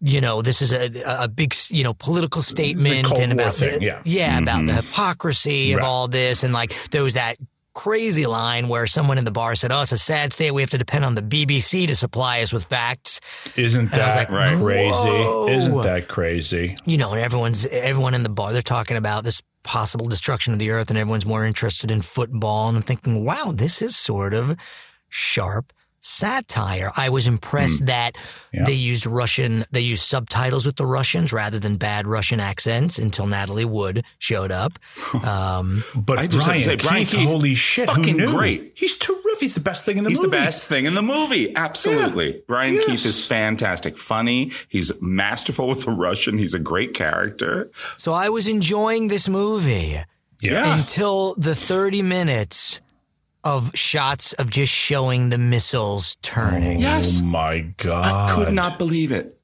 You 0.00 0.20
know, 0.20 0.42
this 0.42 0.62
is 0.62 0.72
a, 0.72 1.24
a 1.24 1.28
big, 1.28 1.52
you 1.70 1.82
know, 1.82 1.92
political 1.92 2.40
statement 2.40 3.18
and 3.18 3.32
about 3.32 3.54
the, 3.54 3.78
yeah. 3.82 4.00
about 4.38 4.64
the 4.64 4.74
hypocrisy 4.74 5.72
of 5.72 5.80
all 5.82 6.06
this, 6.06 6.44
and 6.44 6.54
like 6.54 6.72
there 6.90 7.02
was 7.02 7.14
that 7.14 7.36
crazy 7.78 8.26
line 8.26 8.66
where 8.66 8.88
someone 8.88 9.18
in 9.18 9.24
the 9.24 9.30
bar 9.30 9.54
said, 9.54 9.70
"Oh, 9.70 9.82
it's 9.82 9.92
a 9.92 9.98
sad 9.98 10.32
state. 10.32 10.50
We 10.50 10.62
have 10.62 10.70
to 10.70 10.78
depend 10.78 11.04
on 11.04 11.14
the 11.14 11.22
BBC 11.22 11.86
to 11.86 11.94
supply 11.94 12.40
us 12.40 12.52
with 12.52 12.64
facts." 12.64 13.20
Isn't 13.54 13.92
And 13.92 14.02
I 14.02 14.04
was 14.04 14.14
that 14.14 14.30
like, 14.30 14.58
crazy? 14.58 14.90
"Whoa." 14.90 15.48
Isn't 15.48 15.82
that 15.82 16.08
crazy? 16.08 16.76
You 16.84 16.98
know, 16.98 17.12
and 17.12 17.20
everyone's 17.20 17.66
everyone 17.66 18.14
in 18.14 18.24
the 18.24 18.30
bar 18.30 18.52
they're 18.52 18.62
talking 18.62 18.96
about 18.96 19.22
this 19.22 19.42
possible 19.62 20.06
destruction 20.08 20.52
of 20.52 20.58
the 20.58 20.70
earth, 20.70 20.90
and 20.90 20.98
everyone's 20.98 21.26
more 21.26 21.44
interested 21.44 21.90
in 21.92 22.02
football. 22.02 22.68
And 22.68 22.76
I'm 22.76 22.82
thinking, 22.82 23.24
wow, 23.24 23.52
this 23.54 23.80
is 23.80 23.94
sort 23.94 24.34
of 24.34 24.56
sharp 25.08 25.72
satire. 26.00 26.90
I 26.96 27.08
was 27.08 27.26
impressed 27.26 27.86
that 27.86 28.16
Yeah. 28.52 28.64
they 28.64 28.72
used 28.74 29.06
Russian, 29.06 29.64
they 29.72 29.80
used 29.80 30.02
subtitles 30.04 30.64
with 30.66 30.76
the 30.76 30.86
Russians 30.86 31.32
rather 31.32 31.58
than 31.58 31.76
bad 31.76 32.06
Russian 32.06 32.40
accents 32.40 32.98
until 32.98 33.26
Natalie 33.26 33.64
Wood 33.64 34.04
showed 34.18 34.52
up. 34.52 34.72
Um, 35.24 35.84
But 35.94 36.18
I 36.18 36.26
just 36.26 36.46
have 36.46 36.54
Brian, 36.54 36.58
to 36.60 36.64
say, 36.64 36.76
Brian 36.76 37.04
Keith, 37.04 37.10
Keith, 37.20 37.28
holy 37.28 37.54
shit, 37.54 37.88
who 37.88 37.94
fucking 37.96 38.16
knew? 38.16 38.30
great. 38.30 38.72
He's 38.76 38.96
terrific. 38.96 39.18
He's 39.40 39.54
the 39.54 39.60
best 39.60 39.84
thing 39.84 39.98
in 39.98 40.04
the 40.04 40.10
He's 40.10 40.18
movie. 40.20 40.30
He's 40.36 40.40
the 40.40 40.44
best 40.46 40.68
thing 40.68 40.84
in 40.86 40.94
the 40.94 41.02
movie. 41.02 41.54
Absolutely. 41.54 42.42
Brian 42.48 42.74
Yes. 42.74 42.86
Keith 42.86 43.06
is 43.06 43.24
fantastic. 43.26 43.96
Funny. 43.98 44.50
He's 44.68 44.90
masterful 45.02 45.68
with 45.68 45.84
the 45.84 45.90
Russian. 45.92 46.38
He's 46.38 46.54
a 46.54 46.58
great 46.58 46.94
character. 46.94 47.70
so 47.96 48.12
I 48.12 48.28
was 48.28 48.46
enjoying 48.48 49.08
this 49.08 49.28
movie. 49.28 50.00
Yeah. 50.40 50.78
until 50.78 51.34
the 51.36 51.54
30 51.56 52.00
minutes 52.02 52.80
of 53.48 53.70
shots 53.74 54.32
of 54.34 54.50
just 54.50 54.72
showing 54.72 55.30
the 55.30 55.38
missiles 55.38 56.16
turning. 56.22 56.80
Yes. 56.80 57.20
Oh 57.22 57.26
my 57.26 57.60
god! 57.78 58.04
I 58.30 58.34
could 58.34 58.52
not 58.52 58.78
believe 58.78 59.10
it. 59.12 59.34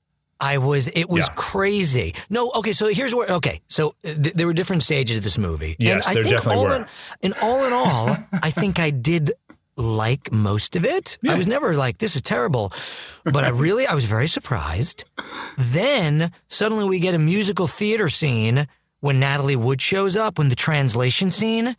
I 0.41 0.59
was, 0.59 0.89
it 0.89 1.09
was 1.09 1.27
Yeah. 1.29 1.35
crazy. 1.37 2.15
No, 2.29 2.51
okay, 2.57 2.73
so 2.73 2.89
here's 2.89 3.15
where, 3.15 3.29
okay, 3.29 3.61
so 3.69 3.95
th- 4.05 4.35
there 4.35 4.47
were 4.47 4.53
different 4.53 4.83
stages 4.83 5.17
of 5.19 5.23
this 5.23 5.39
movie. 5.39 5.75
Yes, 5.79 6.07
and 6.07 6.11
I 6.11 6.15
there 6.15 6.25
think 6.25 6.37
definitely 6.37 6.59
all 6.65 6.69
were. 6.69 6.77
In, 6.77 6.87
and 7.23 7.35
all 7.41 7.65
in 7.65 7.73
all, 7.73 8.17
I 8.43 8.51
think 8.51 8.79
I 8.79 8.91
did 8.91 9.33
like 9.77 10.33
most 10.33 10.77
of 10.77 10.85
it. 10.85 11.17
I 11.27 11.35
was 11.37 11.49
never 11.49 11.75
like, 11.75 11.99
this 11.99 12.15
is 12.15 12.21
terrible, 12.23 12.73
but 13.25 13.43
I 13.45 13.51
really, 13.51 13.87
I 13.87 13.95
was 13.95 14.05
very 14.05 14.27
surprised. 14.27 15.05
Then 15.57 16.31
suddenly 16.49 16.85
we 16.89 16.99
get 16.99 17.15
a 17.15 17.19
musical 17.19 17.67
theater 17.67 18.09
scene 18.09 18.67
when 19.01 19.21
Natalie 19.21 19.57
Wood 19.57 19.81
shows 19.81 20.15
up, 20.17 20.37
when 20.39 20.49
the 20.51 20.57
translation 20.57 21.31
scene. 21.31 21.75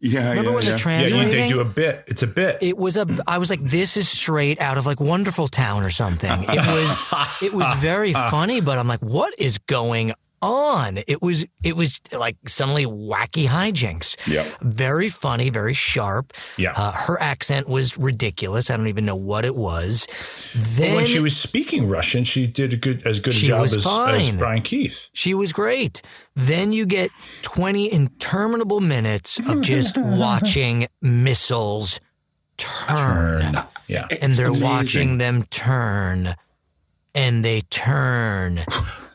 Yeah. 0.00 0.30
Remember 0.30 0.50
yeah, 0.50 0.56
when 0.56 0.64
yeah. 0.64 0.76
the 0.76 1.16
Yeah, 1.16 1.24
they 1.24 1.48
do 1.48 1.60
a 1.60 1.64
bit. 1.64 2.04
It's 2.06 2.22
a 2.22 2.26
bit. 2.26 2.58
it 2.60 2.78
was 2.78 2.96
a 2.96 3.06
i 3.26 3.38
was 3.38 3.50
like 3.50 3.60
this 3.60 3.96
is 3.96 4.08
straight 4.08 4.60
out 4.60 4.78
of 4.78 4.86
like 4.86 5.00
wonderful 5.00 5.48
town 5.48 5.82
or 5.82 5.90
something 5.90 6.30
it 6.42 6.48
was 6.48 7.42
it 7.42 7.52
was 7.52 7.72
very 7.76 8.12
funny 8.12 8.60
but 8.60 8.78
i'm 8.78 8.88
like 8.88 9.00
what 9.00 9.34
is 9.38 9.58
going 9.58 10.12
on 10.42 10.98
it 11.06 11.20
was 11.22 11.46
it 11.64 11.74
was 11.76 12.00
like 12.18 12.36
suddenly 12.46 12.86
wacky 12.86 13.46
hijinks 13.46 14.16
Yep. 14.32 14.46
very 14.62 15.08
funny 15.08 15.50
very 15.50 15.74
sharp 15.74 16.32
Yeah. 16.56 16.72
uh, 16.76 16.92
her 16.92 17.20
accent 17.20 17.68
was 17.68 17.96
ridiculous 17.98 18.70
i 18.70 18.76
don't 18.76 18.88
even 18.88 19.04
know 19.04 19.16
what 19.16 19.44
it 19.44 19.54
was 19.54 20.06
But 20.54 20.64
then 20.76 20.94
when 20.96 21.06
she 21.06 21.20
was 21.20 21.36
speaking 21.36 21.88
Russian, 21.88 22.24
she 22.24 22.46
did 22.46 22.72
a 22.72 22.76
good 22.76 23.06
as 23.06 23.20
good 23.20 23.34
a 23.34 23.36
job 23.36 23.64
as, 23.64 23.74
as. 23.86 24.32
Brian 24.32 24.62
Keith. 24.62 25.10
She 25.12 25.34
was 25.34 25.52
great. 25.52 26.00
Then 26.34 26.72
you 26.72 26.86
get 26.86 27.10
20 27.42 27.92
interminable 27.92 28.80
minutes 28.80 29.38
of 29.48 29.60
just 29.72 29.96
watching 29.98 30.86
missiles 31.02 32.00
turn. 32.56 33.56
Yeah. 33.86 34.06
and 34.20 34.32
they're 34.34 34.48
amazing. 34.48 34.62
watching 34.64 35.18
them 35.18 35.42
turn 35.44 36.34
and 37.14 37.44
they 37.44 37.60
turn 37.62 38.60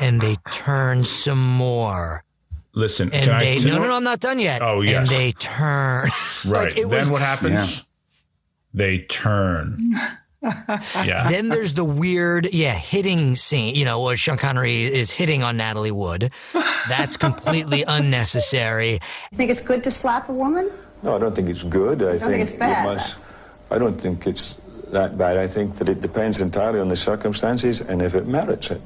and 0.00 0.20
they 0.20 0.36
turn 0.52 1.04
some 1.04 1.38
more 1.42 2.24
Listen, 2.74 3.10
and 3.12 3.24
can 3.24 3.34
I 3.34 3.38
they 3.40 3.56
tell- 3.58 3.72
no 3.72 3.78
no 3.82 3.88
no 3.88 3.96
I'm 3.96 4.04
not 4.04 4.20
done 4.20 4.38
yet 4.38 4.62
Oh, 4.62 4.80
yes. 4.82 4.96
and 4.98 5.08
they 5.08 5.32
turn 5.32 6.08
Right. 6.46 6.68
Like, 6.68 6.74
then 6.76 6.88
was- 6.88 7.10
what 7.10 7.22
happens? 7.22 7.84
They 8.74 8.98
turn. 9.00 9.78
yeah. 11.04 11.28
then 11.28 11.48
there's 11.48 11.74
the 11.74 11.84
weird 11.84 12.46
yeah 12.52 12.72
hitting 12.74 13.34
scene 13.34 13.74
you 13.74 13.84
know 13.84 14.00
where 14.02 14.16
Sean 14.16 14.36
Connery 14.36 14.82
is 14.84 15.10
hitting 15.10 15.42
on 15.42 15.56
Natalie 15.56 15.90
Wood 15.90 16.30
that's 16.88 17.16
completely 17.16 17.82
unnecessary 17.88 18.92
You 19.32 19.36
think 19.36 19.50
it's 19.50 19.60
good 19.60 19.82
to 19.84 19.90
slap 19.90 20.28
a 20.28 20.32
woman? 20.32 20.70
No, 21.02 21.16
I 21.16 21.18
don't 21.18 21.34
think 21.34 21.48
it's 21.48 21.62
good. 21.64 22.02
I 22.04 22.18
don't 22.18 22.30
think 22.30 22.42
it's 22.42 22.52
bad, 22.52 22.86
we 22.88 22.94
must. 22.94 23.18
I 23.70 23.78
don't 23.78 24.00
think 24.00 24.26
it's 24.28 24.58
that 24.92 25.18
bad. 25.18 25.36
I 25.36 25.46
think 25.48 25.76
that 25.78 25.88
it 25.88 26.00
depends 26.00 26.38
entirely 26.40 26.78
on 26.80 26.88
the 26.88 26.96
circumstances 26.96 27.80
and 27.80 28.00
if 28.02 28.14
it 28.14 28.26
merits 28.26 28.70
it. 28.70 28.80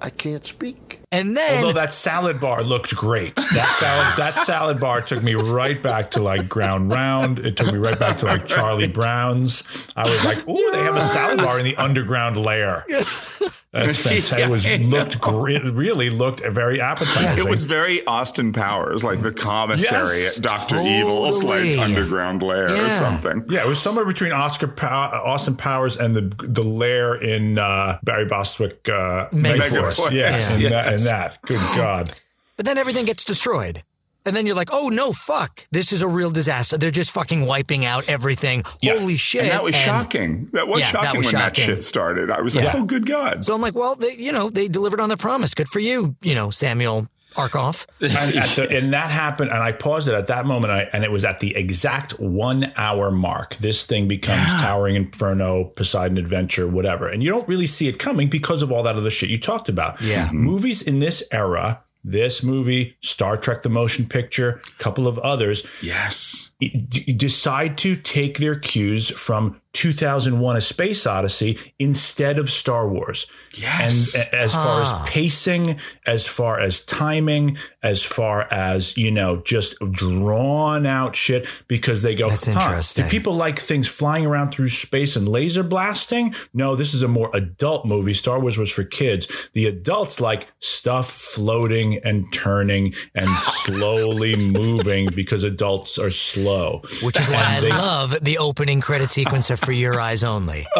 I 0.00 0.10
can't 0.10 0.46
speak. 0.46 1.00
and 1.10 1.36
then 1.36 1.58
Although 1.64 1.74
that 1.74 1.92
salad 1.92 2.40
bar 2.40 2.62
looked 2.62 2.94
great. 2.94 3.34
That 3.34 3.76
salad, 3.78 4.16
that 4.18 4.34
salad 4.34 4.78
bar 4.80 5.00
took 5.00 5.22
me 5.22 5.34
right 5.34 5.82
back 5.82 6.12
to 6.12 6.22
like 6.22 6.48
Ground 6.48 6.92
Round. 6.92 7.38
It 7.40 7.56
took 7.56 7.72
me 7.72 7.78
right 7.78 7.98
back 7.98 8.18
to 8.18 8.26
like 8.26 8.46
Charlie 8.46 8.88
Brown's. 8.88 9.64
I 9.96 10.08
was 10.08 10.24
like, 10.24 10.46
"Ooh, 10.48 10.70
they 10.72 10.82
have 10.84 10.96
a 10.96 11.00
salad 11.00 11.38
bar 11.38 11.58
in 11.58 11.64
the 11.64 11.76
underground 11.76 12.36
lair." 12.36 12.84
That's 13.72 13.98
fantastic. 14.02 14.38
It 14.38 14.48
was 14.48 14.66
looked 14.86 15.20
great. 15.20 15.56
It 15.62 15.72
really 15.74 16.08
looked 16.08 16.40
very 16.40 16.80
appetizing. 16.80 17.44
It 17.44 17.48
was 17.50 17.64
very 17.64 18.04
Austin 18.06 18.52
Powers, 18.54 19.04
like 19.04 19.20
the 19.20 19.32
commissary 19.32 20.20
Yes, 20.20 20.38
at 20.38 20.42
Doctor 20.42 20.76
Evil's 20.80 21.42
like 21.44 21.78
underground 21.78 22.42
lair 22.42 22.68
or 22.70 22.90
something. 22.90 23.44
yeah, 23.50 23.64
it 23.64 23.68
was 23.68 23.78
somewhere 23.80 24.06
between 24.06 24.32
Oscar 24.32 24.68
Pow- 24.68 25.22
Austin 25.24 25.54
Powers 25.56 25.96
and 25.98 26.16
the 26.16 26.32
the 26.46 26.64
lair 26.64 27.14
in 27.14 27.58
uh, 27.58 27.98
Barry 28.02 28.24
Bostwick 28.24 28.88
uh, 28.88 29.28
Megaforce. 29.30 29.58
Megaforce. 29.68 30.10
Yes, 30.12 30.56
Yeah. 30.58 30.64
and, 30.66 30.72
that, 30.74 30.88
and 30.94 30.98
that. 31.00 31.42
Good 31.42 31.60
God. 31.76 32.12
But 32.56 32.64
then 32.66 32.78
everything 32.78 33.04
gets 33.04 33.22
destroyed. 33.22 33.82
And 34.28 34.36
then 34.36 34.46
you're 34.46 34.54
like, 34.54 34.68
oh 34.70 34.90
no, 34.90 35.12
fuck. 35.12 35.66
This 35.72 35.90
is 35.90 36.02
a 36.02 36.08
real 36.08 36.30
disaster. 36.30 36.76
They're 36.76 36.90
just 36.90 37.10
fucking 37.12 37.46
wiping 37.46 37.86
out 37.86 38.08
everything. 38.08 38.62
Yeah. 38.82 38.98
Holy 38.98 39.16
shit. 39.16 39.42
And 39.42 39.50
that 39.50 39.64
was 39.64 39.74
shocking. 39.74 40.50
That 40.52 40.68
was 40.68 40.80
Yeah, 40.80 40.92
that 40.92 41.04
shocking 41.04 41.18
was 41.18 41.26
when 41.26 41.34
that 41.36 41.56
shit 41.56 41.82
started. 41.82 42.30
I 42.30 42.42
was 42.42 42.54
like, 42.54 42.74
oh, 42.74 42.84
good 42.84 43.06
God. 43.06 43.44
So 43.44 43.54
I'm 43.54 43.62
like, 43.62 43.74
well, 43.74 43.94
they, 43.94 44.16
you 44.16 44.30
know, 44.30 44.50
they 44.50 44.68
delivered 44.68 45.00
on 45.00 45.08
the 45.08 45.16
promise. 45.16 45.54
Good 45.54 45.68
for 45.68 45.80
you, 45.80 46.14
you 46.20 46.34
know, 46.34 46.50
Samuel 46.50 47.08
Arkoff. 47.34 47.86
and, 48.00 48.36
at 48.36 48.48
the, 48.56 48.76
and 48.76 48.92
that 48.92 49.10
happened, 49.10 49.50
and 49.50 49.62
I 49.62 49.72
paused 49.72 50.08
it 50.08 50.14
at 50.14 50.26
that 50.26 50.44
moment, 50.44 50.72
I, 50.72 50.88
and 50.92 51.04
it 51.04 51.10
was 51.10 51.24
at 51.24 51.40
the 51.40 51.56
exact 51.56 52.18
one 52.18 52.72
hour 52.76 53.10
mark. 53.10 53.56
This 53.56 53.86
thing 53.86 54.08
becomes 54.08 54.50
Towering 54.60 54.96
Inferno, 54.96 55.64
Poseidon 55.64 56.18
Adventure, 56.18 56.66
whatever, 56.66 57.08
and 57.08 57.22
you 57.22 57.30
don't 57.30 57.48
really 57.48 57.66
see 57.66 57.88
it 57.88 57.98
coming 57.98 58.28
because 58.28 58.62
of 58.62 58.72
all 58.72 58.82
that 58.82 58.96
other 58.96 59.10
shit 59.10 59.30
you 59.30 59.38
talked 59.38 59.68
about. 59.68 60.00
Yeah. 60.00 60.30
movies 60.32 60.82
in 60.82 60.98
this 60.98 61.22
era. 61.32 61.82
This 62.10 62.42
movie, 62.42 62.96
Star 63.02 63.36
Trek: 63.36 63.62
The 63.62 63.68
Motion 63.68 64.06
Picture, 64.06 64.60
a 64.66 64.82
couple 64.82 65.06
of 65.06 65.18
others, 65.18 65.66
yes. 65.82 66.52
d- 66.58 67.12
decide 67.12 67.76
to 67.78 67.96
take 67.96 68.38
their 68.38 68.56
cues 68.56 69.10
from 69.10 69.60
2001: 69.72 70.56
A 70.56 70.60
Space 70.60 71.06
Odyssey 71.06 71.58
instead 71.78 72.38
of 72.38 72.50
Star 72.50 72.88
Wars. 72.88 73.26
Yes. 73.54 74.14
And 74.14 74.24
a- 74.34 74.42
as 74.42 74.52
far 74.52 74.82
Ah. 74.82 75.02
as 75.04 75.10
pacing, 75.10 75.78
as 76.06 76.26
far 76.26 76.60
as 76.60 76.80
timing, 76.80 77.58
as 77.82 78.02
far 78.02 78.46
as, 78.52 78.96
you 78.96 79.10
know, 79.10 79.42
just 79.44 79.76
drawn 79.92 80.86
out 80.86 81.16
shit 81.16 81.46
because 81.68 82.02
they 82.02 82.14
go, 82.14 82.28
That's 82.28 82.46
"Huh, 82.46 82.52
interesting. 82.52 83.04
Do 83.04 83.10
people 83.10 83.34
like 83.34 83.58
things 83.58 83.88
flying 83.88 84.26
around 84.26 84.50
through 84.52 84.68
space 84.70 85.16
and 85.16 85.28
laser 85.28 85.62
blasting? 85.62 86.34
No, 86.52 86.74
this 86.76 86.94
is 86.94 87.02
a 87.02 87.08
more 87.08 87.30
adult 87.34 87.84
movie. 87.86 88.14
Star 88.14 88.40
Wars 88.40 88.58
was 88.58 88.70
for 88.70 88.84
kids. 88.84 89.28
The 89.54 89.66
adults 89.66 90.20
like 90.20 90.48
stuff 90.60 91.10
floating 91.10 91.98
and 92.04 92.32
turning 92.32 92.94
and 93.14 93.28
slowly 93.42 94.34
moving 94.36 95.08
because 95.14 95.44
adults 95.44 95.98
are 95.98 96.10
slow. 96.10 96.82
Which 97.02 97.18
is 97.18 97.28
why 97.28 97.56
I 97.56 97.60
they- 97.60 97.68
love 97.70 98.16
the 98.22 98.38
opening 98.38 98.80
credit 98.80 99.10
sequence 99.10 99.50
of 99.50 99.57
For 99.58 99.72
Your 99.72 100.00
Eyes 100.00 100.22
Only. 100.24 100.66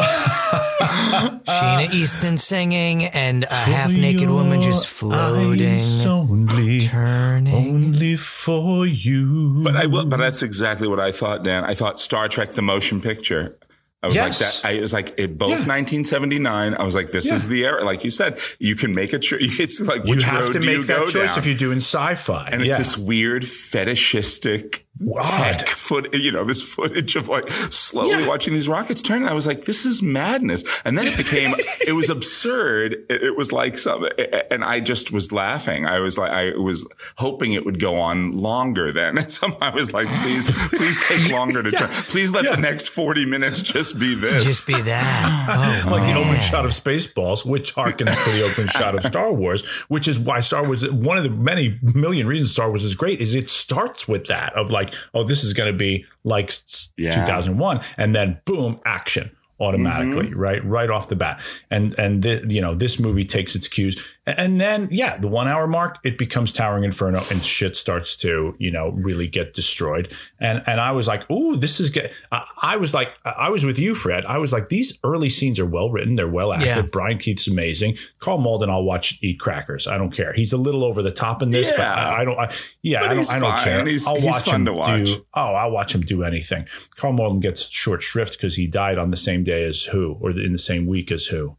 Sheena 0.79 1.93
Easton 1.93 2.37
singing 2.37 3.05
and 3.07 3.45
a 3.45 3.53
half 3.55 3.91
naked 3.91 4.29
woman 4.31 4.61
just 4.61 4.87
floating, 4.87 5.81
only, 6.07 6.81
turning. 6.81 7.55
only 7.55 8.17
for 8.17 8.87
you. 8.87 9.61
But 9.65 9.77
I 9.77 9.87
will, 9.87 10.05
but 10.07 10.19
that's 10.19 10.43
exactly 10.43 10.89
what 10.89 11.01
I 11.01 11.13
thought, 11.13 11.43
Dan. 11.43 11.65
I 11.65 11.75
thought 11.75 11.99
Star 12.01 12.29
Trek: 12.29 12.53
The 12.53 12.63
Motion 12.63 13.01
Picture. 13.01 13.59
I 14.01 14.07
was 14.07 14.15
Yes. 14.15 14.29
like 14.63 14.63
that. 14.63 14.79
I 14.79 14.81
was 14.81 14.93
like 14.93 15.15
it 15.19 15.37
both 15.39 15.49
Yeah. 15.51 15.57
1979. 15.67 16.75
I 16.75 16.85
was 16.85 16.95
like, 16.95 17.11
this 17.11 17.27
Yeah. 17.27 17.35
is 17.35 17.49
the 17.49 17.65
era. 17.65 17.83
Like 17.85 18.05
you 18.05 18.11
said, 18.11 18.39
you 18.61 18.77
can 18.77 18.95
make 18.95 19.13
a. 19.13 19.19
Tr- 19.19 19.37
it's 19.41 19.81
like 19.81 20.05
you 20.05 20.15
which 20.15 20.25
have 20.25 20.43
road 20.45 20.53
to 20.53 20.61
make 20.61 20.87
that 20.87 21.09
choice 21.09 21.31
down? 21.35 21.39
if 21.39 21.47
you're 21.47 21.57
doing 21.57 21.79
sci-fi. 21.79 22.49
And 22.53 22.63
it's 22.63 22.77
this 22.77 22.97
weird 22.97 23.45
fetishistic 23.45 24.87
tech 25.23 25.69
foot, 25.69 26.15
you 26.15 26.33
know, 26.33 26.45
this 26.45 26.63
footage 26.63 27.17
of 27.17 27.29
like 27.29 27.49
slowly 27.51 28.27
watching 28.27 28.53
these 28.53 28.69
rockets 28.69 29.03
turn. 29.03 29.23
And 29.23 29.31
I 29.31 29.35
was 29.35 29.47
like, 29.47 29.65
this 29.65 29.87
is 29.87 30.03
madness. 30.03 30.65
And 30.85 30.97
then 30.99 31.07
it 31.07 31.17
became, 31.17 31.53
it 31.87 31.95
was 31.95 32.11
absurd. 32.11 32.95
It, 33.09 33.23
it 33.23 33.37
was 33.37 33.53
like 33.53 33.77
some, 33.77 34.07
and 34.51 34.65
I 34.65 34.81
just 34.81 35.13
was 35.13 35.33
laughing. 35.33 35.87
I 35.87 36.01
was 36.01 36.19
like, 36.19 36.33
I 36.33 36.57
was 36.57 36.89
hoping 37.17 37.53
it 37.53 37.65
would 37.65 37.81
go 37.81 37.97
on 38.01 38.33
longer 38.33 38.93
then. 38.93 39.19
And 39.29 39.33
somehow 39.33 39.73
I 39.73 39.75
was 39.75 39.93
like, 39.93 40.07
please, 40.23 40.51
please 40.71 41.03
take 41.09 41.33
longer 41.33 41.63
to 41.63 41.73
turn. 41.73 41.89
Please 41.89 42.33
let 42.33 42.45
the 42.45 42.61
next 42.61 42.89
40 42.89 43.27
minutes 43.27 43.63
just 43.63 43.99
be 43.99 44.15
this. 44.15 44.45
Just 44.45 44.67
be 44.67 44.81
that. 44.81 45.47
Oh, 45.59 45.91
like 45.91 46.03
the 46.03 46.13
opening 46.13 46.35
man. 46.35 46.43
shot 46.43 46.65
of 46.65 46.71
Spaceballs, 46.73 47.45
which 47.45 47.75
harkens 47.75 48.23
to 48.25 48.31
the 48.31 48.45
opening 48.49 48.69
shot 48.69 48.95
of 48.95 49.05
Star 49.05 49.33
Wars, 49.33 49.67
which 49.89 50.07
is 50.07 50.19
why 50.19 50.41
Star 50.41 50.65
Wars, 50.65 50.89
one 50.91 51.17
of 51.17 51.25
the 51.25 51.31
many 51.31 51.79
million 51.83 52.27
reasons 52.27 52.53
Star 52.53 52.69
Wars 52.69 52.85
is 52.85 52.95
great, 52.95 53.21
is 53.21 53.35
it 53.35 53.51
starts 53.51 54.07
with 54.07 54.27
that 54.27 54.53
of 54.55 54.71
like, 54.71 54.88
oh, 55.15 55.25
this 55.25 55.45
is 55.45 55.53
going 55.53 55.73
to 55.73 55.77
be 55.77 56.05
like 56.25 56.53
Yeah. 56.97 57.15
2001, 57.15 57.81
and 57.97 58.15
then 58.15 58.41
boom, 58.45 58.81
action 58.85 59.31
automatically, 59.61 60.27
mm-hmm. 60.27 60.39
right, 60.39 60.65
right 60.65 60.89
off 60.89 61.09
the 61.09 61.17
bat. 61.17 61.41
And 61.71 61.99
and 61.99 62.23
the, 62.23 62.45
you 62.49 62.61
know 62.61 62.75
this 62.75 63.01
movie 63.01 63.25
takes 63.25 63.55
its 63.55 63.69
cues, 63.69 64.03
and 64.37 64.61
then 64.61 64.89
yeah, 64.91 65.17
the 65.19 65.29
one 65.29 65.49
hour 65.49 65.67
mark, 65.67 65.99
it 66.05 66.19
becomes 66.19 66.53
Towering 66.53 66.85
Inferno, 66.85 67.23
and 67.31 67.45
shit 67.45 67.77
starts 67.77 68.17
to 68.19 68.55
you 68.59 68.71
know 68.71 68.91
really 68.91 69.29
get 69.29 69.55
destroyed. 69.55 70.13
And 70.41 70.63
and 70.67 70.81
I 70.81 70.93
was 70.93 71.07
like, 71.09 71.31
ooh, 71.31 71.57
this 71.57 71.81
is 71.81 71.91
get. 71.91 72.13
I, 72.33 72.45
I 72.61 72.77
was 72.77 72.93
like, 72.95 73.13
I 73.25 73.51
was 73.51 73.65
with 73.65 73.79
you, 73.79 73.95
Fred. 73.95 74.27
I 74.27 74.39
was 74.39 74.53
like, 74.53 74.69
these 74.69 74.99
early 75.05 75.29
scenes 75.29 75.59
are 75.61 75.67
well 75.67 75.91
written, 75.91 76.17
they're 76.17 76.29
well 76.29 76.53
acted. 76.53 76.67
Yeah. 76.67 76.83
Brian 76.83 77.19
Keith's 77.19 77.49
amazing. 77.49 77.97
Karl 78.19 78.39
Malden, 78.39 78.71
I'll 78.71 78.85
watch 78.85 79.19
eat 79.23 79.39
crackers. 79.41 79.87
I 79.87 79.97
don't 79.99 80.11
care. 80.11 80.33
He's 80.33 80.53
a 80.53 80.59
little 80.59 80.85
over 80.85 81.03
the 81.03 81.13
top 81.13 81.43
in 81.43 81.51
this, 81.51 81.71
but 81.71 81.81
I, 81.81 82.21
I 82.21 82.25
don't. 82.25 82.39
I, 82.39 82.53
yeah, 82.83 83.01
But 83.01 83.11
I 83.11 83.15
don't. 83.15 83.31
I 83.31 83.39
don't 83.39 83.51
fine. 83.53 83.65
care. 83.65 83.87
He's- 83.87 84.07
I'll 84.07 84.17
he's 84.17 84.25
watch 84.25 84.45
fun 84.45 84.55
him 84.61 84.65
to 84.67 84.73
watch. 84.73 85.05
do. 85.07 85.27
Oh, 85.35 85.41
I'll 85.55 85.71
watch 85.71 85.95
him 85.95 86.01
do 86.03 86.23
anything. 86.25 86.67
Karl 86.97 87.13
Malden 87.13 87.41
gets 87.41 87.69
short 87.69 88.03
shrift 88.03 88.33
because 88.33 88.57
he 88.57 88.67
died 88.67 88.99
on 88.99 89.11
the 89.11 89.17
same 89.17 89.45
day 89.45 89.65
as 89.65 89.85
who, 89.85 90.17
or 90.21 90.31
in 90.31 90.53
the 90.53 90.59
same 90.59 90.87
week 90.87 91.11
as 91.13 91.27
who. 91.27 91.57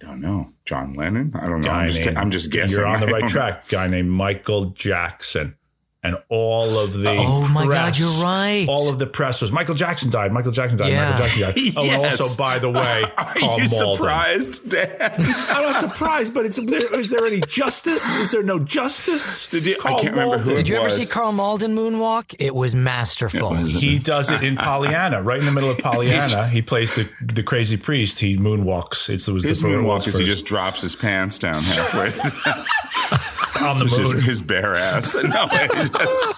I 0.00 0.06
don't 0.06 0.20
know. 0.20 0.46
John 0.64 0.94
Lennon? 0.94 1.32
I 1.34 1.46
don't 1.48 1.60
know. 1.60 1.66
Guy 1.68 1.82
I'm 1.82 1.88
just, 1.88 2.04
named- 2.04 2.18
I'm 2.18 2.30
just 2.30 2.52
guessing. 2.52 2.78
You're 2.78 2.86
on 2.86 3.00
the 3.00 3.06
right 3.08 3.28
track. 3.28 3.68
Guy 3.68 3.88
named 3.88 4.10
Michael 4.10 4.66
Jackson. 4.70 5.56
And 6.00 6.16
all 6.28 6.78
of 6.78 6.92
the 6.92 7.08
Oh 7.18 7.48
my 7.52 7.64
God, 7.64 7.70
press- 7.94 7.98
you're 7.98 8.24
right. 8.24 8.66
All 8.68 8.88
of 8.88 9.00
the 9.00 9.06
press 9.06 9.42
was 9.42 9.50
Michael 9.50 9.74
Jackson 9.74 10.10
died. 10.10 10.32
Michael 10.32 10.52
Jackson 10.52 10.78
died. 10.78 10.92
Yeah. 10.92 11.10
Michael 11.10 11.26
Jackson 11.26 11.64
died. 11.64 11.74
Oh, 11.76 11.90
and 11.90 12.06
also 12.06 12.36
by 12.40 12.58
the 12.60 12.70
way, 12.70 13.02
Are 13.18 13.34
Karl 13.34 13.58
you 13.60 13.68
Malden. 13.68 13.96
surprised, 13.96 14.70
Dan? 14.70 14.90
I'm 15.00 15.62
not 15.72 15.80
surprised, 15.80 16.34
but 16.34 16.46
it's 16.46 16.56
is 16.56 17.10
there 17.10 17.24
any 17.26 17.40
justice? 17.48 18.14
Is 18.14 18.30
there 18.30 18.44
no 18.44 18.60
justice? 18.60 19.46
Did 19.48 19.66
you? 19.66 19.76
I 19.84 19.94
can't 20.00 20.10
remember 20.14 20.38
who. 20.38 20.44
Malden. 20.44 20.52
it 20.52 20.56
Did 20.58 20.68
you 20.68 20.76
ever 20.76 20.84
was. 20.84 20.94
see 20.96 21.06
Karl 21.06 21.32
Malden 21.32 21.74
moonwalk? 21.76 22.32
It 22.38 22.54
was 22.54 22.76
masterful. 22.76 23.54
He 23.54 23.98
does 23.98 24.30
it 24.30 24.42
in 24.44 24.56
Pollyanna, 24.56 25.20
right 25.22 25.40
in 25.40 25.46
the 25.46 25.52
middle 25.52 25.70
of 25.70 25.78
Pollyanna. 25.78 26.46
He 26.48 26.62
plays 26.62 26.94
the 26.94 27.08
the 27.20 27.42
crazy 27.42 27.76
priest. 27.76 28.20
He 28.20 28.36
moonwalks. 28.36 29.08
It's, 29.10 29.26
it 29.26 29.32
was 29.32 29.42
His 29.42 29.60
the 29.62 29.68
moonwalk 29.68 30.06
is 30.06 30.16
he 30.16 30.24
just 30.24 30.46
drops 30.46 30.80
his 30.82 30.94
pants 30.94 31.40
down 31.40 31.54
halfway. 31.54 32.10
on 33.66 33.78
the 33.80 33.84
moon. 33.86 34.22
his 34.22 34.40
bare 34.40 34.74
ass. 34.74 35.14
No, 35.14 35.48
he 35.82 35.87
just, 35.98 36.34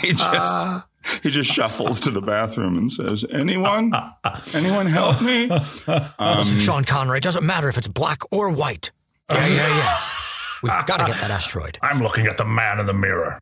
he 0.00 0.12
just, 0.12 0.68
he 1.22 1.30
just 1.30 1.50
shuffles 1.50 2.00
to 2.00 2.10
the 2.10 2.20
bathroom 2.20 2.76
and 2.76 2.90
says, 2.90 3.24
"Anyone, 3.30 3.92
anyone 4.54 4.86
help 4.86 5.20
me?" 5.22 5.46
Listen, 5.46 6.00
um, 6.18 6.42
Sean 6.42 6.84
Connery, 6.84 7.18
it 7.18 7.24
doesn't 7.24 7.44
matter 7.44 7.68
if 7.68 7.76
it's 7.76 7.88
black 7.88 8.20
or 8.30 8.52
white. 8.52 8.90
Yeah, 9.30 9.46
yeah, 9.46 9.56
yeah. 9.56 9.98
We've 10.62 10.86
got 10.86 10.98
to 10.98 11.06
get 11.06 11.16
that 11.16 11.30
asteroid. 11.30 11.78
I'm 11.82 12.00
looking 12.00 12.26
at 12.26 12.38
the 12.38 12.44
man 12.44 12.80
in 12.80 12.86
the 12.86 12.94
mirror. 12.94 13.38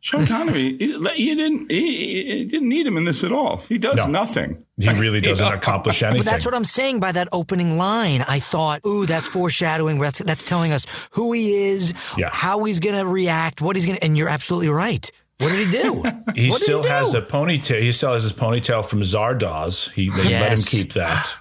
Sean 0.00 0.26
Connery, 0.26 0.76
he, 0.78 0.92
he 1.16 1.34
didn't, 1.34 1.70
he, 1.70 2.22
he 2.38 2.44
didn't 2.44 2.68
need 2.68 2.86
him 2.86 2.96
in 2.96 3.04
this 3.04 3.24
at 3.24 3.32
all. 3.32 3.56
He 3.68 3.78
does 3.78 3.96
No. 3.96 4.06
nothing. 4.06 4.64
He 4.78 4.88
really 4.90 5.20
doesn't 5.20 5.52
accomplish 5.52 6.02
anything. 6.04 6.22
But 6.24 6.30
that's 6.30 6.44
what 6.44 6.54
I'm 6.54 6.62
saying 6.64 7.00
by 7.00 7.10
that 7.12 7.28
opening 7.32 7.76
line. 7.76 8.22
I 8.28 8.38
thought, 8.38 8.80
ooh, 8.86 9.06
that's 9.06 9.26
foreshadowing. 9.26 9.98
That's, 9.98 10.20
that's 10.20 10.44
telling 10.48 10.72
us 10.72 10.86
who 11.12 11.32
he 11.32 11.52
is, 11.68 11.92
Yeah. 12.16 12.30
how 12.32 12.62
he's 12.64 12.78
going 12.78 12.94
to 12.96 13.04
react, 13.06 13.60
what 13.60 13.74
he's 13.74 13.86
going 13.86 13.98
to. 13.98 14.04
And 14.04 14.16
you're 14.16 14.28
absolutely 14.28 14.68
right. 14.68 15.10
What 15.40 15.48
did 15.50 15.66
he 15.68 15.82
do? 15.82 16.02
he 16.36 16.50
what 16.50 16.60
still 16.60 16.78
he 16.78 16.84
do? 16.84 16.88
has 16.88 17.14
a 17.14 17.20
ponytail. 17.22 17.80
He 17.80 17.90
still 17.92 18.12
has 18.12 18.22
his 18.22 18.32
ponytail 18.32 18.84
from 18.84 19.00
Zardoz. 19.02 19.90
He 19.92 20.10
they 20.10 20.30
let 20.38 20.52
him 20.52 20.64
keep 20.64 20.92
that. 20.94 21.36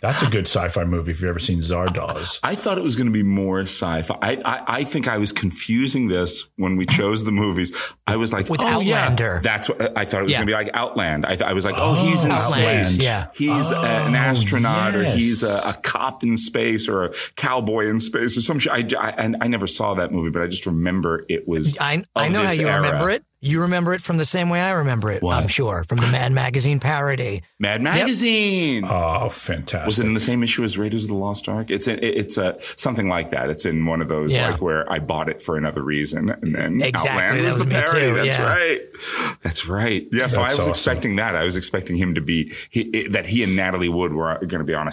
That's 0.00 0.22
a 0.22 0.30
good 0.30 0.46
sci-fi 0.46 0.84
movie 0.84 1.12
if 1.12 1.20
you've 1.20 1.28
ever 1.30 1.38
seen 1.38 1.60
Zardoz. 1.60 2.38
I 2.42 2.54
thought 2.54 2.76
it 2.78 2.84
was 2.84 2.96
going 2.96 3.06
to 3.06 3.12
be 3.12 3.22
more 3.22 3.60
sci-fi. 3.60 4.16
I, 4.20 4.38
I, 4.44 4.62
I 4.66 4.84
think 4.84 5.08
I 5.08 5.18
was 5.18 5.32
confusing 5.32 6.08
this 6.08 6.48
when 6.56 6.76
we 6.76 6.86
chose 6.86 7.24
the 7.24 7.32
movies. 7.32 7.74
I 8.06 8.16
was 8.16 8.32
like, 8.32 8.48
With 8.50 8.60
oh 8.60 8.66
Outlander. 8.66 9.24
yeah, 9.36 9.40
that's 9.42 9.68
what 9.68 9.96
I 9.96 10.04
thought 10.04 10.20
it 10.20 10.24
was 10.24 10.32
Yeah. 10.32 10.38
going 10.38 10.46
to 10.48 10.50
be 10.50 10.54
like 10.54 10.70
Outland. 10.74 11.24
I, 11.26 11.30
th- 11.30 11.42
I 11.42 11.52
was 11.52 11.64
like, 11.64 11.76
oh, 11.78 11.94
he's 11.94 12.24
in 12.24 12.32
Outland, 12.32 12.86
space. 12.86 13.04
yeah. 13.04 13.28
he's 13.34 13.72
uh, 13.72 13.80
an 14.06 14.14
Oh, 14.14 14.18
astronaut, 14.18 14.94
or 14.94 15.04
he's 15.04 15.42
a, 15.42 15.70
a 15.70 15.72
cop 15.82 16.22
in 16.22 16.36
space, 16.36 16.88
or 16.88 17.04
a 17.04 17.12
cowboy 17.36 17.86
in 17.88 18.00
space, 18.00 18.36
or 18.36 18.40
some 18.40 18.58
shit. 18.58 18.72
I, 18.72 18.98
I, 18.98 19.10
and 19.10 19.36
I 19.40 19.46
never 19.48 19.66
saw 19.66 19.94
that 19.94 20.12
movie, 20.12 20.30
but 20.30 20.42
I 20.42 20.46
just 20.48 20.66
remember 20.66 21.24
it 21.28 21.46
was. 21.48 21.76
I, 21.78 22.02
I 22.14 22.26
of 22.26 22.32
know 22.32 22.42
how 22.44 22.52
you 22.52 22.68
era. 22.68 22.82
remember 22.82 23.10
it. 23.10 23.24
You 23.44 23.60
remember 23.60 23.92
it 23.92 24.00
from 24.00 24.16
the 24.16 24.24
same 24.24 24.48
way 24.48 24.58
I 24.60 24.72
remember 24.72 25.10
it, 25.10 25.22
What? 25.22 25.36
I'm 25.40 25.48
sure, 25.48 25.84
from 25.84 25.98
the 25.98 26.06
Mad 26.06 26.32
Magazine 26.32 26.80
parody. 26.80 27.42
Mad 27.58 27.82
Magazine. 27.82 28.84
Oh, 28.88 29.28
fantastic! 29.28 29.84
Was 29.84 29.98
it 29.98 30.06
in 30.06 30.14
the 30.14 30.20
same 30.20 30.42
issue 30.42 30.64
as 30.64 30.78
Raiders 30.78 31.04
of 31.04 31.10
the 31.10 31.16
Lost 31.16 31.46
Ark? 31.46 31.70
It's 31.70 31.86
in, 31.86 31.98
it's 32.02 32.38
a 32.38 32.56
something 32.60 33.06
like 33.08 33.30
that. 33.32 33.50
It's 33.50 33.66
in 33.66 33.84
one 33.84 34.00
of 34.00 34.08
those 34.08 34.34
Yeah. 34.34 34.52
like 34.52 34.62
where 34.62 34.90
I 34.90 34.98
bought 34.98 35.28
it 35.28 35.42
for 35.42 35.58
another 35.58 35.82
reason, 35.82 36.30
and 36.30 36.54
then 36.54 36.80
Exactly, 36.80 37.10
Outland 37.10 37.36
that 37.38 37.44
was, 37.44 37.54
was 37.54 37.64
the 37.64 37.68
me 37.68 37.74
parody. 37.74 38.00
too, 38.00 38.14
That's 38.16 38.38
yeah. 38.38 38.54
right. 38.54 38.80
That's 39.42 39.68
right. 39.68 40.08
Yeah. 40.10 40.26
So 40.28 40.36
That's 40.40 40.54
I 40.54 40.56
was 40.56 40.58
awesome. 40.60 40.70
expecting 40.70 41.16
that. 41.16 41.36
I 41.36 41.44
was 41.44 41.56
expecting 41.56 41.96
him 41.96 42.14
to 42.14 42.22
be 42.22 42.54
he, 42.70 42.80
it- 42.80 43.12
that 43.12 43.26
he 43.26 43.42
and 43.42 43.54
Natalie 43.54 43.90
Wood 43.90 44.14
were 44.14 44.38
going 44.38 44.60
to 44.60 44.64
be 44.64 44.74
on 44.74 44.88
a 44.88 44.92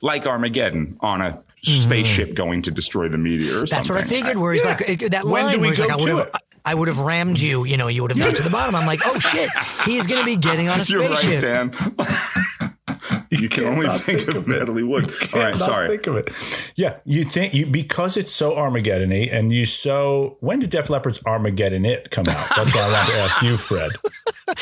like 0.00 0.26
Armageddon 0.26 0.96
on 1.00 1.20
a 1.20 1.42
spaceship 1.62 2.34
going 2.34 2.62
to 2.62 2.70
destroy 2.70 3.08
the 3.10 3.18
meteor. 3.18 3.58
Or 3.58 3.64
Mm-hmm. 3.64 3.76
That's 3.76 3.90
what 3.90 3.98
I 4.02 4.04
figured. 4.06 4.38
Where 4.38 4.54
he's 4.54 4.64
yeah. 4.64 4.70
like 4.70 5.02
it- 5.02 5.12
that 5.12 5.24
When 5.26 5.42
do 5.42 5.46
line 5.48 5.56
we 5.60 5.66
where 5.66 5.70
he's 5.70 5.80
like, 5.80 5.88
go 5.90 5.94
I 5.94 5.96
would 5.98 6.06
to 6.08 6.16
have, 6.16 6.26
it? 6.28 6.34
I 6.64 6.74
would 6.74 6.88
have 6.88 6.98
rammed 6.98 7.38
you. 7.40 7.64
You 7.64 7.76
know, 7.76 7.88
you 7.88 8.02
would 8.02 8.10
have 8.10 8.18
gone 8.18 8.34
to 8.34 8.42
the 8.42 8.50
bottom. 8.50 8.74
I'm 8.74 8.86
like, 8.86 9.00
oh 9.04 9.18
shit, 9.18 9.50
he's 9.84 10.06
going 10.06 10.20
to 10.20 10.26
be 10.26 10.36
getting 10.36 10.68
on 10.68 10.80
a 10.80 10.84
You're 10.84 11.00
right, 11.00 11.16
spaceship. 11.16 11.40
Dan. 11.40 11.72
you 13.30 13.48
can 13.48 13.64
only 13.64 13.88
think, 13.88 14.20
think 14.20 14.28
of 14.28 14.36
of 14.36 14.48
it. 14.48 14.58
Natalie 14.58 14.82
Wood. 14.82 15.06
All 15.06 15.40
right, 15.40 15.52
Cannot 15.52 15.60
sorry. 15.60 15.88
Think 15.88 16.06
of 16.06 16.16
it. 16.16 16.72
Yeah, 16.76 16.96
you 17.04 17.24
think 17.24 17.54
you 17.54 17.66
because 17.66 18.16
it's 18.16 18.32
so 18.32 18.56
Armageddon-y 18.56 19.28
and 19.32 19.52
you 19.52 19.66
so 19.66 20.36
when 20.40 20.60
did 20.60 20.70
Def 20.70 20.90
Leppard's 20.90 21.22
Armageddon 21.24 21.84
It 21.84 22.10
come 22.10 22.26
out? 22.28 22.48
That's 22.56 22.74
what 22.74 22.76
I 22.76 22.92
want 22.92 23.08
to 23.08 23.14
ask 23.16 23.42
you, 23.42 23.56
Fred. 23.56 23.90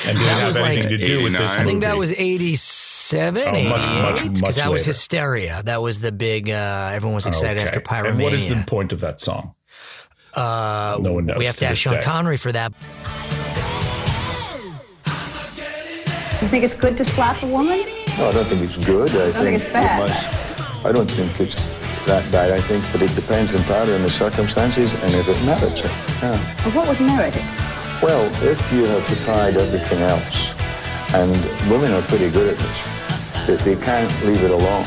And 0.06 0.18
did 0.18 0.22
it 0.22 0.28
have 0.28 0.46
was 0.46 0.58
like 0.58 0.72
anything 0.78 0.90
to 0.90 1.06
do 1.06 1.22
with 1.24 1.32
this 1.32 1.52
89. 1.52 1.58
I 1.60 1.64
think 1.68 1.82
that 1.82 1.96
was 1.96 2.12
87, 2.12 3.42
Oh, 3.42 3.50
much, 3.50 3.86
88, 3.86 4.02
much, 4.02 4.22
because 4.22 4.42
much 4.42 4.54
that 4.56 4.70
was. 4.70 4.84
Hysteria. 4.84 5.62
That 5.64 5.80
was 5.80 6.00
the 6.00 6.12
big, 6.12 6.50
uh, 6.50 6.90
everyone 6.92 7.14
was 7.14 7.26
excited 7.26 7.62
after 7.62 7.80
Okay. 7.80 8.08
And 8.08 8.20
what 8.20 8.32
is 8.34 8.48
the 8.48 8.64
point 8.66 8.92
of 8.92 9.00
that 9.00 9.20
song? 9.20 9.54
Uh, 10.38 10.96
No 11.00 11.14
one 11.14 11.26
knows 11.26 11.36
we 11.38 11.46
have 11.46 11.56
to 11.56 11.60
to 11.60 11.66
ask 11.66 11.78
Sean 11.78 11.94
day. 11.94 12.02
Connery 12.02 12.36
for 12.36 12.52
that. 12.52 12.72
You 16.40 16.46
think 16.46 16.62
it's 16.64 16.74
good 16.74 16.96
to 16.98 17.04
slap 17.04 17.42
a 17.42 17.46
woman? 17.46 17.80
No, 18.16 18.28
I 18.28 18.32
don't 18.32 18.44
think 18.46 18.62
it's 18.62 18.76
good. 18.86 19.10
I, 19.10 19.32
think 19.32 19.56
it's 19.56 19.66
it 19.66 19.72
must- 19.74 20.86
I 20.86 20.92
don't 20.92 21.10
think 21.10 21.40
it's 21.40 21.56
that 22.06 22.22
bad. 22.30 22.52
I 22.52 22.60
think 22.60 22.84
that 22.92 23.02
it 23.02 23.12
depends 23.16 23.52
entirely 23.52 23.94
on 23.94 24.02
the 24.02 24.08
circumstances 24.08 24.94
and 25.02 25.12
if 25.14 25.28
it 25.28 25.38
merits 25.44 25.80
it. 25.80 25.90
Yeah. 26.22 26.38
Well, 26.64 26.74
what 26.76 26.88
would 26.88 27.00
merit 27.00 27.34
it? 27.34 27.42
Well, 28.00 28.24
if 28.46 28.60
you 28.72 28.84
have 28.84 29.04
tried 29.24 29.56
everything 29.56 30.00
else, 30.02 30.54
and 31.14 31.30
women 31.68 31.90
are 31.92 32.02
pretty 32.02 32.30
good 32.30 32.54
at 32.54 32.58
this, 32.58 32.78
if 33.48 33.64
they 33.64 33.74
can't 33.74 34.12
leave 34.24 34.42
it 34.44 34.52
alone, 34.52 34.86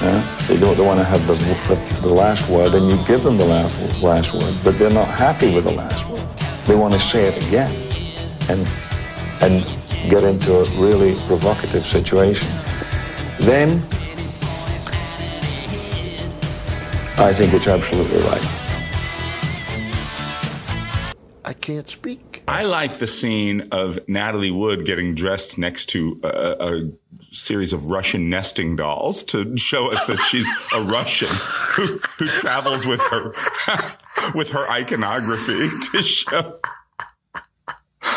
yeah, 0.00 0.38
they 0.46 0.58
don't, 0.58 0.78
want 0.78 1.00
to 1.00 1.04
have 1.04 1.26
the, 1.26 1.34
the, 1.34 2.00
the 2.02 2.14
last 2.14 2.48
word, 2.48 2.74
and 2.74 2.90
you 2.90 3.04
give 3.04 3.22
them 3.22 3.36
the 3.36 3.44
last, 3.44 4.02
last 4.02 4.32
word, 4.32 4.54
but 4.62 4.78
they're 4.78 4.90
not 4.90 5.08
happy 5.08 5.52
with 5.52 5.64
the 5.64 5.72
last 5.72 6.08
word. 6.08 6.24
They 6.66 6.76
want 6.76 6.94
to 6.94 7.00
say 7.00 7.26
it 7.26 7.46
again, 7.48 7.74
and 8.48 8.68
and 9.40 9.64
get 10.10 10.24
into 10.24 10.52
a 10.52 10.64
really 10.80 11.14
provocative 11.26 11.82
situation. 11.82 12.48
Then 13.40 13.82
I 17.18 17.32
think 17.32 17.52
it's 17.52 17.66
absolutely 17.66 18.20
right. 18.22 18.44
I 21.44 21.52
can't 21.54 21.88
speak. 21.88 22.42
I 22.46 22.62
like 22.62 22.94
the 22.94 23.06
scene 23.06 23.68
of 23.72 23.98
Natalie 24.06 24.50
Wood 24.50 24.86
getting 24.86 25.14
dressed 25.14 25.58
next 25.58 25.86
to 25.86 26.20
a, 26.22 26.28
a 26.28 26.90
series 27.32 27.72
of 27.72 27.86
Russian 27.86 28.28
nesting 28.30 28.76
dolls 28.76 29.22
to 29.24 29.56
show 29.56 29.88
us 29.88 30.06
that 30.06 30.18
she's 30.18 30.48
a 30.74 30.82
Russian 30.82 31.28
who, 31.74 31.98
who 32.18 32.26
travels 32.26 32.86
with 32.86 33.00
her 33.10 33.32
with 34.34 34.50
her 34.50 34.68
iconography 34.70 35.68
to 35.92 36.02
show 36.02 36.58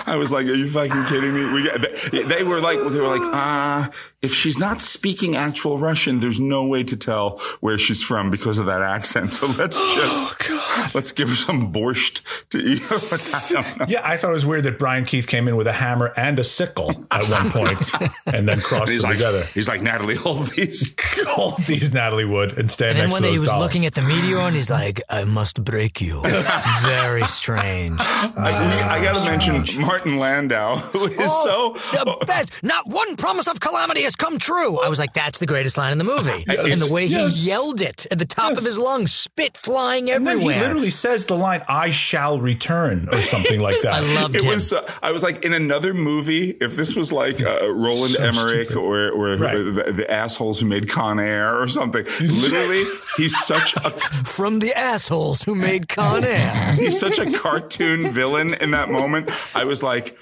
I 0.06 0.16
was 0.16 0.32
like, 0.32 0.46
"Are 0.48 0.54
you 0.54 0.68
fucking 0.68 1.04
kidding 1.08 1.34
me?" 1.34 1.54
We 1.54 1.70
they, 2.12 2.24
they 2.24 2.44
were 2.44 2.60
like, 2.60 2.78
they 2.78 3.00
were 3.00 3.08
like, 3.08 3.22
"Ah, 3.34 3.90
if 4.22 4.34
she's 4.34 4.60
not 4.60 4.82
speaking 4.82 5.36
actual 5.36 5.80
Russian, 5.80 6.20
there's 6.20 6.40
no 6.40 6.68
way 6.68 6.84
to 6.84 6.96
tell 6.98 7.40
where 7.60 7.78
she's 7.78 8.04
from 8.04 8.30
because 8.30 8.58
of 8.60 8.66
that 8.68 8.82
accent. 8.82 9.34
So 9.42 9.48
let's 9.48 9.78
oh, 9.80 9.96
just 10.40 10.94
let's 10.96 11.12
give 11.12 11.30
her 11.30 11.36
some 11.36 11.72
borscht 11.74 12.22
to 12.50 12.58
eat." 12.60 12.82
I. 13.82 13.86
Yeah, 13.88 14.02
I 14.04 14.18
thought 14.18 14.30
it 14.32 14.34
was 14.34 14.46
weird 14.46 14.64
that 14.66 14.78
Brian 14.78 15.06
Keith 15.06 15.26
came 15.28 15.48
in 15.48 15.56
with 15.56 15.68
a 15.68 15.72
hammer 15.74 16.14
and 16.16 16.38
a 16.40 16.44
sickle 16.44 17.06
at 17.12 17.24
one 17.30 17.50
point 17.52 17.80
and 18.34 18.48
then 18.48 18.60
crossed 18.62 18.92
he's 18.92 19.02
them 19.02 19.12
like, 19.12 19.18
together. 19.18 19.44
he's 19.54 19.68
like 19.68 19.82
Natalie, 19.82 20.16
hold 20.16 20.48
these. 20.48 20.96
Hold 21.28 21.58
these, 21.66 21.94
Natalie 21.94 22.26
Wood, 22.26 22.58
and 22.58 22.70
stand 22.70 22.92
And 22.92 23.00
then 23.00 23.10
next 23.10 23.14
when 23.14 23.22
to 23.24 23.28
he 23.30 23.34
those 23.36 23.40
was 23.42 23.50
dolls. 23.50 23.62
looking 23.64 23.86
at 23.86 23.94
the 23.94 24.02
meteor 24.02 24.38
and 24.40 24.56
he's 24.56 24.70
like, 24.70 25.02
I 25.10 25.24
must 25.24 25.64
break 25.64 26.02
you. 26.02 26.22
It's 26.26 26.82
very 26.82 27.24
strange. 27.24 27.98
Ah, 28.00 28.34
I, 28.38 28.98
I 29.00 29.04
got 29.04 29.16
to 29.16 29.32
mention 29.32 29.82
Martin 29.82 30.18
Landau, 30.18 30.78
who 30.78 31.06
is 31.06 31.18
Oh, 31.22 31.74
so 31.76 32.04
the 32.04 32.26
best. 32.26 32.62
Not 32.64 32.88
one 32.88 33.16
promise 33.16 33.48
of 33.48 33.60
calamity 33.60 34.02
has 34.12 34.16
come 34.16 34.38
true. 34.38 34.80
I 34.82 34.90
was 34.90 35.00
like, 35.00 35.14
that's 35.14 35.40
the 35.40 35.46
greatest 35.46 35.78
line 35.78 35.92
in 35.92 35.98
the 35.98 36.04
movie. 36.04 36.44
Yes. 36.52 36.74
and 36.74 36.82
the 36.90 36.94
way 36.94 37.06
Yes. 37.06 37.44
he 37.44 37.50
yelled 37.50 37.82
it 37.82 38.06
at 38.12 38.20
the 38.20 38.26
top 38.26 38.54
of 38.58 38.64
his 38.64 38.78
lungs, 38.78 39.14
spit 39.14 39.56
flying 39.58 40.12
and 40.12 40.26
then 40.28 40.34
everywhere. 40.38 40.56
he 40.56 40.62
literally 40.62 40.90
says 40.90 41.26
the 41.28 41.36
line, 41.36 41.62
I 41.68 41.92
shall 41.92 42.40
return, 42.40 43.08
or 43.12 43.18
something 43.18 43.60
like 43.60 43.80
that. 43.84 43.94
I 43.94 44.00
loved 44.22 44.36
it 44.36 44.44
him. 44.44 44.50
was. 44.52 44.74
Uh, 44.74 44.82
I 45.02 45.12
was 45.12 45.24
like 45.24 45.46
in 45.46 45.54
another 45.54 45.94
movie. 45.94 46.50
If 46.60 46.76
this 46.76 46.96
was 46.96 47.12
like 47.12 47.42
uh, 47.42 47.60
Roland 47.74 48.12
So 48.14 48.24
Emmerich 48.24 48.68
stupid. 48.70 48.84
or 48.84 49.10
or 49.12 49.38
Right. 49.38 49.54
the, 49.56 49.94
the 49.96 50.12
assholes 50.12 50.60
who 50.60 50.68
made 50.68 50.90
Con 50.90 51.20
Air 51.20 51.56
or 51.62 51.68
something, 51.70 52.04
literally, 52.20 52.84
he's 53.18 53.38
such 53.46 53.76
a 53.78 53.90
From 54.26 54.60
the 54.60 54.74
assholes 54.78 55.44
who 55.44 55.56
made 55.56 55.88
Con 55.88 56.24
Air. 56.24 56.74
he's 56.76 57.00
such 57.00 57.18
a 57.20 57.32
cartoon 57.40 58.12
villain 58.12 58.54
in 58.56 58.72
that 58.72 58.90
moment. 58.90 59.30
I 59.56 59.64
was 59.64 59.82
like. 59.84 60.18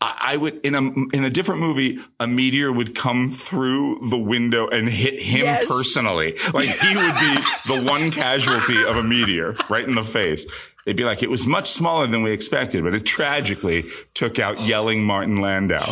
I 0.00 0.32
I 0.32 0.36
would 0.36 0.58
in 0.64 0.74
a 0.74 0.82
in 1.16 1.24
a 1.24 1.30
different 1.30 1.60
movie, 1.60 1.98
a 2.20 2.26
meteor 2.26 2.70
would 2.72 2.94
come 2.94 3.30
through 3.30 4.08
the 4.10 4.18
window 4.18 4.68
and 4.68 4.88
hit 4.88 5.22
him 5.22 5.44
Yes. 5.44 5.64
personally. 5.66 6.34
Like 6.52 6.68
he 6.68 6.94
would 6.96 7.14
be 7.20 7.34
the 7.74 7.82
one 7.90 8.10
casualty 8.10 8.82
of 8.82 8.96
a 8.96 9.02
meteor 9.02 9.54
right 9.68 9.86
in 9.86 9.94
the 9.94 10.02
face. 10.04 10.46
They'd 10.84 10.96
be 10.96 11.04
like, 11.04 11.22
it 11.22 11.30
was 11.30 11.46
much 11.46 11.68
smaller 11.70 12.06
than 12.06 12.22
we 12.22 12.30
expected, 12.32 12.84
but 12.84 12.94
it 12.94 13.04
tragically 13.04 13.86
took 14.14 14.38
out 14.38 14.60
yelling 14.60 15.02
Martin 15.02 15.40
Landau. 15.40 15.84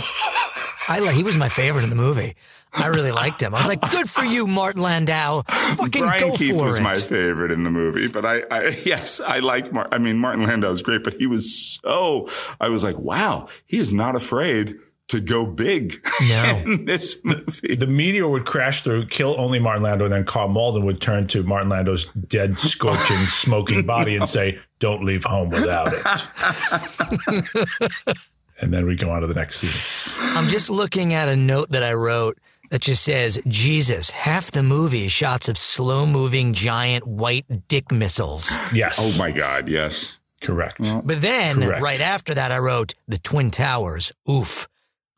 I 0.89 1.01
like, 1.01 1.15
he 1.17 1.25
was 1.25 1.37
my 1.37 1.49
favorite 1.49 1.83
in 1.83 1.91
the 1.91 1.97
movie. 1.97 2.37
I 2.77 2.89
really 2.89 3.13
liked 3.13 3.41
him. 3.41 3.55
I 3.55 3.59
was 3.59 3.69
like, 3.69 3.81
good 3.91 4.09
for 4.09 4.25
you, 4.25 4.47
Martin 4.47 4.83
Landau. 4.83 5.43
Fucking 5.43 6.03
Brian 6.03 6.21
go 6.31 6.37
Keith 6.37 6.57
for 6.57 6.65
was 6.67 6.79
it. 6.79 6.83
my 6.83 6.95
favorite 6.95 7.51
in 7.51 7.63
the 7.65 7.71
movie, 7.71 8.09
but 8.09 8.25
I, 8.27 8.43
I 8.51 8.77
yes, 8.85 9.21
I 9.21 9.39
like. 9.39 9.73
Mar- 9.73 9.89
I 9.93 9.99
mean, 9.99 10.19
Martin 10.19 10.45
Landau 10.45 10.71
is 10.71 10.83
great, 10.83 11.05
but 11.05 11.15
he 11.15 11.27
was 11.27 11.55
so. 11.83 12.29
I 12.61 12.69
was 12.69 12.83
like, 12.85 12.99
wow, 12.99 13.49
he 13.67 13.79
is 13.79 13.95
not 13.95 14.17
afraid 14.17 14.75
to 15.07 15.21
go 15.21 15.45
big 15.45 15.95
No. 16.31 16.63
in 16.65 16.87
this 16.87 17.23
movie. 17.25 17.75
The 17.75 17.87
meteor 17.87 18.27
would 18.29 18.47
crash 18.47 18.81
through, 18.83 19.07
kill 19.07 19.39
only 19.39 19.59
Martin 19.61 19.83
Landau, 19.83 20.07
and 20.07 20.15
then 20.15 20.25
Karl 20.25 20.49
Malden 20.49 20.85
would 20.87 21.01
turn 21.01 21.27
to 21.29 21.43
Martin 21.43 21.69
Landau's 21.69 22.07
dead, 22.07 22.59
scorching, 22.59 23.17
smoking 23.29 23.85
body 23.85 24.17
and 24.17 24.27
say, 24.29 24.59
Don't 24.79 25.05
leave 25.05 25.25
home 25.25 25.51
without 25.51 25.93
it. 25.93 26.01
and 28.61 28.73
then 28.73 28.87
we 28.87 28.97
go 28.97 29.11
on 29.11 29.21
to 29.21 29.27
the 29.27 29.35
next 29.35 29.59
scene. 29.59 30.25
I'm 30.37 30.49
just 30.49 30.71
looking 30.71 31.13
at 31.15 31.29
a 31.29 31.37
note 31.37 31.71
that 31.71 31.83
I 31.83 31.93
wrote 31.93 32.39
that 32.75 32.81
just 32.81 33.05
says, 33.05 33.41
Jesus, 33.47 34.11
half 34.11 34.51
the 34.51 34.65
movie 34.65 35.05
is 35.05 35.13
shots 35.13 35.49
of 35.49 35.57
slow 35.57 36.05
moving 36.05 36.53
giant 36.53 37.07
white 37.07 37.69
dick 37.69 37.93
missiles. 37.93 38.57
Yes. 38.75 38.99
oh 38.99 39.17
my 39.17 39.31
God, 39.31 39.69
yes. 39.69 40.19
Correct. 40.41 40.81
But 41.05 41.23
then 41.23 41.63
Correct. 41.63 41.81
right 41.81 42.01
after 42.01 42.35
that, 42.35 42.51
I 42.51 42.59
wrote 42.59 42.95
the 43.07 43.19
Twin 43.19 43.53
Towers. 43.53 44.11
Oof. 44.29 44.67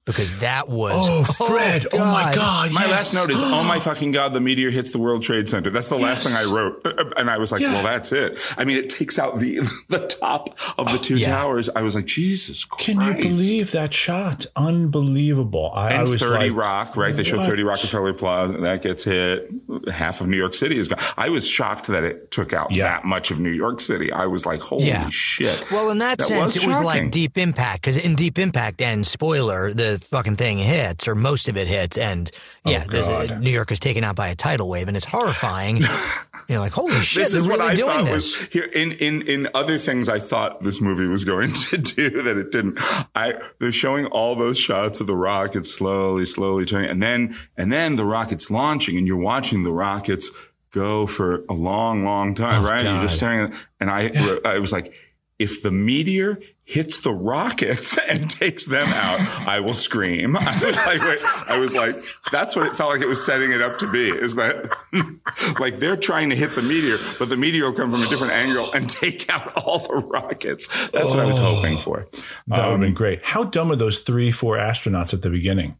Because 0.06 0.36
that 0.36 0.68
was. 0.68 0.92
Oh, 0.96 1.24
oh, 1.40 1.46
Fred. 1.48 1.84
Oh, 1.92 1.98
my 1.98 2.32
God. 2.34 2.72
My 2.72 2.82
yes. 2.82 3.12
last 3.12 3.14
note 3.14 3.30
is, 3.34 3.42
oh 3.42 3.64
my 3.64 3.78
fucking 3.80 4.12
God, 4.12 4.32
the 4.32 4.40
meteor 4.40 4.70
hits 4.70 4.92
the 4.92 4.98
World 4.98 5.22
Trade 5.24 5.48
Center. 5.48 5.68
That's 5.68 5.88
the 5.88 5.96
last 5.98 6.24
Yes. 6.24 6.40
thing 6.40 6.50
I 6.50 6.54
wrote. 6.54 6.86
And 7.16 7.30
I 7.30 7.38
was 7.38 7.50
like, 7.50 7.60
Yeah. 7.62 7.72
well, 7.72 7.82
that's 7.82 8.12
it. 8.12 8.38
I 8.58 8.64
mean, 8.64 8.76
it 8.76 8.88
takes 8.88 9.18
out 9.18 9.38
the 9.38 9.60
the 9.88 10.06
top 10.06 10.56
of 10.78 10.86
the 10.86 10.98
oh, 10.98 11.02
two 11.02 11.16
Yeah. 11.16 11.26
towers. 11.36 11.68
I 11.74 11.82
was 11.82 11.94
like, 11.94 12.04
Jesus 12.06 12.64
Christ. 12.64 12.84
Can 12.90 13.00
you 13.00 13.14
believe 13.22 13.72
that 13.72 13.92
shot? 13.94 14.46
Unbelievable. 14.54 15.72
I, 15.74 15.88
I 15.88 15.92
And 16.00 16.08
was 16.08 16.22
30 16.22 16.50
like, 16.50 16.56
Rock, 16.56 16.96
right? 16.96 17.14
They 17.14 17.22
show 17.24 17.38
what? 17.38 17.46
30 17.48 17.62
Rockefeller 17.64 18.12
Plaza. 18.14 18.54
And 18.54 18.64
that 18.64 18.82
gets 18.82 19.04
hit. 19.04 19.50
Half 19.92 20.20
of 20.20 20.28
New 20.28 20.36
York 20.36 20.54
City 20.54 20.76
is 20.78 20.88
gone. 20.88 20.98
I 21.16 21.28
was 21.30 21.46
shocked 21.48 21.86
that 21.88 22.04
it 22.04 22.30
took 22.30 22.52
out 22.52 22.70
Yeah. 22.70 22.84
that 22.84 23.04
much 23.04 23.30
of 23.30 23.40
New 23.40 23.50
York 23.50 23.80
City. 23.80 24.12
I 24.12 24.26
was 24.26 24.46
like, 24.46 24.60
holy 24.60 24.86
Yeah. 24.88 25.08
shit. 25.10 25.64
Well, 25.72 25.90
in 25.90 25.98
that, 25.98 26.18
That 26.18 26.26
sense, 26.28 26.54
was 26.54 26.64
it 26.64 26.66
was 26.68 26.80
like 26.80 27.10
Deep 27.10 27.36
Impact. 27.38 27.80
Because 27.82 27.96
in 27.96 28.14
Deep 28.14 28.38
Impact, 28.38 28.80
and 28.82 29.04
spoiler, 29.06 29.72
the 29.74 29.95
fucking 29.98 30.36
thing 30.36 30.58
hits, 30.58 31.06
or 31.08 31.14
most 31.14 31.48
of 31.48 31.56
it 31.56 31.66
hits. 31.68 31.96
And 31.98 32.30
oh, 32.64 32.70
yeah, 32.70 32.84
there's 32.88 33.08
a, 33.08 33.14
uh, 33.14 33.26
God. 33.26 33.40
New 33.42 33.50
York 33.50 33.70
is 33.70 33.78
taken 33.78 34.04
out 34.04 34.16
by 34.16 34.28
a 34.28 34.34
tidal 34.34 34.68
wave, 34.68 34.88
and 34.88 34.96
it's 34.96 35.06
horrifying. 35.10 35.82
You're 36.48 36.60
like, 36.60 36.72
holy 36.72 36.92
shit, 37.00 37.24
this 37.24 37.34
is 37.34 37.48
really 37.48 37.60
what 37.60 37.72
I 37.72 37.74
doing 37.74 37.90
thought 37.90 38.04
this. 38.04 38.40
was 38.40 38.48
here 38.52 38.64
in, 38.66 38.92
in 38.92 39.22
in 39.22 39.48
other 39.54 39.78
things 39.78 40.08
I 40.08 40.18
thought 40.20 40.60
this 40.60 40.80
movie 40.80 41.06
was 41.06 41.24
going 41.24 41.48
to 41.70 41.78
do 41.78 42.22
that 42.22 42.36
it 42.36 42.52
didn't. 42.52 42.78
I 43.16 43.34
they're 43.58 43.72
showing 43.72 44.06
all 44.06 44.36
those 44.36 44.58
shots 44.58 45.00
of 45.00 45.06
the 45.06 45.16
rockets 45.16 45.72
slowly, 45.74 46.24
slowly 46.24 46.64
turning, 46.64 46.90
and 46.90 47.02
then 47.02 47.34
and 47.56 47.72
then 47.72 47.96
the 47.96 48.04
rockets 48.04 48.50
launching, 48.50 48.96
and 48.96 49.06
you're 49.06 49.16
watching 49.16 49.64
the 49.64 49.72
rockets 49.72 50.30
go 50.70 51.06
for 51.06 51.44
a 51.48 51.54
long, 51.54 52.04
long 52.04 52.34
time, 52.34 52.62
Oh, 52.64 52.68
right? 52.68 52.84
You're 52.84 53.00
just 53.02 53.16
staring, 53.16 53.50
at, 53.52 53.66
and 53.80 53.90
I 53.90 54.10
I 54.44 54.58
was 54.58 54.72
like, 54.72 54.92
if 55.38 55.62
the 55.62 55.70
meteor 55.70 56.38
hits 56.68 57.00
the 57.02 57.12
rockets 57.12 57.96
and 58.08 58.28
takes 58.28 58.66
them 58.66 58.86
out, 58.88 59.20
I 59.46 59.60
will 59.60 59.72
scream. 59.72 60.36
I 60.40 60.40
was 60.52 60.76
like, 60.86 61.00
wait, 61.00 61.18
I 61.48 61.60
was 61.60 61.74
like, 61.74 61.96
that's 62.32 62.56
what 62.56 62.66
it 62.66 62.72
felt 62.74 62.90
like 62.90 63.00
it 63.00 63.06
was 63.08 63.24
setting 63.24 63.52
it 63.52 63.62
up 63.62 63.78
to 63.78 63.90
be. 63.92 64.08
Is 64.08 64.34
that 64.34 64.74
like 65.60 65.78
they're 65.78 65.96
trying 65.96 66.28
to 66.30 66.36
hit 66.36 66.50
the 66.50 66.62
meteor, 66.62 66.96
but 67.20 67.28
the 67.28 67.36
meteor 67.36 67.66
will 67.66 67.72
come 67.72 67.90
from 67.92 68.02
a 68.02 68.06
different 68.08 68.32
angle 68.32 68.70
and 68.72 68.90
take 68.90 69.30
out 69.30 69.56
all 69.64 69.78
the 69.78 69.94
rockets. 70.06 70.66
That's 70.90 71.14
what 71.14 71.20
I 71.20 71.24
was 71.24 71.38
hoping 71.38 71.78
for. 71.78 72.08
That 72.48 72.48
would 72.48 72.56
have 72.58 72.74
Um, 72.74 72.80
been 72.80 72.94
great. 72.94 73.24
How 73.24 73.44
dumb 73.44 73.70
are 73.70 73.76
those 73.76 74.00
three, 74.00 74.32
four 74.32 74.56
astronauts 74.56 75.14
at 75.14 75.22
the 75.22 75.30
beginning? 75.30 75.78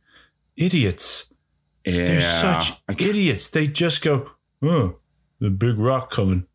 Idiots. 0.56 1.32
yeah, 1.84 2.04
They're 2.06 2.20
such 2.20 2.72
idiots. 3.00 3.50
They 3.50 3.66
just 3.66 4.02
go, 4.02 4.30
oh, 4.62 4.96
the 5.40 5.50
big 5.50 5.78
rock 5.78 6.10
coming. 6.10 6.46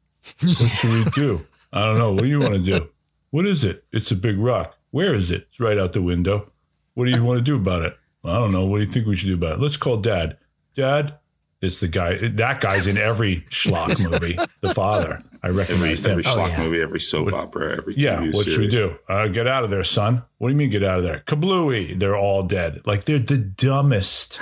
What 0.41 0.55
should 0.69 0.89
we 1.05 1.11
do? 1.11 1.41
I 1.73 1.85
don't 1.85 1.97
know. 1.97 2.13
What 2.13 2.21
do 2.23 2.27
you 2.27 2.39
want 2.39 2.53
to 2.53 2.59
do? 2.59 2.89
What 3.31 3.47
is 3.47 3.63
it? 3.63 3.83
It's 3.91 4.11
a 4.11 4.15
big 4.15 4.37
rock. 4.37 4.77
Where 4.91 5.15
is 5.15 5.31
it? 5.31 5.47
It's 5.49 5.59
right 5.59 5.77
out 5.77 5.93
the 5.93 6.01
window. 6.01 6.47
What 6.93 7.05
do 7.05 7.11
you 7.11 7.23
want 7.23 7.39
to 7.39 7.43
do 7.43 7.55
about 7.55 7.83
it? 7.83 7.97
I 8.23 8.33
don't 8.35 8.51
know. 8.51 8.65
What 8.65 8.77
do 8.77 8.83
you 8.83 8.89
think 8.91 9.07
we 9.07 9.15
should 9.15 9.27
do 9.27 9.33
about 9.35 9.53
it? 9.53 9.61
Let's 9.61 9.77
call 9.77 9.97
dad. 9.97 10.37
Dad, 10.75 11.15
it's 11.61 11.79
the 11.79 11.87
guy. 11.87 12.17
That 12.17 12.59
guy's 12.61 12.87
in 12.87 12.97
every 12.97 13.37
schlock 13.49 14.09
movie. 14.11 14.37
The 14.61 14.73
father. 14.73 15.23
I 15.43 15.47
Every, 15.47 15.59
recognize 15.61 16.05
him. 16.05 16.11
every 16.11 16.23
schlock 16.23 16.49
yeah. 16.49 16.63
movie, 16.63 16.81
every 16.81 16.99
soap 16.99 17.33
opera, 17.33 17.75
every 17.77 17.95
Yeah, 17.97 18.17
TV 18.19 18.33
what 18.35 18.45
should 18.47 18.59
we 18.59 18.67
do? 18.67 18.95
Uh, 19.09 19.27
get 19.27 19.47
out 19.47 19.63
of 19.63 19.71
there, 19.71 19.83
son. 19.83 20.21
What 20.37 20.49
do 20.49 20.53
you 20.53 20.57
mean 20.57 20.69
get 20.69 20.83
out 20.83 20.99
of 20.99 21.03
there? 21.03 21.23
Kablooey. 21.25 21.97
They're 21.97 22.15
all 22.17 22.43
dead. 22.43 22.81
Like 22.85 23.05
they're 23.05 23.17
the 23.17 23.37
dumbest. 23.39 24.39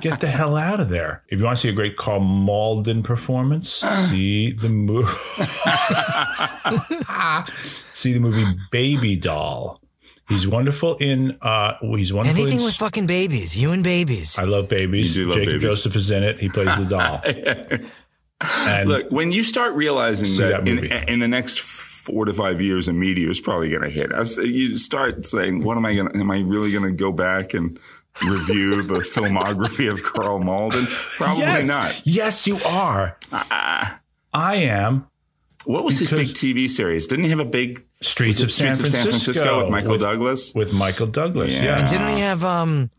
Get 0.00 0.20
the 0.20 0.28
hell 0.28 0.56
out 0.56 0.80
of 0.80 0.88
there. 0.88 1.22
If 1.28 1.38
you 1.38 1.44
want 1.44 1.58
to 1.58 1.62
see 1.62 1.68
a 1.68 1.72
great 1.72 1.96
Karl 1.96 2.20
Malden 2.20 3.02
performance, 3.02 3.70
see 3.94 4.52
the 4.52 4.68
movie. 4.68 5.08
see 7.92 8.12
the 8.12 8.20
movie 8.20 8.44
Baby 8.70 9.16
Doll. 9.16 9.80
He's 10.28 10.48
wonderful 10.48 10.96
in. 10.96 11.36
uh 11.42 11.74
He's 11.80 12.12
wonderful. 12.12 12.40
Anything 12.40 12.60
in, 12.60 12.64
with 12.64 12.76
fucking 12.76 13.06
babies, 13.06 13.60
you 13.60 13.72
and 13.72 13.84
babies. 13.84 14.38
I 14.38 14.44
love 14.44 14.68
babies. 14.68 15.14
You 15.16 15.24
do 15.24 15.28
love 15.30 15.36
Jacob 15.36 15.48
babies. 15.48 15.62
Joseph 15.62 15.96
is 15.96 16.10
in 16.10 16.22
it. 16.22 16.38
He 16.38 16.48
plays 16.48 16.76
the 16.76 16.84
doll. 16.84 17.20
And 18.66 18.88
Look, 18.88 19.10
when 19.10 19.32
you 19.32 19.42
start 19.42 19.74
realizing 19.74 20.28
that, 20.42 20.64
that 20.64 20.68
in, 20.68 20.84
in 21.08 21.20
the 21.20 21.28
next 21.28 21.60
four 21.60 22.24
to 22.24 22.32
five 22.34 22.60
years, 22.60 22.88
a 22.88 22.92
meteor 22.92 23.30
is 23.30 23.40
probably 23.40 23.70
going 23.70 23.82
to 23.82 23.88
hit 23.90 24.12
us, 24.12 24.36
you 24.36 24.76
start 24.76 25.24
saying, 25.24 25.64
"What 25.64 25.76
am 25.76 25.86
I 25.86 25.94
going? 25.94 26.08
to 26.10 26.18
Am 26.18 26.30
I 26.30 26.40
really 26.40 26.72
going 26.72 26.84
to 26.84 26.92
go 26.92 27.12
back 27.12 27.54
and 27.54 27.78
review 28.22 28.82
the 28.82 29.00
filmography 29.00 29.90
of 29.90 30.02
Karl 30.02 30.38
Malden? 30.40 30.86
Probably 31.16 31.42
yes, 31.42 31.66
not." 31.68 32.02
Yes, 32.04 32.46
you 32.46 32.58
are. 32.66 33.16
I 33.32 34.56
am. 34.56 35.06
What 35.64 35.84
was 35.84 35.98
his 35.98 36.10
big 36.10 36.26
TV 36.26 36.68
series? 36.68 37.06
Didn't 37.06 37.24
he 37.24 37.30
have 37.30 37.40
a 37.40 37.44
big 37.44 37.84
Streets 38.02 38.40
was 38.40 38.42
it 38.42 38.44
of 38.44 38.50
San 38.50 38.74
Streets 38.74 39.00
Francisco, 39.00 39.58
with 39.58 39.70
Michael 39.70 39.96
Douglas? 39.96 40.54
With 40.54 40.74
Michael 40.74 41.06
Douglas, 41.06 41.58
Yeah. 41.58 41.64
yeah. 41.66 41.78
And 41.78 41.88
didn't 41.88 42.08
he 42.08 42.20
have 42.20 42.44
um, 42.44 42.90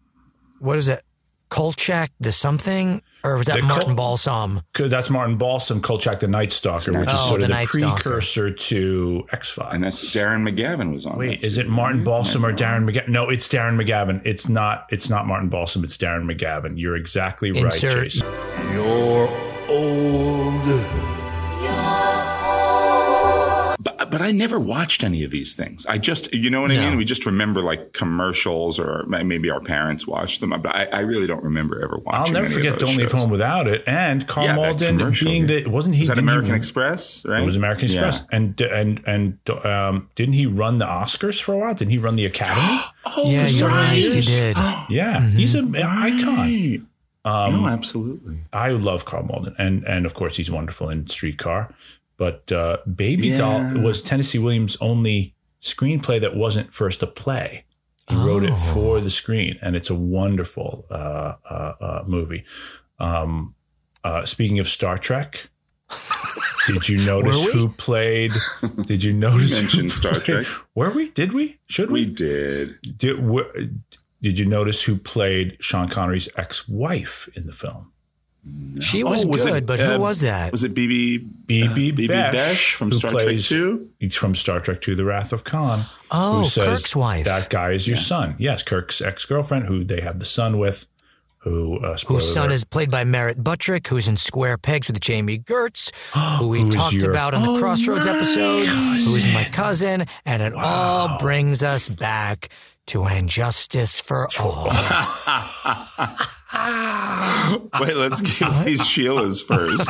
what 0.60 0.78
is 0.78 0.88
it, 0.88 1.04
Kolchak 1.50 2.12
the 2.20 2.32
something, 2.32 3.02
or 3.24 3.38
was 3.38 3.48
that 3.48 3.58
The 3.62 3.66
Martin 3.66 3.88
Kol- 3.90 3.96
Balsam? 3.96 4.62
That's 4.78 5.10
Martin 5.10 5.38
Balsam, 5.38 5.82
Kolchak 5.82 6.20
the 6.20 6.28
Night 6.28 6.52
Stalker, 6.52 6.92
which 6.98 7.10
is 7.10 7.16
Oh, 7.18 7.28
sort 7.30 7.42
of 7.42 7.48
the 7.48 7.54
the, 7.54 7.54
Night 7.54 7.68
Stalker. 7.70 8.02
precursor 8.04 8.52
to 8.52 9.26
X 9.32 9.52
Files. 9.52 9.74
and 9.74 9.84
that's 9.84 10.16
Darren 10.16 10.48
McGavin 10.48 10.92
was 10.92 11.06
on. 11.06 11.18
Wait, 11.18 11.42
that 11.42 11.48
is 11.48 11.56
too. 11.56 11.62
it 11.62 11.70
Martin 11.70 12.04
Balsam 12.04 12.46
or 12.46 12.52
Darren 12.54 12.90
McGavin? 12.90 13.08
No, 13.10 13.30
it's 13.30 13.48
Darren 13.48 13.82
McGavin. 13.82 14.22
It's 14.26 14.50
not. 14.50 14.88
It's 14.90 15.10
not 15.10 15.28
Martin 15.28 15.50
Balsam. 15.50 15.84
It's 15.84 15.98
Darren 15.98 16.26
McGavin. 16.30 16.74
You're 16.76 16.96
exactly 16.96 17.52
right, 17.52 17.66
Insert- 17.74 18.04
Jason. 18.04 18.28
You're 18.74 19.30
old. 19.70 20.66
But, 24.16 24.20
but 24.20 24.26
but 24.26 24.30
I 24.30 24.32
never 24.32 24.60
watched 24.60 25.04
any 25.04 25.24
of 25.26 25.32
these 25.32 25.56
things. 25.56 25.86
I 25.88 25.98
just, 25.98 26.34
you 26.34 26.50
know 26.50 26.62
what 26.62 26.72
I 26.72 26.76
mean? 26.76 26.98
We 26.98 27.04
just 27.04 27.26
remember 27.26 27.62
like 27.62 27.92
commercials 27.92 28.80
or 28.80 29.04
maybe 29.08 29.50
our 29.50 29.60
parents 29.60 30.08
watched 30.08 30.40
them, 30.40 30.52
but 30.52 30.74
I, 30.74 30.86
I 30.86 31.00
really 31.00 31.28
don't 31.28 31.44
remember 31.44 31.84
ever 31.84 31.98
watching. 31.98 32.22
I'll 32.22 32.32
never 32.32 32.46
any 32.46 32.46
of 32.46 32.52
forget 32.54 32.80
those 32.80 32.90
Don't 32.90 32.98
Leave. 32.98 33.12
Home 33.12 33.30
Without 33.30 33.68
It. 33.68 33.84
And 33.86 34.26
Karl 34.26 34.46
Yeah, 34.48 34.56
Malden 34.56 35.14
being 35.22 35.48
the 35.48 35.66
wasn't 35.68 35.96
he? 35.96 36.04
Was 36.04 36.08
that 36.08 36.16
didn't 36.16 36.28
he 36.30 36.34
American 36.34 36.56
Express? 36.56 37.26
Right? 37.26 37.42
It 37.42 37.46
was 37.46 37.58
American 37.58 37.90
Yeah. 37.90 38.08
Express, 38.08 38.28
and 38.32 38.62
and 38.62 39.04
and 39.06 39.50
um, 39.66 40.10
didn't 40.16 40.36
he 40.36 40.46
run 40.46 40.78
the 40.78 40.86
Oscars 40.86 41.42
for 41.42 41.54
a 41.54 41.58
while? 41.58 41.74
Didn't 41.74 41.92
he 41.92 41.98
run 41.98 42.16
the 42.16 42.26
Academy? 42.26 42.80
Oh, 43.18 43.30
yeah, 43.30 43.46
you're 43.48 43.68
right. 43.68 43.94
He 43.94 44.20
did. 44.22 44.58
yeah, 44.90 45.22
he's 45.30 45.54
an 45.54 45.76
icon. 45.76 46.88
Um, 47.24 47.52
no, 47.52 47.68
absolutely. 47.68 48.40
I 48.52 48.70
love 48.72 49.06
Karl 49.06 49.24
Malden, 49.24 49.56
and 49.60 49.84
and 49.86 50.06
of 50.08 50.16
course 50.16 50.38
he's 50.38 50.50
wonderful 50.50 50.90
in 50.90 51.08
Streetcar. 51.08 51.72
But 52.18 52.52
uh, 52.52 52.78
Baby 52.94 53.28
Yeah. 53.30 53.38
Doll 53.38 53.84
was 53.84 54.02
Tennessee 54.02 54.40
Williams' 54.40 54.78
only 54.80 55.36
screenplay 55.62 56.20
that 56.22 56.36
wasn't 56.36 56.74
first 56.74 57.04
a 57.04 57.08
play. 57.08 57.66
He 58.10 58.16
wrote 58.16 58.44
it 58.44 58.52
Oh. 58.54 58.74
for 58.74 59.02
the 59.02 59.10
screen, 59.10 59.58
and 59.62 59.76
it's 59.76 59.90
a 59.90 59.96
wonderful 59.96 60.86
uh, 60.92 61.34
uh, 61.50 61.74
uh, 61.82 62.04
movie. 62.06 62.46
Um, 63.00 63.56
uh, 64.04 64.26
speaking 64.26 64.60
of 64.60 64.70
Star 64.70 64.98
Trek, 65.00 65.50
did 66.68 66.88
you 66.88 67.04
notice 67.06 67.52
who 67.52 67.70
played? 67.70 68.32
Did 68.84 69.04
you 69.04 69.12
notice 69.14 69.54
mentioned 69.60 69.92
Star 69.92 70.14
Trek. 70.14 70.46
Were 70.76 70.92
we? 70.92 71.10
Did 71.12 71.34
we? 71.34 71.58
Should 71.68 71.90
we? 71.90 72.06
We 72.06 72.12
did. 72.14 72.78
Did, 72.98 73.18
did 74.22 74.38
you 74.40 74.46
notice 74.46 74.84
who 74.84 74.98
played 74.98 75.58
Sean 75.60 75.90
Connery's 75.90 76.30
ex-wife 76.38 77.28
in 77.36 77.48
the 77.48 77.54
film? 77.54 77.92
She 78.80 79.04
was, 79.04 79.26
Oh, 79.26 79.30
was 79.30 79.46
it, 79.46 79.50
good, 79.52 79.66
but 79.66 79.80
uh, 79.82 79.94
who 79.96 80.02
was 80.02 80.22
that? 80.22 80.52
Was 80.52 80.64
it 80.64 80.76
BB 80.76 81.28
BB 81.48 81.92
BB 81.94 82.08
Besch, 82.10 82.32
Besch 82.34 82.74
from 82.76 82.90
who 82.92 82.98
Star 82.98 83.12
Trek 83.12 83.24
plays- 83.24 83.48
2? 83.50 83.90
He's 84.00 84.16
from 84.16 84.36
Star 84.36 84.60
Trek 84.60 84.82
2, 84.82 84.96
The 84.96 85.06
Wrath 85.06 85.34
of 85.34 85.44
Khan. 85.44 85.82
Oh, 86.12 86.40
who 86.40 86.46
says 86.46 86.82
Kirk's 86.82 86.96
wife. 86.96 87.26
That 87.26 87.50
guy 87.50 87.72
is 87.72 87.88
your 87.88 87.98
son. 87.98 88.36
Yes, 88.38 88.62
Kirk's 88.64 89.02
ex-girlfriend, 89.02 89.66
who 89.66 89.84
they 89.84 90.02
have 90.02 90.20
the 90.20 90.26
son 90.26 90.60
with, 90.60 90.88
who 91.40 91.80
uh, 91.80 91.98
whose 92.08 92.32
son 92.34 92.48
alert, 92.48 92.54
is 92.56 92.64
played 92.66 92.92
by 92.92 93.04
Merritt 93.04 93.44
Buttrick, 93.44 93.88
who's 93.88 94.08
in 94.08 94.18
Square 94.18 94.58
Pegs 94.60 94.88
with 94.88 95.00
Jami 95.00 95.40
Gertz, 95.40 95.92
who 96.40 96.50
we 96.50 96.62
Who 96.62 96.68
is 96.70 96.76
talked 96.76 96.94
your- 96.94 97.12
about 97.12 97.34
on 97.34 97.44
the 97.44 97.52
Oh, 97.52 97.58
Crossroads 97.60 98.06
my 98.06 98.16
episode, 98.16 98.66
who 98.66 99.16
is 99.16 99.26
my 99.34 99.44
cousin. 99.46 100.00
cousin, 100.02 100.06
and 100.26 100.44
it 100.44 100.54
all 100.56 101.18
brings 101.18 101.64
us 101.64 101.88
back 101.90 102.50
to 102.88 103.06
And 103.06 103.28
Justice 103.30 104.00
for 104.00 104.28
All. 104.40 104.70
Wait, 107.80 107.96
let's 107.96 108.22
give 108.22 108.64
these 108.64 108.82
Sheilas 108.82 109.44
first. 109.44 109.90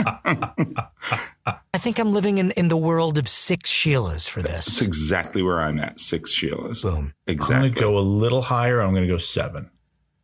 I 1.74 1.78
think 1.78 1.98
I'm 1.98 2.12
living 2.12 2.38
in, 2.38 2.52
in 2.52 2.68
the 2.68 2.76
world 2.76 3.18
of 3.18 3.28
six 3.28 3.70
Sheilas 3.70 4.28
for 4.28 4.42
this. 4.42 4.66
That's 4.66 4.82
exactly 4.82 5.42
where 5.42 5.60
I'm 5.60 5.78
at. 5.78 6.00
Six 6.00 6.34
Sheilas. 6.34 6.82
Boom. 6.82 7.14
Exactly. 7.26 7.56
I'm 7.56 7.62
going 7.62 7.74
to 7.74 7.80
go 7.80 7.98
a 7.98 8.00
little 8.00 8.42
higher. 8.42 8.80
I'm 8.80 8.92
going 8.92 9.06
to 9.06 9.12
go 9.12 9.18
seven. 9.18 9.70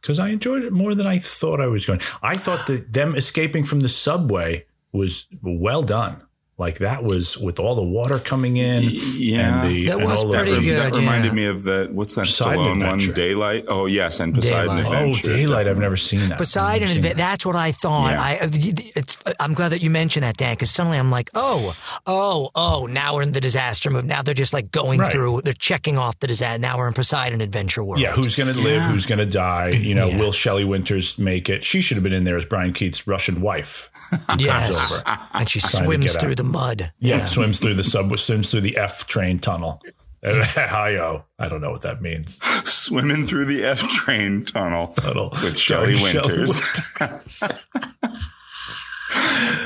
Because 0.00 0.18
I 0.18 0.28
enjoyed 0.28 0.62
it 0.62 0.72
more 0.72 0.94
than 0.94 1.06
I 1.06 1.18
thought 1.18 1.60
I 1.60 1.66
was 1.66 1.84
going. 1.84 2.00
I 2.22 2.36
thought 2.36 2.66
that 2.68 2.92
them 2.92 3.14
escaping 3.14 3.64
from 3.64 3.80
the 3.80 3.88
subway 3.88 4.64
was 4.92 5.26
well 5.42 5.82
done. 5.82 6.22
Like 6.58 6.78
that 6.78 7.04
was 7.04 7.36
with 7.36 7.58
all 7.58 7.74
the 7.74 7.82
water 7.84 8.18
coming 8.18 8.56
in. 8.56 8.84
Yeah, 9.18 9.62
and 9.64 9.70
the, 9.70 9.86
That 9.88 9.96
and 9.98 10.06
was 10.06 10.24
all 10.24 10.32
pretty 10.32 10.52
the- 10.54 10.60
good. 10.62 10.78
That 10.78 10.96
reminded 10.96 11.28
yeah. 11.28 11.34
me 11.34 11.46
of 11.48 11.64
the 11.64 11.90
what's 11.92 12.14
that 12.14 12.24
Poseidon 12.24 12.78
Stallone 12.80 12.86
one? 12.86 12.98
Daylight. 13.14 13.64
Oh 13.68 13.84
yes, 13.84 14.20
and 14.20 14.34
Poseidon 14.34 14.74
Daylight. 14.74 15.16
Oh, 15.18 15.20
daylight! 15.22 15.68
I've 15.68 15.76
never 15.78 15.98
seen 15.98 16.26
that. 16.30 16.38
Poseidon, 16.38 16.88
I've 16.88 16.94
seen 16.96 17.04
and 17.04 17.18
that's 17.18 17.44
what 17.44 17.56
I 17.56 17.72
thought. 17.72 18.12
Yeah. 18.12 18.22
I, 18.22 18.32
uh, 18.36 18.48
it's, 18.50 19.18
uh, 19.26 19.32
I'm 19.38 19.52
glad 19.52 19.72
that 19.72 19.82
you 19.82 19.90
mentioned 19.90 20.22
that, 20.24 20.38
Dan, 20.38 20.54
because 20.54 20.70
suddenly 20.70 20.96
I'm 20.98 21.10
like, 21.10 21.28
oh, 21.34 21.76
oh, 22.06 22.50
oh, 22.54 22.86
now 22.90 23.14
we're 23.14 23.22
in 23.22 23.32
the 23.32 23.40
disaster 23.42 23.90
move. 23.90 24.06
Now 24.06 24.22
they're 24.22 24.32
just 24.32 24.54
like 24.54 24.70
going 24.70 25.00
Right. 25.00 25.12
through, 25.12 25.42
they're 25.42 25.52
checking 25.52 25.98
off 25.98 26.18
the 26.20 26.26
disaster. 26.26 26.58
Now 26.58 26.78
we're 26.78 26.88
in 26.88 26.94
Poseidon 26.94 27.42
Adventure 27.42 27.84
World. 27.84 28.00
Yeah, 28.00 28.12
who's 28.12 28.34
going 28.34 28.50
to 28.54 28.58
live? 28.58 28.76
Yeah. 28.82 28.90
Who's 28.92 29.04
going 29.04 29.18
to 29.18 29.26
die? 29.26 29.70
You 29.70 29.94
know, 29.94 30.08
Yeah. 30.08 30.18
will 30.20 30.32
Shelley 30.32 30.64
Winters 30.64 31.18
make 31.18 31.50
it? 31.50 31.64
She 31.64 31.82
should 31.82 31.98
have 31.98 32.04
been 32.04 32.14
in 32.14 32.24
there 32.24 32.38
as 32.38 32.46
Brian 32.46 32.72
Keith's 32.72 33.06
Russian 33.06 33.42
wife. 33.42 33.90
Yes. 34.38 35.02
over. 35.04 35.18
And 35.34 35.48
she 35.50 35.58
Trying 35.60 35.84
swims 35.84 36.16
through 36.16 36.30
out. 36.30 36.36
the 36.36 36.44
mud. 36.46 36.92
Yeah, 36.98 37.26
swims 37.26 37.58
through 37.58 37.74
the 37.74 37.84
sub, 37.84 38.16
swims 38.18 38.50
through 38.50 38.62
the 38.62 38.76
F 38.76 39.06
train 39.06 39.38
tunnel. 39.38 39.80
Hi-yo. 40.24 41.24
I 41.38 41.48
don't 41.48 41.60
know 41.60 41.70
what 41.70 41.82
that 41.82 42.02
means. 42.02 42.40
Swimming 42.68 43.26
through 43.26 43.44
the 43.44 43.64
F 43.64 43.80
train 43.88 44.42
tunnel 44.44 44.88
Tunnel. 44.96 45.30
with 45.30 45.56
Shelley 45.58 45.96
Starring 45.96 46.38
Winters. 46.38 46.62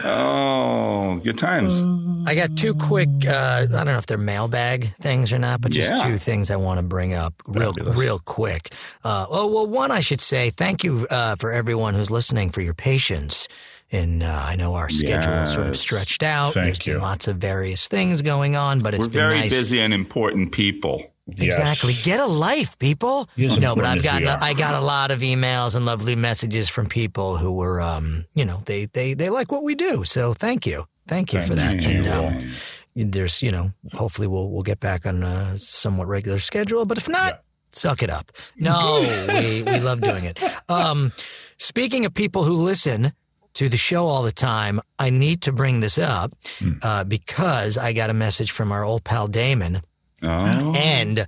oh, 0.04 1.20
good 1.24 1.38
times. 1.38 1.82
I 2.28 2.34
got 2.34 2.56
two 2.56 2.74
quick, 2.74 3.08
uh, 3.26 3.62
I 3.62 3.66
don't 3.66 3.86
know 3.86 3.96
if 3.96 4.06
they're 4.06 4.18
mailbag 4.18 4.94
things 4.96 5.32
or 5.32 5.38
not, 5.38 5.60
but 5.60 5.72
just 5.72 5.92
Yeah. 5.96 6.10
two 6.10 6.18
things 6.18 6.50
I 6.50 6.56
want 6.56 6.80
to 6.80 6.86
bring 6.86 7.14
up 7.14 7.34
real, 7.46 7.70
Fabulous. 7.72 7.96
real 7.98 8.18
quick. 8.18 8.74
Uh, 9.04 9.26
oh, 9.30 9.46
well, 9.46 9.66
one, 9.66 9.90
I 9.90 10.00
should 10.00 10.20
say 10.20 10.50
thank 10.50 10.84
you 10.84 11.06
uh, 11.10 11.36
for 11.36 11.52
everyone 11.52 11.94
who's 11.94 12.10
listening 12.10 12.50
for 12.50 12.60
your 12.60 12.74
patience. 12.74 13.48
And 13.92 14.22
uh, 14.22 14.44
I 14.46 14.54
know 14.54 14.74
our 14.74 14.88
schedule 14.88 15.32
is 15.34 15.52
sort 15.52 15.66
of 15.66 15.76
stretched 15.76 16.22
out. 16.22 16.54
Thank 16.54 16.66
There's 16.66 16.86
you. 16.86 16.92
been 16.94 17.02
lots 17.02 17.26
of 17.26 17.38
various 17.38 17.88
things 17.88 18.22
going 18.22 18.54
on, 18.54 18.80
but 18.80 18.94
it's 18.94 19.06
We're 19.06 19.12
been 19.12 19.20
very 19.20 19.38
nice. 19.40 19.50
busy 19.50 19.80
and 19.80 19.92
important 19.92 20.52
people. 20.52 21.02
Exactly. 21.28 21.92
Yes. 21.92 22.04
Get 22.04 22.20
a 22.20 22.26
life, 22.26 22.78
people. 22.78 23.28
As 23.38 23.58
no, 23.58 23.74
but 23.76 23.84
I've 23.84 24.02
gotten 24.02 24.28
are. 24.28 24.38
I 24.40 24.54
got 24.54 24.74
a 24.74 24.80
lot 24.80 25.10
of 25.10 25.20
emails 25.20 25.76
and 25.76 25.86
lovely 25.86 26.16
messages 26.16 26.68
from 26.68 26.86
people 26.86 27.36
who 27.36 27.52
were 27.52 27.80
um, 27.80 28.24
you 28.34 28.44
know, 28.44 28.62
they 28.66 28.86
they 28.86 29.14
they 29.14 29.28
like 29.28 29.52
what 29.52 29.62
we 29.62 29.74
do. 29.74 30.04
So 30.04 30.34
thank 30.34 30.66
you. 30.66 30.86
Thank 31.06 31.32
you 31.32 31.42
for 31.42 31.54
that. 31.54 31.82
Thank 31.82 32.06
And 32.06 32.06
um, 32.06 32.50
there's, 32.94 33.42
you 33.42 33.50
know, 33.50 33.72
hopefully 33.92 34.28
we'll 34.28 34.50
we'll 34.50 34.62
get 34.62 34.80
back 34.80 35.06
on 35.06 35.22
a 35.22 35.58
somewhat 35.58 36.06
regular 36.08 36.38
schedule, 36.38 36.84
but 36.84 36.98
if 36.98 37.08
not, 37.08 37.42
suck 37.72 38.02
it 38.02 38.10
up. 38.10 38.30
No, 38.56 39.04
we 39.28 39.62
we 39.62 39.80
love 39.80 40.00
doing 40.00 40.24
it. 40.24 40.38
Um, 40.68 41.12
speaking 41.58 42.06
of 42.06 42.14
people 42.14 42.44
who 42.44 42.54
listen 42.54 43.12
to 43.54 43.68
the 43.68 43.76
show 43.76 44.06
all 44.06 44.22
the 44.22 44.32
time, 44.32 44.80
I 44.98 45.10
need 45.10 45.42
to 45.42 45.52
bring 45.52 45.80
this 45.80 45.98
up 45.98 46.32
Hmm. 46.58 46.72
uh, 46.82 47.04
because 47.04 47.76
I 47.78 47.92
got 47.92 48.10
a 48.10 48.14
message 48.14 48.50
from 48.50 48.72
our 48.72 48.84
old 48.84 49.04
pal 49.04 49.26
Damon. 49.28 49.80
Oh, 50.22 50.72
And 50.74 51.26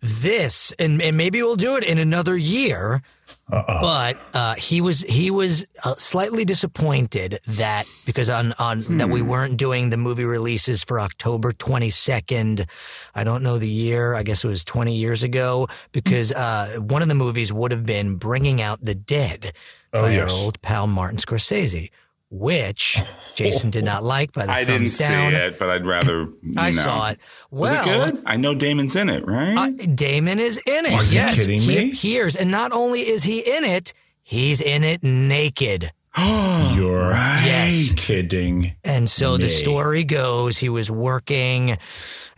this, 0.00 0.72
and, 0.78 1.00
and 1.00 1.16
maybe 1.16 1.42
we'll 1.42 1.54
do 1.56 1.76
it 1.76 1.84
in 1.84 1.98
another 1.98 2.36
year. 2.36 3.02
But 3.48 4.18
uh, 4.34 4.54
he 4.54 4.80
was 4.80 5.02
he 5.02 5.30
was 5.30 5.66
uh, 5.84 5.94
slightly 5.96 6.44
disappointed 6.44 7.38
that 7.46 7.84
because 8.06 8.30
on 8.30 8.52
on 8.58 8.80
that 8.98 9.10
we 9.10 9.20
weren't 9.22 9.58
doing 9.58 9.90
the 9.90 9.96
movie 9.98 10.24
releases 10.24 10.82
for 10.82 10.98
October 11.00 11.52
twenty 11.52 11.90
second. 11.90 12.64
I 13.14 13.24
don't 13.24 13.42
know 13.42 13.58
the 13.58 13.68
year. 13.68 14.14
I 14.14 14.22
guess 14.22 14.42
it 14.44 14.48
was 14.48 14.64
twenty 14.64 14.96
years 14.96 15.22
ago 15.22 15.68
because 15.92 16.32
uh, 16.32 16.78
one 16.80 17.02
of 17.02 17.08
the 17.08 17.14
movies 17.14 17.52
would 17.52 17.72
have 17.72 17.84
been 17.84 18.16
Bringing 18.16 18.62
Out 18.62 18.82
the 18.82 18.94
Dead 18.94 19.52
Oh, 19.92 20.00
by 20.02 20.12
yes. 20.12 20.32
our 20.32 20.44
old 20.44 20.60
pal 20.62 20.86
Martin 20.86 21.18
Scorsese, 21.18 21.90
which 22.30 22.98
Jason 23.34 23.70
did 23.70 23.84
not 23.84 24.02
like. 24.02 24.32
By 24.32 24.46
the 24.46 24.52
I 24.52 24.60
didn't 24.64 24.86
thumbs 24.86 24.98
down. 24.98 25.32
see 25.32 25.36
it, 25.36 25.58
but 25.58 25.68
I'd 25.70 25.86
rather. 25.86 26.28
I 26.56 26.66
know. 26.66 26.76
saw 26.76 27.10
it. 27.10 27.18
Was 27.50 27.70
Well, 27.70 27.82
it 28.08 28.14
good? 28.14 28.22
I 28.26 28.36
know 28.36 28.54
Damon's 28.54 28.96
in 28.96 29.08
it, 29.10 29.26
right? 29.26 29.56
uh, 29.58 29.68
Damon 29.94 30.38
is 30.38 30.58
in 30.66 30.86
it. 30.86 30.92
Are 30.92 31.02
you 31.04 31.12
yes, 31.14 31.40
kidding 31.40 31.60
he 31.60 31.66
me? 31.76 31.90
appears, 31.92 32.36
and 32.36 32.50
not 32.50 32.72
only 32.72 33.00
is 33.00 33.24
he 33.24 33.40
in 33.40 33.64
it, 33.64 33.92
he's 34.22 34.60
in 34.60 34.82
it 34.84 35.02
naked. 35.02 35.92
You're 36.76 37.10
Yes. 37.12 37.92
kidding. 37.96 38.76
And 38.84 39.08
so 39.08 39.36
the 39.38 39.48
story 39.48 40.04
goes, 40.04 40.58
he 40.58 40.68
was 40.68 40.90
working 40.90 41.76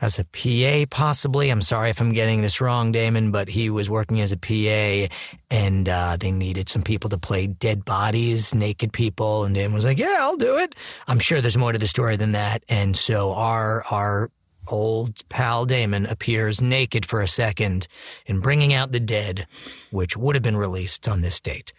as 0.01 0.18
a 0.18 0.25
PA, 0.25 0.87
possibly. 0.91 1.51
I'm 1.51 1.61
sorry 1.61 1.91
if 1.91 2.01
I'm 2.01 2.12
getting 2.12 2.41
this 2.43 2.61
wrong, 2.61 2.93
Damon, 2.93 3.33
but 3.33 3.49
he 3.49 3.70
was 3.70 3.91
working 3.91 4.20
as 4.20 4.33
a 4.33 4.37
PA, 4.37 5.12
and 5.51 5.89
uh, 5.89 6.16
they 6.18 6.31
needed 6.31 6.68
some 6.68 6.83
people 6.83 7.11
to 7.11 7.18
play 7.18 7.47
dead 7.49 7.85
bodies, 7.85 8.55
naked 8.55 8.93
people, 8.93 9.45
and 9.45 9.55
Damon 9.55 9.75
was 9.75 9.85
like, 9.85 9.99
"Yeah, 9.99 10.18
I'll 10.20 10.37
do 10.37 10.57
it." 10.59 10.75
I'm 11.09 11.18
sure 11.18 11.41
there's 11.41 11.57
more 11.59 11.72
to 11.72 11.79
the 11.79 11.87
story 11.89 12.16
than 12.16 12.33
that, 12.33 12.62
and 12.68 12.95
so 12.97 13.33
our 13.33 13.83
our 13.91 14.31
old 14.68 15.29
pal 15.29 15.64
Damon 15.66 16.07
appears 16.07 16.62
naked 16.62 17.05
for 17.05 17.20
a 17.20 17.27
second 17.27 17.87
in 18.27 18.41
Bringing 18.41 18.72
Out 18.72 18.93
the 18.93 19.01
Dead, 19.01 19.47
which 19.91 20.16
would 20.16 20.37
have 20.37 20.43
been 20.45 20.57
released 20.57 21.09
on 21.09 21.20
this 21.20 21.41
date, 21.41 21.72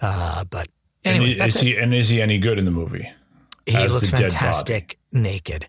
uh, 0.00 0.44
but. 0.44 0.68
Anyway, 1.04 1.32
and 1.32 1.40
that's 1.40 1.56
is 1.56 1.62
it. 1.62 1.66
he 1.66 1.76
and 1.78 1.94
is 1.94 2.08
he 2.08 2.20
any 2.20 2.38
good 2.38 2.58
in 2.58 2.64
the 2.64 2.70
movie? 2.70 3.10
He 3.66 3.76
as 3.76 3.94
looks 3.94 4.10
the 4.10 4.16
dead 4.16 4.32
fantastic 4.32 4.98
naked. 5.12 5.68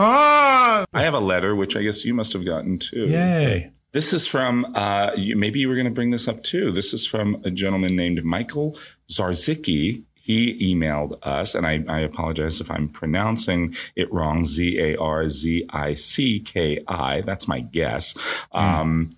Ah! 0.00 0.84
I 0.92 1.02
have 1.02 1.14
a 1.14 1.20
letter, 1.20 1.54
which 1.54 1.76
I 1.76 1.82
guess 1.82 2.04
you 2.04 2.14
must 2.14 2.32
have 2.32 2.44
gotten 2.44 2.78
too. 2.78 3.06
Yay! 3.06 3.72
This 3.92 4.14
is 4.14 4.26
from, 4.26 4.72
uh, 4.74 5.10
you, 5.16 5.36
maybe 5.36 5.60
you 5.60 5.68
were 5.68 5.74
going 5.74 5.86
to 5.86 5.92
bring 5.92 6.12
this 6.12 6.26
up 6.26 6.42
too. 6.42 6.72
This 6.72 6.94
is 6.94 7.06
from 7.06 7.42
a 7.44 7.50
gentleman 7.50 7.94
named 7.94 8.24
Michael 8.24 8.76
Zarzicki. 9.10 10.04
He 10.14 10.74
emailed 10.74 11.18
us, 11.22 11.54
and 11.54 11.66
I, 11.66 11.84
I 11.88 12.00
apologize 12.00 12.60
if 12.60 12.70
I'm 12.70 12.88
pronouncing 12.88 13.74
it 13.94 14.10
wrong. 14.12 14.46
Z 14.46 14.78
A 14.78 14.96
R 14.96 15.28
Z 15.28 15.66
I 15.70 15.94
C 15.94 16.40
K 16.40 16.78
I. 16.88 17.20
That's 17.20 17.46
my 17.46 17.60
guess. 17.60 18.16
Um, 18.52 19.10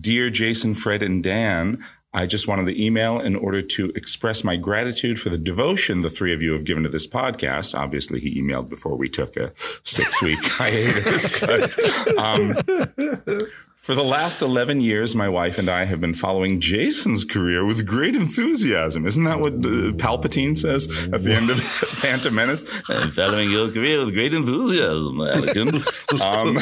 Dear 0.00 0.30
Jason, 0.30 0.72
Fred, 0.72 1.02
and 1.02 1.22
Dan, 1.22 1.84
I 2.14 2.26
just 2.26 2.46
wanted 2.46 2.66
to 2.66 2.82
email 2.82 3.18
in 3.18 3.34
order 3.34 3.60
to 3.60 3.90
express 3.96 4.44
my 4.44 4.54
gratitude 4.54 5.18
for 5.18 5.30
the 5.30 5.38
devotion 5.38 6.02
the 6.02 6.10
three 6.10 6.32
of 6.32 6.40
you 6.40 6.52
have 6.52 6.64
given 6.64 6.84
to 6.84 6.88
this 6.88 7.08
podcast. 7.08 7.76
Obviously, 7.76 8.20
he 8.20 8.40
emailed 8.40 8.68
before 8.68 8.96
we 8.96 9.08
took 9.08 9.36
a 9.36 9.52
six 9.82 10.22
week 10.22 10.38
hiatus, 10.42 11.40
but, 11.40 12.18
um, 12.18 12.52
for 13.84 13.94
the 13.94 14.02
last 14.02 14.40
11 14.40 14.80
years, 14.80 15.14
my 15.14 15.28
wife 15.28 15.58
and 15.58 15.68
I 15.68 15.84
have 15.84 16.00
been 16.00 16.14
following 16.14 16.58
Jason's 16.58 17.22
career 17.22 17.66
with 17.66 17.86
great 17.86 18.16
enthusiasm. 18.16 19.06
Isn't 19.06 19.24
that 19.24 19.40
what 19.40 19.52
uh, 19.52 19.92
Palpatine 20.00 20.56
says 20.56 20.88
at 21.12 21.22
the 21.22 21.34
end 21.34 21.50
of 21.50 21.56
Phantom 21.60 22.34
Menace? 22.34 22.64
I'm 22.88 23.10
following 23.10 23.50
your 23.50 23.70
career 23.70 23.98
with 23.98 24.14
great 24.14 24.32
enthusiasm, 24.32 25.18
Anakin. 25.18 25.68
um, 26.22 26.56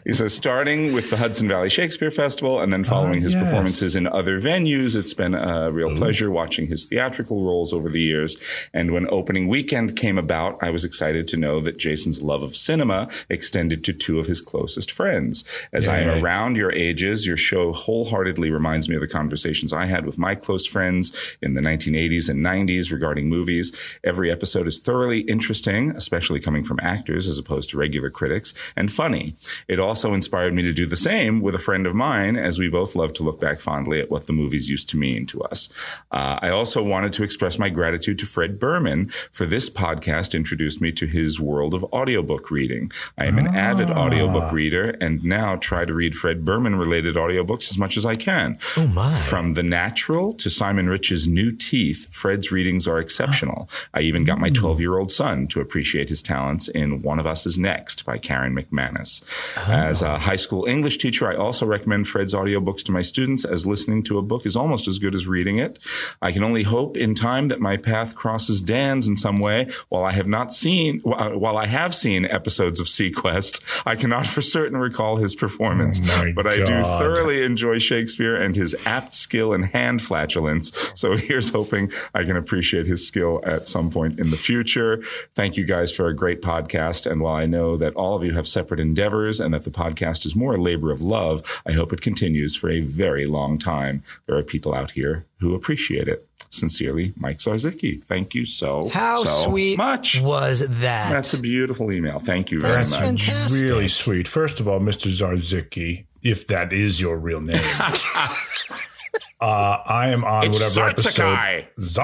he 0.04 0.12
says, 0.12 0.32
starting 0.32 0.92
with 0.92 1.10
the 1.10 1.16
Hudson 1.16 1.48
Valley 1.48 1.68
Shakespeare 1.68 2.12
Festival 2.12 2.60
and 2.60 2.72
then 2.72 2.84
following 2.84 3.20
his 3.20 3.34
yes. 3.34 3.42
performances 3.42 3.96
in 3.96 4.06
other 4.06 4.38
venues, 4.38 4.94
it's 4.94 5.14
been 5.14 5.34
a 5.34 5.72
real 5.72 5.96
pleasure 5.96 6.30
watching 6.30 6.68
his 6.68 6.84
theatrical 6.84 7.44
roles 7.44 7.72
over 7.72 7.88
the 7.88 8.00
years. 8.00 8.36
And 8.72 8.92
when 8.92 9.08
opening 9.10 9.48
weekend 9.48 9.96
came 9.96 10.16
about, 10.16 10.62
I 10.62 10.70
was 10.70 10.84
excited 10.84 11.26
to 11.26 11.36
know 11.36 11.58
that 11.58 11.76
Jason's 11.76 12.22
love 12.22 12.44
of 12.44 12.54
cinema 12.54 13.08
extended 13.28 13.82
to 13.82 13.92
two 13.92 14.20
of 14.20 14.26
his 14.26 14.40
closest 14.40 14.92
friends. 14.92 15.39
As 15.72 15.88
I 15.88 15.98
am 15.98 16.08
Yay. 16.08 16.20
around 16.20 16.56
your 16.56 16.72
ages, 16.72 17.26
your 17.26 17.36
show 17.36 17.72
wholeheartedly 17.72 18.50
reminds 18.50 18.88
me 18.88 18.94
of 18.94 19.00
the 19.00 19.08
conversations 19.08 19.72
I 19.72 19.86
had 19.86 20.06
with 20.06 20.18
my 20.18 20.34
close 20.34 20.66
friends 20.66 21.36
in 21.40 21.54
the 21.54 21.60
1980s 21.60 22.28
and 22.28 22.44
90s 22.44 22.92
regarding 22.92 23.28
movies. 23.28 23.72
Every 24.04 24.30
episode 24.30 24.66
is 24.66 24.78
thoroughly 24.78 25.20
interesting, 25.20 25.90
especially 25.90 26.40
coming 26.40 26.64
from 26.64 26.80
actors 26.80 27.26
as 27.26 27.38
opposed 27.38 27.70
to 27.70 27.78
regular 27.78 28.10
critics, 28.10 28.54
and 28.76 28.92
funny. 28.92 29.34
It 29.68 29.78
also 29.78 30.14
inspired 30.14 30.54
me 30.54 30.62
to 30.62 30.72
do 30.72 30.86
the 30.86 30.96
same 30.96 31.40
with 31.40 31.54
a 31.54 31.58
friend 31.58 31.86
of 31.86 31.94
mine, 31.94 32.36
as 32.36 32.58
we 32.58 32.68
both 32.68 32.94
love 32.94 33.12
to 33.14 33.22
look 33.22 33.40
back 33.40 33.60
fondly 33.60 34.00
at 34.00 34.10
what 34.10 34.26
the 34.26 34.32
movies 34.32 34.68
used 34.68 34.88
to 34.90 34.96
mean 34.96 35.26
to 35.26 35.42
us. 35.42 35.68
Uh, 36.10 36.38
I 36.42 36.50
also 36.50 36.82
wanted 36.82 37.12
to 37.14 37.22
express 37.22 37.58
my 37.58 37.68
gratitude 37.68 38.18
to 38.20 38.26
Fred 38.26 38.58
Berman 38.58 39.10
for 39.30 39.46
this 39.46 39.70
podcast 39.70 40.34
introduced 40.34 40.80
me 40.80 40.92
to 40.92 41.06
his 41.06 41.40
world 41.40 41.74
of 41.74 41.84
audiobook 41.92 42.50
reading. 42.50 42.90
I 43.16 43.26
am 43.26 43.38
an 43.38 43.48
avid 43.48 43.90
audiobook 43.90 44.52
reader 44.52 44.90
and 45.00 45.24
now 45.30 45.56
try 45.56 45.86
to 45.86 45.94
read 45.94 46.14
Fred 46.14 46.44
Berman 46.44 46.74
related 46.74 47.14
audiobooks 47.16 47.70
as 47.70 47.78
much 47.78 47.96
as 47.96 48.04
I 48.04 48.16
can. 48.16 48.58
Oh 48.76 48.86
my. 48.86 49.14
From 49.14 49.54
The 49.54 49.62
Natural 49.62 50.32
to 50.34 50.50
Simon 50.50 50.90
Rich's 50.90 51.26
New 51.26 51.52
Teeth, 51.52 52.12
Fred's 52.12 52.52
readings 52.52 52.86
are 52.86 52.98
exceptional. 52.98 53.70
I 53.94 54.00
even 54.00 54.24
got 54.24 54.38
my 54.38 54.48
hmm. 54.48 54.54
12 54.54 54.80
year 54.80 54.98
old 54.98 55.10
son 55.10 55.46
to 55.48 55.60
appreciate 55.60 56.10
his 56.10 56.22
talents 56.22 56.68
in 56.68 57.00
One 57.00 57.18
of 57.18 57.26
Us 57.26 57.46
is 57.46 57.58
Next 57.58 58.04
by 58.04 58.18
Karen 58.18 58.54
McManus. 58.54 59.22
As 59.68 60.02
a 60.02 60.12
oh. 60.12 60.16
high 60.16 60.36
school 60.36 60.66
English 60.66 60.98
teacher, 60.98 61.30
I 61.30 61.36
also 61.36 61.64
recommend 61.64 62.08
Fred's 62.08 62.34
audiobooks 62.34 62.84
to 62.84 62.92
my 62.92 63.02
students 63.02 63.44
as 63.44 63.66
listening 63.66 64.02
to 64.04 64.18
a 64.18 64.22
book 64.22 64.44
is 64.44 64.56
almost 64.56 64.88
as 64.88 64.98
good 64.98 65.14
as 65.14 65.26
reading 65.26 65.58
it. 65.58 65.78
I 66.20 66.32
can 66.32 66.42
only 66.42 66.64
hope 66.64 66.96
in 66.96 67.14
time 67.14 67.48
that 67.48 67.60
my 67.60 67.76
path 67.76 68.16
crosses 68.16 68.60
Dan's 68.60 69.08
in 69.08 69.16
some 69.16 69.38
way. 69.38 69.68
While 69.88 70.04
I 70.04 70.12
have 70.12 70.26
not 70.26 70.52
seen, 70.52 71.00
uh, 71.06 71.30
while 71.30 71.56
I 71.56 71.66
have 71.66 71.94
seen 71.94 72.24
episodes 72.24 72.80
of 72.80 72.86
seaQuest, 72.86 73.62
I 73.86 73.94
cannot 73.94 74.26
for 74.26 74.42
certain 74.42 74.78
recall 74.78 75.16
his 75.20 75.34
performance. 75.34 76.00
Oh 76.02 76.32
but 76.34 76.46
I 76.46 76.56
do 76.56 76.82
thoroughly 76.82 77.44
enjoy 77.44 77.78
Shakespeare 77.78 78.34
and 78.36 78.56
his 78.56 78.74
apt 78.86 79.12
skill 79.12 79.52
and 79.52 79.66
hand 79.66 80.02
flatulence. 80.02 80.92
So 80.94 81.16
here's 81.16 81.50
hoping 81.50 81.92
I 82.14 82.24
can 82.24 82.36
appreciate 82.36 82.86
his 82.86 83.06
skill 83.06 83.40
at 83.44 83.68
some 83.68 83.90
point 83.90 84.18
in 84.18 84.30
the 84.30 84.36
future. 84.36 85.02
Thank 85.34 85.56
you 85.56 85.64
guys 85.64 85.92
for 85.92 86.08
a 86.08 86.16
great 86.16 86.42
podcast. 86.42 87.10
And 87.10 87.20
while 87.20 87.36
I 87.36 87.46
know 87.46 87.76
that 87.76 87.94
all 87.94 88.16
of 88.16 88.24
you 88.24 88.32
have 88.32 88.48
separate 88.48 88.80
endeavors 88.80 89.40
and 89.40 89.54
that 89.54 89.64
the 89.64 89.70
podcast 89.70 90.24
is 90.26 90.34
more 90.34 90.54
a 90.54 90.60
labor 90.60 90.90
of 90.90 91.02
love, 91.02 91.42
I 91.66 91.72
hope 91.72 91.92
it 91.92 92.00
continues 92.00 92.56
for 92.56 92.70
a 92.70 92.80
very 92.80 93.26
long 93.26 93.58
time. 93.58 94.02
There 94.26 94.36
are 94.36 94.42
people 94.42 94.74
out 94.74 94.92
here 94.92 95.26
who 95.38 95.54
appreciate 95.54 96.08
it. 96.08 96.29
Sincerely, 96.48 97.12
Mike 97.16 97.38
Zarzicki. 97.38 98.02
Thank 98.04 98.34
you 98.34 98.44
so, 98.44 98.88
How 98.88 99.22
so 99.22 99.50
sweet 99.50 99.76
much. 99.78 100.20
was 100.20 100.66
that? 100.80 101.12
That's 101.12 101.34
a 101.34 101.40
beautiful 101.40 101.92
email. 101.92 102.18
Thank 102.18 102.50
you 102.50 102.60
very 102.60 102.74
That's 102.74 102.90
much. 102.92 103.26
fantastic. 103.26 103.68
Really 103.68 103.88
sweet. 103.88 104.26
First 104.26 104.58
of 104.60 104.66
all, 104.66 104.80
Mr. 104.80 105.06
Zarzicki, 105.08 106.06
if 106.22 106.46
that 106.48 106.72
is 106.72 107.00
your 107.00 107.18
real 107.18 107.40
name. 107.40 107.56
uh, 109.40 109.78
I 109.86 110.08
am 110.10 110.24
on 110.24 110.46
It's 110.46 110.58
whatever 110.74 110.92
Zarsakai. 110.94 111.58
episode. 111.78 112.02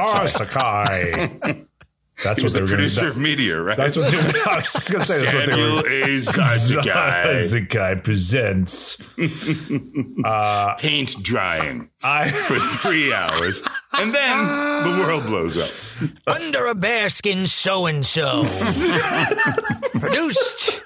Zarsakai. 0.48 1.66
That's 2.24 2.38
He 2.38 2.44
was 2.44 2.54
what 2.54 2.60
they 2.60 2.66
the 2.66 2.72
were 2.72 2.76
producer 2.76 3.00
gonna, 3.02 3.10
of 3.10 3.16
Meteor, 3.18 3.62
right? 3.62 3.76
That's 3.76 3.96
what 3.96 4.10
they, 4.10 4.16
I 4.18 4.56
was 4.56 4.88
going 4.88 5.00
to 5.00 5.06
say. 5.06 5.20
That's 5.20 5.34
what 5.34 5.46
they 5.46 5.52
Samuel 5.52 5.76
were. 5.76 5.80
A. 5.80 6.18
Zarsakai. 6.18 7.24
Zarsakai 7.36 8.02
presents. 8.04 9.02
Uh, 10.24 10.74
Paint 10.76 11.22
drying 11.22 11.90
I 12.02 12.30
for 12.30 12.54
three 12.58 13.12
hours, 13.12 13.62
and 13.92 14.14
then 14.14 14.46
the 14.84 15.00
world 15.02 15.24
blows 15.26 15.56
up. 15.56 16.10
Under 16.26 16.66
a 16.66 16.74
bearskin 16.74 17.46
so 17.46 17.86
and 17.86 18.04
so. 18.04 18.42
Produced 20.00 20.82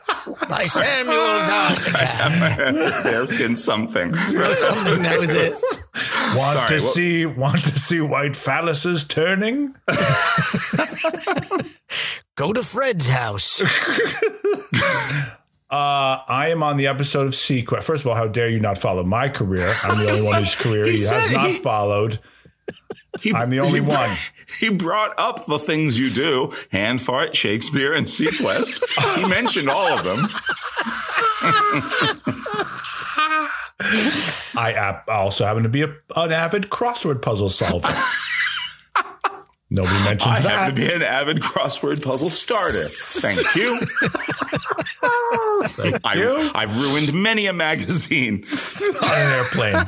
by 0.51 0.65
Samuel 0.65 1.41
Zarsica. 1.41 3.03
Bearskin 3.05 3.57
something. 3.57 4.13
Something 4.15 5.03
that 5.05 5.19
was 5.21 5.33
it. 5.33 5.53
want 6.37 6.53
Sorry, 6.55 6.69
to 6.69 6.75
what- 6.75 6.81
see 6.95 7.27
want 7.27 7.65
to 7.65 7.79
see 7.79 8.01
white 8.01 8.33
phalluses 8.33 9.07
turning. 9.09 9.75
Go 12.37 12.53
to 12.53 12.63
Fred's 12.63 13.09
house. 13.09 13.63
Uh, 15.73 16.19
I 16.27 16.49
am 16.49 16.65
on 16.65 16.79
the 16.79 16.89
episode 16.89 17.29
of 17.29 17.33
seaQuest. 17.33 17.85
First 17.85 18.05
of 18.05 18.09
all, 18.11 18.17
how 18.17 18.27
dare 18.27 18.49
you 18.49 18.59
not 18.59 18.77
follow 18.77 19.05
my 19.05 19.29
career? 19.29 19.73
I'm 19.85 20.05
the 20.05 20.11
only 20.11 20.23
one 20.23 20.41
whose 20.41 20.57
career 20.57 20.85
he, 20.85 20.97
He 20.97 21.05
has 21.05 21.31
not 21.31 21.49
he- 21.49 21.59
followed. 21.61 22.19
He- 23.21 23.33
I'm 23.35 23.51
the 23.51 23.61
only 23.61 23.81
he- 23.81 23.87
one. 23.87 24.11
He 24.59 24.69
brought 24.69 25.19
up 25.19 25.47
the 25.47 25.59
things 25.59 25.99
you 25.99 26.11
do: 26.11 26.53
hand 26.73 27.01
fart, 27.01 27.35
Shakespeare, 27.37 27.93
and 27.95 28.07
seaQuest. 28.07 29.21
he 29.23 29.29
mentioned 29.29 29.69
all 29.69 29.89
of 29.99 30.05
them. 30.05 30.27
I 34.57 35.01
also 35.09 35.45
happen 35.47 35.63
to 35.63 35.69
be 35.69 35.83
a, 35.83 35.95
an 36.17 36.33
avid 36.33 36.65
crossword 36.71 37.23
puzzle 37.23 37.49
solver. 37.49 37.89
Nobody 39.73 40.05
mentions 40.05 40.39
I 40.39 40.41
that. 40.43 40.51
happen 40.51 40.75
to 40.75 40.81
be 40.81 40.93
an 40.93 41.03
avid 41.03 41.39
crossword 41.41 42.03
puzzle 42.05 42.29
starter. 42.29 42.83
Thank 42.83 43.55
you. 43.55 43.79
Thank 45.69 45.97
I, 46.05 46.15
you. 46.15 46.51
I've 46.55 46.77
ruined 46.83 47.15
many 47.15 47.47
a 47.47 47.53
magazine. 47.53 48.43
on 49.03 49.11
an 49.13 49.33
airplane. 49.33 49.87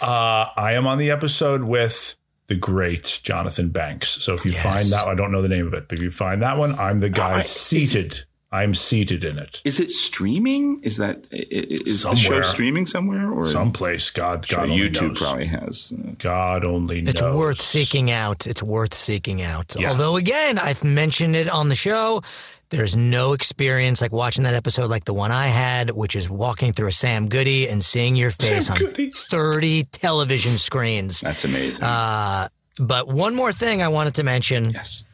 Uh, 0.00 0.48
I 0.56 0.72
am 0.72 0.86
on 0.86 0.98
the 0.98 1.10
episode 1.10 1.62
with 1.64 2.16
the 2.46 2.56
great 2.56 3.20
Jonathan 3.22 3.68
Banks. 3.70 4.08
So 4.08 4.34
if 4.34 4.44
you 4.44 4.52
Yes. 4.52 4.62
find 4.62 4.86
that, 4.92 5.06
I 5.06 5.14
don't 5.14 5.30
know 5.30 5.42
the 5.42 5.48
name 5.48 5.66
of 5.66 5.74
it, 5.74 5.88
but 5.88 5.98
if 5.98 6.02
you 6.04 6.10
find 6.10 6.42
that 6.42 6.56
one, 6.58 6.76
I'm 6.78 7.00
the 7.00 7.08
guy 7.10 7.38
I- 7.38 7.42
seated. 7.42 8.24
I'm 8.52 8.74
seated 8.74 9.22
in 9.22 9.38
it. 9.38 9.60
Is 9.64 9.78
it 9.78 9.92
streaming? 9.92 10.80
Is 10.82 10.96
that 10.96 11.24
is 11.30 12.04
i- 12.04 12.08
i- 12.08 12.12
the 12.14 12.16
show 12.18 12.42
streaming 12.42 12.84
somewhere 12.84 13.30
or 13.30 13.46
Someplace, 13.46 14.10
God, 14.10 14.44
Sure, 14.44 14.58
God 14.58 14.70
only 14.70 14.90
YouTube 14.90 15.08
knows. 15.10 15.20
probably 15.20 15.46
has. 15.46 15.92
uh, 15.96 16.10
God 16.18 16.64
only 16.64 16.98
It's 17.02 17.20
knows. 17.20 17.30
It's 17.30 17.38
worth 17.38 17.60
seeking 17.60 18.10
out. 18.10 18.48
It's 18.48 18.60
worth 18.64 18.92
seeking 18.92 19.40
out. 19.40 19.76
Yeah. 19.78 19.90
Although, 19.90 20.16
again, 20.16 20.58
I've 20.58 20.82
mentioned 20.82 21.36
it 21.36 21.48
on 21.48 21.68
the 21.68 21.76
show. 21.76 22.22
There's 22.70 22.96
no 22.96 23.32
experience 23.32 24.00
like 24.00 24.12
watching 24.12 24.44
that 24.44 24.54
episode 24.54 24.90
like 24.90 25.04
the 25.04 25.12
one 25.14 25.32
I 25.32 25.48
had, 25.48 25.90
which 25.90 26.14
is 26.14 26.30
walking 26.30 26.72
through 26.72 26.86
a 26.88 26.92
Sam 26.92 27.28
Goody 27.28 27.68
and 27.68 27.82
seeing 27.82 28.14
your 28.14 28.30
face 28.30 28.70
on 28.70 28.78
Goody. 28.78 29.10
30 29.10 29.84
television 29.84 30.52
screens. 30.52 31.20
That's 31.20 31.44
amazing. 31.44 31.82
Uh, 31.84 32.48
but 32.78 33.08
one 33.08 33.34
more 33.34 33.52
thing 33.52 33.82
I 33.82 33.88
wanted 33.88 34.14
to 34.14 34.22
mention. 34.22 34.70
yes. 34.70 35.04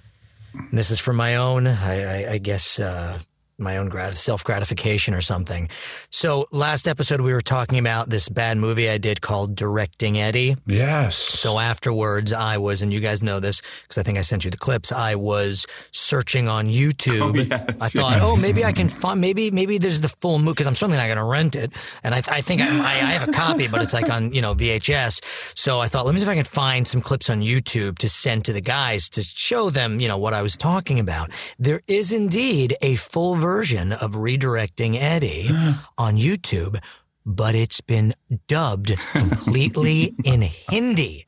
And 0.52 0.78
this 0.78 0.90
is 0.90 0.98
for 0.98 1.12
my 1.12 1.36
own, 1.36 1.66
I, 1.66 2.02
I, 2.28 2.32
I 2.32 2.38
guess, 2.38 2.78
uh, 2.78 3.18
my 3.58 3.78
own 3.78 3.88
grat- 3.88 4.16
self 4.16 4.44
gratification 4.44 5.14
or 5.14 5.20
something. 5.20 5.68
So 6.10 6.46
last 6.50 6.86
episode 6.86 7.20
we 7.20 7.32
were 7.32 7.40
talking 7.40 7.78
about 7.78 8.10
this 8.10 8.28
bad 8.28 8.58
movie 8.58 8.88
I 8.88 8.98
did 8.98 9.20
called 9.20 9.54
Directing 9.56 10.18
Eddie. 10.18 10.56
Yes. 10.66 11.16
So 11.16 11.58
afterwards, 11.58 12.32
I 12.32 12.58
was, 12.58 12.82
and 12.82 12.92
you 12.92 13.00
guys 13.00 13.22
know 13.22 13.40
this 13.40 13.62
because 13.82 13.98
I 13.98 14.02
think 14.02 14.18
I 14.18 14.22
sent 14.22 14.44
you 14.44 14.50
the 14.50 14.56
clips. 14.58 14.92
I 14.92 15.14
was 15.14 15.66
searching 15.92 16.48
on 16.48 16.66
YouTube. 16.66 17.20
Oh, 17.20 17.34
yes, 17.34 17.52
I 17.80 17.88
thought, 17.88 18.12
yes. 18.12 18.22
oh, 18.22 18.40
maybe 18.42 18.64
I 18.64 18.72
can 18.72 18.88
find, 18.88 19.20
maybe 19.20 19.50
maybe 19.50 19.78
there's 19.78 20.00
the 20.00 20.08
full 20.08 20.38
movie 20.38 20.52
because 20.52 20.66
I'm 20.66 20.74
certainly 20.74 20.98
not 20.98 21.06
going 21.06 21.16
to 21.18 21.24
rent 21.24 21.56
it. 21.56 21.72
And 22.02 22.14
I, 22.14 22.18
I 22.18 22.40
think 22.40 22.60
I, 22.60 22.66
I, 22.66 22.92
I 23.06 23.12
have 23.12 23.28
a 23.28 23.32
copy, 23.32 23.68
but 23.68 23.82
it's 23.82 23.94
like 23.94 24.10
on 24.10 24.32
you 24.32 24.42
know 24.42 24.54
VHS. 24.54 25.56
So 25.56 25.80
I 25.80 25.86
thought, 25.86 26.04
let 26.06 26.12
me 26.12 26.18
see 26.18 26.24
if 26.24 26.30
I 26.30 26.34
can 26.34 26.44
find 26.44 26.86
some 26.86 27.00
clips 27.00 27.30
on 27.30 27.40
YouTube 27.40 27.98
to 27.98 28.08
send 28.08 28.44
to 28.46 28.52
the 28.52 28.60
guys 28.60 29.08
to 29.10 29.22
show 29.22 29.70
them, 29.70 30.00
you 30.00 30.08
know, 30.08 30.18
what 30.18 30.34
I 30.34 30.42
was 30.42 30.56
talking 30.56 31.00
about. 31.00 31.30
There 31.58 31.80
is 31.86 32.12
indeed 32.12 32.76
a 32.82 32.96
full 32.96 33.36
version 33.46 33.92
of 33.92 34.14
redirecting 34.14 35.00
Eddie 35.00 35.48
on 35.98 36.16
YouTube 36.16 36.82
but 37.26 37.56
it's 37.56 37.80
been 37.80 38.14
dubbed 38.46 38.96
completely 39.10 40.14
in 40.24 40.42
Hindi. 40.42 41.24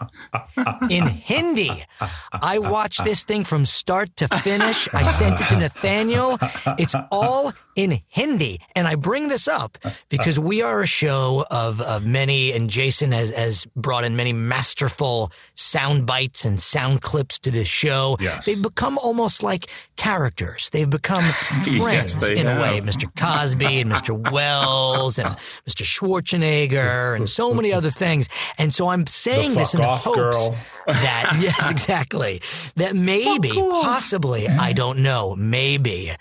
In 0.89 1.09
Hindi. 1.09 1.85
I 2.33 2.59
watched 2.61 3.05
this 3.05 3.25
thing 3.25 3.43
from 3.43 3.65
start 3.65 4.15
to 4.17 4.29
finish. 4.29 4.89
I 4.95 5.03
sent 5.03 5.41
it 5.41 5.49
to 5.49 5.59
Nathaniel. 5.59 6.39
It's 6.79 6.95
all 7.11 7.53
in 7.75 7.99
Hindi. 8.09 8.61
And 8.77 8.87
I 8.87 8.95
bring 8.95 9.29
this 9.29 9.49
up 9.49 9.77
because 10.09 10.39
we 10.39 10.63
are 10.63 10.83
a 10.83 10.87
show 10.87 11.45
of, 11.51 11.81
of 11.81 12.07
many, 12.07 12.53
and 12.53 12.71
Jason 12.71 13.11
has, 13.13 13.31
has 13.31 13.65
brought 13.75 14.05
in 14.05 14.15
many 14.15 14.33
masterful 14.33 15.33
sound 15.55 16.07
bites 16.07 16.45
and 16.45 16.61
sound 16.61 17.03
clips 17.03 17.39
to 17.41 17.51
this 17.51 17.69
show. 17.69 18.17
Yes. 18.21 18.45
They've 18.45 18.63
become 18.63 18.99
almost 18.99 19.43
like 19.43 19.71
characters. 19.97 20.71
They've 20.71 20.89
become 20.89 21.23
friends 21.79 22.17
they 22.17 22.39
in 22.39 22.47
a 22.47 22.61
way. 22.61 22.81
Mr. 22.81 23.09
Cosby 23.17 23.81
and 23.81 23.91
Mr. 23.91 24.31
Wells 24.33 25.19
and 25.19 25.29
Mr. 25.69 25.88
Schwarzenegger 25.89 27.17
and 27.17 27.29
so 27.29 27.53
many 27.59 27.73
other 27.73 27.91
things. 27.91 28.29
And 28.59 28.73
so 28.75 28.89
I'm 28.89 29.07
saying 29.07 29.55
this 29.55 29.75
in 29.75 29.81
the 29.81 29.87
off 29.89 30.05
hopes 30.05 30.49
girl. 30.49 30.57
that, 30.87 31.39
yes, 31.41 31.71
exactly, 31.71 32.41
that 32.77 32.95
maybe, 32.95 33.51
possibly, 33.51 34.47
I 34.49 34.73
don't 34.73 34.99
know, 35.01 35.35
maybe 35.37 36.13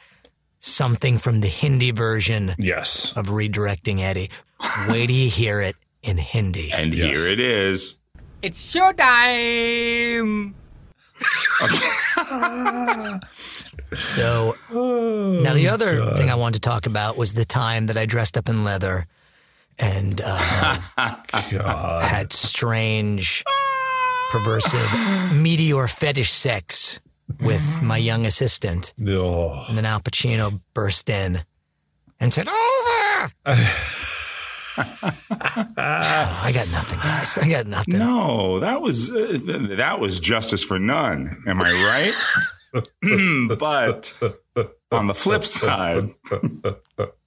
something 0.60 1.18
from 1.18 1.42
the 1.42 1.48
Hindi 1.48 1.92
version 1.92 2.56
Yes. 2.58 3.14
of 3.16 3.28
redirecting 3.28 4.00
Eddie. 4.00 4.30
Wait 4.90 5.08
till 5.08 5.16
you 5.16 5.30
hear 5.30 5.62
it 5.62 5.76
in 6.02 6.18
Hindi. 6.18 6.72
And 6.72 6.96
Yes. 6.96 7.16
here 7.18 7.28
it 7.28 7.40
is. 7.40 8.00
It's 8.42 8.74
showtime! 8.74 10.54
So 13.94 14.56
oh, 14.72 15.40
now 15.42 15.54
the 15.54 15.70
other 15.70 16.14
thing 16.14 16.30
I 16.30 16.36
wanted 16.36 16.62
to 16.62 16.70
talk 16.70 16.86
about 16.86 17.18
was 17.18 17.34
the 17.34 17.46
time 17.46 17.88
that 17.88 17.98
I 17.98 18.06
dressed 18.06 18.38
up 18.38 18.48
in 18.50 18.64
leather 18.64 19.08
and 19.80 20.22
uh, 20.24 20.80
had 22.02 22.34
strange, 22.34 23.44
perversive, 24.32 25.36
meteor 25.36 25.88
fetish 25.88 26.30
sex 26.30 27.00
with 27.42 27.82
my 27.82 27.98
young 27.98 28.26
assistant. 28.26 28.94
Oh. 29.08 29.66
And 29.68 29.78
then 29.78 29.86
Al 29.86 30.00
Pacino 30.00 30.62
burst 30.74 31.10
in 31.10 31.44
and 32.20 32.34
said, 32.34 32.48
Over! 32.48 33.32
I 34.78 36.52
got 36.54 36.72
nothing, 36.72 37.00
guys. 37.00 37.38
I 37.38 37.50
got 37.50 37.68
nothing. 37.68 37.98
No, 37.98 38.60
that 38.60 38.82
was 38.82 39.12
uh, 39.12 39.38
th- 39.46 39.78
that 39.78 40.00
was 40.00 40.20
justice 40.20 40.64
for 40.64 40.78
none. 40.78 41.36
Am 41.48 41.60
I 41.62 41.72
right? 41.72 42.14
but 43.58 44.20
on 44.92 45.08
the 45.08 45.14
flip 45.14 45.44
side, 45.44 46.06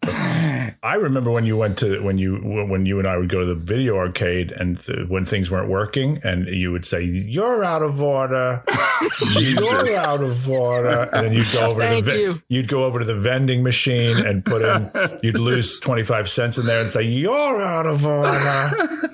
I 0.82 0.94
remember 0.94 1.30
when 1.30 1.44
you 1.44 1.56
went 1.58 1.78
to 1.78 2.00
when 2.00 2.16
you 2.16 2.38
when 2.38 2.86
you 2.86 2.98
and 2.98 3.06
I 3.06 3.18
would 3.18 3.28
go 3.28 3.40
to 3.40 3.46
the 3.46 3.54
video 3.54 3.96
arcade 3.98 4.50
and 4.52 4.78
th- 4.80 5.08
when 5.08 5.26
things 5.26 5.50
weren't 5.50 5.68
working 5.68 6.20
and 6.24 6.46
you 6.46 6.72
would 6.72 6.86
say 6.86 7.02
you're 7.02 7.62
out 7.62 7.82
of 7.82 8.00
order, 8.00 8.64
you're 9.38 9.96
out 9.98 10.22
of 10.22 10.48
order, 10.48 11.10
and 11.12 11.26
then 11.26 11.32
you'd 11.34 11.52
go 11.52 11.66
over 11.70 11.82
to 11.82 11.94
the 11.96 12.02
ve- 12.02 12.20
you. 12.22 12.34
you'd 12.48 12.68
go 12.68 12.84
over 12.84 13.00
to 13.00 13.04
the 13.04 13.14
vending 13.14 13.62
machine 13.62 14.16
and 14.16 14.44
put 14.44 14.62
in 14.62 14.90
you'd 15.22 15.38
lose 15.38 15.80
twenty 15.80 16.02
five 16.02 16.30
cents 16.30 16.56
in 16.56 16.64
there 16.64 16.80
and 16.80 16.88
say 16.88 17.02
you're 17.02 17.62
out 17.62 17.86
of 17.86 18.06
order. 18.06 19.10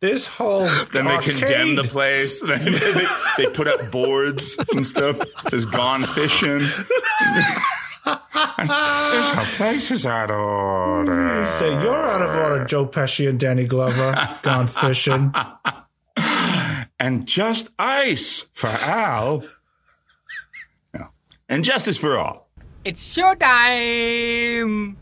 This 0.00 0.26
whole 0.26 0.66
then 0.94 1.04
they 1.04 1.18
condemn 1.18 1.74
the 1.76 1.82
place. 1.82 2.42
Then 2.46 2.64
they, 2.64 3.06
they 3.36 3.54
put 3.54 3.68
up 3.68 3.80
boards 3.92 4.58
and 4.74 4.84
stuff. 4.84 5.20
It 5.20 5.50
says 5.50 5.66
"Gone 5.66 6.04
fishing." 6.04 6.60
this 6.60 6.86
whole 9.34 9.44
place 9.58 9.90
is 9.90 10.06
out 10.06 10.30
of 10.30 10.38
order. 10.38 11.44
Say 11.46 11.70
you're 11.82 11.94
out 11.94 12.22
of 12.22 12.34
order, 12.34 12.64
Joe 12.64 12.86
Pesci 12.86 13.28
and 13.28 13.38
Danny 13.38 13.66
Glover 13.66 14.14
gone 14.42 14.66
fishing. 14.66 15.34
and 16.98 17.26
just 17.26 17.68
ice 17.78 18.48
for 18.54 18.68
Al. 18.68 19.42
Yeah. 20.94 21.08
And 21.48 21.62
justice 21.62 21.98
for 21.98 22.16
all. 22.16 22.48
It's 22.84 23.04
showtime! 23.14 24.96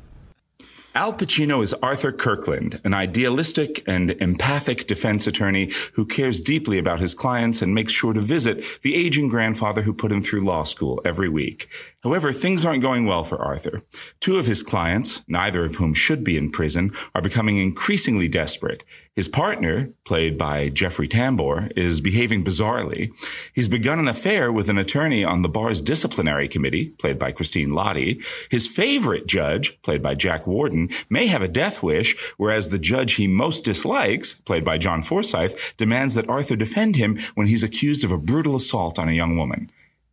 Al 0.98 1.12
Pacino 1.12 1.62
is 1.62 1.74
Arthur 1.74 2.10
Kirkland, 2.10 2.80
an 2.82 2.92
idealistic 2.92 3.84
and 3.86 4.10
empathic 4.20 4.88
defense 4.88 5.28
attorney 5.28 5.70
who 5.92 6.04
cares 6.04 6.40
deeply 6.40 6.76
about 6.76 6.98
his 6.98 7.14
clients 7.14 7.62
and 7.62 7.72
makes 7.72 7.92
sure 7.92 8.12
to 8.12 8.20
visit 8.20 8.64
the 8.82 8.96
aging 8.96 9.28
grandfather 9.28 9.82
who 9.82 9.94
put 9.94 10.10
him 10.10 10.20
through 10.20 10.40
law 10.40 10.64
school 10.64 11.00
every 11.04 11.28
week. 11.28 11.68
However, 12.02 12.32
things 12.32 12.66
aren't 12.66 12.82
going 12.82 13.06
well 13.06 13.22
for 13.22 13.40
Arthur. 13.40 13.82
Two 14.18 14.38
of 14.38 14.46
his 14.46 14.64
clients, 14.64 15.22
neither 15.28 15.62
of 15.62 15.76
whom 15.76 15.94
should 15.94 16.24
be 16.24 16.36
in 16.36 16.50
prison, 16.50 16.90
are 17.14 17.22
becoming 17.22 17.58
increasingly 17.58 18.26
desperate. 18.26 18.82
His 19.18 19.26
partner, 19.26 19.90
played 20.04 20.38
by 20.38 20.68
Jeffrey 20.68 21.08
Tambor, 21.08 21.72
is 21.76 22.00
behaving 22.00 22.44
bizarrely. 22.44 23.10
He's 23.52 23.68
begun 23.68 23.98
an 23.98 24.06
affair 24.06 24.52
with 24.52 24.68
an 24.68 24.78
attorney 24.78 25.24
on 25.24 25.42
the 25.42 25.48
bar's 25.48 25.80
disciplinary 25.82 26.46
committee, 26.46 26.90
played 27.00 27.18
by 27.18 27.32
Christine 27.32 27.70
Lahti. 27.70 28.24
His 28.48 28.68
favorite 28.68 29.26
judge, 29.26 29.82
played 29.82 30.02
by 30.02 30.14
Jack 30.14 30.46
Warden, 30.46 30.90
may 31.10 31.26
have 31.26 31.42
a 31.42 31.48
death 31.48 31.82
wish, 31.82 32.16
whereas 32.36 32.68
the 32.68 32.78
judge 32.78 33.14
he 33.14 33.26
most 33.26 33.64
dislikes, 33.64 34.34
played 34.34 34.64
by 34.64 34.78
John 34.78 35.02
Forsythe, 35.02 35.58
demands 35.76 36.14
that 36.14 36.28
Arthur 36.28 36.54
defend 36.54 36.94
him 36.94 37.18
when 37.34 37.48
he's 37.48 37.64
accused 37.64 38.04
of 38.04 38.12
a 38.12 38.18
brutal 38.18 38.54
assault 38.54 39.00
on 39.00 39.08
a 39.08 39.18
young 39.20 39.36
woman. 39.36 39.68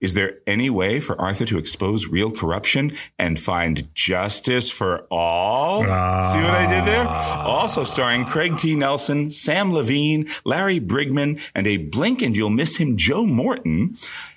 Is 0.06 0.14
there 0.14 0.38
any 0.46 0.70
way 0.70 1.00
for 1.00 1.20
Arthur 1.20 1.46
to 1.46 1.58
expose 1.58 2.08
real 2.08 2.30
corruption 2.30 2.96
and 3.18 3.40
find 3.40 3.92
justice 3.96 4.70
for 4.70 5.08
all? 5.10 5.82
See 5.82 5.88
what 5.88 6.52
I 6.52 6.68
did 6.70 6.86
there? 6.86 7.08
Ah. 7.08 7.42
Also 7.42 7.84
starring 7.84 8.24
Craig 8.24 8.56
T. 8.56 8.76
Nelson, 8.76 9.32
Sam 9.32 9.72
Levene, 9.72 10.30
Larry 10.46 10.80
Bryggman, 10.80 11.42
and 11.56 11.66
a 11.66 11.78
blink 11.78 12.22
and 12.22 12.36
you'll 12.36 12.52
miss 12.52 12.78
him 12.78 12.98
Joe 12.98 13.26
Morton. 13.26 13.96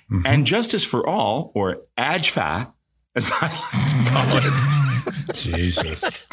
Mm-hmm. 0.09 0.25
And 0.25 0.47
Justice 0.47 0.83
for 0.83 1.07
All, 1.07 1.51
or 1.53 1.83
AJFA, 1.99 2.73
as 3.19 3.31
I 3.33 3.47
like 3.47 3.87
to 3.87 3.97
call 4.11 4.39
it. 4.41 5.35
Jesus. 5.35 6.25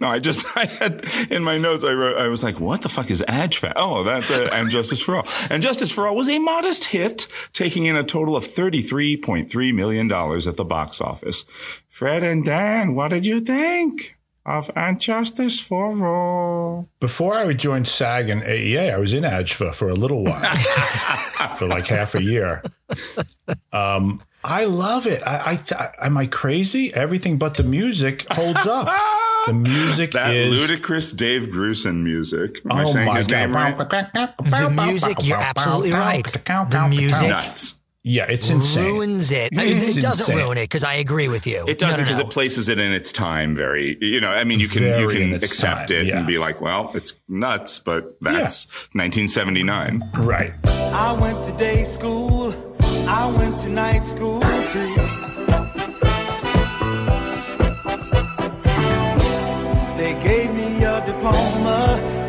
No, 0.00 0.08
I 0.08 0.18
just 0.18 0.44
I 0.56 0.64
had 0.64 1.04
in 1.30 1.44
my 1.44 1.58
notes 1.58 1.84
I 1.84 1.92
wrote 1.92 2.18
I 2.18 2.26
was 2.26 2.42
like, 2.42 2.58
what 2.58 2.82
the 2.82 2.88
fuck 2.88 3.10
is 3.10 3.22
AJFA? 3.28 3.72
Oh, 3.76 4.02
that's 4.02 4.30
uh, 4.30 4.48
and 4.52 4.68
Justice 4.68 5.00
for 5.00 5.16
All. 5.16 5.26
And 5.48 5.62
Justice 5.62 5.92
for 5.92 6.06
All 6.06 6.16
was 6.16 6.28
a 6.28 6.38
modest 6.38 6.86
hit, 6.86 7.26
taking 7.52 7.84
in 7.86 7.96
a 7.96 8.02
total 8.02 8.36
of 8.36 8.44
thirty 8.44 8.82
three 8.82 9.16
point 9.16 9.50
three 9.50 9.70
million 9.70 10.08
dollars 10.08 10.46
at 10.48 10.56
the 10.56 10.64
box 10.64 11.00
office. 11.00 11.44
Fred 11.88 12.24
and 12.24 12.44
Dan, 12.44 12.94
what 12.94 13.08
did 13.08 13.26
you 13.26 13.40
think 13.40 14.16
of 14.46 14.70
And 14.74 15.00
Justice 15.00 15.60
for 15.60 16.06
All? 16.06 16.88
Before 17.00 17.34
I 17.34 17.44
would 17.44 17.58
join 17.58 17.84
SAG 17.84 18.28
and 18.28 18.42
AEA, 18.42 18.92
I 18.94 18.98
was 18.98 19.12
in 19.12 19.24
AJFA 19.24 19.74
for 19.74 19.88
a 19.88 19.94
little 19.94 20.24
while, 20.24 20.56
for 21.56 21.66
like 21.66 21.86
half 21.86 22.14
a 22.14 22.22
year. 22.22 22.62
Um, 23.72 24.22
I 24.42 24.64
love 24.64 25.06
it. 25.06 25.22
I, 25.26 25.52
I 25.52 25.56
th- 25.56 25.80
am 26.00 26.16
I 26.16 26.26
crazy? 26.26 26.92
Everything 26.94 27.36
but 27.38 27.54
the 27.54 27.62
music 27.64 28.26
holds 28.32 28.66
up. 28.66 28.88
The 29.46 29.52
music 29.52 30.12
That 30.14 30.34
is 30.34 30.58
ludicrous 30.60 31.12
Dave 31.12 31.48
Grusin 31.48 32.02
music. 32.02 32.60
Am 32.64 32.72
I 32.72 32.82
Oh 32.82 32.86
saying 32.86 33.06
my 33.06 33.16
his 33.18 33.28
name 33.28 33.52
right? 33.52 33.76
The 33.76 34.74
music, 34.86 35.18
you're 35.22 35.38
absolutely 35.38 35.92
right. 35.92 36.24
The 36.24 36.86
music 36.88 37.28
Nuts. 37.28 37.79
Yeah, 38.02 38.24
it's 38.30 38.48
insane. 38.48 38.94
ruins 38.94 39.30
it. 39.30 39.50
I- 39.56 39.64
It's 39.64 39.96
it 39.96 40.00
doesn't 40.00 40.24
insane. 40.32 40.36
ruin 40.46 40.56
it 40.56 40.64
because 40.64 40.84
I 40.84 40.94
agree 40.94 41.28
with 41.28 41.46
you. 41.46 41.66
It 41.68 41.76
doesn't 41.78 42.00
no, 42.00 42.04
because 42.04 42.18
no. 42.18 42.24
it 42.24 42.30
places 42.30 42.70
it 42.70 42.78
in 42.78 42.92
its 42.92 43.12
time 43.12 43.54
very, 43.54 43.98
you 44.00 44.20
know, 44.22 44.30
I 44.30 44.44
mean, 44.44 44.58
you 44.58 44.68
can, 44.68 44.84
you 44.84 44.88
Very 44.88 45.22
in 45.22 45.28
can 45.30 45.34
accept 45.36 45.90
time, 45.90 45.98
it 45.98 46.06
yeah. 46.06 46.18
and 46.18 46.26
be 46.26 46.38
like, 46.38 46.62
well, 46.62 46.90
it's 46.94 47.20
nuts, 47.28 47.78
but 47.78 48.16
that's 48.22 48.66
1979. 48.94 50.02
Right. 50.14 50.54
I 50.64 51.12
went 51.12 51.44
to 51.44 51.52
day 51.58 51.84
school. 51.84 52.54
I 53.06 53.26
went 53.36 53.60
to 53.62 53.68
night 53.68 54.04
school 54.04 54.40
too. 54.72 54.94
They 59.98 60.14
gave 60.22 60.54
me 60.54 60.82
a 60.84 61.04
diploma 61.04 62.19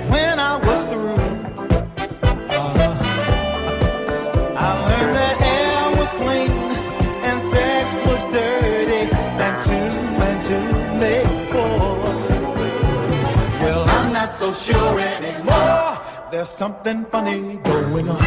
so 14.53 14.73
sure 14.73 14.99
anymore. 14.99 15.99
There's 16.31 16.49
something 16.49 17.05
funny 17.05 17.57
going 17.57 18.09
on. 18.09 18.21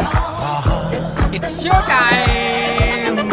Uh-huh. 0.00 1.30
It's 1.32 1.52
showtime! 1.62 3.28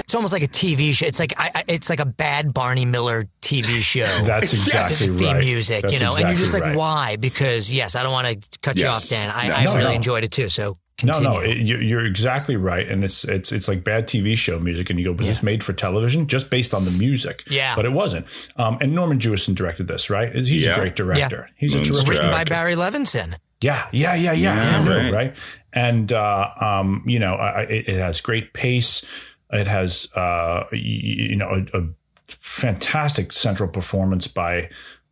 It's 0.00 0.14
almost 0.14 0.32
like 0.32 0.42
a 0.42 0.48
TV 0.48 0.92
show. 0.94 1.06
It's 1.06 1.20
like 1.20 1.34
I, 1.38 1.50
I- 1.54 1.64
it's 1.68 1.90
like 1.90 2.00
a 2.00 2.06
bad 2.06 2.54
Barney 2.54 2.84
Miller 2.86 3.24
TV 3.42 3.66
show. 3.82 4.06
That's 4.24 4.52
exactly 4.54 5.08
the 5.08 5.14
theme 5.18 5.38
music, 5.38 5.82
That's 5.82 5.92
you 5.94 6.00
know, 6.00 6.10
and 6.16 6.20
you're 6.20 6.30
just 6.38 6.54
like, 6.54 6.62
right. 6.62 6.76
why? 6.76 7.16
Because 7.16 7.72
yes, 7.72 7.94
I 7.94 8.02
don't 8.02 8.12
want 8.12 8.26
to 8.28 8.58
cut 8.62 8.78
you 8.78 8.86
off, 8.86 9.06
Dan. 9.08 9.30
I, 9.34 9.48
No, 9.48 9.54
I 9.54 9.64
no, 9.64 9.72
really 9.74 9.84
no. 9.90 9.90
enjoyed 9.96 10.24
it 10.24 10.30
too. 10.30 10.48
So 10.48 10.78
continue. 10.98 11.28
No, 11.28 11.34
no, 11.36 11.40
it, 11.40 11.56
you're, 11.58 11.80
you're 11.80 12.04
exactly 12.04 12.56
right, 12.56 12.86
and 12.86 13.02
it's 13.04 13.24
it's 13.24 13.50
it's 13.52 13.68
like 13.68 13.82
bad 13.84 14.06
TV 14.06 14.36
show 14.36 14.58
music, 14.60 14.90
and 14.90 14.98
you 14.98 15.04
go, 15.06 15.12
"Was 15.12 15.26
this 15.28 15.42
made 15.42 15.64
for 15.64 15.72
television?" 15.72 16.26
Just 16.26 16.50
based 16.50 16.74
on 16.74 16.84
the 16.84 16.90
music, 16.90 17.44
Yeah. 17.48 17.74
but 17.74 17.84
it 17.86 17.92
wasn't. 17.92 18.26
Um, 18.56 18.76
and 18.80 18.94
Norman 18.94 19.18
Jewison 19.18 19.54
directed 19.54 19.88
this, 19.88 20.10
right? 20.10 20.34
He's 20.34 20.66
Yeah. 20.66 20.72
a 20.72 20.78
great 20.80 20.96
director. 20.96 21.48
He's 21.56 21.74
a 21.74 21.78
It's 21.80 21.88
terrific 21.88 22.08
written 22.10 22.26
by 22.30 22.44
director. 22.44 22.54
Barry 22.54 22.74
Levinson. 22.74 23.36
Yeah, 23.60 23.88
yeah, 23.92 24.14
yeah, 24.14 24.32
yeah. 24.32 24.54
Yeah, 24.54 24.90
I 24.92 25.02
right. 25.04 25.12
right. 25.12 25.36
And 25.72 26.12
uh, 26.12 26.50
um, 26.60 27.02
you 27.06 27.18
know, 27.18 27.34
I, 27.34 27.62
I- 27.62 27.62
it, 27.62 27.88
it 27.88 27.98
has 27.98 28.20
great 28.20 28.52
pace. 28.52 29.04
It 29.50 29.66
has 29.66 30.08
uh, 30.14 30.64
y- 30.70 30.78
you 30.78 31.36
know 31.36 31.64
a, 31.72 31.78
a 31.78 31.88
fantastic 32.28 33.32
central 33.32 33.68
performance 33.68 34.26
by 34.28 34.70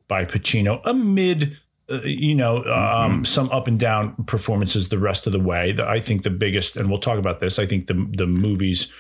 by 0.09 0.25
Pacino 0.25 0.81
amid. 0.85 1.59
Uh, 1.89 2.01
you 2.03 2.35
know, 2.35 2.65
um, 2.65 3.25
some 3.25 3.49
up 3.51 3.69
and 3.69 3.79
down 3.79 4.15
performances 4.25 4.89
the 4.89 4.99
rest 4.99 5.27
of 5.27 5.33
the 5.33 5.41
way. 5.41 5.71
The, 5.71 5.89
I 5.89 6.01
think 6.01 6.25
the 6.25 6.31
biggest, 6.31 6.77
and 6.77 6.91
we'll 6.91 6.99
talk 6.99 7.19
about 7.19 7.39
this. 7.39 7.59
I 7.59 7.67
think 7.67 7.87
the 7.87 7.95
the 8.17 8.27
movie's 8.27 8.93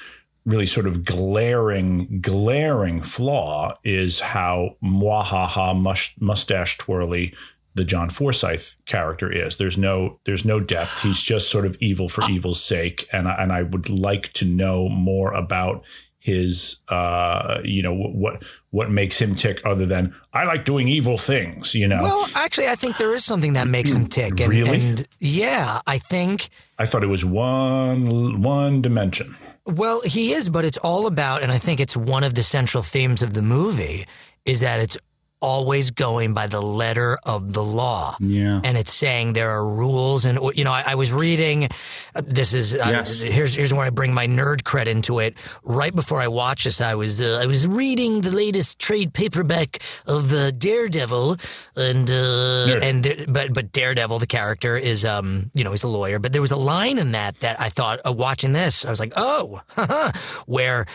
really 0.44 0.66
sort 0.66 0.86
of 0.86 1.04
glaring, 1.04 2.20
glaring 2.20 3.02
flaw 3.02 3.76
is 3.82 4.20
how 4.20 4.76
mwahaha 4.82 5.76
mush, 5.76 6.14
mustache 6.20 6.78
twirly 6.78 7.34
the 7.74 7.84
John 7.84 8.08
Forsythe 8.08 8.62
character 8.86 9.30
is. 9.30 9.58
There's 9.58 9.76
no 9.76 10.18
there's 10.24 10.44
no 10.44 10.60
depth. 10.60 11.02
He's 11.02 11.20
just 11.20 11.50
sort 11.50 11.66
of 11.66 11.76
evil 11.80 12.08
for 12.08 12.28
evil's 12.30 12.62
sake, 12.62 13.06
and 13.12 13.28
I, 13.28 13.34
and 13.42 13.52
I 13.52 13.62
would 13.64 13.90
like 13.90 14.32
to 14.34 14.44
know 14.46 14.88
more 14.88 15.32
about 15.32 15.84
his 16.26 16.82
uh 16.88 17.60
you 17.64 17.82
know 17.84 17.94
what 17.94 18.42
what 18.70 18.90
makes 18.90 19.16
him 19.22 19.34
tick 19.36 19.58
other 19.64 19.86
than 19.86 20.12
I 20.32 20.44
like 20.44 20.64
doing 20.64 20.88
evil 20.88 21.18
things. 21.18 21.74
You 21.74 21.86
know, 21.88 22.02
Well, 22.02 22.26
actually, 22.34 22.68
I 22.68 22.74
think 22.74 22.96
there 22.98 23.14
is 23.14 23.24
something 23.24 23.54
that 23.54 23.68
makes 23.68 23.94
him 23.94 24.06
tick. 24.08 24.40
And, 24.40 24.48
Really? 24.50 24.80
and 24.80 25.06
yeah, 25.20 25.80
I 25.86 25.98
think. 25.98 26.48
I 26.78 26.84
thought 26.86 27.02
it 27.04 27.12
was 27.18 27.24
one 27.24 28.42
one 28.42 28.82
dimension. 28.82 29.36
Well, 29.64 30.00
he 30.04 30.32
is, 30.32 30.48
but 30.48 30.64
it's 30.64 30.78
all 30.78 31.06
about, 31.06 31.42
and 31.42 31.50
I 31.52 31.58
think 31.58 31.80
it's 31.80 31.96
one 31.96 32.24
of 32.26 32.34
the 32.34 32.42
central 32.42 32.82
themes 32.82 33.22
of 33.22 33.30
the 33.34 33.42
movie, 33.42 34.06
is 34.44 34.60
that 34.60 34.78
it's 34.80 34.96
always 35.40 35.90
going 35.90 36.32
by 36.34 36.46
the 36.46 36.60
letter 36.62 37.18
of 37.24 37.52
the 37.52 37.62
law. 37.62 38.16
Yeah. 38.20 38.60
And 38.64 38.76
it's 38.76 38.92
saying 38.92 39.34
there 39.34 39.50
are 39.50 39.66
rules, 39.66 40.24
and 40.24 40.38
you 40.54 40.64
know, 40.64 40.72
I, 40.72 40.82
I 40.88 40.94
was 40.94 41.12
reading. 41.12 41.64
uh, 41.64 42.22
This 42.26 42.52
is 42.54 42.74
uh, 42.74 42.78
Yes. 42.90 43.20
here's 43.20 43.54
here's 43.54 43.72
where 43.72 43.86
I 43.86 43.90
bring 43.90 44.14
my 44.14 44.26
nerd 44.26 44.62
cred 44.62 44.86
into 44.86 45.18
it. 45.18 45.34
Right 45.62 45.94
before 45.94 46.20
I 46.20 46.28
watched 46.28 46.64
this, 46.64 46.80
I 46.80 46.94
was 46.94 47.20
uh, 47.20 47.38
I 47.42 47.46
was 47.46 47.66
reading 47.66 48.22
the 48.22 48.30
latest 48.32 48.78
trade 48.78 49.12
paperback 49.12 49.78
of 50.06 50.32
uh, 50.32 50.50
Daredevil, 50.52 51.36
and 51.76 52.10
uh, 52.10 52.78
and 52.82 53.04
there, 53.04 53.24
but 53.28 53.52
but 53.52 53.72
Daredevil, 53.72 54.18
the 54.18 54.26
character 54.26 54.76
is 54.76 55.04
um 55.04 55.50
you 55.54 55.64
know 55.64 55.70
he's 55.72 55.84
a 55.84 55.88
lawyer, 55.88 56.18
but 56.18 56.32
there 56.32 56.42
was 56.42 56.52
a 56.52 56.56
line 56.56 56.98
in 56.98 57.12
that 57.12 57.38
that 57.40 57.60
I 57.60 57.68
thought 57.68 58.00
uh, 58.06 58.12
watching 58.12 58.52
this, 58.52 58.84
I 58.86 58.90
was 58.90 59.00
like, 59.00 59.12
oh, 59.16 59.60
where 60.46 60.86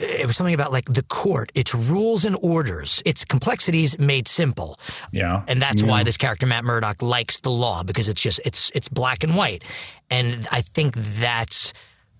Uh, 0.00 0.04
it 0.04 0.26
was 0.26 0.36
something 0.36 0.54
about 0.54 0.72
like 0.72 0.86
the 0.86 1.02
court, 1.04 1.50
its 1.54 1.74
rules 1.74 2.24
and 2.24 2.36
orders, 2.42 3.02
its 3.04 3.24
complexities 3.24 3.98
made 3.98 4.28
simple. 4.28 4.78
Yeah. 5.12 5.42
And 5.48 5.60
that's 5.60 5.82
why 5.82 6.02
this 6.02 6.16
character 6.16 6.46
Matt 6.46 6.64
Murdock 6.64 7.02
likes 7.02 7.40
the 7.40 7.50
law 7.50 7.82
because 7.82 8.08
it's 8.08 8.20
just 8.20 8.40
it's 8.44 8.70
it's 8.74 8.88
black 8.88 9.24
and 9.24 9.34
white. 9.34 9.64
And 10.10 10.46
I 10.52 10.60
think 10.60 10.94
that's 10.94 11.72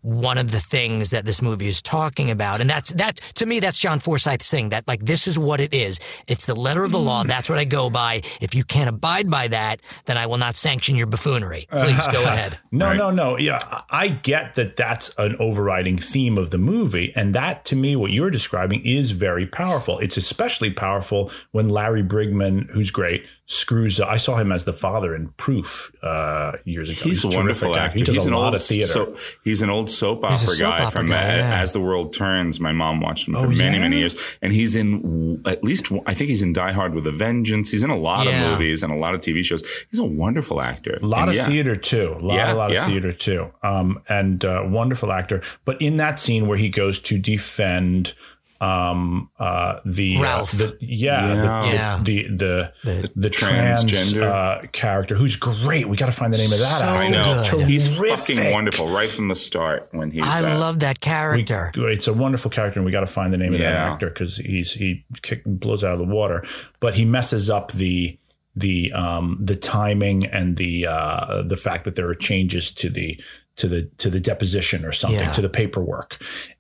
one 0.07 0.39
of 0.39 0.51
the 0.51 0.59
things 0.61 1.11
that 1.11 1.27
this 1.27 1.43
movie 1.43 1.67
is 1.67 1.83
talking 1.83 2.31
about. 2.31 2.61
And 2.63 2.71
that's 2.71 2.93
that 2.95 3.17
to 3.35 3.45
me 3.45 3.61
that's 3.61 3.77
John 3.79 3.99
Forsythe's 3.99 4.51
thing 4.51 4.71
that 4.71 4.89
like 4.89 5.05
this 5.05 5.27
is 5.27 5.39
what 5.39 5.61
it 5.61 5.75
is. 5.75 5.99
It's 6.27 6.47
the 6.47 6.55
letter 6.55 6.85
of 6.85 6.93
the 6.93 6.99
law. 6.99 7.25
That's 7.25 7.51
what 7.51 7.59
I 7.59 7.65
go 7.65 7.91
by. 7.91 8.23
If 8.41 8.55
you 8.55 8.65
can't 8.65 8.89
abide 8.89 9.31
by 9.31 9.49
that, 9.49 9.83
then 10.07 10.17
I 10.17 10.27
will 10.27 10.39
not 10.39 10.57
sanction 10.57 10.97
your 10.97 11.07
buffoonery. 11.07 11.67
Please 11.71 12.07
go 12.09 12.23
ahead. 12.33 12.59
No, 12.73 12.95
no, 12.95 13.11
no. 13.11 13.37
Yeah, 13.37 13.61
I 13.91 14.07
I 14.07 14.11
get 14.11 14.55
that 14.55 14.77
that's 14.77 15.13
an 15.19 15.35
overriding 15.41 15.99
theme 15.99 16.39
of 16.39 16.51
the 16.51 16.59
movie. 16.59 17.13
And 17.17 17.35
that, 17.35 17.65
to 17.65 17.75
me, 17.75 17.97
what 17.97 18.13
you're 18.13 18.31
describing 18.31 18.87
is 18.87 19.11
very 19.11 19.47
powerful. 19.49 19.99
It's 19.99 20.17
especially 20.17 20.71
powerful 20.71 21.33
when 21.51 21.69
Larry 21.69 22.05
Bryggman, 22.05 22.71
who's 22.71 22.93
great, 22.93 23.27
screws 23.47 24.01
up. 24.01 24.09
I 24.09 24.17
saw 24.17 24.37
him 24.37 24.53
as 24.53 24.65
the 24.65 24.73
father 24.73 25.13
in 25.13 25.31
Proof 25.39 25.93
uh, 26.05 26.53
years 26.65 26.91
ago. 26.91 27.01
He's 27.03 27.25
a 27.25 27.31
terrific 27.31 27.37
wonderful 27.37 27.77
actor. 27.77 27.99
He 27.99 28.05
does 28.05 28.15
he's 28.15 28.27
a 28.27 28.29
an 28.29 28.35
lot 28.35 28.45
old 28.45 28.55
of 28.55 28.63
theater. 28.63 28.87
So, 28.87 29.17
he's 29.43 29.63
an 29.63 29.71
old 29.71 29.91
soap 29.99 30.25
He's 30.29 30.43
a 30.43 30.45
opera 30.47 30.55
soap 30.57 30.71
guy 30.71 30.85
opera 30.85 30.91
from 31.01 31.07
guy, 31.09 31.23
A- 31.23 31.37
yeah. 31.39 31.61
As 31.63 31.73
the 31.73 31.81
World 31.81 32.13
Turns. 32.13 32.61
My 32.61 32.73
mom 32.73 33.01
watched 33.01 33.27
him 33.29 33.35
for 33.35 33.47
Oh, 33.47 33.49
many, 33.49 33.77
yeah? 33.77 33.83
many 33.83 33.99
years, 33.99 34.17
and 34.43 34.53
he's 34.53 34.77
in 34.77 35.43
at 35.47 35.63
least 35.65 35.91
I 36.07 36.15
think 36.15 36.31
he's 36.31 36.43
in 36.43 36.53
Die 36.53 36.73
Hard 36.73 36.95
with 36.95 37.07
a 37.07 37.13
Vengeance. 37.13 37.71
He's 37.73 37.85
in 37.85 37.91
a 37.91 37.97
lot 37.97 38.27
Yeah. 38.27 38.45
of 38.45 38.51
movies 38.53 38.83
and 38.83 38.93
a 38.93 38.97
lot 38.97 39.15
of 39.15 39.21
TV 39.21 39.43
shows. 39.45 39.63
He's 39.91 39.99
a 40.01 40.05
wonderful 40.05 40.61
actor. 40.61 40.99
A 41.03 41.07
lot 41.07 41.23
And 41.23 41.31
of 41.31 41.35
yeah, 41.37 41.47
theater 41.47 41.77
too. 41.77 42.17
A 42.21 42.25
lot, 42.25 42.35
Yeah, 42.35 42.53
a 42.53 42.55
lot 42.55 42.71
of 42.71 42.77
yeah. 42.77 42.87
theater 42.87 43.13
too. 43.13 43.53
Um, 43.63 44.01
and 44.09 44.45
uh, 44.45 44.63
wonderful 44.67 45.11
actor. 45.13 45.43
But 45.65 45.81
in 45.81 45.97
that 45.99 46.19
scene 46.19 46.47
where 46.47 46.59
he 46.59 46.69
goes 46.69 47.01
to 47.01 47.19
defend 47.19 48.15
um 48.61 49.31
uh 49.39 49.81
the 49.85 50.19
Ralph. 50.21 50.55
uh, 50.55 50.59
the 50.67 50.77
yeah, 50.81 51.27
Yeah. 51.27 51.35
The, 51.35 51.73
Yeah. 51.77 52.01
the 52.03 52.23
the 52.29 52.73
the 52.85 53.11
the, 53.15 53.31
trans 53.31 53.85
transgender. 53.85 54.23
uh, 54.23 54.67
character 54.73 55.15
who's 55.15 55.37
great 55.37 55.89
we 55.89 55.97
got 55.97 56.07
to 56.07 56.13
find 56.13 56.33
the 56.33 56.39
name 56.39 56.53
of 56.53 56.59
that 56.59 56.79
So 56.79 56.85
out 56.85 56.97
I 56.97 57.09
know 57.09 57.45
good. 57.51 57.67
he's 57.69 57.97
fucking 57.99 58.53
wonderful 58.53 58.89
right 58.89 59.09
from 59.09 59.29
the 59.29 59.35
start 59.35 59.89
when 59.93 60.11
he's. 60.11 60.25
I 60.27 60.53
uh, 60.53 60.59
love 60.59 60.79
that 60.81 60.97
We- 60.99 61.11
character. 61.11 61.73
it's 61.89 62.09
a 62.09 62.15
wonderful 62.15 62.51
character, 62.51 62.79
and 62.81 62.87
we 62.87 62.93
got 62.93 63.01
to 63.01 63.07
find 63.07 63.33
the 63.33 63.39
name 63.39 63.53
of 63.53 63.61
that 63.61 63.75
actor 63.75 64.09
because 64.09 64.37
he's 64.39 64.73
he 64.73 65.05
kick, 65.23 65.43
blows 65.45 65.85
out 65.85 65.93
of 65.93 65.99
the 65.99 66.05
water. 66.05 66.45
But 66.81 66.95
he 66.95 67.05
messes 67.05 67.51
up 67.51 67.73
the 67.73 68.19
the 68.55 68.91
um 68.93 69.37
the 69.41 69.57
timing 69.57 70.25
and 70.27 70.57
the 70.57 70.87
uh 70.87 71.43
the 71.43 71.57
fact 71.59 71.85
that 71.85 71.95
there 71.97 72.09
are 72.09 72.15
changes 72.15 72.73
to 72.73 72.89
the 72.89 73.21
to 73.57 73.69
the 73.69 73.83
to 73.99 74.09
the 74.11 74.21
deposition 74.21 74.85
or 74.85 74.93
something 74.93 75.19
Yeah. 75.21 75.33
to 75.33 75.41
the 75.43 75.49
paperwork, 75.51 76.19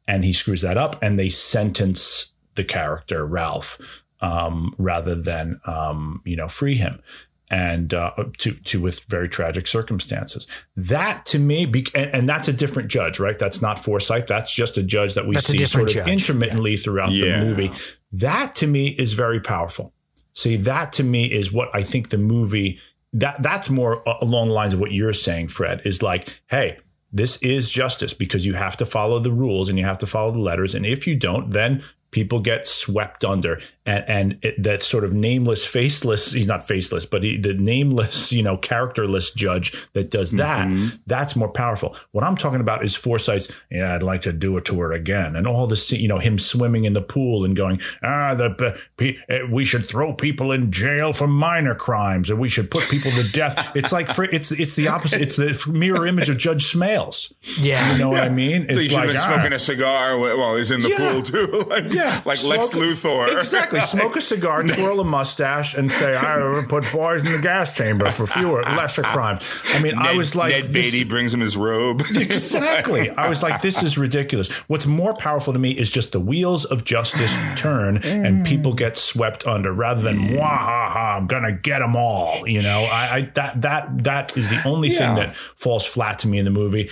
and 0.09 0.25
he 0.25 0.33
screws 0.33 0.63
that 0.63 0.77
up, 0.77 1.01
and 1.03 1.19
they 1.19 1.29
sentence 1.29 2.33
the 2.55 2.65
character 2.65 3.25
Ralph 3.27 4.03
um 4.21 4.75
rather 4.79 5.15
than 5.15 5.61
um 5.67 6.23
you 6.25 6.35
know 6.37 6.49
free 6.49 6.75
him 6.77 7.03
and 7.51 7.93
uh, 7.95 8.13
to 8.39 8.55
to 8.55 8.81
with 8.81 9.01
very 9.05 9.29
tragic 9.29 9.67
circumstances. 9.69 10.49
That 10.75 11.25
to 11.27 11.39
me, 11.39 11.65
be, 11.67 11.87
and, 11.95 12.11
and 12.13 12.29
that's 12.29 12.49
a 12.49 12.53
different 12.53 12.89
judge, 12.89 13.21
right? 13.21 13.39
That's 13.39 13.63
not 13.63 13.79
Forsythe. 13.79 14.27
That's 14.27 14.53
just 14.53 14.77
a 14.79 14.83
judge 14.83 15.15
that 15.15 15.27
we 15.27 15.35
That's 15.35 15.47
see 15.47 15.65
sort 15.65 15.85
of 15.89 15.95
judge. 15.95 16.09
intermittently 16.09 16.77
throughout 16.77 17.13
Yeah. 17.13 17.39
the 17.39 17.45
movie. 17.45 17.71
That 18.11 18.55
to 18.57 18.67
me 18.67 18.89
is 18.89 19.13
very 19.13 19.39
powerful. 19.39 19.93
See, 20.33 20.57
that 20.57 20.93
to 20.95 21.05
me 21.05 21.27
is 21.27 21.53
what 21.53 21.69
I 21.73 21.83
think 21.83 22.09
the 22.09 22.19
movie 22.19 22.81
that 23.13 23.41
that's 23.43 23.71
more 23.71 24.03
along 24.21 24.49
the 24.49 24.55
lines 24.55 24.75
of 24.75 24.81
what 24.81 24.91
you're 24.93 25.13
saying, 25.13 25.49
Fred. 25.49 25.83
Is 25.85 26.03
like, 26.03 26.41
hey. 26.49 26.79
This 27.13 27.41
is 27.43 27.71
justice 27.71 28.13
because 28.13 28.45
you 28.45 28.55
have 28.55 28.77
to 28.79 28.87
follow 28.87 29.19
the 29.19 29.33
rules 29.33 29.69
and 29.69 29.79
you 29.79 29.85
have 29.85 29.99
to 29.99 30.07
follow 30.07 30.33
the 30.33 30.41
letters. 30.41 30.75
And 30.75 30.85
if 30.85 31.07
you 31.07 31.17
don't, 31.17 31.51
then 31.51 31.83
people 32.11 32.41
get 32.41 32.69
swept 32.69 33.25
under 33.25 33.61
and 33.87 34.05
and 34.09 34.39
it, 34.43 34.63
that 34.63 34.83
sort 34.83 35.05
of 35.05 35.13
nameless 35.13 35.65
faceless 35.65 36.33
he's 36.33 36.47
not 36.47 36.67
faceless 36.67 37.07
but 37.07 37.23
he, 37.23 37.37
the 37.37 37.55
nameless 37.55 38.33
you 38.33 38.43
know 38.43 38.57
characterless 38.57 39.31
judge 39.33 39.73
that 39.93 40.11
does 40.11 40.33
that 40.33 40.69
that's 41.07 41.37
more 41.37 41.49
powerful. 41.49 41.97
What 42.13 42.25
i'm 42.25 42.37
talking 42.37 42.61
about 42.61 42.85
is 42.85 42.95
Forsythe's 42.97 43.51
yeah 43.71 43.95
i'd 43.95 44.03
like 44.03 44.23
to 44.23 44.33
do 44.33 44.57
it 44.57 44.65
to 44.67 44.79
her 44.81 44.93
again. 44.93 45.37
And 45.37 45.47
all 45.47 45.67
this 45.67 45.93
you 45.93 46.09
know 46.09 46.19
him 46.19 46.39
swimming 46.39 46.85
in 46.85 46.93
the 46.93 47.03
pool 47.03 47.45
and 47.45 47.55
going 47.57 47.81
ah 48.03 48.35
the 48.35 48.79
pe- 48.97 49.17
eh, 49.29 49.43
we 49.51 49.65
should 49.65 49.87
throw 49.87 50.13
people 50.13 50.53
in 50.53 50.71
jail 50.73 51.13
for 51.13 51.27
minor 51.27 51.75
crimes 51.75 52.31
or 52.31 52.37
we 52.37 52.49
should 52.49 52.71
put 52.71 52.85
people 52.91 53.11
to 53.13 53.31
death. 53.33 53.73
It's 53.77 53.93
like 53.93 54.09
for, 54.09 54.25
it's 54.25 54.51
it's 54.53 54.75
the 54.75 54.89
opposite. 54.89 55.21
It's 55.21 55.37
the 55.37 55.71
mirror 55.71 56.07
image 56.07 56.29
of 56.29 56.39
judge 56.39 56.73
Smails. 56.73 57.33
Yeah. 57.61 57.93
you 57.93 57.99
know 57.99 58.09
what 58.09 58.23
i 58.23 58.29
mean? 58.29 58.63
So 58.63 58.67
it's 58.69 58.77
you 58.77 58.83
should 58.91 58.99
have 58.99 59.09
been 59.09 59.17
ah, 59.19 59.33
smoking 59.35 59.53
a 59.53 59.59
cigar 59.59 60.19
while 60.19 60.57
he's 60.57 60.71
in 60.71 60.81
the 60.83 60.89
Yeah. 60.89 61.13
pool 61.13 61.23
too, 61.23 61.65
like, 61.71 61.93
yeah, 61.93 62.21
like 62.25 62.43
Lex 62.45 62.73
Luthor. 62.75 63.37
Exactly. 63.39 63.76
Smoke 63.81 64.17
a 64.17 64.21
cigar, 64.21 64.63
twirl 64.69 65.01
a 65.01 65.05
mustache, 65.05 65.75
and 65.77 65.91
say, 65.91 66.17
"I 66.17 66.65
put 66.69 66.91
boys 66.93 67.25
in 67.25 67.33
the 67.33 67.39
gas 67.39 67.77
chamber 67.77 68.11
for 68.11 68.27
fewer, 68.27 68.63
lesser 68.63 69.03
crimes." 69.03 69.45
I 69.75 69.83
mean, 69.83 69.95
I 69.97 70.17
was 70.17 70.35
like, 70.35 70.53
Ned 70.53 70.73
Beatty 70.73 71.05
brings 71.05 71.33
him 71.33 71.41
his 71.41 71.57
robe. 71.57 72.03
Exactly. 72.17 73.11
I 73.11 73.29
was 73.29 73.43
like, 73.43 73.61
this 73.63 73.83
is 73.83 73.97
ridiculous. 73.97 74.53
What's 74.69 74.87
more 74.87 75.15
powerful 75.15 75.53
to 75.53 75.59
me 75.59 75.71
is 75.71 75.91
just 75.91 76.13
the 76.13 76.21
wheels 76.21 76.65
of 76.65 76.85
justice 76.85 77.35
turn 77.57 77.97
and 77.99 78.45
mm. 78.45 78.47
people 78.47 78.75
get 78.75 78.99
swept 78.99 79.47
under 79.47 79.73
rather 79.73 80.01
than, 80.01 80.19
mm. 80.19 80.39
wah 80.39 80.49
ha 80.49 80.91
ha, 80.91 81.17
I'm 81.17 81.27
going 81.27 81.45
to 81.45 81.53
get 81.53 81.81
them 81.81 81.95
all. 81.95 82.47
You 82.49 82.63
know, 82.63 82.89
I, 82.91 83.09
I 83.13 83.21
that, 83.35 83.63
that, 83.63 84.05
that 84.05 84.37
is 84.37 84.49
the 84.49 84.63
only 84.67 84.91
thing 84.91 85.15
that 85.15 85.37
falls 85.37 85.87
flat 85.87 86.19
to 86.21 86.29
me 86.29 86.39
in 86.39 86.45
the 86.45 86.51
movie. 86.51 86.91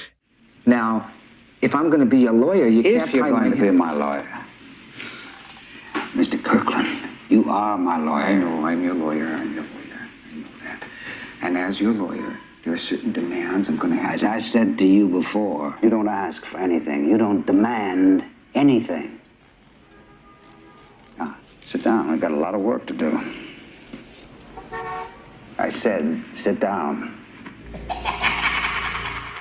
Now, 0.67 1.11
if 1.61 1.75
I'm 1.75 1.89
going 1.89 2.01
to 2.01 2.07
be 2.07 2.27
a 2.27 2.33
lawyer, 2.33 2.67
you 2.67 2.83
can't 2.83 3.09
If 3.09 3.15
you're 3.15 3.29
going 3.29 3.51
to 3.51 3.57
be 3.57 3.71
my 3.71 3.93
lawyer, 3.93 4.44
Mr. 6.15 6.41
Kirkland, 6.41 7.11
you 7.29 7.51
are 7.51 7.77
my 7.77 7.99
lawyer. 7.99 8.23
I 8.23 8.35
know 8.37 8.65
I'm 8.65 8.85
your 8.85 8.95
lawyer. 8.95 9.27
I'm 9.27 9.53
your 9.53 9.65
lawyer. 9.65 10.09
I 10.31 10.37
know 10.37 10.47
that. 10.63 10.85
And 11.43 11.59
as 11.59 11.81
your 11.81 11.93
lawyer, 11.93 12.39
there 12.63 12.73
are 12.73 12.77
certain 12.77 13.11
demands 13.13 13.69
I'm 13.69 13.77
going 13.77 13.93
to 13.93 13.99
have. 14.01 14.15
As 14.15 14.23
I've 14.25 14.45
said 14.45 14.79
to 14.79 14.87
you 14.87 15.09
before, 15.09 15.77
you 15.83 15.91
don't 15.91 16.09
ask 16.09 16.45
for 16.45 16.59
anything. 16.59 17.09
You 17.09 17.19
don't 17.19 17.45
demand 17.45 18.25
anything. 18.55 19.21
Now, 21.19 21.37
sit 21.63 21.83
down. 21.83 22.11
I've 22.11 22.21
got 22.21 22.31
a 22.31 22.37
lot 22.37 22.55
of 22.55 22.61
work 22.61 22.87
to 22.87 22.95
do. 22.95 23.21
I 25.59 25.69
said, 25.69 26.23
sit 26.33 26.61
down. 26.61 27.21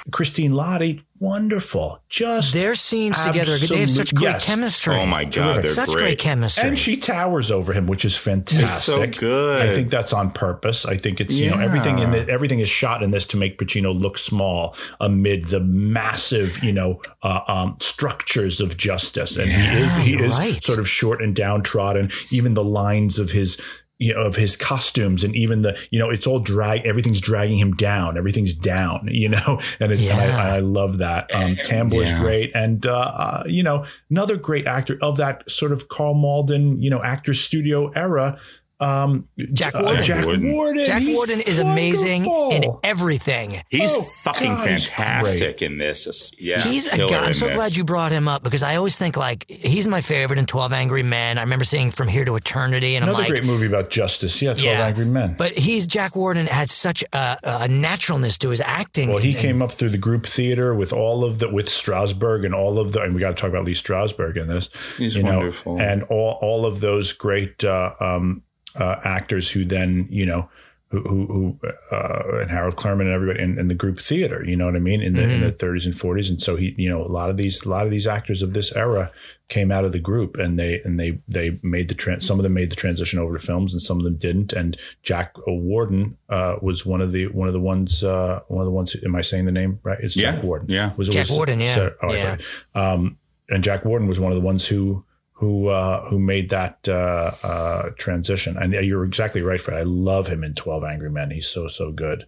Christine 0.09 0.51
Lahti, 0.51 1.03
wonderful. 1.23 2.01
Just 2.09 2.53
Their 2.53 2.75
scenes 2.75 3.17
together, 3.25 3.55
they 3.55 3.79
have 3.79 3.89
such 3.89 4.13
great 4.13 4.31
yes. 4.31 4.45
chemistry. 4.45 4.95
Oh 4.95 5.05
my 5.05 5.23
God, 5.23 5.53
Terrific. 5.53 5.63
they're 5.63 5.73
Such 5.73 5.89
great. 5.89 5.99
great 5.99 6.19
chemistry. 6.19 6.67
And 6.67 6.77
she 6.77 6.97
towers 6.97 7.49
over 7.49 7.71
him, 7.71 7.87
which 7.87 8.03
is 8.03 8.17
fantastic. 8.17 9.15
so 9.15 9.19
good. 9.21 9.61
I 9.61 9.69
think 9.69 9.89
that's 9.89 10.11
on 10.11 10.31
purpose. 10.31 10.85
I 10.85 10.97
think 10.97 11.21
it's 11.21 11.39
you 11.39 11.49
know 11.49 11.59
everything 11.59 11.99
in 11.99 12.11
the, 12.11 12.27
everything 12.29 12.59
is 12.59 12.67
shot 12.69 13.01
in 13.01 13.11
this 13.11 13.25
to 13.27 13.37
make 13.37 13.57
Pacino 13.57 13.97
look 13.97 14.17
small 14.17 14.75
amid 14.99 15.45
the 15.45 15.61
massive 15.61 16.61
you 16.61 16.73
know 16.73 17.01
uh, 17.23 17.39
um, 17.47 17.77
structures 17.79 18.59
of 18.59 18.75
justice, 18.77 19.37
and 19.37 19.49
he 19.49 19.63
is 19.81 19.95
he 19.95 20.13
is 20.15 20.37
right. 20.37 20.61
sort 20.61 20.79
of 20.79 20.89
short 20.89 21.21
and 21.21 21.33
downtrodden. 21.35 22.11
Even 22.31 22.53
the 22.53 22.65
lines 22.65 23.17
of 23.17 23.31
his 23.31 23.61
you 24.03 24.13
know, 24.13 24.21
of 24.21 24.35
his 24.35 24.55
costumes 24.55 25.23
and 25.23 25.35
even 25.35 25.61
the, 25.61 25.77
you 25.91 25.99
know, 25.99 26.09
it's 26.09 26.27
all 26.27 26.39
drag, 26.39 26.85
everything's 26.85 27.21
dragging 27.21 27.57
him 27.57 27.73
down. 27.73 28.17
Everything's 28.17 28.53
down, 28.53 29.07
you 29.11 29.29
know, 29.29 29.59
and, 29.79 29.91
it, 29.91 30.01
and 30.01 30.19
I, 30.19 30.57
I 30.57 30.59
love 30.59 30.97
that. 30.97 31.33
Um, 31.33 31.55
Tambor's 31.55 32.11
Yeah. 32.11 32.21
great. 32.21 32.51
And, 32.53 32.85
uh, 32.85 32.91
uh, 32.97 33.43
you 33.47 33.63
know, 33.63 33.85
another 34.09 34.35
great 34.37 34.67
actor 34.67 34.97
of 35.01 35.17
that 35.17 35.49
sort 35.49 35.71
of 35.71 35.87
Karl 35.87 36.13
Malden, 36.13 36.81
you 36.81 36.89
know, 36.89 37.01
actor 37.01 37.33
studio 37.33 37.89
era. 37.95 38.37
Um, 38.83 39.27
Jack 39.53 39.75
uh, 39.75 39.81
Warden. 39.83 40.03
Jack 40.03 40.25
Warden. 40.25 40.51
Warden. 40.53 40.85
Jack 40.85 41.01
He's 41.01 41.15
Warden 41.15 41.39
is 41.41 41.59
amazing 41.59 42.25
in 42.25 42.63
everything. 42.83 43.61
He's 43.69 43.95
Oh, 43.95 44.01
fucking 44.23 44.55
God, 44.55 44.67
he's 44.69 44.87
fantastic 44.89 45.61
in 45.61 45.77
this. 45.77 46.31
Yeah, 46.39 46.59
He's 46.61 46.91
a 46.91 46.97
guy. 46.97 47.25
I'm 47.25 47.33
so 47.33 47.47
this. 47.47 47.55
glad 47.55 47.75
you 47.75 47.83
brought 47.83 48.11
him 48.11 48.27
up 48.27 48.43
because 48.43 48.63
I 48.63 48.75
always 48.75 48.97
think 48.97 49.15
like 49.17 49.45
he's 49.49 49.87
my 49.87 50.01
favorite 50.01 50.39
in 50.39 50.45
Twelve 50.45 50.73
Angry 50.73 51.03
Men. 51.03 51.37
I 51.37 51.41
remember 51.41 51.65
seeing 51.65 51.91
From 51.91 52.07
Here 52.07 52.25
to 52.25 52.35
Eternity, 52.35 52.95
and 52.95 53.03
Another 53.03 53.23
I'm 53.23 53.29
like, 53.31 53.41
great 53.41 53.45
movie 53.45 53.67
about 53.67 53.89
justice. 53.89 54.41
Yeah, 54.41 54.53
12 54.53 54.63
Yeah. 54.63 54.85
Angry 54.87 55.05
Men. 55.05 55.35
but 55.37 55.57
he's 55.57 55.87
Jack 55.87 56.15
Warden 56.15 56.47
had 56.47 56.69
such 56.69 57.03
a, 57.13 57.37
a 57.43 57.67
naturalness 57.67 58.37
to 58.39 58.49
his 58.49 58.61
acting. 58.61 59.09
Well, 59.09 59.19
he 59.19 59.31
And- 59.31 59.39
came 59.39 59.61
up 59.61 59.71
through 59.71 59.89
the 59.91 59.97
group 59.97 60.25
theater 60.25 60.73
with 60.75 60.91
all 60.93 61.23
of 61.23 61.39
the 61.39 61.49
with 61.49 61.67
Strasberg 61.67 62.45
and 62.45 62.53
all 62.55 62.79
of 62.79 62.91
the 62.93 63.01
and 63.01 63.13
we 63.13 63.19
got 63.21 63.29
to 63.29 63.41
talk 63.41 63.49
about 63.49 63.65
Lee 63.65 63.73
Strasberg 63.73 64.37
in 64.37 64.47
this. 64.47 64.69
He's 64.97 65.15
you 65.15 65.23
know, 65.23 65.37
wonderful. 65.37 65.79
and 65.79 66.03
all 66.03 66.37
all 66.41 66.65
of 66.65 66.79
those 66.79 67.13
great 67.13 67.63
uh, 67.63 67.93
um, 67.99 68.43
uh, 68.75 68.95
actors 69.03 69.51
who 69.51 69.65
then 69.65 70.07
you 70.09 70.25
know 70.25 70.49
who 70.89 71.01
who, 71.01 71.25
who 71.25 71.59
uh, 71.95 72.39
and 72.41 72.51
Harold 72.51 72.75
Clurman 72.75 73.01
and 73.01 73.09
everybody 73.13 73.39
in, 73.41 73.57
in 73.57 73.67
the 73.67 73.73
group 73.73 73.99
theater. 73.99 74.43
You 74.45 74.55
know 74.55 74.65
what 74.65 74.75
I 74.75 74.79
mean 74.79 75.01
in 75.01 75.13
the 75.13 75.23
in 75.23 75.41
the 75.41 75.51
30s 75.51 75.85
and 75.85 75.93
40s, 75.95 76.29
and 76.29 76.39
so 76.39 76.55
he 76.55 76.75
you 76.77 76.87
know 76.87 77.01
a 77.03 77.09
lot 77.09 77.31
of 77.31 77.37
these 77.37 77.65
a 77.65 77.69
lot 77.69 77.85
of 77.85 77.91
these 77.91 78.05
actors 78.05 78.43
of 78.43 78.53
this 78.53 78.75
era 78.75 79.11
came 79.49 79.71
out 79.71 79.85
of 79.85 79.91
the 79.91 79.99
group 79.99 80.37
and 80.37 80.57
they 80.59 80.81
and 80.81 80.99
they 80.99 81.19
they 81.27 81.59
made 81.63 81.87
the 81.87 81.95
trans 81.95 82.25
some 82.27 82.37
of 82.39 82.43
them 82.43 82.53
made 82.53 82.71
the 82.71 82.75
transition 82.75 83.17
over 83.19 83.37
to 83.37 83.43
films 83.45 83.73
and 83.73 83.81
some 83.81 83.97
of 83.97 84.03
them 84.03 84.15
didn't 84.15 84.53
and 84.53 84.77
Jack 85.01 85.35
Warden 85.47 86.17
uh, 86.29 86.57
was 86.61 86.85
one 86.85 87.01
of 87.01 87.11
the 87.11 87.25
one 87.27 87.47
of 87.47 87.53
the 87.53 87.59
ones 87.59 88.03
uh, 88.03 88.41
one 88.47 88.61
of 88.61 88.65
the 88.65 88.71
ones 88.71 88.95
am 89.03 89.15
I 89.15 89.21
saying 89.21 89.45
the 89.45 89.51
name 89.51 89.79
right 89.83 89.99
it's 89.99 90.15
Yeah, 90.15 90.33
Jack 90.35 90.43
Warden 90.43 90.69
yeah. 90.69 90.91
was 90.95 91.09
it 91.09 91.13
Jack 91.13 91.27
was- 91.27 91.37
Warden, 91.37 91.59
yeah. 91.59 91.75
so- 91.75 91.93
oh, 92.03 92.13
Yeah. 92.13 92.35
thought- 92.35 92.93
um, 92.93 93.17
and 93.49 93.63
Jack 93.63 93.83
Warden 93.83 94.07
was 94.07 94.19
one 94.19 94.31
of 94.31 94.35
the 94.35 94.45
ones 94.45 94.67
who 94.67 95.03
who 95.33 95.67
uh, 95.67 96.05
who 96.09 96.19
made 96.19 96.49
that 96.49 96.87
uh, 96.87 97.31
uh, 97.43 97.89
transition. 97.97 98.57
And 98.57 98.73
you're 98.73 99.03
exactly 99.03 99.41
right, 99.41 99.59
Fred. 99.59 99.77
I 99.77 99.83
love 99.83 100.27
him 100.27 100.43
in 100.43 100.53
Twelve 100.53 100.83
Angry 100.83 101.09
Men. 101.09 101.31
He's 101.31 101.47
so 101.47 101.67
so 101.67 101.91
good. 101.91 102.25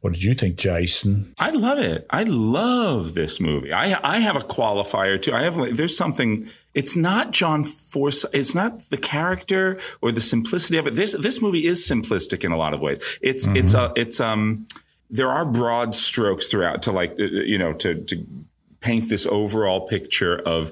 What 0.00 0.12
did 0.12 0.22
you 0.22 0.34
think, 0.34 0.56
Jason? 0.56 1.34
I 1.40 1.50
love 1.50 1.78
it. 1.80 2.06
I 2.10 2.22
love 2.22 3.14
this 3.14 3.40
movie. 3.40 3.72
I 3.72 3.98
I 4.04 4.20
have 4.20 4.36
a 4.36 4.40
qualifier 4.40 5.20
too. 5.20 5.34
I 5.34 5.42
have 5.42 5.76
there's 5.76 5.96
something. 5.96 6.48
It's 6.74 6.94
not 6.94 7.32
John 7.32 7.64
Forsythe. 7.64 8.30
It's 8.32 8.54
not 8.54 8.88
the 8.90 8.96
character 8.96 9.80
or 10.00 10.12
the 10.12 10.20
simplicity 10.20 10.78
of 10.78 10.86
it. 10.86 10.94
This 10.94 11.12
this 11.20 11.42
movie 11.42 11.66
is 11.66 11.84
simplistic 11.84 12.44
in 12.44 12.52
a 12.52 12.56
lot 12.56 12.74
of 12.74 12.80
ways. 12.80 13.18
It's 13.20 13.46
it's 13.48 13.74
a 13.74 13.92
it's 13.96 14.20
um. 14.20 14.66
There 15.10 15.30
are 15.30 15.46
broad 15.46 15.94
strokes 15.94 16.48
throughout 16.48 16.82
to 16.82 16.92
like 16.92 17.12
uh, 17.18 17.24
you 17.24 17.58
know 17.58 17.72
to 17.74 18.04
to 18.04 18.26
paint 18.80 19.08
this 19.08 19.26
overall 19.26 19.80
picture 19.80 20.38
of 20.38 20.70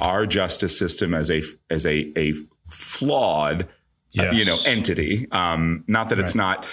our 0.00 0.26
justice 0.26 0.78
system 0.78 1.14
as 1.14 1.30
a 1.30 1.42
as 1.70 1.86
a 1.86 2.12
a 2.16 2.32
flawed 2.68 3.68
uh, 4.18 4.30
you 4.30 4.44
know 4.44 4.56
entity. 4.66 5.26
Um, 5.30 5.84
not 5.86 6.08
that 6.08 6.18
it's 6.18 6.34
not 6.34 6.66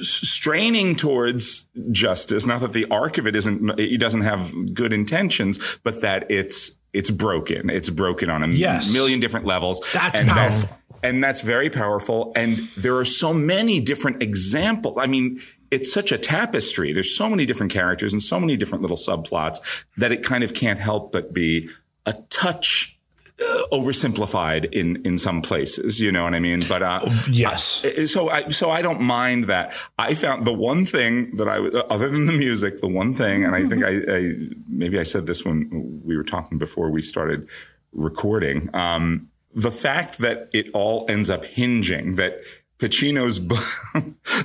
straining 0.00 0.96
towards 0.96 1.68
justice. 1.90 2.46
Not 2.46 2.60
that 2.60 2.72
the 2.72 2.86
arc 2.90 3.18
of 3.18 3.26
it 3.26 3.36
isn't, 3.36 3.78
it 3.78 4.00
doesn't 4.00 4.22
have 4.22 4.74
good 4.74 4.92
intentions, 4.92 5.78
but 5.84 6.00
that 6.00 6.30
it's, 6.30 6.80
it's 6.92 7.10
broken. 7.10 7.68
It's 7.70 7.90
broken 7.90 8.30
on 8.30 8.42
a 8.42 8.48
Yes. 8.48 8.92
million 8.92 9.20
different 9.20 9.46
levels. 9.46 9.80
That's 9.92 10.20
and 10.20 10.28
powerful. 10.28 10.60
That's, 10.68 10.78
and 11.02 11.22
that's 11.22 11.42
very 11.42 11.70
powerful. 11.70 12.32
And 12.34 12.56
there 12.76 12.96
are 12.96 13.04
so 13.04 13.34
many 13.34 13.80
different 13.80 14.22
examples. 14.22 14.96
I 14.96 15.06
mean, 15.06 15.38
it's 15.70 15.92
such 15.92 16.12
a 16.12 16.18
tapestry. 16.18 16.92
There's 16.92 17.14
so 17.14 17.28
many 17.28 17.44
different 17.44 17.70
characters 17.72 18.12
and 18.12 18.22
so 18.22 18.40
many 18.40 18.56
different 18.56 18.82
little 18.82 18.96
subplots 18.96 19.84
that 19.98 20.12
it 20.12 20.22
kind 20.22 20.42
of 20.42 20.54
can't 20.54 20.78
help 20.78 21.12
but 21.12 21.34
be 21.34 21.68
a 22.06 22.12
touch 22.30 22.98
uh, 23.40 23.62
oversimplified 23.72 24.72
in 24.72 25.00
in 25.04 25.16
some 25.18 25.42
places. 25.42 26.00
You 26.00 26.10
know 26.10 26.24
what 26.24 26.34
I 26.34 26.40
mean? 26.40 26.62
But 26.68 26.82
uh, 26.82 27.08
Yes. 27.30 27.82
I- 27.84 28.04
so 28.06 28.28
I 28.30 28.48
so 28.48 28.70
I 28.70 28.82
don't 28.82 29.00
mind 29.00 29.44
that. 29.44 29.72
I 29.98 30.14
found 30.14 30.44
the 30.46 30.52
one 30.52 30.84
thing 30.86 31.36
that 31.36 31.48
I 31.48 31.60
was 31.60 31.76
other 31.90 32.08
than 32.08 32.26
the 32.26 32.32
music, 32.32 32.80
the 32.80 32.88
one 32.88 33.14
thing, 33.14 33.44
and 33.44 33.54
I 33.54 33.66
think 33.66 33.84
I, 33.84 33.92
I 34.16 34.34
maybe 34.68 34.98
I 34.98 35.04
said 35.04 35.26
this 35.26 35.44
when 35.44 36.02
we 36.04 36.16
were 36.16 36.24
talking 36.24 36.58
before 36.58 36.90
we 36.90 37.00
started 37.02 37.46
recording. 37.92 38.70
Um, 38.74 39.28
the 39.54 39.72
fact 39.72 40.18
that 40.18 40.48
it 40.52 40.70
all 40.74 41.06
ends 41.08 41.30
up 41.30 41.44
hinging 41.44 42.16
that 42.16 42.40
Pacino's 42.78 43.46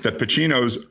that 0.03 0.17
Pacino's 0.19 0.85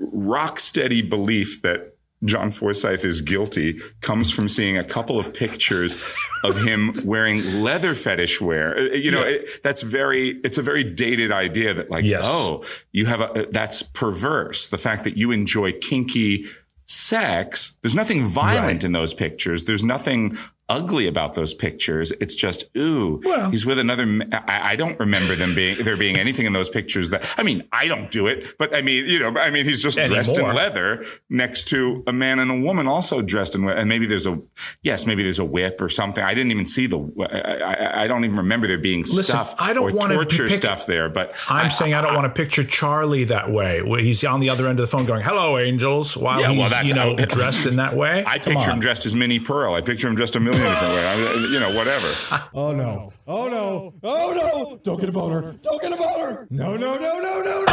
rock 0.00 0.58
steady 0.58 1.02
belief 1.02 1.62
that 1.62 1.95
John 2.24 2.50
Forsythe 2.50 3.04
is 3.04 3.20
guilty 3.20 3.78
comes 4.00 4.30
from 4.30 4.48
seeing 4.48 4.78
a 4.78 4.84
couple 4.84 5.18
of 5.18 5.34
pictures 5.34 5.96
of 6.42 6.64
him 6.64 6.92
wearing 7.04 7.40
leather 7.62 7.94
fetish 7.94 8.40
wear. 8.40 8.76
Uh, 8.78 8.82
You 8.94 9.10
know, 9.10 9.20
it, 9.22 9.62
that's 9.62 9.82
very, 9.82 10.40
it's 10.42 10.56
a 10.58 10.62
very 10.62 10.82
dated 10.82 11.30
idea 11.30 11.74
that 11.74 11.90
like, 11.90 12.04
Yes. 12.04 12.22
oh, 12.26 12.64
you 12.92 13.04
have 13.06 13.20
a, 13.20 13.46
that's 13.50 13.82
perverse. 13.82 14.68
The 14.68 14.78
fact 14.78 15.04
that 15.04 15.16
you 15.18 15.30
enjoy 15.30 15.72
kinky 15.72 16.46
sex, 16.86 17.78
there's 17.82 17.94
nothing 17.96 18.24
violent 18.24 18.66
Right. 18.66 18.84
in 18.84 18.92
those 18.92 19.12
pictures. 19.12 19.64
There's 19.64 19.84
nothing 19.84 20.38
ugly 20.68 21.06
about 21.06 21.34
those 21.34 21.54
pictures. 21.54 22.10
It's 22.20 22.34
just, 22.34 22.64
ooh, 22.76 23.20
Well- 23.24 23.50
he's 23.50 23.64
with 23.64 23.78
another. 23.78 24.04
ma- 24.06 24.24
I, 24.32 24.72
I 24.72 24.76
don't 24.76 24.98
remember 24.98 25.34
them 25.36 25.54
being 25.54 25.76
there 25.84 25.96
being 25.96 26.16
anything 26.16 26.44
in 26.46 26.52
those 26.52 26.68
pictures 26.68 27.10
that. 27.10 27.24
I 27.38 27.42
mean, 27.44 27.62
I 27.72 27.86
don't 27.88 28.10
do 28.10 28.26
it, 28.26 28.56
but 28.58 28.74
I 28.74 28.82
mean, 28.82 29.04
you 29.06 29.20
know, 29.20 29.38
I 29.40 29.50
mean, 29.50 29.64
he's 29.64 29.82
just 29.82 29.98
dressed 30.02 30.36
in 30.38 30.44
leather 30.54 31.04
next 31.30 31.68
to 31.68 32.02
a 32.06 32.12
man 32.12 32.38
and 32.38 32.50
a 32.50 32.60
woman 32.60 32.86
also 32.86 33.22
dressed 33.22 33.54
in 33.54 33.64
leather. 33.64 33.78
And 33.78 33.88
maybe 33.88 34.06
there's 34.06 34.26
a 34.26 34.40
yes, 34.82 35.06
maybe 35.06 35.22
there's 35.22 35.38
a 35.38 35.44
whip 35.44 35.80
or 35.80 35.88
something. 35.88 36.22
I 36.24 36.34
didn't 36.34 36.50
even 36.50 36.66
see 36.66 36.86
the. 36.86 36.98
I, 37.30 37.38
I, 37.62 38.02
I 38.04 38.06
don't 38.06 38.24
even 38.24 38.36
remember 38.36 38.66
there 38.66 38.78
being 38.78 39.04
stuff 39.04 39.54
I 39.58 39.72
don't 39.72 39.94
wanna 39.94 40.14
torture 40.14 40.48
pick- 40.48 40.56
stuff 40.56 40.86
there. 40.86 41.08
But 41.08 41.34
I'm 41.48 41.70
saying 41.70 41.94
I 41.94 42.00
don't 42.00 42.14
want 42.14 42.26
to 42.26 42.32
picture 42.42 42.64
Charlie 42.64 43.24
that 43.24 43.50
way. 43.50 43.82
He's 44.02 44.24
on 44.24 44.40
the 44.40 44.50
other 44.50 44.66
end 44.66 44.80
of 44.80 44.82
the 44.82 44.88
phone 44.88 45.04
going, 45.06 45.22
"Hello, 45.22 45.58
angels," 45.58 46.16
while 46.16 46.40
Yeah, 46.40 46.48
well, 46.50 46.62
he's 46.62 46.70
that's- 46.70 46.88
you 46.88 46.94
know 46.94 47.16
dressed 47.16 47.66
in 47.66 47.76
that 47.76 47.94
way. 47.96 48.24
I 48.26 48.38
Come 48.38 48.54
picture 48.54 48.70
on. 48.70 48.76
him 48.76 48.80
dressed 48.80 49.06
as 49.06 49.14
Minnie 49.14 49.38
Pearl. 49.38 49.74
I 49.74 49.80
picture 49.80 50.08
him 50.08 50.14
dressed 50.16 50.34
a 50.36 50.40
million 50.40 50.55
different 50.62 50.94
ways. 50.94 51.04
I- 51.04 51.48
You 51.52 51.60
know, 51.60 51.72
whatever. 51.74 52.08
Oh 52.54 52.72
no. 52.72 53.12
Oh 53.26 53.48
no. 53.48 53.94
Oh 54.02 54.32
no. 54.34 54.78
Don't 54.82 54.98
get 55.00 55.08
a 55.08 55.12
boner. 55.12 55.54
Don't 55.62 55.80
get 55.82 55.92
a 55.92 55.96
boner. 55.96 56.46
No, 56.50 56.76
no, 56.76 56.96
no, 56.98 57.18
no, 57.18 57.42
no. 57.42 57.64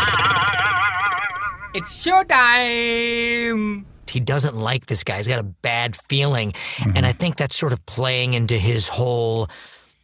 It's 1.75 1.91
showtime. 2.05 3.85
he 4.11 4.19
doesn't 4.19 4.55
like 4.55 4.85
this 4.85 5.03
guy. 5.03 5.17
He's 5.17 5.27
got 5.27 5.39
a 5.39 5.43
bad 5.63 5.95
feeling, 5.95 6.51
Mm-hmm. 6.53 6.91
and 6.97 7.05
I 7.05 7.11
think 7.13 7.35
that's 7.35 7.55
sort 7.55 7.73
of 7.73 7.83
playing 7.87 8.33
into 8.35 8.55
his 8.57 8.87
whole 8.89 9.47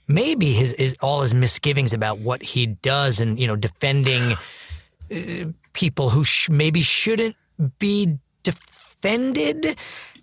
maybe 0.07 0.51
his, 0.53 0.73
his 0.79 0.95
all 1.01 1.21
his 1.21 1.33
misgivings 1.35 1.93
about 1.93 2.17
what 2.19 2.41
he 2.41 2.65
does, 2.65 3.19
and 3.21 3.39
you 3.39 3.45
know 3.45 3.55
defending 3.55 4.33
uh, 5.11 5.51
people 5.73 6.09
who 6.09 6.23
sh- 6.23 6.49
maybe 6.49 6.81
shouldn't 6.81 7.35
be 7.77 8.17
defended. 8.43 9.77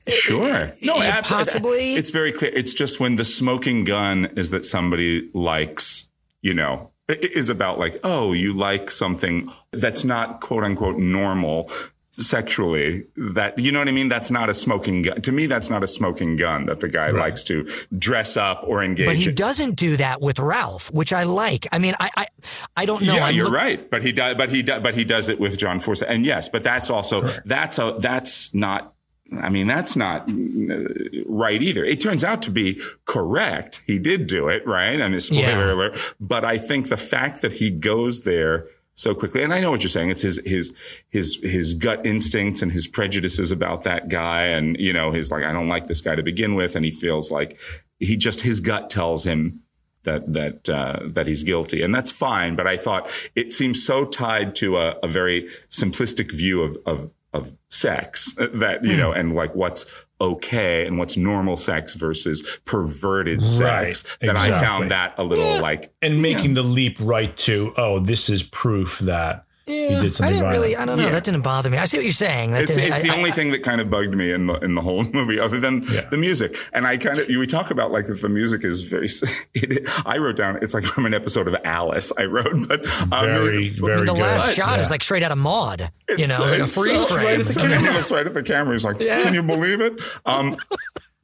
Sure. 0.08 0.72
No, 0.82 1.02
absolutely. 1.02 1.44
possibly. 1.44 1.94
It's 1.94 2.10
very 2.10 2.32
clear. 2.32 2.52
It's 2.54 2.74
just 2.74 3.00
when 3.00 3.16
the 3.16 3.24
smoking 3.24 3.84
gun 3.84 4.26
is 4.36 4.50
that 4.50 4.64
somebody 4.64 5.30
likes, 5.34 6.10
you 6.42 6.54
know, 6.54 6.90
is 7.08 7.48
about 7.50 7.78
like, 7.78 7.98
oh, 8.04 8.32
you 8.32 8.52
like 8.52 8.90
something 8.90 9.50
that's 9.72 10.04
not 10.04 10.40
quote 10.40 10.64
unquote 10.64 10.98
normal 10.98 11.70
sexually 12.18 13.04
that 13.16 13.58
you 13.58 13.70
know 13.70 13.78
what 13.78 13.88
i 13.88 13.92
mean 13.92 14.08
that's 14.08 14.30
not 14.30 14.48
a 14.48 14.54
smoking 14.54 15.02
gun 15.02 15.20
to 15.20 15.30
me 15.30 15.46
that's 15.46 15.68
not 15.68 15.82
a 15.84 15.86
smoking 15.86 16.34
gun 16.36 16.64
that 16.64 16.80
the 16.80 16.88
guy 16.88 17.10
likes 17.10 17.44
to 17.44 17.68
dress 17.98 18.38
up 18.38 18.62
or 18.66 18.82
engage 18.82 19.06
But 19.06 19.16
he 19.16 19.28
in. 19.28 19.34
doesn't 19.34 19.76
do 19.76 19.98
that 19.98 20.22
with 20.22 20.38
Ralph, 20.38 20.90
which 20.94 21.12
I 21.12 21.24
like. 21.24 21.66
I 21.72 21.78
mean, 21.78 21.92
I 22.00 22.08
I, 22.16 22.26
I 22.74 22.86
don't 22.86 23.02
know. 23.02 23.16
Yeah, 23.16 23.26
I'm 23.26 23.34
you're 23.34 23.44
look- 23.44 23.54
right. 23.54 23.90
But 23.90 24.02
he 24.02 24.12
does. 24.12 24.34
But 24.36 24.50
he 24.50 24.62
does. 24.62 24.80
But 24.82 24.94
he 24.94 25.04
does 25.04 25.28
it 25.28 25.38
with 25.38 25.58
John 25.58 25.78
Forsythe. 25.78 26.08
And 26.08 26.24
yes, 26.24 26.48
but 26.48 26.64
that's 26.64 26.88
also 26.88 27.22
that's 27.44 27.78
a 27.78 27.96
that's 27.98 28.54
not. 28.54 28.94
I 29.32 29.48
mean, 29.48 29.66
that's 29.66 29.96
not 29.96 30.30
uh, 30.30 30.84
right 31.26 31.60
either. 31.60 31.84
It 31.84 32.00
turns 32.00 32.22
out 32.22 32.42
to 32.42 32.50
be 32.50 32.80
correct. 33.06 33.82
He 33.86 33.98
did 33.98 34.26
do 34.26 34.48
it, 34.48 34.66
right? 34.66 35.00
And 35.00 35.14
it's 35.14 35.26
spoiler 35.26 35.42
Yeah. 35.42 35.72
alert. 35.72 36.14
But 36.20 36.44
I 36.44 36.58
think 36.58 36.88
the 36.88 36.96
fact 36.96 37.42
that 37.42 37.54
he 37.54 37.70
goes 37.70 38.22
there 38.22 38.66
so 38.94 39.14
quickly. 39.14 39.42
And 39.42 39.52
I 39.52 39.60
know 39.60 39.70
what 39.70 39.82
you're 39.82 39.90
saying. 39.90 40.10
It's 40.10 40.22
his 40.22 40.40
his 40.46 40.74
his 41.10 41.38
his 41.42 41.74
gut 41.74 42.04
instincts 42.06 42.62
and 42.62 42.72
his 42.72 42.86
prejudices 42.86 43.52
about 43.52 43.84
that 43.84 44.08
guy, 44.08 44.44
and 44.44 44.76
you 44.78 44.92
know, 44.92 45.12
he's 45.12 45.30
like, 45.30 45.44
I 45.44 45.52
don't 45.52 45.68
like 45.68 45.86
this 45.86 46.00
guy 46.00 46.14
to 46.14 46.22
begin 46.22 46.54
with, 46.54 46.74
and 46.76 46.84
he 46.84 46.90
feels 46.90 47.30
like 47.30 47.58
he 47.98 48.16
just 48.16 48.40
his 48.40 48.60
gut 48.60 48.88
tells 48.88 49.24
him 49.24 49.60
that 50.04 50.32
that 50.32 50.68
uh, 50.70 51.00
that 51.04 51.26
he's 51.26 51.44
guilty, 51.44 51.82
and 51.82 51.94
that's 51.94 52.10
fine. 52.10 52.56
But 52.56 52.66
I 52.66 52.78
thought 52.78 53.06
it 53.34 53.52
seems 53.52 53.84
so 53.84 54.06
tied 54.06 54.54
to 54.56 54.78
a, 54.78 54.96
a 55.02 55.08
very 55.08 55.46
simplistic 55.68 56.32
view 56.34 56.62
of 56.62 56.78
of 56.86 57.10
of 57.36 57.54
sex 57.70 58.34
that 58.34 58.84
you 58.84 58.96
know, 58.96 59.12
hmm. 59.12 59.18
and 59.18 59.34
like 59.34 59.54
what's 59.54 60.04
okay 60.20 60.86
and 60.86 60.98
what's 60.98 61.16
normal 61.16 61.56
sex 61.56 61.94
versus 61.94 62.58
perverted 62.64 63.40
Right, 63.42 63.94
sex 63.94 64.16
that 64.20 64.36
I 64.36 64.50
found 64.60 64.90
that 64.90 65.14
a 65.18 65.24
little 65.24 65.60
like 65.60 65.92
and 66.00 66.22
making 66.22 66.54
the 66.54 66.62
leap 66.62 66.96
right 67.00 67.36
to 67.38 67.74
oh 67.76 67.98
this 67.98 68.30
is 68.30 68.42
proof 68.42 68.98
that 69.00 69.45
he 69.66 69.88
did 69.88 69.97
I 69.97 69.98
didn't 69.98 70.20
violent. 70.20 70.48
really. 70.48 70.76
I 70.76 70.84
don't 70.84 70.97
know. 70.97 71.05
Yeah. 71.05 71.10
That 71.10 71.24
didn't 71.24 71.43
bother 71.43 71.68
me. 71.70 71.76
I 71.78 71.86
see 71.86 71.97
what 71.98 72.05
you're 72.05 72.12
saying. 72.12 72.52
That 72.52 72.62
It's, 72.62 72.76
it's 72.76 72.97
I- 72.97 73.02
the 73.02 73.10
I- 73.10 73.16
only 73.16 73.32
thing 73.32 73.51
that 73.51 73.62
kind 73.64 73.80
of 73.80 73.90
bugged 73.90 74.14
me 74.14 74.30
in 74.32 74.47
the 74.47 74.55
in 74.60 74.74
the 74.74 74.80
whole 74.80 75.05
movie, 75.12 75.38
other 75.40 75.59
than 75.60 75.80
the 76.10 76.16
music. 76.18 76.56
And 76.72 76.86
I 76.86 76.97
kind 76.97 77.18
of 77.18 77.26
we 77.28 77.47
talk 77.47 77.70
about 77.70 77.90
like 77.90 78.06
that 78.06 78.20
the 78.22 78.28
music 78.28 78.64
is 78.64 78.82
very. 78.82 79.09
It, 79.55 79.88
I 80.05 80.18
wrote 80.18 80.36
down 80.36 80.59
it's 80.62 80.74
like 80.74 80.84
from 80.84 81.06
an 81.06 81.14
episode 81.14 81.48
of 81.48 81.56
Alice. 81.64 82.12
I 82.18 82.24
wrote, 82.24 82.68
but 82.68 82.86
um, 83.01 83.09
Very, 83.10 83.70
very 83.70 84.05
the 84.05 84.12
last 84.12 84.55
shot 84.55 84.76
Yeah. 84.76 84.82
is 84.82 84.90
like 84.90 85.02
straight 85.02 85.22
out 85.22 85.32
of 85.32 85.38
Maude. 85.38 85.88
you 86.10 86.18
know, 86.18 86.22
it's 86.24 86.38
like 86.38 86.60
a 86.60 86.64
it's 86.64 86.74
freeze 86.80 87.06
so- 87.09 87.14
frame. 87.14 87.26
Right 87.26 87.40
at 87.40 87.47
the 87.47 87.60
camera. 87.60 87.78
He 87.78 87.86
looks 87.88 88.10
right 88.12 88.26
at 88.26 88.34
the 88.34 88.43
camera. 88.43 88.72
He's 88.74 88.84
like, 88.84 89.01
Yeah. 89.01 89.22
"Can 89.22 89.34
you 89.34 89.43
believe 89.43 89.80
it?" 89.80 90.01
Um, 90.26 90.56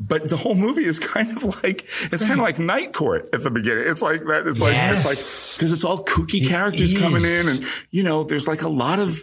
but 0.00 0.28
the 0.28 0.36
whole 0.36 0.54
movie 0.54 0.84
is 0.84 0.98
kind 0.98 1.30
of 1.36 1.44
like 1.62 1.84
it's 2.12 2.24
kind 2.24 2.40
of 2.40 2.44
like 2.44 2.58
Night 2.58 2.92
Court 2.92 3.28
at 3.32 3.42
the 3.44 3.50
beginning. 3.50 3.84
It's 3.86 4.02
like 4.02 4.20
that. 4.22 4.46
It's 4.46 4.60
like 4.60 4.74
it's 4.76 5.04
like 5.06 5.58
because 5.58 5.72
it's 5.72 5.84
all 5.84 6.04
kooky 6.04 6.46
characters 6.48 6.98
coming 6.98 7.22
in, 7.24 7.48
and 7.48 7.64
you 7.90 8.02
know, 8.02 8.24
there's 8.24 8.48
like 8.48 8.62
a 8.62 8.68
lot 8.68 8.98
of 8.98 9.20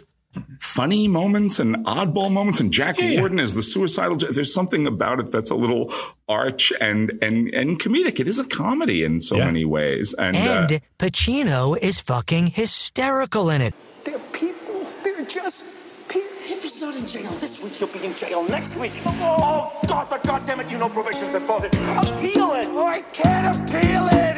funny 0.60 1.08
moments 1.08 1.58
and 1.58 1.84
oddball 1.86 2.30
moments. 2.30 2.60
And 2.60 2.72
Jack 2.72 2.96
Warden 3.00 3.40
is 3.40 3.54
the 3.54 3.62
suicidal. 3.64 4.16
There's 4.16 4.54
something 4.54 4.86
about 4.86 5.18
it 5.20 5.32
that's 5.32 5.50
a 5.50 5.56
little 5.56 5.92
arch 6.28 6.72
and 6.80 7.12
and 7.20 7.52
and 7.52 7.78
comedic. 7.80 8.20
It 8.20 8.28
is 8.28 8.38
a 8.38 8.44
comedy 8.44 9.02
in 9.04 9.20
so 9.20 9.36
many 9.38 9.64
ways, 9.64 10.14
and. 10.14 10.36
uh, 10.36 10.40
And 10.40 10.80
Pacino 10.98 11.76
is 11.76 12.00
fucking 12.00 12.48
hysterical 12.48 13.50
in 13.50 13.60
it. 13.60 13.74
They're 14.04 14.18
people. 14.32 14.86
They're 15.02 15.24
just 15.24 15.64
people. 16.08 16.28
If 16.44 16.62
he's 16.62 16.80
not 16.80 16.89
in 17.00 17.06
jail 17.06 17.30
this 17.40 17.62
week, 17.62 17.72
he'll 17.72 17.88
be 17.88 18.04
in 18.04 18.14
jail 18.14 18.44
next 18.48 18.76
week. 18.76 18.92
Oh, 19.06 19.72
God, 19.86 20.06
God 20.24 20.46
damn 20.46 20.60
it, 20.60 20.70
you 20.70 20.78
know 20.78 20.88
probation's 20.88 21.34
at 21.34 21.42
fault. 21.42 21.64
Appeal 21.64 22.52
it. 22.52 22.68
Oh, 22.72 22.86
I 22.86 23.00
can't 23.12 23.56
appeal 23.56 24.08
it. 24.12 24.29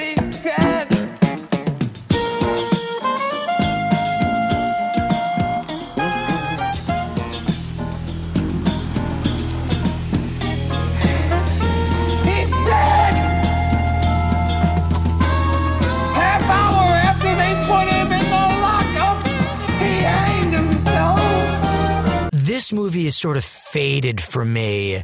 This 22.63 22.73
movie 22.73 23.07
is 23.07 23.17
sort 23.17 23.37
of 23.37 23.45
faded 23.45 24.21
for 24.21 24.45
me 24.45 25.03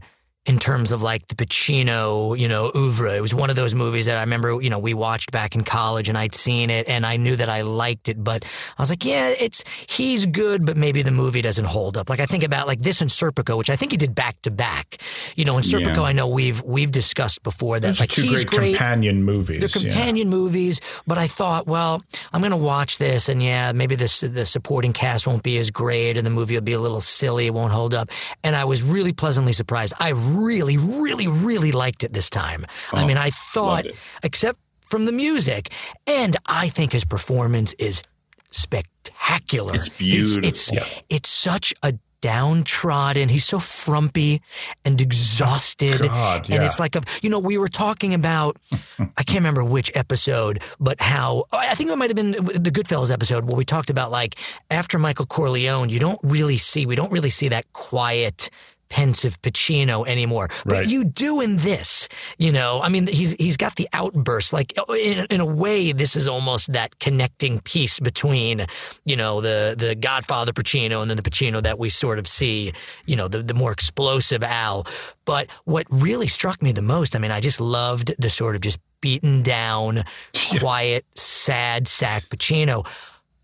in 0.49 0.59
terms 0.59 0.93
of 0.93 1.03
like 1.03 1.27
the 1.29 1.35
Pacino, 1.35 2.37
you 2.39 2.49
know, 2.49 2.73
oeuvre. 2.75 3.15
It 3.15 3.21
was 3.21 3.35
one 3.35 3.51
of 3.51 3.57
those 3.57 3.75
movies 3.75 4.07
that 4.07 4.17
I 4.17 4.21
remember, 4.23 4.61
you 4.63 4.71
know, 4.71 4.79
we 4.79 4.95
watched 4.95 5.31
back 5.31 5.55
in 5.55 5.63
college 5.63 6.09
and 6.09 6.17
I'd 6.17 6.35
seen 6.35 6.71
it 6.71 6.89
and 6.89 7.05
I 7.05 7.17
knew 7.19 7.37
that 7.37 7.49
I 7.51 7.61
liked 7.61 8.09
it, 8.09 8.23
but 8.25 8.45
I 8.79 8.83
was 8.83 8.89
like, 8.89 9.05
yeah, 9.05 9.29
it's, 9.39 9.63
he's 9.89 10.25
good, 10.27 10.65
but 10.65 10.77
maybe 10.77 11.03
the 11.03 11.11
movie 11.13 11.43
doesn't 11.43 11.67
hold 11.67 11.99
up. 11.99 12.09
Like 12.09 12.21
I 12.21 12.27
think 12.27 12.45
about 12.45 12.67
like 12.67 12.81
this 12.81 13.03
and 13.03 13.11
Serpico, 13.11 13.59
which 13.59 13.69
I 13.69 13.77
think 13.77 13.93
he 13.93 13.99
did 13.99 14.15
back 14.15 14.41
to 14.43 14.51
back. 14.51 14.97
You 15.37 15.45
know, 15.45 15.57
in 15.59 15.63
Serpico, 15.63 15.97
Yeah. 15.97 16.03
I 16.03 16.13
know 16.13 16.29
we've, 16.29 16.63
we've 16.63 16.91
discussed 16.93 17.43
before 17.43 17.79
that 17.79 17.87
Those 17.89 18.01
like 18.01 18.11
two 18.11 18.23
he's 18.23 18.45
great, 18.47 18.59
great. 18.59 18.77
companion 18.77 19.23
movies. 19.25 19.63
Yeah. 19.85 19.93
companion 19.93 20.31
movies, 20.31 20.81
but 21.07 21.19
I 21.19 21.27
thought, 21.27 21.67
well, 21.67 22.03
I'm 22.33 22.41
going 22.41 22.53
to 22.53 22.57
watch 22.57 22.97
this, 22.97 23.29
and 23.29 23.43
yeah, 23.43 23.73
maybe 23.73 23.95
this 23.97 24.21
the 24.21 24.47
supporting 24.47 24.93
cast 24.95 25.27
won't 25.27 25.43
be 25.43 25.59
as 25.59 25.71
great, 25.71 26.17
and 26.17 26.25
the 26.27 26.31
movie 26.31 26.55
will 26.55 26.63
be 26.63 26.73
a 26.73 26.81
little 26.81 27.01
silly, 27.01 27.47
it 27.47 27.55
won't 27.55 27.73
hold 27.73 27.93
up. 27.95 28.09
And 28.43 28.57
I 28.57 28.65
was 28.65 28.83
really 28.83 29.13
pleasantly 29.13 29.53
surprised. 29.53 29.93
I 30.01 30.11
really, 30.39 30.77
really, 30.77 31.27
really 31.29 31.73
liked 31.73 32.05
it 32.05 32.13
this 32.13 32.31
time. 32.31 32.65
I 32.93 33.03
Oh, 33.03 33.07
mean, 33.07 33.19
I 33.19 33.31
thought, 33.31 33.85
except 34.23 34.59
from 34.87 35.05
the 35.05 35.13
music, 35.13 35.71
and 36.07 36.37
I 36.47 36.69
think 36.69 36.93
his 36.93 37.05
performance 37.05 37.75
is 37.75 38.03
spectacular. 38.51 39.75
It's 39.75 39.89
beautiful. 39.89 40.45
It's 40.45 40.73
it's, 40.73 41.01
it's 41.09 41.29
such 41.29 41.75
a 41.83 41.95
downtrodden. 42.21 43.29
He's 43.29 43.45
so 43.45 43.59
frumpy 43.59 44.43
and 44.85 45.01
exhausted, 45.01 46.01
God, 46.03 46.51
and 46.51 46.63
it's 46.63 46.81
like 46.81 46.97
a 46.97 47.03
you 47.23 47.31
know 47.31 47.39
we 47.39 47.59
were 47.59 47.69
talking 47.69 48.15
about 48.15 48.57
I 48.99 49.23
can't 49.23 49.39
remember 49.41 49.65
which 49.65 49.93
episode, 49.95 50.61
but 50.81 51.01
how 51.01 51.45
oh, 51.53 51.59
I 51.59 51.75
think 51.75 51.91
it 51.91 51.97
might 51.97 52.11
have 52.11 52.17
been 52.17 52.33
the 52.33 52.71
Goodfellas 52.73 53.13
episode 53.13 53.45
where 53.45 53.57
we 53.57 53.65
talked 53.65 53.91
about 53.91 54.11
like 54.11 54.37
after 54.71 54.99
Michael 54.99 55.27
Corleone, 55.27 55.89
you 55.91 55.99
don't 56.01 56.19
really 56.23 56.59
see 56.59 56.87
we 56.87 56.97
don't 56.97 57.13
really 57.13 57.31
see 57.31 57.49
that 57.49 57.73
quiet. 57.73 58.51
Pensive 58.89 59.41
Pacino 59.43 60.07
anymore, 60.07 60.49
but 60.65 60.79
Right. 60.79 60.87
you 60.87 61.05
do 61.05 61.41
in 61.41 61.59
this. 61.59 62.09
You 62.39 62.53
know, 62.53 62.81
I 62.83 62.89
mean, 62.89 63.07
he's 63.07 63.33
he's 63.35 63.57
got 63.57 63.77
the 63.77 63.89
outburst. 63.93 64.53
Like 64.53 64.73
in, 64.89 65.27
in 65.31 65.41
a 65.41 65.47
way, 65.47 65.93
this 65.93 66.17
is 66.17 66.29
almost 66.29 66.73
that 66.73 66.99
connecting 66.99 67.61
piece 67.61 68.01
between 68.01 68.67
you 69.05 69.17
know 69.17 69.41
the 69.41 69.75
the 69.77 69.95
Godfather 69.95 70.53
Pacino 70.53 71.01
and 71.03 71.11
then 71.11 71.17
the 71.17 71.23
Pacino 71.31 71.63
that 71.63 71.79
we 71.79 71.89
sort 71.89 72.19
of 72.19 72.27
see. 72.27 72.73
You 73.07 73.17
know, 73.17 73.29
the 73.29 73.43
the 73.43 73.55
more 73.55 73.73
explosive 73.73 74.43
Al. 74.43 74.87
But 75.25 75.49
what 75.65 75.87
really 75.91 76.29
struck 76.29 76.63
me 76.63 76.73
the 76.73 76.83
most, 76.83 77.15
I 77.15 77.19
mean, 77.19 77.31
I 77.31 77.41
just 77.41 77.61
loved 77.61 78.15
the 78.19 78.31
sort 78.31 78.55
of 78.57 78.63
just 78.63 78.79
beaten 79.01 79.43
down, 79.43 80.03
quiet, 80.59 81.05
sad 81.15 81.87
sack 81.87 82.23
Pacino. 82.25 82.87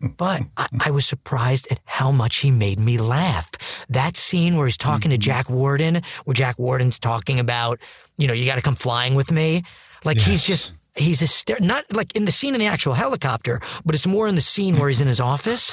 But 0.08 0.42
I, 0.56 0.68
I 0.86 0.90
was 0.90 1.06
surprised 1.06 1.70
at 1.70 1.80
how 1.84 2.10
much 2.10 2.36
he 2.36 2.50
made 2.50 2.78
me 2.78 2.98
laugh. 2.98 3.50
That 3.88 4.16
scene 4.16 4.56
where 4.56 4.66
he's 4.66 4.76
talking 4.76 5.10
to 5.10 5.16
mm-hmm. 5.16 5.20
Jack 5.20 5.48
Warden, 5.48 6.02
where 6.24 6.34
Jack 6.34 6.58
Warden's 6.58 6.98
talking 6.98 7.40
about, 7.40 7.80
you 8.16 8.26
know, 8.26 8.34
you 8.34 8.46
got 8.46 8.56
to 8.56 8.62
come 8.62 8.74
flying 8.74 9.14
with 9.14 9.30
me. 9.32 9.62
Like 10.04 10.18
he's 10.18 10.46
just, 10.46 10.72
he's 10.96 11.20
hyster- 11.20 11.60
not 11.60 11.84
like 11.92 12.14
in 12.14 12.24
the 12.26 12.32
scene 12.32 12.54
in 12.54 12.60
the 12.60 12.66
actual 12.66 12.92
helicopter, 12.92 13.60
but 13.84 13.94
it's 13.94 14.06
more 14.06 14.28
in 14.28 14.34
the 14.34 14.40
scene 14.40 14.76
where 14.76 14.88
he's 14.88 15.00
in 15.00 15.08
his 15.08 15.20
office. 15.20 15.72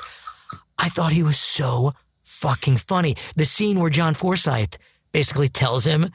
I 0.78 0.90
thought 0.90 1.12
he 1.12 1.24
was 1.24 1.38
so 1.38 1.91
fucking 2.24 2.78
funny. 2.78 3.16
The 3.36 3.45
scene 3.45 3.80
where 3.80 3.90
John 3.90 4.14
Forsythe 4.14 4.76
basically 5.12 5.49
tells 5.49 5.86
him, 5.86 6.10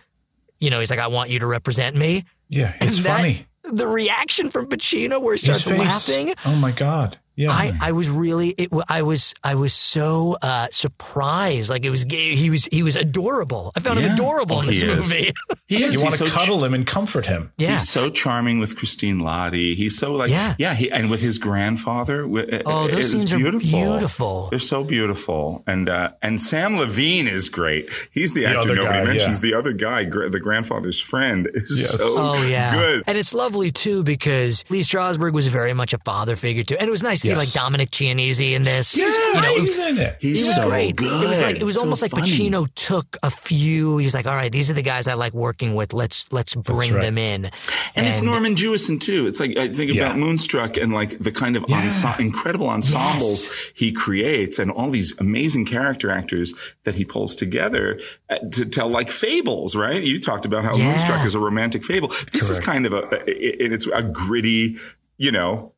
you 0.59 0.71
know, 0.71 0.81
he's 0.81 0.91
like, 0.91 0.99
I 0.99 1.09
want 1.09 1.31
you 1.31 1.39
to 1.41 1.47
represent 1.47 1.95
me. 1.97 2.25
Yeah, 2.49 2.75
it's 2.81 3.03
that- 3.05 3.17
funny. 3.19 3.47
The 3.69 3.89
reaction 3.89 4.49
from 4.49 4.67
Pacino 4.67 5.21
where 5.21 5.35
he 5.35 5.39
starts 5.39 5.67
laughing. 5.67 6.35
Oh 6.45 6.55
my 6.55 6.71
god. 6.71 7.19
Yeah. 7.37 7.51
I, 7.51 7.73
I 7.81 7.93
was 7.93 8.09
really 8.11 8.49
it, 8.57 8.69
I 8.89 9.03
was 9.03 9.35
I 9.45 9.55
was 9.57 9.73
so 9.75 10.37
uh, 10.43 10.69
surprised 10.71 11.69
like 11.71 11.85
it 11.85 11.91
was 11.91 12.03
he 12.09 12.49
was 12.51 12.67
he 12.73 12.83
was 12.83 12.97
adorable 12.97 13.73
I 13.77 13.81
found 13.81 13.99
him 14.01 14.13
adorable 14.13 14.61
in 14.61 14.67
this 14.69 14.81
he 14.81 14.89
is. 14.89 14.97
movie 14.97 15.33
He 15.69 15.83
is. 15.83 15.95
you 15.95 16.01
want 16.03 16.15
to 16.15 16.29
so 16.29 16.35
cuddle 16.35 16.63
him 16.65 16.75
and 16.75 16.87
comfort 16.87 17.27
him. 17.27 17.53
Yeah. 17.59 17.73
He's 17.73 17.89
so 17.89 18.09
charming 18.09 18.61
with 18.61 18.77
Christine 18.77 19.19
Lahti. 19.19 19.75
He's 19.75 19.99
so 19.99 20.15
like, 20.15 20.31
Yeah. 20.31 20.55
yeah, 20.59 20.75
he, 20.75 20.91
and 20.93 21.11
with 21.11 21.21
his 21.21 21.39
grandfather. 21.39 22.23
Oh, 22.25 22.37
it- 22.37 22.65
those 22.65 22.89
it 22.93 22.99
is 23.01 23.11
scenes 23.11 23.33
are 23.33 23.39
beautiful. 23.59 24.47
They're 24.51 24.61
so 24.61 24.85
beautiful. 24.85 25.65
And, 25.67 25.89
uh, 25.89 26.13
and 26.23 26.41
Sam 26.41 26.75
Levene 26.77 27.27
is 27.27 27.49
great. 27.49 27.91
He's 28.13 28.33
the, 28.33 28.43
The 28.43 28.47
actor 28.47 28.59
other 28.61 28.75
nobody 28.77 28.99
guy, 29.01 29.05
mentions. 29.05 29.39
yeah. 29.39 29.51
The 29.51 29.55
other 29.55 29.73
guy, 29.73 30.05
gra- 30.05 30.31
the 30.31 30.39
grandfather's 30.39 31.01
friend 31.01 31.49
is 31.53 31.77
Yes. 31.81 31.91
so 31.91 31.99
Oh 32.01 32.47
yeah, 32.49 32.75
good. 32.77 33.03
and 33.09 33.19
it's 33.19 33.35
lovely 33.35 33.73
too 33.73 34.05
because 34.05 34.65
Lee 34.69 34.83
Strasberg 34.83 35.33
was 35.33 35.49
very 35.49 35.73
much 35.75 35.93
a 35.93 35.99
father 35.99 36.37
figure 36.37 36.63
too, 36.63 36.77
and 36.79 36.87
it 36.87 36.93
was 36.93 37.03
nice 37.03 37.23
to 37.23 37.26
see 37.27 37.31
Yes. 37.31 37.39
like 37.39 37.53
Dominic 37.53 37.91
Chianese 37.91 38.41
in 38.55 38.63
this. 38.65 38.97
Yeah, 38.97 39.07
you 39.07 39.41
know, 39.41 39.61
he's 39.61 39.79
in 39.79 39.99
it. 39.99 40.17
He's 40.21 40.41
he 40.43 40.45
was 40.49 40.57
so 40.57 40.69
great. 40.69 40.97
good. 40.97 41.25
It 41.25 41.29
was 41.29 41.41
like 41.43 41.57
it 41.57 41.65
was 41.65 41.75
So 41.75 41.81
almost 41.83 42.03
like 42.03 42.11
funny. 42.13 42.27
Pacino 42.29 42.69
took 42.75 43.17
a 43.23 43.31
few. 43.31 43.99
He 43.99 44.05
was 44.07 44.15
like, 44.15 44.27
"All 44.27 44.35
right, 44.35 44.51
these 44.53 44.71
are 44.71 44.75
the 44.75 44.83
guys 44.83 45.07
I 45.09 45.15
like 45.15 45.35
working 45.35 45.75
with. 45.75 45.93
Let's 45.93 46.33
let's 46.33 46.55
bring 46.55 46.93
right. 46.95 47.03
them 47.03 47.19
in." 47.19 47.47
And, 47.95 48.07
it's 48.07 48.23
Norman 48.23 48.55
Jewison 48.55 49.01
too. 49.01 49.27
It's 49.27 49.41
like 49.41 49.57
I 49.57 49.69
think 49.69 49.93
Yeah. 49.95 50.07
about 50.07 50.19
Moonstruck 50.19 50.77
and 50.77 50.93
like 50.93 51.19
the 51.19 51.33
kind 51.33 51.57
of 51.57 51.65
Yeah. 51.69 51.83
ense- 51.83 52.19
incredible 52.21 52.69
ensembles 52.69 53.53
he 53.75 53.93
creates, 53.93 54.59
and 54.59 54.71
all 54.71 54.91
these 54.91 55.19
amazing 55.21 55.67
character 55.67 56.11
actors 56.11 56.55
that 56.85 56.95
he 56.97 57.05
pulls 57.05 57.35
together 57.35 58.01
uh, 58.31 58.37
to 58.53 58.65
tell 58.65 58.89
like 58.89 59.11
fables. 59.11 59.75
Right? 59.77 60.03
You 60.03 60.21
talked 60.21 60.47
about 60.47 60.65
how 60.65 60.77
Yeah. 60.77 60.91
Moonstruck 60.91 61.25
is 61.27 61.35
a 61.35 61.41
romantic 61.41 61.85
fable. 61.85 62.09
This 62.33 62.49
is 62.49 62.61
kind 62.61 62.87
of 62.87 62.93
a, 62.93 63.09
it, 63.27 63.73
it's 63.73 63.87
a 63.87 64.03
gritty, 64.03 64.77
you 65.19 65.33
know. 65.33 65.73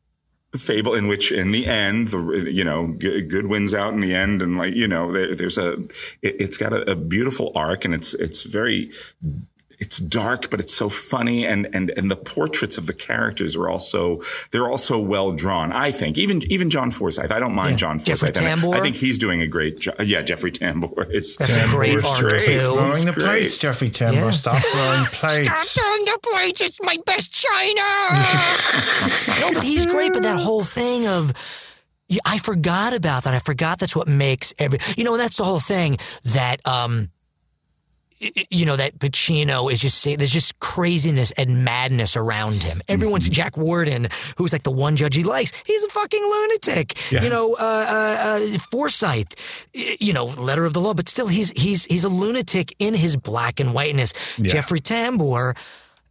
Fable 0.57 0.95
in 0.95 1.07
which, 1.07 1.31
in 1.31 1.51
the 1.51 1.67
end, 1.67 2.07
the 2.07 2.49
you 2.51 2.63
know 2.63 2.87
good 2.97 3.45
wins 3.47 3.73
out 3.75 3.93
in 3.93 3.99
the 3.99 4.15
end, 4.15 4.41
and 4.41 4.57
like 4.57 4.73
you 4.73 4.87
know, 4.87 5.11
there, 5.13 5.35
there's 5.35 5.57
a 5.59 5.73
it, 6.23 6.35
it's 6.39 6.57
got 6.57 6.73
a, 6.73 6.91
a 6.91 6.95
beautiful 6.95 7.51
arc, 7.55 7.85
and 7.85 7.93
it's 7.93 8.13
it's 8.15 8.41
very 8.43 8.91
it's 9.81 9.97
dark, 9.97 10.49
but 10.49 10.59
it's 10.59 10.73
so 10.73 10.89
funny. 10.89 11.45
And, 11.45 11.65
and, 11.73 11.89
and 11.95 12.11
the 12.11 12.17
portraits 12.17 12.77
of 12.77 12.85
the 12.85 12.91
characters 12.93 13.55
are 13.55 13.69
also, 13.69 14.19
they're 14.51 14.67
also 14.69 14.99
well 14.99 15.31
drawn. 15.31 15.71
I 15.71 15.89
think 15.91 16.17
even, 16.17 16.43
even 16.51 16.69
John 16.69 16.91
Forsythe. 16.91 17.31
I 17.31 17.39
don't 17.39 17.55
mind 17.55 17.69
Yeah. 17.71 17.75
John 17.77 17.97
Jeffrey 17.99 18.27
Forsythe. 18.27 18.37
and 18.39 18.47
I- 18.47 18.55
Tambor? 18.67 18.75
I 18.75 18.81
think 18.81 18.97
he's 18.97 19.17
doing 19.17 19.39
a 19.39 19.47
great 19.47 19.79
job. 19.79 19.95
Yeah. 20.01 20.21
Jeffrey 20.21 20.51
Tambor. 20.51 21.07
It's 21.09 21.37
That's 21.37 21.55
a 21.55 21.65
great 21.69 21.91
Tambor's 21.97 22.05
art, 22.05 22.29
great. 22.29 22.41
too. 22.41 22.59
Throwing 22.59 23.05
the 23.05 23.11
great. 23.13 23.23
plates, 23.23 23.57
Jeffrey 23.57 23.89
Tambor. 23.89 24.13
Yeah. 24.15 24.31
Stop 24.31 24.57
throwing 24.61 25.05
plates. 25.13 25.61
Stop 25.61 25.85
throwing 25.85 26.03
the 26.03 26.19
plates. 26.29 26.59
It's 26.59 26.81
my 26.83 26.97
best 27.05 27.31
china. 27.31 27.81
he's 29.69 29.85
great. 29.85 30.13
But 30.13 30.23
that 30.23 30.39
whole 30.39 30.63
thing 30.63 31.07
of, 31.07 31.33
yeah, 32.07 32.19
I 32.25 32.37
forgot 32.37 32.93
about 32.95 33.23
that. 33.23 33.33
I 33.33 33.39
forgot 33.39 33.79
that's 33.79 33.95
what 33.95 34.07
makes 34.07 34.53
every, 34.57 34.79
you 34.97 35.03
know, 35.03 35.13
and 35.13 35.21
that's 35.21 35.37
the 35.37 35.43
whole 35.43 35.59
thing 35.59 35.97
that, 36.23 36.65
um, 36.67 37.09
you 38.49 38.65
know, 38.65 38.75
that 38.75 38.99
Pacino 38.99 39.71
is 39.71 39.79
just 39.79 39.99
saying, 39.99 40.17
there's 40.17 40.33
just 40.33 40.59
craziness 40.59 41.31
and 41.31 41.63
madness 41.63 42.17
around 42.17 42.55
him. 42.55 42.81
Everyone's 42.89 43.25
Mm-hmm. 43.25 43.33
Jack 43.33 43.55
Warden, 43.55 44.09
who's 44.35 44.51
like 44.51 44.63
the 44.63 44.71
one 44.71 44.97
judge 44.97 45.15
he 45.15 45.23
likes. 45.23 45.53
He's 45.65 45.83
a 45.85 45.87
fucking 45.87 46.21
lunatic. 46.21 47.11
Yeah. 47.11 47.23
You 47.23 47.29
know, 47.29 47.53
uh, 47.53 47.85
uh, 47.87 48.17
uh, 48.21 48.57
Forsythe, 48.71 49.31
you 49.73 50.11
know, 50.11 50.25
letter 50.25 50.65
of 50.65 50.73
the 50.73 50.81
law, 50.81 50.93
but 50.93 51.07
still 51.07 51.27
he's, 51.27 51.51
he's, 51.51 51.85
he's 51.85 52.03
a 52.03 52.09
lunatic 52.09 52.75
in 52.79 52.93
his 52.93 53.15
black 53.15 53.61
and 53.61 53.73
whiteness. 53.73 54.13
Yeah. 54.37 54.47
Jeffrey 54.47 54.81
Tambor, 54.81 55.55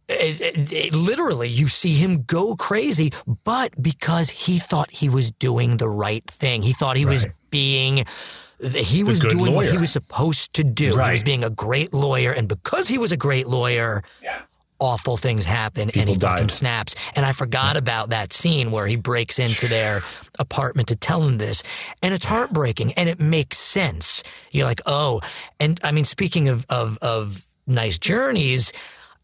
is- 0.09 0.41
it- 0.41 0.93
literally 0.93 1.47
you 1.49 1.67
see 1.67 1.93
him 1.95 2.23
go 2.23 2.55
crazy 2.55 3.11
but 3.43 3.69
because 3.81 4.29
he 4.29 4.57
thought 4.59 4.89
he 4.91 5.09
was 5.09 5.31
doing 5.31 5.77
the 5.77 5.89
right 5.89 6.25
thing. 6.29 6.61
He 6.63 6.73
thought 6.73 6.97
he 6.97 7.05
was 7.05 7.27
being 7.49 8.05
he 8.75 9.03
was 9.05 9.19
doing 9.21 9.53
what 9.53 9.69
he 9.69 9.77
was 9.77 9.91
supposed 9.91 10.53
to 10.53 10.63
do. 10.65 10.91
He 11.07 11.11
was 11.13 11.23
being 11.23 11.43
a 11.45 11.49
great 11.49 11.93
lawyer 11.93 12.31
and 12.33 12.47
because 12.47 12.87
he 12.89 12.97
was 12.97 13.11
a 13.11 13.17
great 13.17 13.47
lawyer 13.47 14.03
awful 14.81 15.17
things 15.17 15.45
happen 15.45 15.89
and 15.89 16.07
he 16.09 16.15
People 16.15 16.29
fucking 16.29 16.49
snaps. 16.49 16.95
And 17.15 17.25
i 17.25 17.33
forgot 17.33 17.75
about 17.77 18.09
that 18.11 18.31
scene 18.33 18.71
where 18.71 18.87
he 18.87 18.95
breaks 18.95 19.37
into 19.37 19.67
their 19.67 20.01
apartment 20.39 20.87
to 20.87 20.95
tell 20.95 21.19
them 21.21 21.37
this 21.37 21.63
and 22.01 22.13
it's 22.13 22.25
heartbreaking 22.25 22.93
and 22.93 23.07
it 23.09 23.19
makes 23.19 23.57
sense. 23.57 24.23
You're 24.51 24.65
like 24.65 24.81
oh 24.85 25.19
and 25.59 25.79
i 25.83 25.91
mean 25.91 26.05
speaking 26.05 26.47
of 26.49 26.65
of 26.69 26.97
of 27.01 27.45
nice 27.67 27.97
journeys 27.99 28.71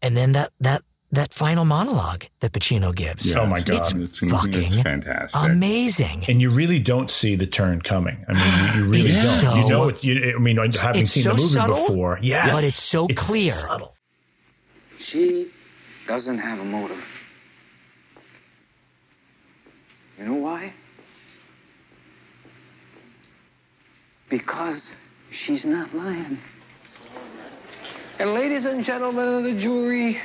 and 0.02 0.16
then 0.16 0.32
that 0.32 0.50
that 0.60 0.82
that 1.12 1.32
final 1.32 1.64
monologue 1.64 2.24
that 2.40 2.52
Pacino 2.52 2.94
gives. 2.94 3.34
Oh 3.34 3.46
my 3.46 3.60
God. 3.60 3.68
It's, 3.80 3.94
It's, 3.94 4.30
fucking 4.30 4.54
it's 4.54 4.80
fantastic. 4.82 5.40
amazing. 5.50 6.24
And 6.28 6.40
you 6.42 6.50
really 6.50 6.80
don't 6.80 7.10
see 7.10 7.36
the 7.36 7.46
turn 7.46 7.80
coming. 7.80 8.24
I 8.28 8.32
mean, 8.32 8.76
you, 8.76 8.82
you 8.84 8.90
really 8.90 9.08
It's 9.08 9.42
don't. 9.42 9.56
you 9.58 9.68
know, 9.68 9.88
it, 9.88 10.02
you, 10.04 10.34
I 10.36 10.38
mean, 10.40 10.56
having 10.56 11.06
seen 11.06 11.22
so 11.22 11.30
the 11.30 11.36
movie 11.36 11.48
subtle, 11.48 11.76
before, 11.86 12.18
yes, 12.22 12.52
but 12.54 12.64
it's 12.64 12.82
so 12.82 13.06
clear. 13.08 13.52
subtle. 13.52 13.94
She 14.98 15.48
doesn't 16.08 16.38
have 16.38 16.60
a 16.60 16.64
motive. 16.64 17.08
You 20.18 20.24
know 20.24 20.34
why? 20.34 20.72
Because 24.28 24.92
she's 25.30 25.64
not 25.64 25.94
lying. 25.94 26.38
And 28.18 28.32
ladies 28.32 28.64
and 28.64 28.82
gentlemen 28.82 29.28
of 29.28 29.44
the 29.44 29.52
jury, 29.52 30.18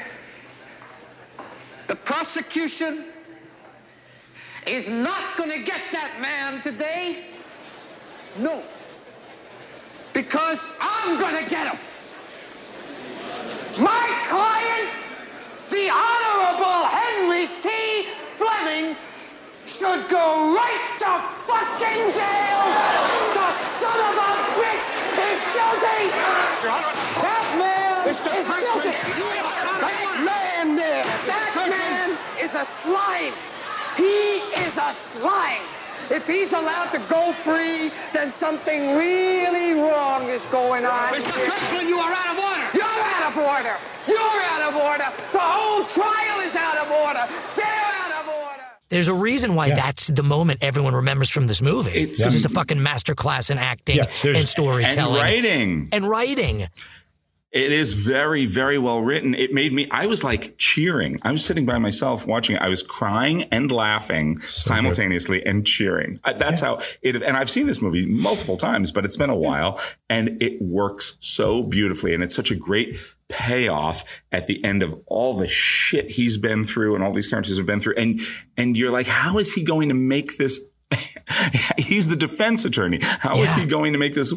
the 1.87 1.95
prosecution 1.95 3.03
is 4.65 4.89
not 4.89 5.35
going 5.35 5.51
to 5.51 5.61
get 5.61 5.81
that 5.91 6.17
man 6.21 6.61
today. 6.61 7.25
No. 8.39 8.63
Because 10.13 10.69
I'm 10.79 11.19
going 11.19 11.43
to 11.43 11.49
get 11.49 11.67
him. 11.67 11.79
My 13.83 14.21
client, 14.23 14.89
the 15.69 15.89
Honorable 15.91 16.87
Henry 16.87 17.49
T. 17.59 18.07
Fleming, 18.29 18.95
should 19.65 20.07
go 20.07 20.55
right 20.55 20.95
to 20.99 21.19
fucking 21.43 22.03
jail. 22.15 22.61
The 23.35 23.51
son 23.51 23.99
of 23.99 24.15
a 24.15 24.31
bitch 24.55 24.95
is 25.27 25.41
guilty. 25.51 26.07
That 27.21 27.55
man 27.59 27.80
is 28.07 28.19
guilty. 28.19 28.89
That 28.89 30.21
man 30.25 30.75
there, 30.75 31.03
that 31.25 31.53
man 31.69 32.17
is 32.43 32.55
a 32.55 32.65
slime. 32.65 33.33
He 33.97 34.39
is 34.65 34.77
a 34.77 34.91
slime. 34.93 35.61
If 36.09 36.27
he's 36.27 36.51
allowed 36.53 36.91
to 36.91 36.99
go 37.07 37.31
free, 37.31 37.91
then 38.13 38.31
something 38.31 38.95
really 38.97 39.73
wrong 39.79 40.27
is 40.27 40.45
going 40.47 40.85
on. 40.85 41.13
Mr. 41.13 41.31
Kirkland, 41.47 41.87
you 41.87 41.97
are 41.99 42.11
out 42.11 42.35
of 42.35 42.43
order. 42.43 42.67
You're 42.73 42.83
out 42.83 43.31
of 43.31 43.37
order. 43.37 43.77
You're 44.07 44.41
out 44.51 44.61
of 44.61 44.75
order. 44.75 45.05
The 45.31 45.39
whole 45.39 45.85
trial 45.85 46.39
is 46.41 46.55
out 46.55 46.77
of 46.77 46.91
order. 46.91 47.27
They're 47.55 47.65
out 47.65 48.11
of 48.23 48.27
order. 48.27 48.63
There's 48.89 49.07
a 49.07 49.13
reason 49.13 49.55
why 49.55 49.69
that's 49.69 50.07
the 50.07 50.23
moment 50.23 50.59
everyone 50.63 50.93
remembers 50.95 51.29
from 51.29 51.47
this 51.47 51.61
movie. 51.61 51.91
It's- 51.91 52.19
It's 52.19 52.31
just 52.31 52.45
a 52.45 52.49
fucking 52.49 52.79
masterclass 52.79 53.49
in 53.51 53.57
acting 53.57 53.97
Yeah, 53.97 54.05
and 54.25 54.37
storytelling 54.39 55.15
and 55.15 55.15
writing. 55.15 55.89
and 55.93 56.07
writing. 56.09 56.67
It 57.51 57.73
is 57.73 57.95
very, 57.95 58.45
very 58.45 58.77
well 58.77 59.01
written. 59.01 59.33
It 59.35 59.51
made 59.53 59.73
me, 59.73 59.85
I 59.91 60.05
was 60.05 60.23
like 60.23 60.55
cheering. 60.57 61.19
I 61.21 61.33
was 61.33 61.43
sitting 61.43 61.65
by 61.65 61.79
myself 61.79 62.25
watching 62.25 62.55
it. 62.55 62.61
I 62.61 62.69
was 62.69 62.81
crying 62.81 63.43
and 63.51 63.69
laughing 63.69 64.39
simultaneously 64.39 65.45
and 65.45 65.67
cheering. 65.67 66.21
Uh, 66.23 66.31
That's 66.31 66.61
how 66.61 66.79
it, 67.01 67.21
and 67.21 67.35
I've 67.35 67.49
seen 67.49 67.67
this 67.67 67.81
movie 67.81 68.05
multiple 68.05 68.55
times, 68.55 68.93
but 68.93 69.03
it's 69.03 69.17
been 69.17 69.29
a 69.29 69.35
while 69.35 69.81
and 70.09 70.41
it 70.41 70.61
works 70.61 71.17
so 71.19 71.61
beautifully. 71.63 72.13
And 72.13 72.23
it's 72.23 72.35
such 72.35 72.51
a 72.51 72.55
great 72.55 72.97
payoff 73.27 74.05
at 74.31 74.47
the 74.47 74.63
end 74.63 74.81
of 74.81 75.01
all 75.07 75.35
the 75.35 75.47
shit 75.49 76.11
he's 76.11 76.37
been 76.37 76.63
through 76.63 76.95
and 76.95 77.03
all 77.03 77.11
these 77.13 77.27
characters 77.27 77.57
have 77.57 77.65
been 77.65 77.81
through. 77.81 77.95
And, 77.97 78.21
and 78.55 78.77
you're 78.77 78.91
like, 78.91 79.07
how 79.07 79.37
is 79.39 79.53
he 79.55 79.63
going 79.63 79.89
to 79.89 79.95
make 79.95 80.37
this? 80.37 80.61
he's 81.77 82.07
the 82.07 82.15
defense 82.17 82.63
attorney. 82.65 82.99
How 83.01 83.35
is 83.41 83.55
Yeah. 83.57 83.63
he 83.63 83.69
going 83.69 83.93
to 83.93 83.99
make 83.99 84.13
this 84.13 84.33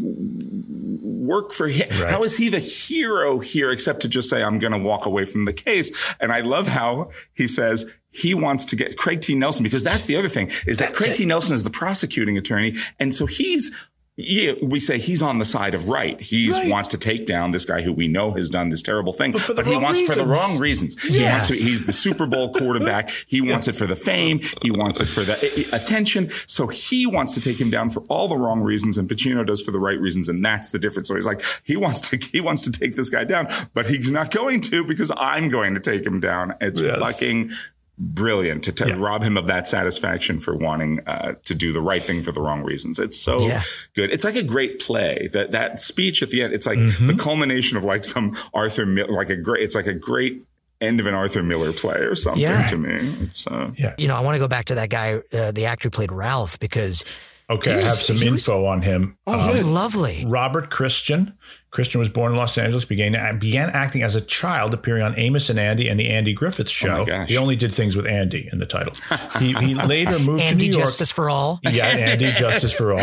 work 1.24 1.52
for 1.52 1.68
him. 1.68 1.88
How 1.90 2.22
is 2.22 2.36
he 2.36 2.48
the 2.48 2.58
hero 2.58 3.38
here 3.38 3.70
except 3.70 4.02
to 4.02 4.08
just 4.08 4.28
say, 4.28 4.42
I'm 4.42 4.58
going 4.58 4.72
to 4.72 4.78
walk 4.78 5.06
away 5.06 5.24
from 5.24 5.44
the 5.44 5.52
case? 5.52 6.14
And 6.20 6.32
I 6.32 6.40
love 6.40 6.68
how 6.68 7.10
he 7.32 7.46
says, 7.46 7.90
he 8.10 8.32
wants 8.32 8.64
to 8.66 8.76
get 8.76 8.96
Craig 8.96 9.20
T. 9.20 9.34
Nelson 9.34 9.64
because 9.64 9.82
that's 9.82 10.04
the 10.04 10.16
other 10.16 10.28
thing 10.28 10.50
is 10.66 10.78
that 10.78 10.94
Craig 10.94 11.14
T. 11.14 11.26
Nelson 11.26 11.52
is 11.52 11.64
the 11.64 11.70
prosecuting 11.70 12.38
attorney. 12.38 12.74
And 13.00 13.12
so 13.12 13.26
he's, 13.26 13.88
yeah, 14.16 14.52
we 14.62 14.78
say 14.78 14.98
he's 14.98 15.20
on 15.22 15.38
the 15.38 15.44
side 15.44 15.74
of 15.74 15.88
right. 15.88 16.20
He 16.20 16.48
Right. 16.48 16.68
wants 16.70 16.88
to 16.90 16.98
take 16.98 17.26
down 17.26 17.50
this 17.50 17.64
guy 17.64 17.82
who 17.82 17.92
we 17.92 18.06
know 18.06 18.32
has 18.34 18.48
done 18.48 18.68
this 18.68 18.80
terrible 18.80 19.12
thing, 19.12 19.32
But 19.32 19.56
the 19.56 19.64
he 19.64 19.76
wants 19.76 20.00
for 20.02 20.14
the 20.14 20.24
wrong 20.24 20.58
reasons. 20.60 20.96
He 21.02 21.18
Yes. 21.18 21.50
wants 21.50 21.58
to, 21.60 21.66
he's 21.68 21.86
the 21.86 21.92
Super 21.92 22.24
Bowl 22.26 22.52
quarterback. 22.54 23.10
He 23.26 23.40
wants 23.40 23.66
it 23.66 23.74
for 23.74 23.86
the 23.88 23.96
fame. 23.96 24.40
He 24.62 24.70
wants 24.70 25.00
it 25.00 25.08
for 25.08 25.20
the 25.22 25.32
i- 25.32 25.76
i- 25.76 25.80
attention. 25.82 26.30
So 26.46 26.68
he 26.68 27.06
wants 27.06 27.34
to 27.34 27.40
take 27.40 27.60
him 27.60 27.70
down 27.70 27.90
for 27.90 28.00
all 28.08 28.28
the 28.28 28.36
wrong 28.38 28.60
reasons, 28.60 28.98
and 28.98 29.08
Pacino 29.08 29.44
does 29.44 29.60
for 29.60 29.72
the 29.72 29.80
right 29.80 29.98
reasons, 30.00 30.28
and 30.28 30.44
that's 30.44 30.68
the 30.68 30.78
difference. 30.78 31.08
So 31.08 31.16
he's 31.16 31.26
like, 31.26 31.42
he 31.64 31.76
wants 31.76 32.00
to, 32.10 32.16
he 32.16 32.40
wants 32.40 32.62
to 32.62 32.70
take 32.70 32.94
this 32.94 33.10
guy 33.10 33.24
down, 33.24 33.48
but 33.74 33.86
he's 33.86 34.12
not 34.12 34.30
going 34.32 34.60
to 34.60 34.84
because 34.84 35.10
I'm 35.18 35.48
going 35.48 35.74
to 35.74 35.80
take 35.80 36.06
him 36.06 36.20
down. 36.20 36.54
It's 36.60 36.80
Yes. 36.80 37.00
fucking 37.00 37.50
brilliant 37.98 38.64
to, 38.64 38.72
to 38.72 38.96
rob 38.96 39.22
him 39.22 39.36
of 39.36 39.46
that 39.46 39.68
satisfaction 39.68 40.40
for 40.40 40.54
wanting 40.56 41.00
uh, 41.06 41.34
to 41.44 41.54
do 41.54 41.72
the 41.72 41.80
right 41.80 42.02
thing 42.02 42.22
for 42.22 42.32
the 42.32 42.40
wrong 42.40 42.62
reasons. 42.62 42.98
It's 42.98 43.18
so 43.18 43.46
Yeah. 43.46 43.62
good. 43.94 44.10
It's 44.12 44.24
like 44.24 44.36
a 44.36 44.42
great 44.42 44.80
play. 44.80 45.28
That 45.32 45.52
that 45.52 45.80
speech 45.80 46.22
at 46.22 46.30
the 46.30 46.42
end. 46.42 46.52
It's 46.54 46.66
like 46.66 46.78
Mm-hmm. 46.78 47.06
the 47.06 47.14
culmination 47.14 47.76
of 47.76 47.84
like 47.84 48.02
some 48.04 48.36
Arthur 48.52 48.84
Miller, 48.86 49.12
like 49.12 49.30
a 49.30 49.36
great. 49.36 49.62
It's 49.62 49.74
like 49.76 49.86
a 49.86 49.94
great 49.94 50.44
end 50.80 50.98
of 51.00 51.06
an 51.06 51.14
Arthur 51.14 51.42
Miller 51.42 51.72
play 51.72 51.98
or 52.00 52.14
something 52.16 52.42
Yeah. 52.42 52.66
to 52.66 52.76
me. 52.76 52.94
It's 53.22 53.46
uh, 53.46 53.70
Yeah. 53.78 53.94
You 53.96 54.08
know, 54.08 54.16
I 54.16 54.20
want 54.20 54.34
to 54.34 54.38
go 54.40 54.48
back 54.48 54.64
to 54.66 54.74
that 54.74 54.90
guy, 54.90 55.20
uh, 55.32 55.52
the 55.52 55.66
actor 55.66 55.86
who 55.86 55.90
played 55.90 56.10
Ralph, 56.12 56.58
because 56.58 57.04
Okay, 57.50 57.72
He 57.74 57.78
I 57.78 57.82
have 57.82 57.92
some 57.92 58.16
he 58.16 58.30
was- 58.30 58.48
info 58.48 58.64
on 58.64 58.80
him. 58.82 59.18
oh, 59.26 59.38
he 59.46 59.50
was 59.52 59.62
lovely. 59.64 60.24
Robert 60.26 60.70
Christian. 60.70 61.34
Christian 61.74 61.98
was 61.98 62.08
born 62.08 62.30
in 62.30 62.38
Los 62.38 62.56
Angeles, 62.56 62.84
began 62.84 63.36
began 63.40 63.68
acting 63.68 64.04
as 64.04 64.14
a 64.14 64.20
child, 64.20 64.72
appearing 64.72 65.02
on 65.02 65.18
Amos 65.18 65.50
and 65.50 65.58
Andy 65.58 65.88
and 65.88 65.98
the 65.98 66.08
Andy 66.08 66.32
Griffith 66.32 66.68
oh 66.68 66.70
Show. 66.70 67.00
Oh 67.00 67.04
gosh. 67.04 67.28
he 67.28 67.36
only 67.36 67.56
did 67.56 67.74
things 67.74 67.96
with 67.96 68.06
Andy 68.06 68.48
in 68.52 68.60
the 68.60 68.64
title. 68.64 68.92
He, 69.40 69.54
he 69.54 69.74
later 69.86 70.20
moved 70.20 70.42
to 70.42 70.46
Andy 70.46 70.68
New 70.68 70.72
York. 70.74 70.84
Justice 70.86 71.10
for 71.10 71.28
All. 71.28 71.58
Yeah, 71.64 71.86
Andy 71.86 72.30
Justice 72.36 72.72
for 72.72 72.92
All. 72.92 73.00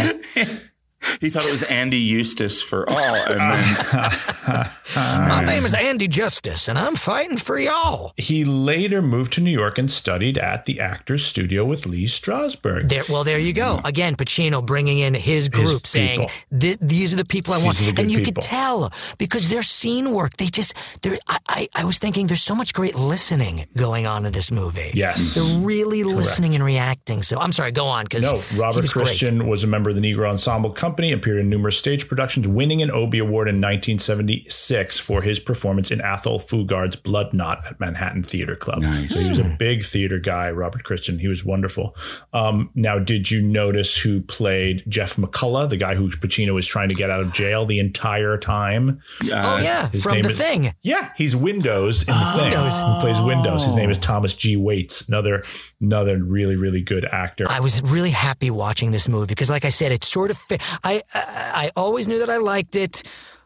He 1.20 1.30
thought 1.30 1.46
it 1.46 1.52
was 1.52 1.64
Andy 1.64 1.98
Eustace 1.98 2.62
for 2.62 2.90
all, 2.90 2.98
and 3.16 3.40
then 3.40 4.68
My 4.96 5.44
name 5.46 5.66
is 5.66 5.74
Andy 5.74 6.08
Justice, 6.08 6.68
and 6.68 6.78
I'm 6.78 6.96
fighting 6.96 7.38
for 7.38 7.58
y'all. 7.58 8.14
He 8.18 8.44
later 8.46 9.02
moved 9.02 9.34
to 9.34 9.42
New 9.42 9.52
York 9.52 9.78
and 9.78 9.92
studied 9.92 10.38
at 10.38 10.66
the 10.66 10.80
Actors 10.80 11.26
Studio 11.26 11.66
with 11.66 11.86
Lee 11.86 12.06
Strasberg. 12.06 12.90
There, 12.90 13.04
well, 13.10 13.24
there 13.24 13.40
you 13.40 13.54
go. 13.54 13.78
Mm. 13.78 13.86
Again, 13.88 14.16
Pacino 14.16 14.64
bringing 14.66 15.00
in 15.00 15.14
his 15.14 15.50
group, 15.50 15.88
saying, 15.88 16.20
people. 16.22 16.60
"Th- 16.60 16.78
"These 16.82 17.14
are 17.14 17.18
the 17.18 17.26
people 17.26 17.54
I 17.54 17.58
These 17.58 17.66
want," 17.66 17.82
are 17.82 17.86
the 17.86 17.92
good 17.94 18.00
and 18.02 18.12
you 18.12 18.18
people. 18.20 18.42
could 18.42 18.50
tell 18.50 18.92
because 19.18 19.48
their 19.48 19.64
scene 19.64 20.12
work. 20.14 20.34
They 20.38 20.48
just, 20.48 20.76
there. 21.02 21.18
I, 21.28 21.38
I, 21.48 21.68
I 21.76 21.86
was 21.86 21.98
thinking, 21.98 22.28
there's 22.28 22.44
so 22.44 22.56
much 22.56 22.74
great 22.74 22.96
listening 22.96 23.66
going 23.76 24.06
on 24.08 24.26
in 24.26 24.32
this 24.34 24.52
movie. 24.52 24.92
Yes. 24.94 25.36
they're 25.36 25.60
really 25.66 26.04
listening 26.04 26.54
and 26.56 26.64
reacting. 26.64 27.22
So 27.24 27.40
I'm 27.40 27.52
sorry, 27.52 27.72
go 27.72 27.88
on 27.88 28.06
because 28.06 28.32
No, 28.32 28.62
Robert 28.62 28.88
Christian 28.90 29.48
was 29.48 29.64
a 29.64 29.68
member 29.68 29.90
of 29.90 29.96
the 29.96 30.02
Negro 30.02 30.30
Ensemble 30.30 30.70
Company 30.70 30.91
company, 30.92 31.14
appeared 31.14 31.40
in 31.40 31.48
numerous 31.50 31.78
stage 31.78 32.10
productions, 32.10 32.46
winning 32.50 32.82
an 32.82 32.92
Obie 32.92 33.20
Award 33.20 33.48
in 33.48 33.62
1976 33.62 35.00
for 35.00 35.22
his 35.22 35.40
performance 35.40 35.90
in 35.90 36.02
Athol 36.02 36.38
Fugard's 36.38 36.98
Blood 36.98 37.34
Knot 37.34 37.66
at 37.66 37.80
Manhattan 37.80 38.24
Theater 38.24 38.58
Club. 38.58 38.82
Nice. 38.82 39.16
So 39.16 39.22
he 39.24 39.30
was 39.30 39.40
a 39.40 39.56
big 39.58 39.84
theater 39.86 40.20
guy, 40.20 40.52
Robert 40.52 40.84
Christian. 40.84 41.18
He 41.20 41.30
was 41.30 41.46
wonderful. 41.46 41.96
Um, 42.34 42.72
now, 42.76 43.00
did 43.00 43.32
you 43.32 43.42
notice 43.42 43.98
who 43.98 44.20
played 44.22 44.84
Jeff 44.90 45.16
McCullough, 45.16 45.70
the 45.70 45.78
guy 45.78 45.96
who 45.96 46.10
Pacino 46.10 46.54
was 46.54 46.68
trying 46.68 46.90
to 46.90 46.96
get 46.96 47.10
out 47.10 47.22
of 47.22 47.32
jail 47.32 47.66
the 47.66 47.80
entire 47.80 48.38
time? 48.38 49.02
oh 49.24 49.58
yeah, 49.58 49.88
His 49.90 50.04
from 50.04 50.16
name 50.16 50.24
the 50.24 50.30
is- 50.32 50.38
thing. 50.38 50.74
Yeah, 50.82 51.12
he's 51.16 51.38
Windows 51.38 52.02
in 52.02 52.08
the 52.08 52.14
Oh. 52.22 52.38
thing. 52.38 52.52
Windows. 52.52 52.80
He 52.80 53.00
plays 53.00 53.22
Windows. 53.22 53.66
His 53.66 53.76
name 53.78 53.90
is 53.90 53.98
Thomas 53.98 54.36
G. 54.36 54.58
Waits, 54.58 55.08
another 55.08 55.44
another 55.80 56.22
really 56.22 56.58
really 56.58 56.82
good 56.82 57.06
actor. 57.06 57.46
I 57.50 57.62
was 57.62 57.82
really 57.84 58.10
happy 58.10 58.50
watching 58.50 58.92
this 58.92 59.08
movie 59.08 59.28
because, 59.28 59.50
like 59.50 59.64
I 59.64 59.70
said, 59.70 59.92
it 59.94 60.04
sort 60.04 60.32
of 60.32 60.38
fit. 60.38 60.62
I, 60.84 61.02
I 61.14 61.22
I 61.66 61.72
always 61.76 62.08
knew 62.08 62.20
that 62.20 62.30
I 62.30 62.38
liked 62.38 62.76
it, 62.76 63.04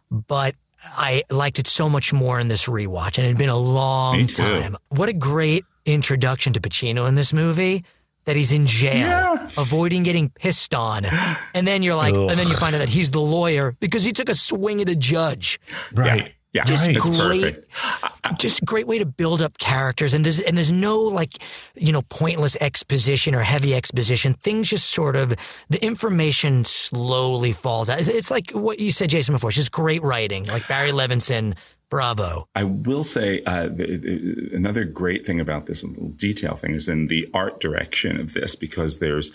but 0.10 0.56
I 0.98 1.24
liked 1.30 1.60
it 1.60 1.68
so 1.68 1.90
much 1.90 2.14
more 2.14 2.40
in 2.40 2.48
this 2.48 2.68
rewatch, 2.68 3.18
and 3.18 3.26
it 3.26 3.30
had 3.30 3.38
been 3.38 3.50
a 3.50 3.58
long 3.58 4.26
time. 4.26 4.76
What 4.90 5.10
a 5.10 5.14
great 5.14 5.66
introduction 5.86 6.54
to 6.54 6.60
Pacino 6.62 7.08
in 7.08 7.16
this 7.16 7.34
movie. 7.34 7.84
That 8.26 8.36
he's 8.36 8.52
in 8.52 8.66
jail, 8.66 9.38
avoiding 9.56 10.02
getting 10.02 10.30
pissed 10.30 10.74
on, 10.74 11.06
and 11.54 11.68
then 11.68 11.84
you're 11.84 11.94
like, 11.94 12.16
Ugh. 12.16 12.28
and 12.32 12.40
then 12.40 12.48
you 12.48 12.56
find 12.56 12.74
out 12.74 12.80
that 12.80 12.90
he's 12.90 13.12
the 13.12 13.20
lawyer 13.22 13.76
because 13.80 14.04
he 14.04 14.12
took 14.12 14.30
a 14.30 14.34
swing 14.34 14.82
at 14.82 14.90
a 14.90 14.96
judge. 14.96 15.60
right. 15.94 16.22
Yeah, 16.22 16.28
just 16.64 16.88
it's 16.88 17.10
great, 17.20 17.70
perfect. 17.70 18.40
just 18.40 18.64
great 18.64 18.88
way 18.88 19.00
to 19.00 19.06
build 19.06 19.42
up 19.42 19.58
characters, 19.58 20.14
and 20.14 20.24
there's 20.24 20.40
and 20.40 20.56
there's 20.56 20.72
no 20.72 21.00
like 21.00 21.34
you 21.76 21.92
know 21.92 22.02
pointless 22.04 22.56
exposition 22.62 23.36
or 23.36 23.42
heavy 23.42 23.74
exposition. 23.74 24.34
Things 24.34 24.70
just 24.70 24.90
sort 24.92 25.16
of 25.16 25.36
the 25.70 25.84
information 25.84 26.64
slowly 26.64 27.52
falls 27.52 27.90
out. 27.90 28.00
It's, 28.00 28.10
it's 28.10 28.32
like 28.32 28.52
what 28.52 28.80
you 28.80 28.92
said, 28.92 29.10
Jason, 29.10 29.34
before. 29.36 29.50
It's 29.50 29.58
just 29.58 29.72
great 29.72 30.02
writing, 30.02 30.46
like 30.46 30.68
Barry 30.68 30.92
Levinson. 30.92 31.56
Bravo. 31.88 32.48
I 32.56 32.64
will 32.64 33.04
say 33.04 33.44
uh, 33.46 33.68
the, 33.68 33.98
the, 33.98 34.50
another 34.56 34.86
great 34.86 35.24
thing 35.24 35.40
about 35.40 35.68
this 35.68 35.84
little 35.84 36.10
detail 36.10 36.56
thing 36.56 36.74
is 36.74 36.90
in 36.90 37.08
the 37.08 37.30
art 37.32 37.60
direction 37.60 38.20
of 38.20 38.34
this 38.34 38.56
because 38.56 39.00
there's 39.00 39.32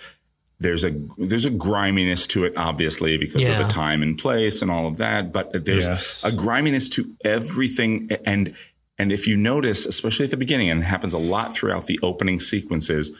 there's 0.61 0.85
a 0.85 0.93
there's 1.17 1.45
a 1.47 1.51
griminess 1.51 2.27
to 2.29 2.45
it 2.45 2.53
obviously 2.57 3.17
because 3.17 3.49
of 3.49 3.57
the 3.59 3.65
time 3.65 4.03
and 4.03 4.19
place 4.19 4.61
and 4.63 4.71
all 4.71 4.87
of 4.87 4.99
that 4.99 5.33
but 5.33 5.65
there's 5.65 5.89
Yeah. 5.89 5.99
a 6.23 6.31
griminess 6.31 6.89
to 6.91 7.17
everything 7.25 8.11
and 8.27 8.55
and 8.99 9.11
if 9.11 9.27
you 9.27 9.37
notice 9.37 9.87
especially 9.87 10.27
at 10.27 10.31
the 10.31 10.37
beginning 10.37 10.69
and 10.71 10.81
it 10.83 10.85
happens 10.87 11.15
a 11.15 11.19
lot 11.19 11.55
throughout 11.55 11.87
the 11.87 11.99
opening 12.03 12.39
sequences 12.39 13.17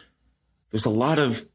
there's 0.71 0.85
a 0.85 0.91
lot 0.91 1.19
of 1.19 1.47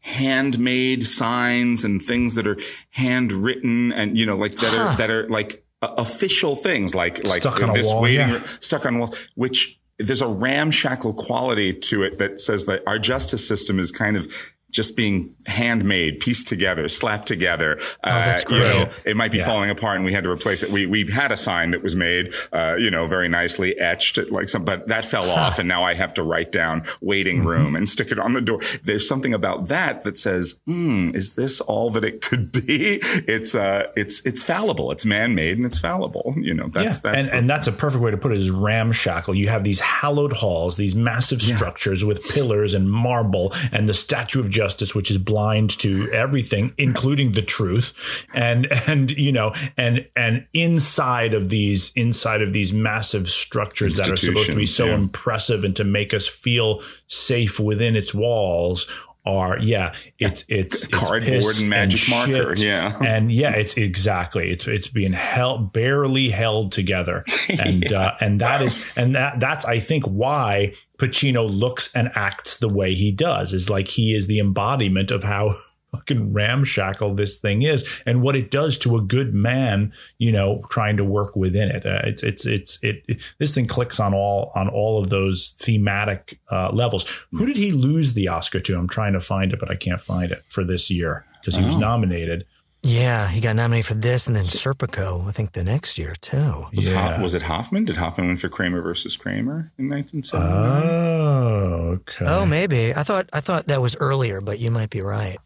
handmade 0.00 1.02
signs 1.06 1.84
and 1.84 2.02
things 2.02 2.34
that 2.34 2.46
are 2.46 2.58
handwritten 2.90 3.92
and 3.92 4.18
you 4.18 4.26
know 4.26 4.36
like 4.36 4.52
that 4.56 4.72
Huh. 4.74 4.82
are 4.82 4.96
that 4.96 5.10
are 5.10 5.28
like 5.28 5.64
uh, 5.80 5.94
official 5.96 6.56
things 6.56 6.94
like 6.94 7.24
like 7.26 7.40
Stuck 7.42 7.62
on 7.62 7.70
a 7.70 7.72
this 7.72 7.86
wall, 7.92 8.02
waiting 8.02 8.28
yeah. 8.28 8.42
stuck 8.60 8.84
on 8.84 8.98
wall 8.98 9.14
which 9.34 9.80
there's 9.98 10.20
a 10.20 10.26
ramshackle 10.26 11.14
quality 11.14 11.72
to 11.72 12.02
it 12.02 12.18
that 12.18 12.40
says 12.40 12.66
that 12.66 12.82
our 12.86 12.98
justice 12.98 13.46
system 13.46 13.78
is 13.78 13.92
kind 13.92 14.16
of 14.16 14.30
just 14.74 14.96
being 14.96 15.34
handmade, 15.46 16.20
pieced 16.20 16.48
together, 16.48 16.88
slapped 16.88 17.26
together. 17.28 17.78
Oh, 17.80 18.10
that's 18.10 18.44
You 18.50 18.58
know, 18.58 18.88
it 19.04 19.16
might 19.16 19.30
be 19.30 19.38
Yeah. 19.38 19.46
falling 19.46 19.70
apart, 19.70 19.96
and 19.96 20.04
we 20.04 20.12
had 20.12 20.24
to 20.24 20.30
replace 20.30 20.62
it. 20.62 20.70
We 20.70 20.86
we 20.86 21.10
had 21.10 21.30
a 21.32 21.36
sign 21.36 21.70
that 21.70 21.82
was 21.82 21.94
made, 21.96 22.32
uh, 22.52 22.74
you 22.78 22.90
know, 22.90 23.06
very 23.06 23.28
nicely 23.28 23.78
etched, 23.78 24.18
like 24.30 24.48
some, 24.48 24.64
but 24.64 24.88
that 24.88 25.04
fell 25.04 25.30
off, 25.30 25.58
and 25.58 25.68
now 25.68 25.82
I 25.84 25.94
have 25.94 26.12
to 26.14 26.22
write 26.22 26.50
down 26.52 26.82
waiting 27.00 27.38
Mm-hmm. 27.38 27.46
room 27.48 27.76
and 27.76 27.88
stick 27.88 28.10
it 28.12 28.18
on 28.18 28.32
the 28.34 28.40
door. 28.40 28.60
There's 28.84 29.08
something 29.08 29.32
about 29.32 29.68
that 29.68 30.04
that 30.04 30.16
says, 30.18 30.60
hmm, 30.66 31.10
is 31.14 31.34
this 31.34 31.60
all 31.60 31.90
that 31.90 32.04
it 32.04 32.20
could 32.20 32.52
be? 32.52 32.98
It's 33.36 33.54
uh, 33.54 33.86
it's 33.96 34.24
it's 34.26 34.42
fallible. 34.42 34.90
It's 34.90 35.06
man 35.06 35.34
made, 35.34 35.56
and 35.56 35.66
it's 35.66 35.78
fallible. 35.78 36.34
You 36.36 36.54
know, 36.54 36.68
that's 36.68 36.96
yeah, 36.96 37.00
that's 37.12 37.16
and, 37.18 37.26
the- 37.26 37.34
and 37.36 37.50
that's 37.50 37.66
a 37.66 37.72
perfect 37.72 38.02
way 38.02 38.10
to 38.10 38.16
put 38.16 38.32
it 38.32 38.38
is 38.38 38.50
ramshackle. 38.50 39.34
You 39.34 39.48
have 39.48 39.62
these 39.64 39.80
hallowed 39.80 40.32
halls, 40.32 40.76
these 40.76 40.94
massive 40.94 41.40
structures 41.42 42.04
with 42.04 42.26
pillars 42.34 42.74
and 42.74 42.90
marble, 42.90 43.52
and 43.72 43.88
the 43.88 43.94
Statue 43.94 44.40
of 44.40 44.50
Justice, 44.50 44.63
which 44.94 45.10
is 45.10 45.18
blind 45.18 45.70
to 45.80 46.10
everything, 46.12 46.74
including 46.78 47.32
the 47.32 47.42
truth. 47.42 48.26
And 48.34 48.68
and 48.88 49.10
you 49.10 49.32
know, 49.32 49.52
and 49.76 50.06
and 50.16 50.46
inside 50.52 51.34
of 51.34 51.48
these 51.48 51.92
inside 51.94 52.42
of 52.42 52.52
these 52.52 52.72
massive 52.72 53.28
structures 53.28 53.96
that 53.96 54.08
are 54.08 54.16
supposed 54.16 54.50
to 54.50 54.56
be 54.56 54.66
so 54.66 54.86
yeah. 54.86 54.94
impressive 54.94 55.64
and 55.64 55.76
to 55.76 55.84
make 55.84 56.14
us 56.14 56.26
feel 56.26 56.82
safe 57.06 57.60
within 57.60 57.96
its 57.96 58.14
walls. 58.14 58.90
Are 59.26 59.58
yeah, 59.58 59.94
it's 60.18 60.44
it's, 60.50 60.84
it's 60.84 60.86
Cardboard 60.86 61.22
piss 61.22 61.60
and 61.60 61.70
magic 61.70 62.10
marker, 62.10 62.56
shit. 62.56 62.66
yeah. 62.66 62.98
and 63.02 63.32
yeah, 63.32 63.52
it's 63.52 63.74
exactly 63.78 64.50
it's 64.50 64.66
it's 64.66 64.88
being 64.88 65.14
held 65.14 65.72
barely 65.72 66.28
held 66.28 66.72
together, 66.72 67.22
and 67.48 67.90
uh, 67.90 68.16
and 68.20 68.42
that 68.42 68.60
is 68.60 68.96
and 68.98 69.14
that 69.14 69.40
that's 69.40 69.64
I 69.64 69.78
think 69.78 70.04
why 70.04 70.74
Pacino 70.98 71.48
looks 71.48 71.94
and 71.94 72.12
acts 72.14 72.58
the 72.58 72.68
way 72.68 72.92
he 72.92 73.12
does 73.12 73.54
is 73.54 73.70
like 73.70 73.88
he 73.88 74.12
is 74.12 74.26
the 74.26 74.40
embodiment 74.40 75.10
of 75.10 75.24
how 75.24 75.54
fucking 75.94 76.32
ramshackle 76.32 77.14
this 77.14 77.38
thing 77.38 77.62
is 77.62 78.02
and 78.06 78.22
what 78.22 78.34
it 78.36 78.50
does 78.50 78.78
to 78.78 78.96
a 78.96 79.00
good 79.00 79.32
man 79.34 79.92
you 80.18 80.32
know 80.32 80.62
trying 80.70 80.96
to 80.96 81.04
work 81.04 81.36
within 81.36 81.68
it 81.70 81.84
uh, 81.86 82.00
it's 82.04 82.22
it's 82.22 82.44
it's 82.46 82.82
it, 82.82 83.02
it- 83.08 83.20
this 83.38 83.54
thing 83.54 83.66
clicks 83.66 84.00
on 84.00 84.12
all 84.14 84.50
on 84.54 84.68
all 84.68 85.00
of 85.00 85.10
those 85.10 85.54
thematic 85.58 86.38
uh, 86.50 86.70
levels 86.72 87.26
who 87.32 87.46
did 87.46 87.56
he 87.56 87.70
lose 87.72 88.14
the 88.14 88.28
oscar 88.28 88.60
to 88.60 88.76
i'm 88.76 88.88
trying 88.88 89.12
to 89.12 89.20
find 89.20 89.52
it 89.52 89.60
but 89.60 89.70
i 89.70 89.76
can't 89.76 90.00
find 90.00 90.32
it 90.32 90.42
for 90.48 90.64
this 90.64 90.90
year 90.90 91.24
because 91.40 91.56
he 91.56 91.64
was 91.64 91.76
Oh. 91.76 91.80
nominated 91.80 92.44
Yeah, 92.86 93.28
he 93.28 93.40
got 93.40 93.56
nominated 93.56 93.86
for 93.86 93.94
this 93.94 94.26
and 94.26 94.36
then 94.36 94.44
Serpico, 94.44 95.26
I 95.26 95.32
think 95.32 95.52
the 95.52 95.64
next 95.64 95.96
year 95.98 96.12
too. 96.20 96.66
Was, 96.74 96.88
Yeah. 96.90 97.16
Ho- 97.16 97.22
was 97.22 97.34
it 97.34 97.40
Hoffman? 97.42 97.86
Did 97.86 97.96
Hoffman 97.96 98.26
win 98.28 98.36
for 98.36 98.50
Kramer 98.50 98.82
versus 98.82 99.16
Kramer 99.16 99.72
in 99.78 99.88
1979? 99.88 100.82
oh 100.84 101.98
okay 102.00 102.24
Oh, 102.28 102.44
maybe. 102.46 102.94
I 102.94 103.02
thought 103.02 103.28
I 103.32 103.40
thought 103.40 103.68
that 103.68 103.80
was 103.80 103.96
earlier, 104.00 104.40
but 104.42 104.58
you 104.58 104.70
might 104.70 104.90
be 104.90 105.00
right. 105.00 105.38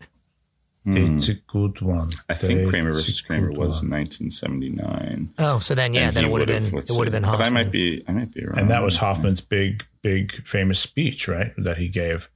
Mm. 0.94 1.16
it's 1.19 1.28
a 1.28 1.35
good 1.35 1.81
one 1.81 2.10
I 2.28 2.35
think 2.35 2.60
It's 2.60 2.70
Kramer 2.70 2.90
a 2.90 2.93
versus 2.94 3.20
Kramer 3.20 3.51
was 3.52 3.82
one. 3.82 3.93
in 3.93 3.98
1979. 4.01 5.35
Oh, 5.39 5.59
so 5.59 5.74
then 5.74 5.94
yeah, 5.94 6.09
And 6.09 6.16
then 6.16 6.24
it 6.24 6.31
would 6.31 6.40
have 6.40 6.48
been 6.48 6.65
it 6.65 6.73
would 6.73 6.89
have 6.89 6.89
see. 6.89 7.10
been 7.10 7.23
But 7.23 7.40
I 7.40 7.51
might 7.51 7.70
be 7.70 8.02
I 8.09 8.12
might 8.12 8.32
be 8.32 8.44
wrong. 8.44 8.59
and 8.59 8.70
that 8.70 8.82
was 8.82 8.98
Hoffman's 8.98 9.40
big, 9.40 9.85
big, 10.02 10.47
famous 10.47 10.78
speech, 10.81 11.28
right? 11.28 11.52
That 11.56 11.78
he 11.78 11.89
gave. 11.89 12.28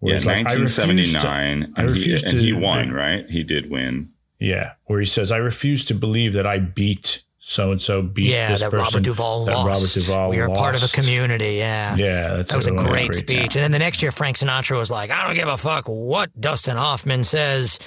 Where 0.00 0.12
Yeah, 0.12 0.16
it's 0.18 0.26
like, 0.26 0.36
I 0.46 0.52
refuse 0.52 0.76
to- 0.76 0.86
1979. 0.86 1.74
I 1.76 1.82
and, 1.82 1.96
he, 1.96 2.16
to. 2.16 2.28
and 2.28 2.38
he 2.40 2.52
won, 2.52 2.92
right? 2.92 3.28
He 3.28 3.42
did 3.42 3.68
win. 3.70 4.10
Yeah, 4.38 4.72
where 4.84 5.00
he 5.00 5.06
says, 5.06 5.32
"I 5.32 5.38
refuse 5.38 5.84
to 5.86 5.94
believe 5.94 6.32
that 6.34 6.46
I 6.46 6.58
beat 6.60 7.24
so 7.50 7.72
and 7.72 7.80
so. 7.80 8.02
Beat 8.02 8.26
yeah, 8.26 8.50
this 8.50 8.60
that 8.60 8.70
person. 8.70 8.84
Robert 8.84 9.04
Duvall 9.04 9.44
that 9.46 9.54
lost. 9.54 9.68
Robert 9.96 10.06
Duvall 10.06 10.30
we 10.30 10.40
are 10.40 10.48
part 10.48 10.76
of 10.76 10.82
a 10.84 10.88
community. 10.88 11.54
Yeah, 11.54 11.96
Yeah, 11.96 12.42
that 12.42 12.54
was 12.54 12.66
a 12.66 12.70
one 12.70 12.78
of 12.78 12.84
the 12.84 12.90
great 12.90 13.08
great- 13.08 13.18
speech. 13.18 13.56
And 13.56 13.62
then 13.64 13.72
the 13.72 13.78
next 13.78 14.02
year, 14.02 14.12
Frank 14.12 14.36
Sinatra 14.36 14.76
was 14.76 14.90
like, 14.90 15.10
"I 15.10 15.26
don't 15.26 15.34
give 15.34 15.48
a 15.48 15.56
fuck 15.56 15.86
what 15.86 16.30
Dustin 16.38 16.76
Hoffman 16.76 17.24
says. 17.24 17.78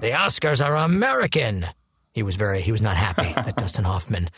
The 0.00 0.10
Oscars 0.10 0.64
are 0.64 0.76
American." 0.76 1.66
He 2.14 2.22
was 2.22 2.36
very 2.36 2.60
he 2.60 2.70
was 2.70 2.80
not 2.80 2.96
happy 2.96 3.32
that 3.46 3.56
Dustin 3.56 3.84
Hoffman. 3.84 4.30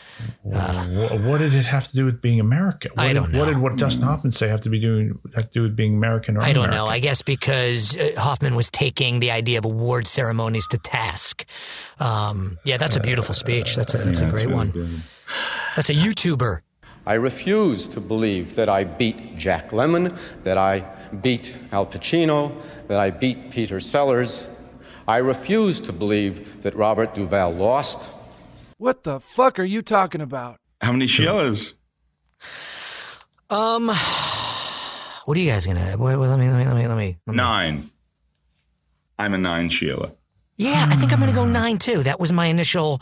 Uh, 0.51 0.85
What, 0.87 1.21
what 1.21 1.39
did 1.39 1.53
it 1.53 1.67
have 1.67 1.87
to 1.89 1.95
do 1.95 2.07
with 2.07 2.23
being 2.23 2.41
American? 2.41 2.93
What 2.95 3.05
I 3.05 3.09
did, 3.09 3.15
don't 3.15 3.33
know. 3.33 3.39
What 3.41 3.47
did 3.47 3.59
what 3.59 3.77
Dustin 3.77 4.03
Hoffman 4.03 4.33
say 4.33 4.49
have 4.49 4.63
to 4.63 4.71
be 4.71 4.81
doing 4.81 5.19
have 5.35 5.49
to 5.49 5.53
do 5.53 5.63
with 5.63 5.77
being 5.77 5.95
American 5.95 6.39
or 6.39 6.43
I 6.43 6.53
don't 6.55 6.65
American? 6.65 6.77
know. 6.79 6.87
I 6.87 6.99
guess 7.01 7.21
because 7.21 7.95
uh, 7.99 8.19
Hoffman 8.19 8.55
was 8.55 8.71
taking 8.71 9.21
the 9.21 9.31
idea 9.31 9.59
of 9.59 9.67
award 9.67 10.07
ceremonies 10.07 10.67
to 10.69 10.79
task. 10.79 11.45
Um, 12.01 12.57
yeah, 12.65 12.79
that's 12.79 12.97
a 12.97 13.01
beautiful 13.01 13.35
speech. 13.35 13.77
That's 13.77 13.95
a 13.95 13.99
that's 13.99 14.23
a 14.23 14.31
great 14.31 14.49
one. 14.51 15.03
That's 15.77 15.91
a 15.91 15.95
YouTuber. 15.95 16.61
I 17.07 17.15
refuse 17.15 17.89
to 17.91 18.01
believe 18.01 18.55
that 18.57 18.69
I 18.69 18.85
beat 18.85 19.37
Jack 19.37 19.71
Lemmon, 19.71 20.17
that 20.43 20.57
I 20.59 20.81
beat 21.23 21.55
Al 21.73 21.87
Pacino, 21.87 22.53
that 22.89 22.99
I 22.99 23.11
beat 23.11 23.51
Peter 23.51 23.79
Sellers. 23.81 24.49
I 25.09 25.19
refuse 25.19 25.81
to 25.83 25.93
believe 25.93 26.63
that 26.63 26.75
Robert 26.75 27.15
Duvall 27.15 27.53
lost. 27.53 28.11
What 28.79 29.05
the 29.05 29.21
fuck 29.21 29.59
are 29.59 29.65
you 29.65 29.81
talking 29.83 30.21
about? 30.21 30.59
How 30.81 30.93
many 30.93 31.07
Sheilas? 31.07 31.77
Um, 33.49 33.87
what 35.25 35.37
are 35.37 35.41
you 35.41 35.51
guys 35.51 35.67
gonna? 35.67 35.95
Wait, 35.97 36.17
wait, 36.17 36.29
let 36.29 36.39
me 36.39 36.49
let 36.49 36.59
me 36.59 36.65
let 36.67 36.77
me 36.77 36.89
let 36.89 36.97
me. 36.99 37.19
Let 37.27 37.33
me 37.33 37.37
Nine. 37.37 37.85
I'm 39.19 39.33
a 39.33 39.39
nine 39.39 39.69
Sheila. 39.69 40.13
Yeah, 40.59 40.87
I 40.91 40.95
think 40.97 41.13
I'm 41.13 41.21
gonna 41.21 41.33
go 41.35 41.45
nine 41.45 41.77
too. 41.79 42.03
That 42.03 42.19
was 42.19 42.33
my 42.33 42.47
initial. 42.47 43.01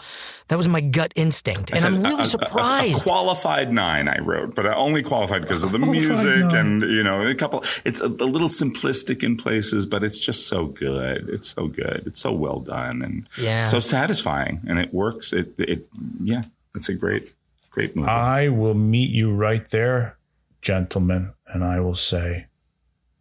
That 0.48 0.56
was 0.56 0.66
my 0.68 0.80
gut 0.80 1.12
instinct, 1.14 1.70
and 1.70 1.80
said 1.80 1.92
I'm 1.92 2.02
really 2.02 2.20
a- 2.20 2.22
a- 2.22 2.26
surprised. 2.26 3.00
A, 3.00 3.08
qualified 3.08 3.72
nine, 3.72 4.08
I 4.08 4.18
wrote, 4.18 4.54
but 4.54 4.66
I 4.66 4.74
only 4.74 5.02
qualified 5.02 5.42
because 5.42 5.62
of 5.64 5.72
the 5.72 5.78
music 5.78 6.44
nine. 6.44 6.56
and 6.56 6.82
you 6.82 7.02
know 7.02 7.22
a 7.26 7.34
couple. 7.34 7.62
It's 7.84 8.00
a, 8.00 8.06
a 8.06 8.28
little 8.34 8.48
simplistic 8.48 9.22
in 9.22 9.36
places, 9.36 9.86
but 9.86 10.02
it's 10.02 10.18
just 10.18 10.46
so 10.48 10.66
good. 10.66 11.28
It's 11.28 11.48
so 11.54 11.68
good. 11.68 12.02
It's 12.06 12.20
so 12.20 12.32
well 12.32 12.60
done 12.60 13.02
and 13.02 13.28
Yeah. 13.38 13.64
so 13.64 13.78
satisfying, 13.80 14.60
and 14.68 14.78
it 14.78 14.92
works. 14.92 15.32
It 15.32 15.54
it 15.58 15.86
yeah, 16.22 16.42
it's 16.74 16.88
a 16.88 16.94
great 16.94 17.34
great 17.70 17.94
movie. 17.96 18.08
I 18.08 18.48
will 18.48 18.74
meet 18.74 19.10
you 19.10 19.32
right 19.32 19.68
there, 19.70 20.16
gentlemen, 20.60 21.32
and 21.46 21.62
I 21.64 21.78
will 21.80 21.96
say 21.96 22.46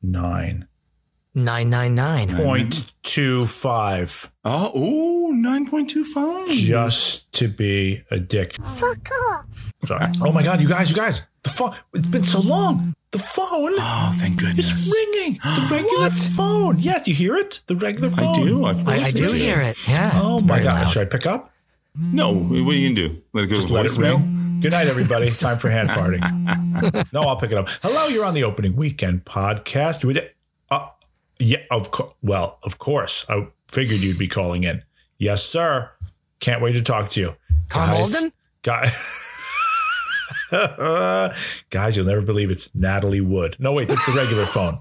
nine. 0.02 0.68
999. 1.36 2.36
Point 2.46 2.92
two 3.02 3.46
five. 3.48 4.32
Oh, 4.46 4.78
ooh, 4.78 5.34
9.25. 5.34 6.50
Just 6.50 7.32
to 7.34 7.48
be 7.48 8.04
a 8.12 8.20
dick. 8.20 8.56
Fuck 8.76 9.10
off. 9.30 9.74
Sorry. 9.86 10.08
Oh 10.22 10.32
my 10.32 10.44
God, 10.44 10.62
you 10.62 10.68
guys, 10.70 10.90
you 10.92 10.96
guys. 10.96 11.26
The 11.44 11.50
phone. 11.50 11.76
It's 11.94 12.08
been 12.08 12.24
so 12.24 12.40
long. 12.42 12.94
The 13.12 13.20
phone. 13.20 13.74
Oh, 13.78 14.12
thank 14.16 14.40
goodness. 14.40 14.72
It's 14.72 14.96
ringing. 14.96 15.40
The 15.44 15.68
regular 15.72 16.10
phone. 16.10 16.80
Yes, 16.80 17.08
you 17.08 17.16
hear 17.16 17.36
it? 17.36 17.62
The 17.68 17.76
regular 17.76 18.10
phone. 18.10 18.28
I 18.28 18.34
do. 18.44 18.66
Of 18.68 18.88
I, 18.88 18.96
course 18.98 19.08
I 19.08 19.12
do 19.12 19.30
do. 19.30 19.34
hear 19.34 19.60
it. 19.62 19.88
Yeah. 19.88 20.12
Oh 20.16 20.36
it's 20.36 20.44
my 20.44 20.62
God. 20.62 20.84
loud. 20.84 20.92
Should 20.92 21.08
I 21.08 21.10
pick 21.10 21.26
up? 21.26 21.52
No, 21.96 22.34
what 22.34 22.52
are 22.52 22.56
you 22.74 22.94
going 22.94 22.96
to 22.96 23.10
do? 23.10 23.22
Let 23.34 23.44
it 23.46 23.48
go 23.48 23.56
Just 23.56 23.68
to 23.68 23.74
let 23.74 23.86
it 23.86 23.92
voicemail? 23.92 24.20
ring. 24.20 24.60
Good 24.62 24.72
night, 24.72 24.88
everybody. 24.88 25.30
Time 25.30 25.58
for 25.58 25.70
hand 25.70 25.90
farting. 25.90 26.22
no, 27.14 27.22
I'll 27.22 27.36
pick 27.38 27.52
it 27.52 27.58
up. 27.58 27.70
Hello, 27.82 28.08
you're 28.08 28.26
on 28.26 28.34
the 28.34 28.44
opening 28.46 28.76
weekend 28.76 29.26
podcast. 29.26 30.04
With 31.44 31.52
yeah, 31.52 31.58
of 31.72 31.92
course. 31.92 32.14
Well, 32.22 32.60
of 32.64 32.78
course. 32.80 33.26
I 33.30 33.48
figured 33.68 34.00
you'd 34.00 34.20
be 34.20 34.28
calling 34.28 34.64
in. 34.64 34.84
Yes, 35.18 35.44
sir. 35.44 35.92
Can't 36.40 36.62
wait 36.62 36.74
to 36.74 36.82
talk 36.82 37.10
to 37.12 37.20
you. 37.20 37.36
Karl 37.70 37.88
Guys- 37.98 38.12
Malden? 38.14 38.34
Guys, 38.64 39.46
guys, 41.70 41.98
you'll 41.98 42.06
never 42.06 42.22
believe 42.22 42.50
it's 42.50 42.74
Natalie 42.74 43.20
Wood. 43.22 43.58
No, 43.60 43.74
wait, 43.74 43.90
that's 43.90 44.06
the 44.06 44.14
regular 44.14 44.46
phone. 44.46 44.80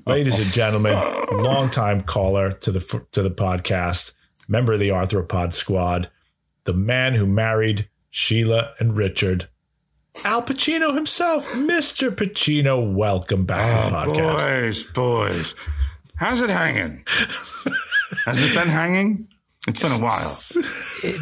Ladies 0.06 0.38
and 0.38 0.50
gentlemen, 0.50 0.94
longtime 1.30 2.02
caller 2.02 2.52
to 2.52 2.72
the 2.72 3.04
to 3.12 3.22
the 3.22 3.30
podcast, 3.30 4.14
member 4.48 4.72
of 4.72 4.80
the 4.80 4.88
Arthropod 4.88 5.52
Squad, 5.54 6.10
the 6.64 6.72
man 6.72 7.14
who 7.14 7.26
married 7.26 7.88
Sheila 8.08 8.72
and 8.78 8.96
Richard, 8.96 9.48
Al 10.24 10.40
Pacino 10.42 10.94
himself, 10.94 11.48
Mr. 11.50 12.10
Pacino. 12.10 12.94
Welcome 12.94 13.44
back 13.44 13.70
to 13.84 13.90
the 13.90 13.98
Oh, 13.98 14.14
podcast. 14.14 14.94
boys, 14.94 15.54
boys. 15.54 15.54
How's 16.22 16.40
it 16.40 16.50
hanging? 16.50 17.02
Has 18.26 18.38
it 18.44 18.54
been 18.56 18.68
hanging? 18.68 19.26
It's 19.66 19.80
been 19.80 19.90
a 19.90 19.98
while. 19.98 20.36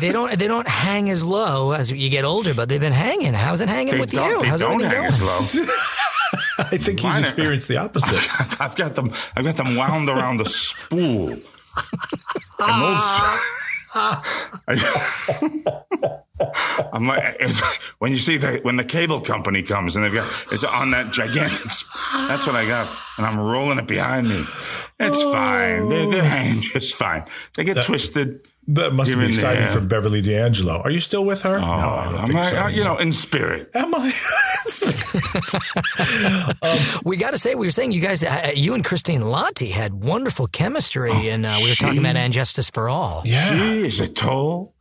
They 0.02 0.12
don't 0.12 0.38
they 0.38 0.46
don't 0.46 0.68
hang 0.68 1.08
as 1.08 1.24
low 1.24 1.72
as 1.72 1.90
you 1.90 2.10
get 2.10 2.26
older, 2.26 2.52
but 2.52 2.68
they've 2.68 2.78
been 2.80 2.92
hanging. 2.92 3.32
How's 3.32 3.62
it 3.62 3.70
hanging 3.70 3.94
They 3.94 4.00
with 4.00 4.12
don't, 4.12 4.28
you? 4.30 4.40
they 4.42 4.46
How's 4.48 4.60
don't 4.60 4.82
hang 4.82 4.90
going? 4.92 5.04
as 5.06 5.58
low. 5.58 5.64
I 6.58 6.76
think 6.76 7.00
he's 7.00 7.04
Mine 7.04 7.22
are- 7.22 7.24
experienced 7.24 7.68
the 7.68 7.78
opposite. 7.78 8.60
I've 8.60 8.76
got 8.76 8.94
them. 8.94 9.10
I've 9.34 9.44
got 9.46 9.56
them 9.56 9.74
wound 9.74 10.10
around 10.10 10.36
the 10.36 10.44
spool. 10.44 11.30
And 12.58 12.82
those. 12.82 13.00
I'm 16.92 17.06
like, 17.06 17.36
it's, 17.40 17.60
when 17.98 18.10
you 18.10 18.16
see 18.18 18.36
the 18.36 18.60
when 18.62 18.76
the 18.76 18.84
cable 18.84 19.20
company 19.20 19.62
comes 19.62 19.96
and 19.96 20.04
they've 20.04 20.12
got 20.12 20.44
it's 20.52 20.64
on 20.64 20.90
that 20.92 21.12
gigantic. 21.12 21.58
That's 22.28 22.46
what 22.46 22.56
I 22.56 22.66
got, 22.66 22.88
and 23.18 23.26
I'm 23.26 23.38
rolling 23.38 23.78
it 23.78 23.86
behind 23.86 24.28
me. 24.28 24.42
It's 24.98 25.22
fine. 25.22 25.88
They're, 25.88 26.10
they're 26.10 26.24
hanging 26.24 26.60
just 26.62 26.94
fine. 26.94 27.24
They 27.56 27.64
get 27.64 27.82
twisted. 27.84 28.46
That 28.68 28.92
must 28.92 29.12
be 29.12 29.30
exciting 29.30 29.68
for 29.68 29.80
Beverly 29.84 30.20
D'Angelo. 30.20 30.80
Are 30.82 30.90
you 30.90 31.00
still 31.00 31.24
with 31.24 31.42
her? 31.42 31.56
Oh, 31.56 31.60
no, 31.60 31.66
I 31.66 32.12
don't 32.12 32.22
think 32.24 32.34
like, 32.34 32.44
so. 32.50 32.58
uh, 32.60 32.68
you 32.68 32.84
know, 32.84 32.98
in 32.98 33.10
spirit. 33.10 33.70
Am 33.74 33.92
I? 33.94 34.12
We 37.04 37.16
got 37.16 37.32
to 37.32 37.38
say, 37.38 37.54
we 37.54 37.66
were 37.66 37.70
saying 37.72 37.92
you 37.92 38.00
guys, 38.00 38.22
uh, 38.22 38.52
you 38.54 38.74
and 38.74 38.84
Christine 38.84 39.22
Lahti 39.22 39.70
had 39.70 40.04
wonderful 40.04 40.46
chemistry, 40.46 41.10
and 41.30 41.46
uh, 41.46 41.56
we 41.62 41.70
were 41.70 41.74
talking 41.74 41.98
about 41.98 42.16
And 42.16 42.32
Justice 42.32 42.70
for 42.70 42.88
All. 42.88 43.22
Yeah, 43.24 43.48
She 43.48 43.86
is 43.86 44.00
a 44.00 44.06
tall 44.06 44.74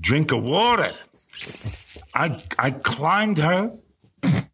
drink 0.00 0.32
of 0.32 0.42
water. 0.42 0.92
I 2.14 2.38
I 2.58 2.70
climbed 2.70 3.38
her 3.38 3.72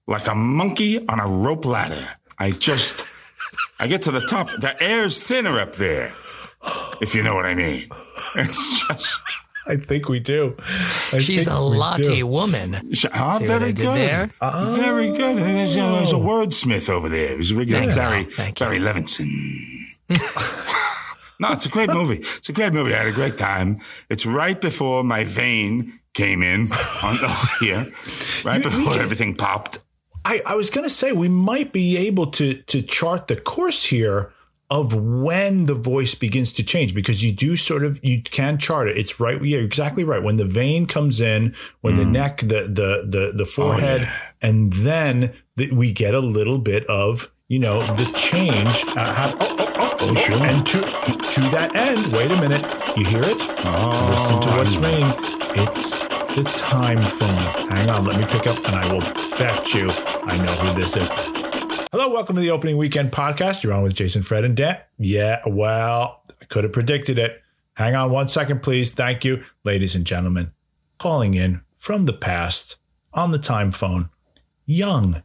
like 0.06 0.26
a 0.26 0.34
monkey 0.34 1.06
on 1.08 1.20
a 1.20 1.26
rope 1.26 1.64
ladder. 1.64 2.08
I 2.38 2.50
just 2.50 3.04
I 3.78 3.86
get 3.86 4.02
to 4.02 4.10
the 4.10 4.20
top. 4.28 4.48
The 4.60 4.74
air's 4.82 5.20
thinner 5.22 5.58
up 5.60 5.74
there, 5.76 6.12
if 7.00 7.14
you 7.14 7.22
know 7.22 7.34
what 7.34 7.46
I 7.46 7.54
mean. 7.54 7.88
It's 8.36 8.86
just 8.88 9.22
I 9.66 9.76
think 9.76 10.08
we 10.08 10.18
do. 10.18 10.56
I 11.12 11.18
She's 11.18 11.46
a 11.46 11.50
we 11.52 11.76
Lahti 11.78 12.16
do. 12.18 12.26
woman. 12.26 12.74
ah, 12.74 12.80
See 12.90 13.08
what 13.08 13.14
I 13.16 13.38
very 13.46 13.72
did 13.72 13.76
good. 13.86 13.96
there? 13.96 14.30
Very 14.74 15.08
good. 15.10 15.36
There's 15.36 15.76
a, 15.76 15.80
there's 15.80 16.12
a 16.12 16.16
wordsmith 16.16 16.88
over 16.90 17.08
there. 17.08 17.36
He's 17.36 17.52
a 17.52 17.56
regular 17.56 17.80
Thanks, 17.80 17.96
Barry, 17.98 18.24
Al. 18.24 18.30
Thank 18.30 18.58
you. 18.60 18.66
Barry 18.66 18.78
Levinson. 18.80 19.28
no, 21.42 21.52
it's 21.52 21.66
a 21.66 21.68
great 21.68 21.90
movie. 21.90 22.18
It's 22.18 22.48
a 22.48 22.52
great 22.52 22.72
movie. 22.72 22.94
I 22.94 22.98
had 22.98 23.08
a 23.08 23.12
great 23.12 23.36
time. 23.36 23.80
It's 24.08 24.24
right 24.24 24.60
before 24.60 25.02
my 25.02 25.24
vein 25.24 25.98
came 26.14 26.40
in 26.40 26.68
on 27.02 27.16
here, 27.60 27.84
right 28.44 28.62
before 28.62 28.94
everything 28.94 29.34
popped. 29.34 29.80
I, 30.24 30.40
I 30.46 30.54
was 30.54 30.70
going 30.70 30.84
to 30.84 30.90
say 30.90 31.10
we 31.10 31.28
might 31.28 31.72
be 31.72 31.96
able 31.96 32.28
to 32.32 32.54
to 32.54 32.80
chart 32.80 33.26
the 33.26 33.34
course 33.34 33.86
here 33.86 34.32
of 34.70 34.94
when 34.94 35.66
the 35.66 35.74
voice 35.74 36.14
begins 36.14 36.52
to 36.54 36.62
change 36.62 36.94
because 36.94 37.24
you 37.24 37.32
do 37.32 37.56
sort 37.56 37.84
of 37.84 38.02
you 38.04 38.22
can 38.22 38.56
chart 38.56 38.86
it. 38.86 38.96
It's 38.96 39.18
right. 39.18 39.34
Yeah, 39.34 39.56
you're 39.56 39.64
exactly 39.64 40.04
right. 40.04 40.22
When 40.22 40.36
the 40.36 40.46
vein 40.46 40.86
comes 40.86 41.20
in, 41.20 41.54
when 41.80 41.96
the 41.96 42.04
neck, 42.04 42.38
the 42.38 42.68
the 42.68 43.04
the 43.04 43.32
the 43.36 43.44
forehead, 43.44 44.08
and 44.40 44.72
then 44.72 45.34
the, 45.56 45.72
we 45.72 45.92
get 45.92 46.14
a 46.14 46.20
little 46.20 46.58
bit 46.58 46.86
of 46.86 47.34
you 47.48 47.58
know 47.58 47.80
the 47.96 48.10
change. 48.14 48.84
Uh, 48.86 49.12
how, 49.12 49.36
oh, 49.40 49.56
oh, 49.58 49.91
oh, 50.02 50.14
sure. 50.14 50.36
And 50.36 50.66
to 50.66 50.80
to 50.80 51.40
that 51.50 51.74
end, 51.74 52.12
wait 52.12 52.30
a 52.30 52.40
minute. 52.40 52.64
You 52.96 53.04
hear 53.04 53.22
it? 53.22 53.36
Oh, 53.64 54.08
Listen 54.10 54.40
to 54.42 54.48
what's 54.56 54.76
ringing. 54.76 55.12
It's 55.54 55.92
the 56.34 56.44
time 56.56 57.02
phone. 57.02 57.68
Hang 57.68 57.88
on, 57.90 58.04
let 58.04 58.18
me 58.18 58.26
pick 58.26 58.46
up, 58.46 58.56
and 58.66 58.74
I 58.76 58.92
will 58.92 59.00
bet 59.38 59.72
you 59.74 59.90
I 59.90 60.38
know 60.38 60.52
who 60.54 60.80
this 60.80 60.96
is. 60.96 61.08
Hello, 61.92 62.08
welcome 62.10 62.36
to 62.36 62.42
the 62.42 62.50
opening 62.50 62.76
weekend 62.76 63.12
podcast. 63.12 63.62
You're 63.62 63.74
on 63.74 63.82
with 63.82 63.94
Jason, 63.94 64.22
Fred, 64.22 64.44
and 64.44 64.56
Dan. 64.56 64.78
Yeah, 64.98 65.40
well, 65.46 66.22
I 66.40 66.44
could 66.46 66.64
have 66.64 66.72
predicted 66.72 67.18
it. 67.18 67.42
Hang 67.74 67.94
on 67.94 68.10
one 68.10 68.28
second, 68.28 68.62
please. 68.62 68.92
Thank 68.92 69.24
you, 69.24 69.44
ladies 69.64 69.94
and 69.94 70.04
gentlemen. 70.04 70.52
Calling 70.98 71.34
in 71.34 71.62
from 71.76 72.06
the 72.06 72.12
past 72.12 72.76
on 73.12 73.30
the 73.30 73.38
time 73.38 73.72
phone, 73.72 74.08
young 74.64 75.22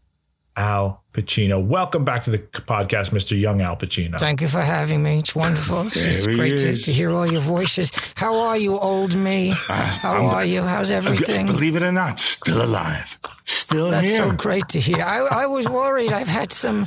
Al 0.56 1.04
Pacino. 1.22 1.66
Welcome 1.66 2.06
back 2.06 2.24
to 2.26 2.30
the 2.32 2.38
podcast, 2.38 3.10
Mr. 3.12 3.40
Young 3.40 3.60
Al 3.62 3.76
Pacino. 3.76 4.20
Thank 4.20 4.42
you 4.42 4.48
for 4.48 4.62
having 4.62 5.02
me. 5.02 5.18
It's 5.18 5.36
wonderful. 5.36 5.82
It's 5.88 6.26
great 6.28 6.58
to, 6.60 6.76
to 6.78 6.92
hear 6.92 7.10
all 7.10 7.26
your 7.26 7.42
voices. 7.42 7.92
How 8.16 8.36
are 8.48 8.58
you, 8.58 8.78
old 8.78 9.16
me? 9.16 9.52
Ah, 9.70 10.00
How 10.04 10.14
I'm- 10.14 10.36
are 10.36 10.46
you? 10.46 10.62
How's 10.62 10.92
everything? 10.92 11.48
Believe 11.48 11.76
it 11.76 11.82
or 11.82 11.92
not, 11.92 12.20
still 12.20 12.62
alive. 12.64 13.18
Still 13.46 13.90
That's 13.90 14.08
here. 14.10 14.30
so 14.30 14.32
great 14.36 14.68
to 14.70 14.80
hear. 14.80 15.02
I, 15.02 15.44
I 15.44 15.46
was 15.48 15.68
worried. 15.68 16.12
I've 16.14 16.28
had 16.28 16.52
some, 16.52 16.86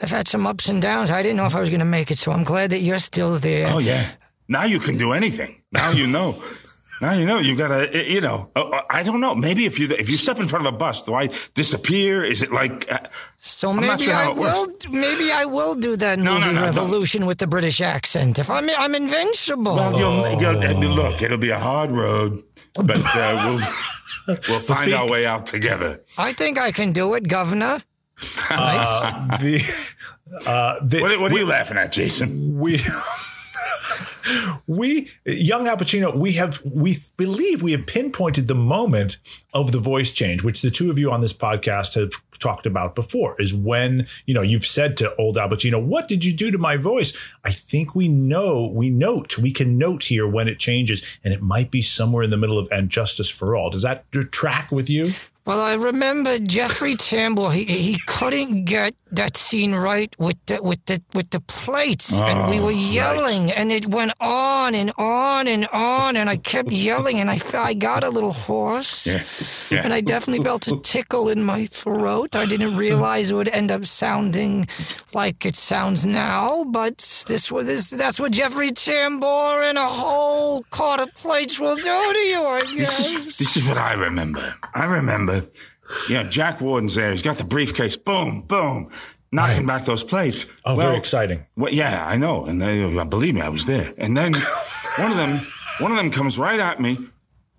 I've 0.00 0.10
had 0.10 0.28
some 0.28 0.46
ups 0.46 0.68
and 0.68 0.80
downs. 0.80 1.10
I 1.10 1.22
didn't 1.22 1.36
know 1.36 1.46
if 1.46 1.54
I 1.56 1.60
was 1.60 1.68
going 1.70 1.80
to 1.80 1.92
make 1.98 2.10
it, 2.12 2.18
so 2.18 2.30
I'm 2.32 2.44
glad 2.44 2.70
that 2.70 2.80
you're 2.80 2.98
still 3.00 3.34
there. 3.38 3.68
Oh 3.72 3.78
yeah. 3.78 4.04
Now 4.48 4.64
you 4.64 4.78
can 4.78 4.96
do 4.96 5.12
anything. 5.12 5.62
Now 5.72 5.90
you 5.90 6.06
know. 6.06 6.34
Now 7.00 7.12
you 7.12 7.26
know. 7.26 7.38
You 7.38 7.56
gotta. 7.56 7.90
You 8.10 8.20
know. 8.20 8.50
uh, 8.56 8.62
uh, 8.62 8.82
I 8.90 9.02
don't 9.02 9.20
know. 9.20 9.34
Maybe 9.34 9.64
if 9.66 9.78
you 9.78 9.86
if 9.90 10.08
you 10.10 10.16
step 10.16 10.38
in 10.38 10.46
front 10.48 10.66
of 10.66 10.74
a 10.74 10.76
bus, 10.76 11.02
do 11.02 11.14
I 11.14 11.28
disappear? 11.54 12.24
Is 12.24 12.42
it 12.42 12.50
like? 12.52 12.86
Uh, 12.90 12.98
So 13.36 13.70
I'm 13.70 13.76
not 13.76 13.82
maybe 13.98 14.02
sure 14.04 14.14
I 14.14 14.24
how 14.24 14.32
it 14.32 14.36
works. 14.38 14.86
will. 14.86 14.92
Maybe 14.92 15.30
I 15.32 15.44
will 15.44 15.74
do 15.74 15.96
that 15.96 16.18
No, 16.18 16.24
no, 16.24 16.40
movie 16.40 16.54
no, 16.54 16.60
don't. 16.60 16.74
Revolution 16.76 17.26
with 17.26 17.38
the 17.38 17.46
British 17.46 17.80
accent. 17.80 18.38
If 18.38 18.48
I'm, 18.50 18.68
I'm 18.78 18.94
invincible. 18.94 19.76
well, 19.76 19.98
you'll, 19.98 20.40
you'll, 20.40 20.58
I 20.64 20.74
mean, 20.74 20.92
look, 20.92 21.22
it'll 21.22 21.38
be 21.38 21.50
a 21.50 21.58
hard 21.58 21.90
road, 21.90 22.42
but 22.74 22.98
uh, 23.04 23.42
we'll 23.44 24.36
we'll 24.48 24.60
find 24.60 24.92
our 24.94 25.08
way 25.08 25.26
out 25.26 25.46
together. 25.46 26.00
I 26.18 26.32
think 26.32 26.58
I 26.58 26.72
can 26.72 26.92
do 26.92 27.14
it, 27.14 27.28
Governor. 27.28 27.82
Nice. 28.50 29.04
Uh, 29.04 29.36
the, 29.38 29.56
uh, 30.46 30.80
the, 30.82 31.00
What, 31.02 31.20
what 31.20 31.32
are 31.32 31.38
you 31.38 31.46
laughing 31.46 31.76
at, 31.76 31.92
Jason? 31.92 32.58
we 32.58 32.80
we 34.66 35.10
young 35.24 35.68
Al 35.68 35.76
Pacino, 35.76 36.14
we 36.14 36.32
have 36.32 36.60
we 36.64 36.98
believe 37.16 37.62
we 37.62 37.72
have 37.72 37.86
pinpointed 37.86 38.48
the 38.48 38.54
moment 38.54 39.18
of 39.52 39.72
the 39.72 39.78
voice 39.78 40.12
change, 40.12 40.42
which 40.42 40.62
the 40.62 40.70
two 40.70 40.90
of 40.90 40.98
you 40.98 41.10
on 41.10 41.20
this 41.20 41.32
podcast 41.32 41.94
have 41.94 42.12
talked 42.38 42.66
about 42.66 42.94
before, 42.94 43.40
is 43.40 43.54
when 43.54 44.06
you 44.26 44.34
know 44.34 44.42
you've 44.42 44.66
said 44.66 44.96
to 44.96 45.14
old 45.16 45.38
Al 45.38 45.48
Pacino, 45.48 45.82
"What 45.82 46.08
did 46.08 46.24
you 46.24 46.32
do 46.32 46.50
to 46.50 46.58
my 46.58 46.76
voice?" 46.76 47.16
I 47.44 47.52
think 47.52 47.94
we 47.94 48.08
know, 48.08 48.70
we 48.74 48.90
note, 48.90 49.38
we 49.38 49.52
can 49.52 49.78
note 49.78 50.04
here 50.04 50.26
when 50.26 50.48
it 50.48 50.58
changes, 50.58 51.02
and 51.24 51.32
it 51.32 51.42
might 51.42 51.70
be 51.70 51.82
somewhere 51.82 52.24
in 52.24 52.30
the 52.30 52.36
middle 52.36 52.58
of 52.58 52.68
"And 52.70 52.90
Justice 52.90 53.30
for 53.30 53.56
All." 53.56 53.70
Does 53.70 53.82
that 53.82 54.04
track 54.32 54.70
with 54.70 54.90
you? 54.90 55.12
Well, 55.46 55.60
I 55.60 55.74
remember 55.74 56.38
Jeffrey 56.40 56.94
Tambor. 56.94 57.52
He 57.52 57.64
he 57.64 57.98
couldn't 58.06 58.64
get 58.64 58.94
that 59.12 59.36
scene 59.36 59.72
right 59.76 60.12
with 60.18 60.36
the 60.46 60.60
with 60.60 60.84
the 60.86 61.00
with 61.14 61.30
the 61.30 61.40
plates, 61.42 62.20
and 62.20 62.50
we 62.50 62.58
Oh, 62.58 62.62
were 62.64 62.68
right. 62.70 62.76
yelling, 63.00 63.52
and 63.52 63.70
it 63.70 63.86
went 63.86 64.12
on 64.20 64.74
and 64.74 64.90
on 64.98 65.46
and 65.46 65.68
on, 65.72 66.16
and 66.16 66.28
I 66.28 66.36
kept 66.36 66.72
yelling, 66.72 67.20
and 67.20 67.30
I 67.30 67.38
I 67.54 67.74
got 67.74 68.02
a 68.02 68.10
little 68.10 68.32
hoarse, 68.32 69.06
Yeah, 69.06 69.22
yeah. 69.70 69.84
and 69.84 69.92
I 69.94 70.00
definitely 70.00 70.44
felt 70.44 70.66
a 70.66 70.76
tickle 70.80 71.28
in 71.28 71.44
my 71.44 71.64
throat. 71.66 72.34
I 72.34 72.46
didn't 72.46 72.76
realize 72.76 73.30
it 73.30 73.34
would 73.34 73.48
end 73.60 73.70
up 73.70 73.84
sounding 73.84 74.66
like 75.14 75.46
it 75.46 75.54
sounds 75.54 76.04
now, 76.06 76.64
but 76.64 76.98
this 77.28 77.52
was 77.52 77.66
this 77.66 77.90
that's 77.90 78.18
what 78.18 78.32
Jeffrey 78.32 78.72
Tambor 78.72 79.62
and 79.68 79.78
a 79.78 79.86
whole 79.86 80.64
quart 80.72 80.98
of 81.00 81.14
plates 81.14 81.60
will 81.60 81.76
do 81.76 81.82
to 82.18 82.22
you. 82.32 82.42
I 82.44 82.60
guess. 82.62 82.96
This 82.98 83.14
is 83.16 83.38
this 83.38 83.56
is 83.56 83.68
what 83.68 83.78
I 83.78 83.92
remember. 83.94 84.54
I 84.74 84.84
remember, 84.86 85.35
you 86.08 86.14
know, 86.14 86.24
Jack 86.28 86.60
Warden's 86.60 86.94
there. 86.94 87.10
He's 87.12 87.22
got 87.22 87.36
the 87.36 87.44
briefcase. 87.44 87.96
Boom, 87.96 88.42
boom. 88.42 88.90
knocking 89.32 89.66
back 89.66 89.84
those 89.84 90.02
plates. 90.04 90.46
Oh, 90.64 90.76
very 90.76 90.96
exciting. 90.96 91.46
Well, 91.56 91.72
yeah, 91.72 92.06
I 92.06 92.16
know, 92.16 92.44
and 92.46 92.60
they, 92.60 92.82
uh, 92.98 93.04
believe 93.04 93.34
me, 93.34 93.40
I 93.42 93.48
was 93.48 93.66
there. 93.66 93.92
And 93.98 94.16
then 94.16 94.32
one 94.98 95.10
of 95.10 95.16
them, 95.16 95.40
one 95.80 95.90
of 95.92 95.96
them 95.98 96.10
comes 96.10 96.38
right 96.38 96.58
at 96.60 96.80
me, 96.80 96.96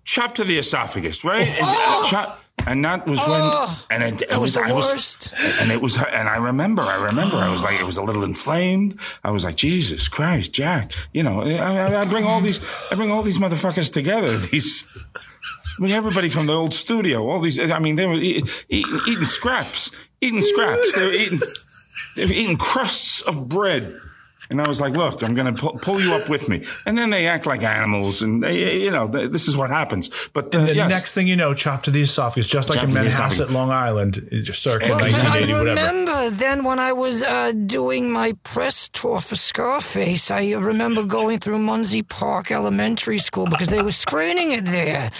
chop 0.04 0.34
to 0.36 0.44
the 0.44 0.58
esophagus, 0.58 1.24
right? 1.24 1.46
And, 1.46 1.56
uh, 1.60 2.04
chop, 2.08 2.42
and 2.66 2.84
that 2.84 3.06
was 3.06 3.18
when, 3.20 3.40
Oh, 3.40 3.84
and 3.90 4.02
it, 4.02 4.22
it 4.22 4.28
that 4.30 4.40
was 4.40 4.54
the 4.54 4.62
I 4.62 4.72
worst. 4.72 5.32
and 5.60 5.70
it 5.70 5.80
was, 5.80 5.96
and 5.96 6.28
I 6.28 6.36
remember, 6.38 6.82
I 6.82 7.04
remember, 7.04 7.36
I 7.36 7.50
was 7.50 7.62
like, 7.62 7.78
it 7.80 7.84
was 7.86 7.96
a 7.98 8.02
little 8.02 8.24
inflamed. 8.24 8.98
I 9.22 9.30
was 9.30 9.44
like, 9.44 9.56
Jesus 9.56 10.08
Christ, 10.08 10.52
Jack, 10.52 10.92
you 11.12 11.22
know, 11.22 11.42
I, 11.42 11.52
I- 11.76 12.00
I 12.00 12.04
bring 12.06 12.24
all 12.24 12.40
these, 12.40 12.60
I 12.90 12.94
bring 12.96 13.10
all 13.10 13.22
these 13.22 13.38
motherfuckers 13.38 13.92
together. 13.92 14.36
These, 14.50 14.84
I 15.78 15.82
mean, 15.82 15.92
everybody 15.92 16.28
from 16.28 16.46
the 16.46 16.54
old 16.54 16.74
studio, 16.74 17.28
all 17.28 17.40
these, 17.40 17.58
I 17.58 17.78
mean, 17.78 17.96
they 17.96 18.06
were 18.06 18.14
eating, 18.14 18.48
eating, 18.68 18.98
eating 19.06 19.24
scraps, 19.24 19.90
eating 20.20 20.42
scraps. 20.42 20.96
They 20.96 21.06
were 21.06 21.12
eating, 21.12 21.38
they 22.16 22.26
were 22.26 22.32
eating 22.32 22.56
crusts 22.56 23.20
of 23.22 23.48
bread. 23.48 23.96
And 24.50 24.62
I 24.62 24.66
was 24.66 24.80
like, 24.80 24.94
look, 24.94 25.22
I'm 25.22 25.34
going 25.34 25.54
to 25.54 25.60
pu- 25.60 25.78
pull 25.78 26.00
you 26.00 26.14
up 26.14 26.30
with 26.30 26.48
me. 26.48 26.64
And 26.86 26.96
then 26.96 27.10
they 27.10 27.26
act 27.26 27.44
like 27.44 27.62
animals 27.62 28.22
and, 28.22 28.42
they, 28.42 28.78
you 28.78 28.90
know, 28.90 29.06
th- 29.06 29.30
this 29.30 29.46
is 29.46 29.56
what 29.58 29.68
happens. 29.68 30.30
But 30.32 30.54
uh, 30.54 30.64
the 30.64 30.74
yes. 30.74 30.88
next 30.88 31.14
thing 31.14 31.26
you 31.28 31.36
know, 31.36 31.52
chop 31.52 31.82
to 31.82 31.90
the 31.90 32.00
esophagus, 32.00 32.48
just 32.48 32.70
like 32.70 32.76
Chop 32.76 32.84
in 32.84 32.94
to 32.94 33.02
the 33.02 33.08
Manhasset. 33.10 33.52
Long 33.52 33.70
Island, 33.70 34.16
it 34.32 34.42
just 34.42 34.62
circa 34.62 34.86
Well, 34.88 35.00
but 35.00 35.12
I 35.12 35.42
1980, 35.42 35.52
whatever. 35.52 35.68
remember 35.68 36.30
then 36.30 36.64
when 36.64 36.78
I 36.78 36.92
was 36.94 37.22
uh, 37.22 37.52
doing 37.66 38.10
my 38.10 38.32
press 38.42 38.88
tour 38.88 39.20
for 39.20 39.36
Scarface, 39.36 40.30
I 40.30 40.52
remember 40.52 41.04
going 41.04 41.40
through 41.40 41.58
Muncie 41.58 42.02
Park 42.02 42.50
Elementary 42.50 43.18
School 43.18 43.44
because 43.50 43.68
they 43.68 43.82
were 43.82 43.92
screening 43.92 44.52
it 44.52 44.64
there. 44.64 45.10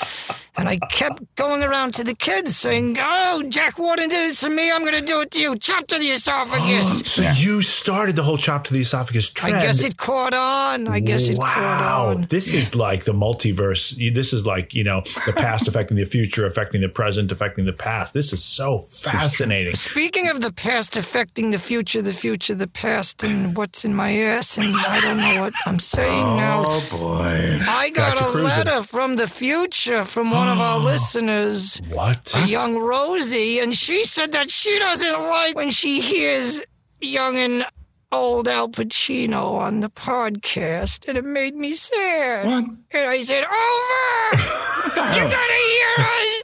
And 0.58 0.68
I 0.68 0.78
kept 0.90 1.22
going 1.36 1.62
around 1.62 1.94
to 1.94 2.04
the 2.04 2.14
kids 2.14 2.56
saying, 2.56 2.96
Oh, 3.00 3.44
Jack 3.48 3.78
Warden 3.78 4.08
did 4.08 4.30
it 4.30 4.34
to 4.36 4.50
me. 4.50 4.72
I'm 4.72 4.82
going 4.82 4.98
to 4.98 5.04
do 5.04 5.20
it 5.20 5.30
to 5.32 5.40
you. 5.40 5.56
Chop 5.56 5.86
to 5.88 5.98
the 5.98 6.10
esophagus. 6.10 6.98
So 7.18 7.22
you 7.36 7.62
started 7.62 8.16
the 8.16 8.22
whole 8.22 8.36
chop 8.36 8.64
to 8.64 8.74
the 8.74 8.80
esophagus 8.80 9.30
trend. 9.30 9.56
I 9.56 9.62
guess 9.62 9.82
it 9.82 9.96
caught 9.96 10.34
on. 10.34 10.86
I 10.88 11.00
guess 11.00 11.28
it 11.28 11.36
caught 11.36 11.56
wow, 11.56 12.14
on. 12.14 12.26
this 12.26 12.52
is 12.52 12.76
like 12.76 13.04
the 13.04 13.12
multiverse. 13.12 14.14
This 14.14 14.32
is 14.32 14.46
like 14.46 14.72
you 14.72 14.84
know 14.84 15.00
the 15.26 15.32
past 15.32 15.66
affecting 15.70 15.96
the 15.96 16.04
future, 16.04 16.46
affecting 16.46 16.80
the 16.80 16.88
present, 16.88 17.32
affecting 17.32 17.64
the 17.64 17.72
past. 17.72 18.14
This 18.14 18.32
is 18.32 18.44
so 18.44 18.78
fascinating. 18.78 19.74
Speaking 19.74 20.28
of 20.28 20.40
the 20.40 20.52
past 20.52 20.96
affecting 20.96 21.50
the 21.50 21.58
future, 21.58 22.02
the 22.02 22.12
future, 22.12 22.54
the 22.54 22.68
past, 22.68 23.24
and 23.24 23.56
what's 23.56 23.84
in 23.84 23.94
my 23.94 24.16
ass, 24.16 24.58
and 24.58 24.66
I 24.66 25.00
don't 25.00 25.16
know 25.16 25.40
what 25.40 25.54
I'm 25.66 25.78
saying 25.78 26.24
oh, 26.24 26.36
now. 26.36 26.64
Oh 26.66 26.86
boy. 26.90 27.58
I 27.68 27.90
got 27.90 28.16
Back 28.18 28.28
a 28.28 28.30
cruising. 28.30 28.44
letter 28.44 28.82
from 28.82 29.16
the 29.16 29.26
future 29.26 30.04
from 30.04 30.30
one 30.30 30.47
of 30.48 30.60
our 30.60 30.78
listeners, 30.92 31.80
What? 31.92 32.32
a 32.36 32.48
young 32.48 32.76
Rosie, 32.78 33.58
and 33.60 33.74
she 33.74 34.04
said 34.04 34.32
that 34.32 34.50
she 34.50 34.78
doesn't 34.78 35.20
like 35.20 35.56
when 35.56 35.70
she 35.70 36.00
hears 36.00 36.60
young 37.00 37.36
and 37.36 37.66
old 38.10 38.48
Al 38.48 38.68
Pacino 38.68 39.52
on 39.58 39.80
the 39.80 39.90
podcast, 39.90 41.08
and 41.08 41.16
it 41.18 41.24
made 41.24 41.54
me 41.54 41.72
sad. 41.72 42.46
What? 42.46 42.64
And 42.90 43.08
I 43.10 43.20
said, 43.22 43.44
Over! 43.44 44.42
you 45.16 45.24
gotta 45.30 45.60
hear 45.68 46.06
us! 46.06 46.42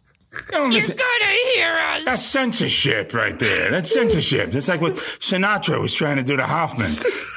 Don't 0.51 0.69
You 0.73 0.79
listen. 0.79 0.97
gotta 0.97 1.33
hear 1.55 1.69
us! 1.79 2.05
That's 2.05 2.23
censorship 2.23 3.15
right 3.15 3.39
there. 3.39 3.71
That's 3.71 3.93
censorship. 3.93 4.51
That's 4.51 4.69
like 4.69 4.81
what 4.81 4.93
Sinatra 4.95 5.81
was 5.81 5.95
trying 5.95 6.17
to 6.17 6.23
do 6.23 6.37
to 6.37 6.45
Hoffman 6.45 6.91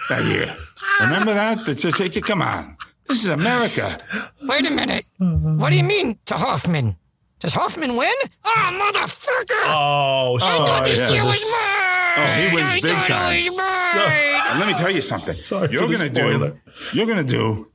that 0.10 0.26
year. 0.26 0.54
Remember 1.02 1.34
that? 1.34 1.66
That's 1.66 1.84
a. 1.86 1.92
Come 2.22 2.42
on. 2.42 2.77
This 3.08 3.24
is 3.24 3.30
America. 3.30 4.00
Wait 4.44 4.66
a 4.68 4.72
minute. 4.72 5.06
What 5.20 5.70
do 5.72 5.78
you 5.78 5.84
mean 5.84 6.20
to 6.26 6.36
Hoffman? 6.36 6.98
Does 7.40 7.54
Hoffman 7.54 7.96
win? 7.96 8.14
Oh, 8.44 8.92
motherfucker! 8.94 9.62
Oh, 9.66 10.38
I 10.38 10.40
thought 10.40 10.68
sorry. 10.68 10.90
this 10.90 11.08
yeah. 11.10 11.16
year 11.16 11.24
was 11.26 11.36
This- 11.40 11.52
mine! 11.52 11.84
Oh, 12.20 12.26
he 12.26 12.56
wins 12.56 12.68
I 12.68 12.80
big 12.82 12.98
time. 13.08 13.36
it 13.36 13.52
was 13.52 13.86
mine! 13.96 14.42
And 14.50 14.60
let 14.60 14.68
me 14.68 14.74
tell 14.74 14.92
you 14.92 15.02
something. 15.04 15.34
Sorry 15.34 15.70
you're 15.72 15.88
gonna 15.88 16.10
do. 16.10 16.60
You're 16.94 17.06
gonna 17.06 17.24
do 17.24 17.72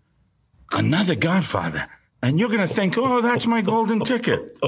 another 0.75 1.15
Godfather, 1.15 1.87
and 2.23 2.39
you're 2.41 2.49
gonna 2.51 2.67
think, 2.67 2.97
"Oh, 2.99 3.21
that's 3.23 3.47
my 3.47 3.63
golden 3.63 4.01
ticket." 4.01 4.59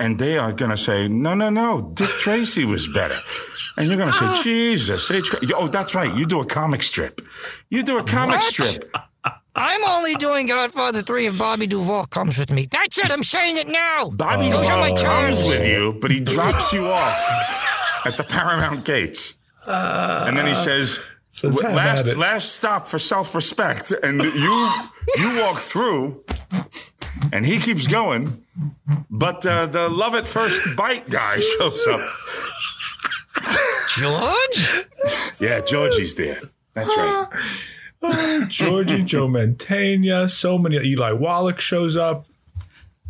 And 0.00 0.18
they 0.18 0.38
are 0.38 0.52
gonna 0.52 0.76
say, 0.76 1.06
"No, 1.08 1.34
no, 1.34 1.50
no. 1.50 1.92
Dick 1.94 2.08
Tracy 2.08 2.64
was 2.64 2.88
better." 2.92 3.18
And 3.76 3.86
you're 3.88 3.96
gonna 3.96 4.12
say, 4.12 4.26
ah. 4.26 4.40
"Jesus, 4.42 5.08
H- 5.10 5.32
oh, 5.54 5.68
that's 5.68 5.94
right. 5.94 6.12
You 6.14 6.26
do 6.26 6.40
a 6.40 6.46
comic 6.46 6.82
strip. 6.82 7.20
You 7.70 7.82
do 7.84 7.98
a 7.98 8.02
comic 8.02 8.40
What? 8.40 8.44
strip." 8.52 8.90
I'm 9.60 9.84
only 9.84 10.14
doing 10.14 10.46
Godfather 10.46 11.02
3 11.02 11.26
if 11.26 11.38
Bobby 11.38 11.66
Duvall 11.66 12.06
comes 12.06 12.38
with 12.38 12.50
me. 12.52 12.66
That's 12.70 12.96
it, 12.98 13.10
I'm 13.10 13.24
saying 13.24 13.56
it 13.56 13.66
now! 13.66 14.10
Bobby 14.10 14.50
Those 14.50 14.68
are 14.68 14.78
my 14.78 14.92
comes 14.92 15.42
with 15.42 15.66
you, 15.66 15.98
but 16.00 16.12
he 16.12 16.20
drops 16.20 16.72
you 16.72 16.80
off 16.82 18.06
at 18.06 18.16
the 18.16 18.22
Paramount 18.22 18.84
gates. 18.84 19.34
and 19.66 20.36
then 20.36 20.46
he 20.46 20.54
says, 20.54 21.00
Says, 21.30 21.56
"W- 21.56 21.66
"Have 21.68 21.76
last, 21.76 22.16
last 22.16 22.52
stop 22.56 22.86
for 22.86 22.98
self-respect. 22.98 23.92
And 24.02 24.22
you, 24.22 24.70
you 25.18 25.40
walk 25.42 25.58
through 25.58 26.24
and 27.32 27.44
he 27.44 27.58
keeps 27.58 27.86
going. 27.86 28.44
But 29.10 29.44
uh, 29.46 29.66
the 29.66 29.88
love 29.88 30.14
at 30.14 30.26
first 30.26 30.62
bite 30.76 31.08
guy 31.10 31.36
shows 31.36 31.86
up. 31.88 32.00
George? 33.96 34.86
Yeah, 35.40 35.60
Georgie's 35.66 36.14
there. 36.14 36.40
That's 36.74 36.96
right. 36.96 37.26
Georgie, 38.48 39.02
Joe 39.02 39.28
Mantegna, 39.28 40.28
so 40.30 40.58
many. 40.58 40.76
Eli 40.78 41.12
Wallach 41.12 41.60
shows 41.60 41.96
up, 41.96 42.26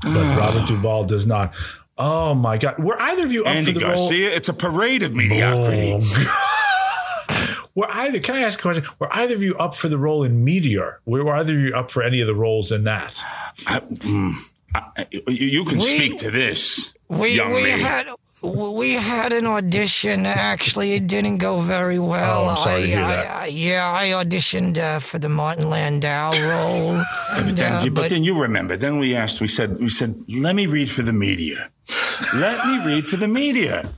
but 0.03 0.39
Robert 0.39 0.67
Duvall 0.69 1.05
does 1.05 1.27
not. 1.27 1.53
Oh 1.99 2.35
my 2.35 2.59
God! 2.59 2.79
Were 2.79 3.01
either 3.01 3.25
of 3.25 3.33
you 3.33 3.43
up 3.45 3.49
Andy 3.49 3.73
for 3.73 3.79
the 3.81 3.85
role? 3.85 3.97
Garcia, 3.97 4.31
it's 4.35 4.49
a 4.49 4.55
parade 4.55 5.03
of 5.03 5.15
mediocrity. 5.17 5.95
Were 7.75 7.87
either? 7.91 8.19
Can 8.19 8.35
I 8.35 8.41
ask 8.41 8.59
a 8.59 8.63
question? 8.63 8.85
Were 8.99 9.13
either 9.15 9.35
of 9.35 9.43
you 9.43 9.57
up 9.57 9.75
for 9.77 9.89
the 9.89 9.99
role 9.99 10.25
in 10.25 10.43
Meteor? 10.45 11.01
Were, 11.07 11.23
were 11.25 11.35
either 11.37 11.53
of 11.55 11.59
you 11.61 11.75
up 11.77 11.91
for 11.93 12.03
any 12.03 12.21
of 12.21 12.27
the 12.27 12.35
roles 12.35 12.73
in 12.73 12.85
that? 12.85 13.15
I- 13.69 13.81
mm, 13.81 14.35
I- 14.75 15.07
you, 15.13 15.23
you 15.29 15.65
can 15.65 15.79
We- 15.79 15.85
speak 15.85 16.17
to 16.19 16.31
this, 16.33 16.95
We, 17.09 17.29
young 17.31 17.53
we 17.53 17.63
lady. 17.65 17.83
had 17.83 18.09
we 18.43 18.95
had 18.95 19.33
an 19.33 19.47
audition. 19.47 20.27
Actually, 20.27 20.95
it 20.95 21.07
didn't 21.07 21.39
go 21.39 21.59
very 21.59 21.99
well. 21.99 22.47
Oh, 22.47 22.51
I'm 22.51 22.57
sorry 22.57 22.75
I, 22.75 22.81
to 22.81 22.87
hear 22.87 23.03
I- 23.03 23.17
that. 23.17 23.37
I- 23.37 23.47
yeah, 23.47 23.91
I 23.91 24.09
auditioned 24.11 24.79
uh, 24.79 24.99
for 25.01 25.19
the 25.19 25.29
Martin 25.29 25.69
Landau 25.71 26.31
role. 26.31 27.03
But 27.35 27.39
and, 27.49 27.57
then, 27.59 27.73
uh, 27.73 27.81
but, 27.85 27.95
but 27.95 28.11
then 28.11 28.25
you 28.25 28.41
remember. 28.41 28.77
Then 28.77 28.99
we 28.99 29.15
asked. 29.17 29.41
We 29.41 29.49
said. 29.49 29.79
We 29.81 29.89
said. 29.89 30.23
Let 30.29 30.55
me 30.55 30.67
read 30.67 30.91
for 30.91 31.03
the 31.03 31.13
media. 31.13 31.71
Let 32.35 32.67
me 32.67 32.95
read 32.95 33.05
for 33.05 33.17
the 33.17 33.29
media. 33.29 33.89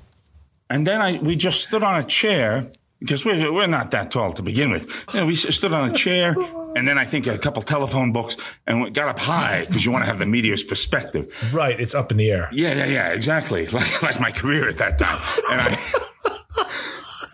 And 0.69 0.87
then 0.87 1.01
I 1.03 1.19
we 1.19 1.35
just 1.37 1.65
stood 1.65 1.83
on 1.83 1.99
a 2.01 2.05
chair 2.05 2.71
because 3.01 3.25
we're 3.25 3.53
we're 3.53 3.67
not 3.67 3.91
that 3.91 4.11
tall 4.11 4.33
to 4.35 4.43
begin 4.43 4.71
with. 4.71 4.87
You 5.13 5.21
know, 5.21 5.27
we 5.27 5.35
stood 5.35 5.73
on 5.73 5.91
a 5.91 5.93
chair, 5.93 6.35
and 6.77 6.87
then 6.87 6.99
I 6.99 7.05
think 7.05 7.27
a 7.27 7.39
couple 7.39 7.63
telephone 7.63 8.13
books, 8.13 8.37
and 8.67 8.83
we 8.83 8.91
got 8.91 9.09
up 9.09 9.19
high 9.19 9.65
because 9.67 9.85
you 9.85 9.91
want 9.93 10.05
to 10.05 10.07
have 10.07 10.19
the 10.19 10.27
media's 10.27 10.63
perspective. 10.63 11.33
Right, 11.53 11.81
it's 11.81 11.95
up 11.95 12.11
in 12.11 12.19
the 12.19 12.31
air. 12.31 12.49
Yeah, 12.53 12.75
yeah, 12.75 12.87
yeah, 12.87 13.09
exactly. 13.13 13.67
Like 13.81 14.03
like 14.03 14.21
my 14.21 14.31
career 14.31 14.69
at 14.69 14.77
that 14.79 14.99
time. 14.99 15.19
And 15.51 15.61
I, 15.63 15.69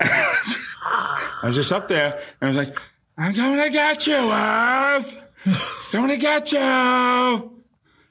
I 1.43 1.47
was 1.47 1.57
just 1.57 1.73
up 1.73 1.89
there 1.89 2.13
and 2.41 2.43
I 2.43 2.47
was 2.47 2.57
like, 2.57 2.79
I'm 3.19 3.35
gonna 3.35 3.71
get 3.71 4.07
you, 4.07 4.15
Earth. 4.15 5.91
Gonna 5.93 6.17
get 6.17 6.53
you. 6.53 7.63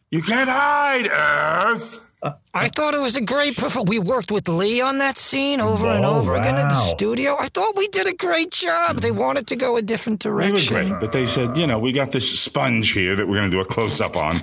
You 0.10 0.22
can't 0.22 0.50
hide, 0.50 1.08
Earth. 1.08 2.05
I 2.54 2.68
thought 2.70 2.94
it 2.96 3.02
was 3.02 3.16
a 3.16 3.22
great 3.22 3.56
performance. 3.56 3.90
We 3.90 4.00
worked 4.00 4.32
with 4.32 4.48
Lee 4.48 4.82
on 4.82 4.98
that 5.00 5.18
scene 5.18 5.60
over 5.62 5.88
and 5.88 6.06
Oh, 6.06 6.20
over 6.20 6.36
again 6.36 6.56
in 6.56 6.62
the 6.68 6.74
wow. 6.74 6.94
studio. 6.96 7.36
I 7.40 7.48
thought 7.48 7.74
we 7.78 7.88
did 7.90 8.08
a 8.08 8.14
great 8.16 8.52
job. 8.52 9.00
They 9.00 9.12
wanted 9.12 9.48
to 9.48 9.56
go 9.56 9.78
a 9.78 9.82
different 9.82 10.22
They 10.24 10.30
were 10.30 10.42
direction. 10.42 10.76
great, 10.90 11.00
but 11.00 11.12
they 11.12 11.26
said, 11.26 11.58
you 11.58 11.68
know, 11.68 11.80
we 11.80 11.92
got 11.92 12.12
this 12.12 12.40
sponge 12.40 12.92
here 12.92 13.16
that 13.16 13.28
we're 13.28 13.36
gonna 13.38 13.50
do 13.52 13.60
a 13.62 13.66
close 13.66 14.02
up 14.02 14.16
on. 14.16 14.34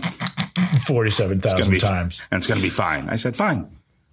Forty-seven 0.86 1.38
It's 1.38 1.46
gonna 1.46 1.58
thousand 1.58 1.72
be 1.72 1.80
times. 1.80 2.22
and 2.30 2.38
it's 2.38 2.46
gonna 2.46 2.60
be 2.60 2.70
fine. 2.70 3.08
I 3.08 3.16
said, 3.16 3.36
fine. 3.36 3.68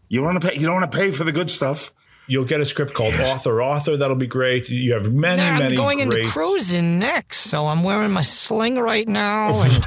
You 0.07 0.21
want 0.23 0.41
to 0.41 0.47
pay? 0.47 0.55
You 0.55 0.65
don't 0.65 0.75
want 0.81 0.91
to 0.91 0.97
pay 0.97 1.11
for 1.11 1.23
the 1.23 1.31
good 1.31 1.49
stuff. 1.51 1.91
You'll 2.27 2.45
get 2.45 2.61
a 2.61 2.65
script 2.65 2.93
called 2.93 3.15
Author 3.15 3.61
Author. 3.61 3.97
That'll 3.97 4.15
be 4.15 4.27
great. 4.27 4.69
You 4.69 4.93
have 4.93 5.11
many, 5.11 5.41
Nah, 5.41 5.57
many 5.57 5.65
I'm 5.71 5.75
going 5.75 5.97
great. 6.07 6.19
into 6.25 6.29
cruising 6.31 6.99
next, 6.99 7.37
so 7.39 7.65
I'm 7.67 7.83
wearing 7.83 8.11
my 8.11 8.21
sling 8.21 8.75
right 8.77 9.07
now 9.07 9.61
and 9.63 9.83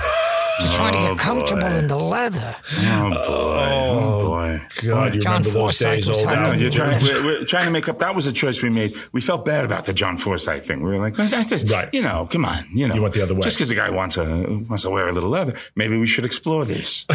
just 0.62 0.74
trying 0.76 0.93
to 0.94 0.98
Oh, 0.98 1.10
get 1.14 1.18
comfortable 1.18 1.60
boy. 1.68 1.78
in 1.78 1.89
the 1.89 1.98
leather. 1.98 2.56
Oh 2.80 3.10
boy! 3.10 3.18
Oh, 3.18 4.20
oh 4.22 4.26
boy! 4.26 4.62
God, 4.86 5.14
you 5.14 5.20
John 5.20 5.32
remember 5.43 5.48
those 5.51 5.52
Forsythe 5.52 5.94
days, 5.97 6.09
was 6.09 6.18
old 6.18 6.28
helping 6.28 6.43
No, 6.44 6.52
Al? 6.52 6.60
you're 6.60 6.70
trying, 6.70 7.02
we're, 7.02 7.22
we're 7.24 7.44
trying 7.47 7.64
to 7.66 7.70
make 7.70 7.89
up. 7.89 7.98
That 7.98 8.14
was 8.14 8.26
a 8.26 8.32
choice 8.32 8.62
we 8.62 8.70
made. 8.70 8.90
We 9.12 9.20
felt 9.20 9.44
bad 9.44 9.64
about 9.64 9.84
the 9.86 9.93
John 9.93 10.16
Forsythe 10.16 10.62
thing. 10.64 10.82
We 10.82 10.90
were 10.90 10.98
like, 10.98 11.14
that's 11.16 11.52
it. 11.52 11.70
Right. 11.70 11.89
You 11.93 12.02
know, 12.02 12.28
come 12.30 12.44
on. 12.44 12.66
You 12.72 12.89
know, 12.89 12.94
You 12.94 13.02
went 13.02 13.14
the 13.14 13.22
other 13.22 13.34
way. 13.34 13.40
Just 13.43 13.56
because 13.56 13.70
a 13.70 13.74
guy 13.74 13.90
wants 13.90 14.14
to 14.16 14.64
wants 14.68 14.82
to 14.84 14.90
wear 14.90 15.09
a 15.09 15.12
little 15.12 15.30
leather, 15.30 15.55
maybe 15.76 15.98
we 15.98 16.06
should 16.06 16.24
explore 16.24 16.64
this. 16.64 17.06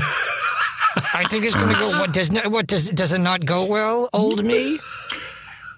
I 1.13 1.23
think 1.25 1.45
it's 1.45 1.55
going 1.55 1.73
to 1.73 1.79
go. 1.79 1.87
What 1.99 2.11
does 2.13 2.31
not, 2.31 2.47
what 2.47 2.67
does 2.67 2.89
does 2.89 3.13
it 3.13 3.19
not 3.21 3.45
go 3.45 3.65
well, 3.65 4.09
old 4.13 4.43
me? 4.45 4.77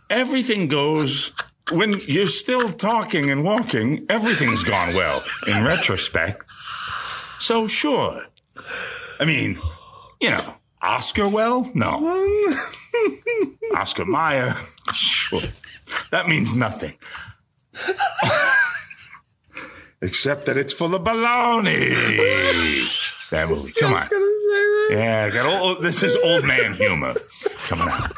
Everything 0.10 0.68
goes 0.68 1.34
when 1.72 1.94
you're 2.08 2.26
still 2.28 2.72
talking 2.72 3.30
and 3.30 3.44
walking. 3.44 4.06
Everything's 4.10 4.64
gone 4.64 4.96
well 4.96 5.22
in 5.48 5.64
retrospect. 5.64 6.46
So 7.40 7.68
sure. 7.68 8.26
I 9.20 9.26
mean, 9.26 9.58
you 10.22 10.30
know, 10.32 10.56
Oscar 10.82 11.28
well? 11.28 11.70
No. 11.74 11.88
Oscar 13.76 14.06
Mayer? 14.06 14.56
Sure. 14.94 15.42
That 16.12 16.28
means 16.28 16.56
nothing. 16.56 16.96
Except 20.02 20.46
that 20.46 20.58
it's 20.58 20.74
full 20.74 20.96
of 20.96 21.04
baloney. 21.04 21.90
That 23.32 23.50
movie. 23.50 23.74
Come 23.80 23.94
on. 23.94 24.08
Yeah, 24.90 25.30
got 25.30 25.62
old, 25.62 25.82
this 25.82 26.02
is 26.04 26.16
old 26.24 26.46
man 26.46 26.74
humor 26.74 27.14
coming 27.68 27.88
out. 27.90 28.12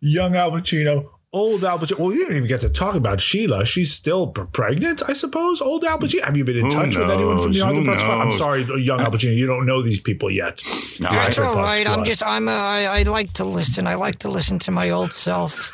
Young 0.00 0.34
Al 0.36 0.52
Pacino, 0.52 1.10
old 1.32 1.62
Al 1.64 1.78
Pacino. 1.78 1.98
Well, 1.98 2.08
we 2.08 2.16
didn't 2.18 2.36
even 2.36 2.48
get 2.48 2.60
to 2.62 2.68
talk 2.70 2.94
about 2.94 3.20
Sheila. 3.20 3.66
She's 3.66 3.92
still 3.92 4.28
p- 4.28 4.42
pregnant, 4.52 5.02
I 5.08 5.12
suppose. 5.12 5.60
Old 5.60 5.84
Al 5.84 5.98
Pacino. 5.98 6.22
Have 6.24 6.36
you 6.36 6.44
been 6.44 6.56
in 6.56 6.64
Who 6.66 6.70
touch 6.70 6.96
with 6.96 7.10
anyone 7.10 7.38
from 7.38 7.52
the 7.52 7.58
knows? 7.58 7.62
Arthur 7.62 7.80
Who 7.80 7.84
Brown 7.84 8.20
I'm 8.20 8.28
knows? 8.30 8.38
sorry, 8.38 8.62
young 8.82 9.00
Al 9.00 9.10
Pacino. 9.10 9.36
You 9.36 9.46
don't 9.46 9.66
know 9.66 9.82
these 9.82 10.00
people 10.00 10.30
yet. 10.30 10.62
No, 11.00 11.08
The 11.08 11.14
I- 11.14 11.24
That's 11.24 11.38
Arthur 11.38 11.48
all 11.48 11.54
Brown 11.54 11.64
right. 11.66 11.86
I'm 11.86 11.92
Squad. 11.94 12.06
just, 12.06 12.22
I'm, 12.24 12.48
a, 12.48 12.52
I, 12.52 12.98
I 13.00 13.02
like 13.02 13.32
to 13.34 13.44
listen. 13.44 13.86
I 13.86 13.94
like 13.94 14.18
to 14.20 14.28
listen 14.28 14.58
to 14.60 14.70
my 14.70 14.90
old 14.90 15.12
self. 15.12 15.70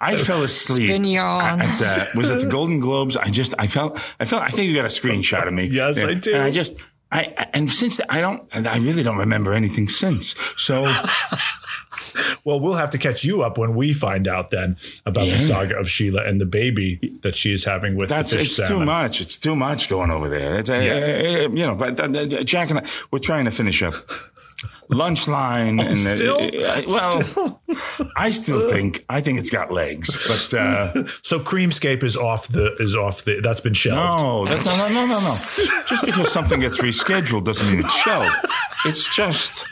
I 0.00 0.16
fell 0.16 0.42
asleep. 0.44 0.86
Spin 0.88 1.04
yarn. 1.04 1.60
At 1.60 1.78
the, 1.78 2.10
was 2.16 2.30
it 2.30 2.40
the 2.44 2.46
Golden 2.50 2.78
Globes? 2.80 3.16
I 3.16 3.30
just, 3.30 3.52
I 3.58 3.66
felt, 3.66 3.98
I 4.20 4.24
felt, 4.24 4.42
I 4.42 4.48
think 4.48 4.68
you 4.70 4.74
got 4.76 4.84
a 4.84 4.88
screenshot 4.88 5.46
of 5.48 5.52
me. 5.54 5.66
Yes, 5.70 6.02
I 6.02 6.14
do. 6.14 6.32
And 6.34 6.42
I 6.42 6.50
just, 6.52 6.76
I, 7.10 7.34
I- 7.36 7.48
and 7.52 7.68
since 7.70 8.00
I 8.08 8.20
don't, 8.20 8.48
and 8.52 8.66
I 8.68 8.78
really 8.78 9.02
don't 9.02 9.18
remember 9.18 9.52
anything 9.52 9.88
since. 9.88 10.36
So 10.56 10.84
Well, 12.44 12.60
we'll 12.60 12.74
have 12.74 12.90
to 12.90 12.98
catch 12.98 13.24
you 13.24 13.42
up 13.42 13.58
when 13.58 13.74
we 13.74 13.92
find 13.92 14.26
out 14.28 14.50
then 14.50 14.76
about 15.06 15.26
the 15.26 15.38
saga 15.38 15.76
of 15.76 15.88
Sheila 15.90 16.24
and 16.24 16.40
the 16.40 16.46
baby 16.46 17.18
that 17.22 17.34
she 17.36 17.52
is 17.52 17.64
having 17.64 17.96
with 17.96 18.08
that's, 18.08 18.30
the 18.30 18.38
fish 18.38 18.46
it's 18.46 18.56
salmon. 18.56 18.78
too 18.80 18.84
much. 18.86 19.20
It's 19.20 19.36
too 19.38 19.56
much 19.56 19.88
going 19.88 20.10
over 20.10 20.28
there. 20.28 20.58
It's, 20.60 20.70
uh, 20.70 20.74
Yeah. 20.74 20.92
uh, 21.46 21.48
you 21.50 21.66
know, 21.66 21.74
but 21.74 21.98
uh, 22.00 22.04
uh, 22.04 22.42
Jack 22.44 22.70
and 22.70 22.80
I, 22.80 22.86
we're 23.10 23.18
trying 23.18 23.44
to 23.46 23.50
finish 23.50 23.82
up 23.82 23.94
lunch 24.90 25.28
line. 25.28 25.78
and 25.80 25.98
uh, 25.98 26.10
Oh, 26.10 26.14
still? 26.14 26.64
uh, 26.64 26.82
well, 26.86 27.62
I 28.16 28.30
still 28.30 28.70
think, 28.70 29.04
I 29.08 29.20
think 29.20 29.38
it's 29.38 29.50
got 29.50 29.70
legs, 29.70 30.08
but, 30.26 30.58
uh, 30.58 30.92
So 31.22 31.38
Creamscape 31.40 32.02
is 32.02 32.16
off 32.16 32.48
the 32.48 32.74
is 32.80 32.96
off 32.96 33.24
the 33.24 33.40
that's 33.40 33.60
been 33.60 33.74
shelved. 33.74 34.22
No, 34.22 34.44
that's 34.46 34.64
no, 34.66 34.76
no, 34.76 34.88
no, 34.88 35.06
no, 35.06 35.18
no. 35.20 35.34
Just 35.88 36.04
because 36.06 36.30
something 36.32 36.60
gets 36.60 36.78
rescheduled 36.80 37.44
doesn't 37.44 37.70
mean 37.70 37.84
it's 37.84 37.94
shelved. 38.02 38.30
It's 38.86 39.14
just 39.14 39.64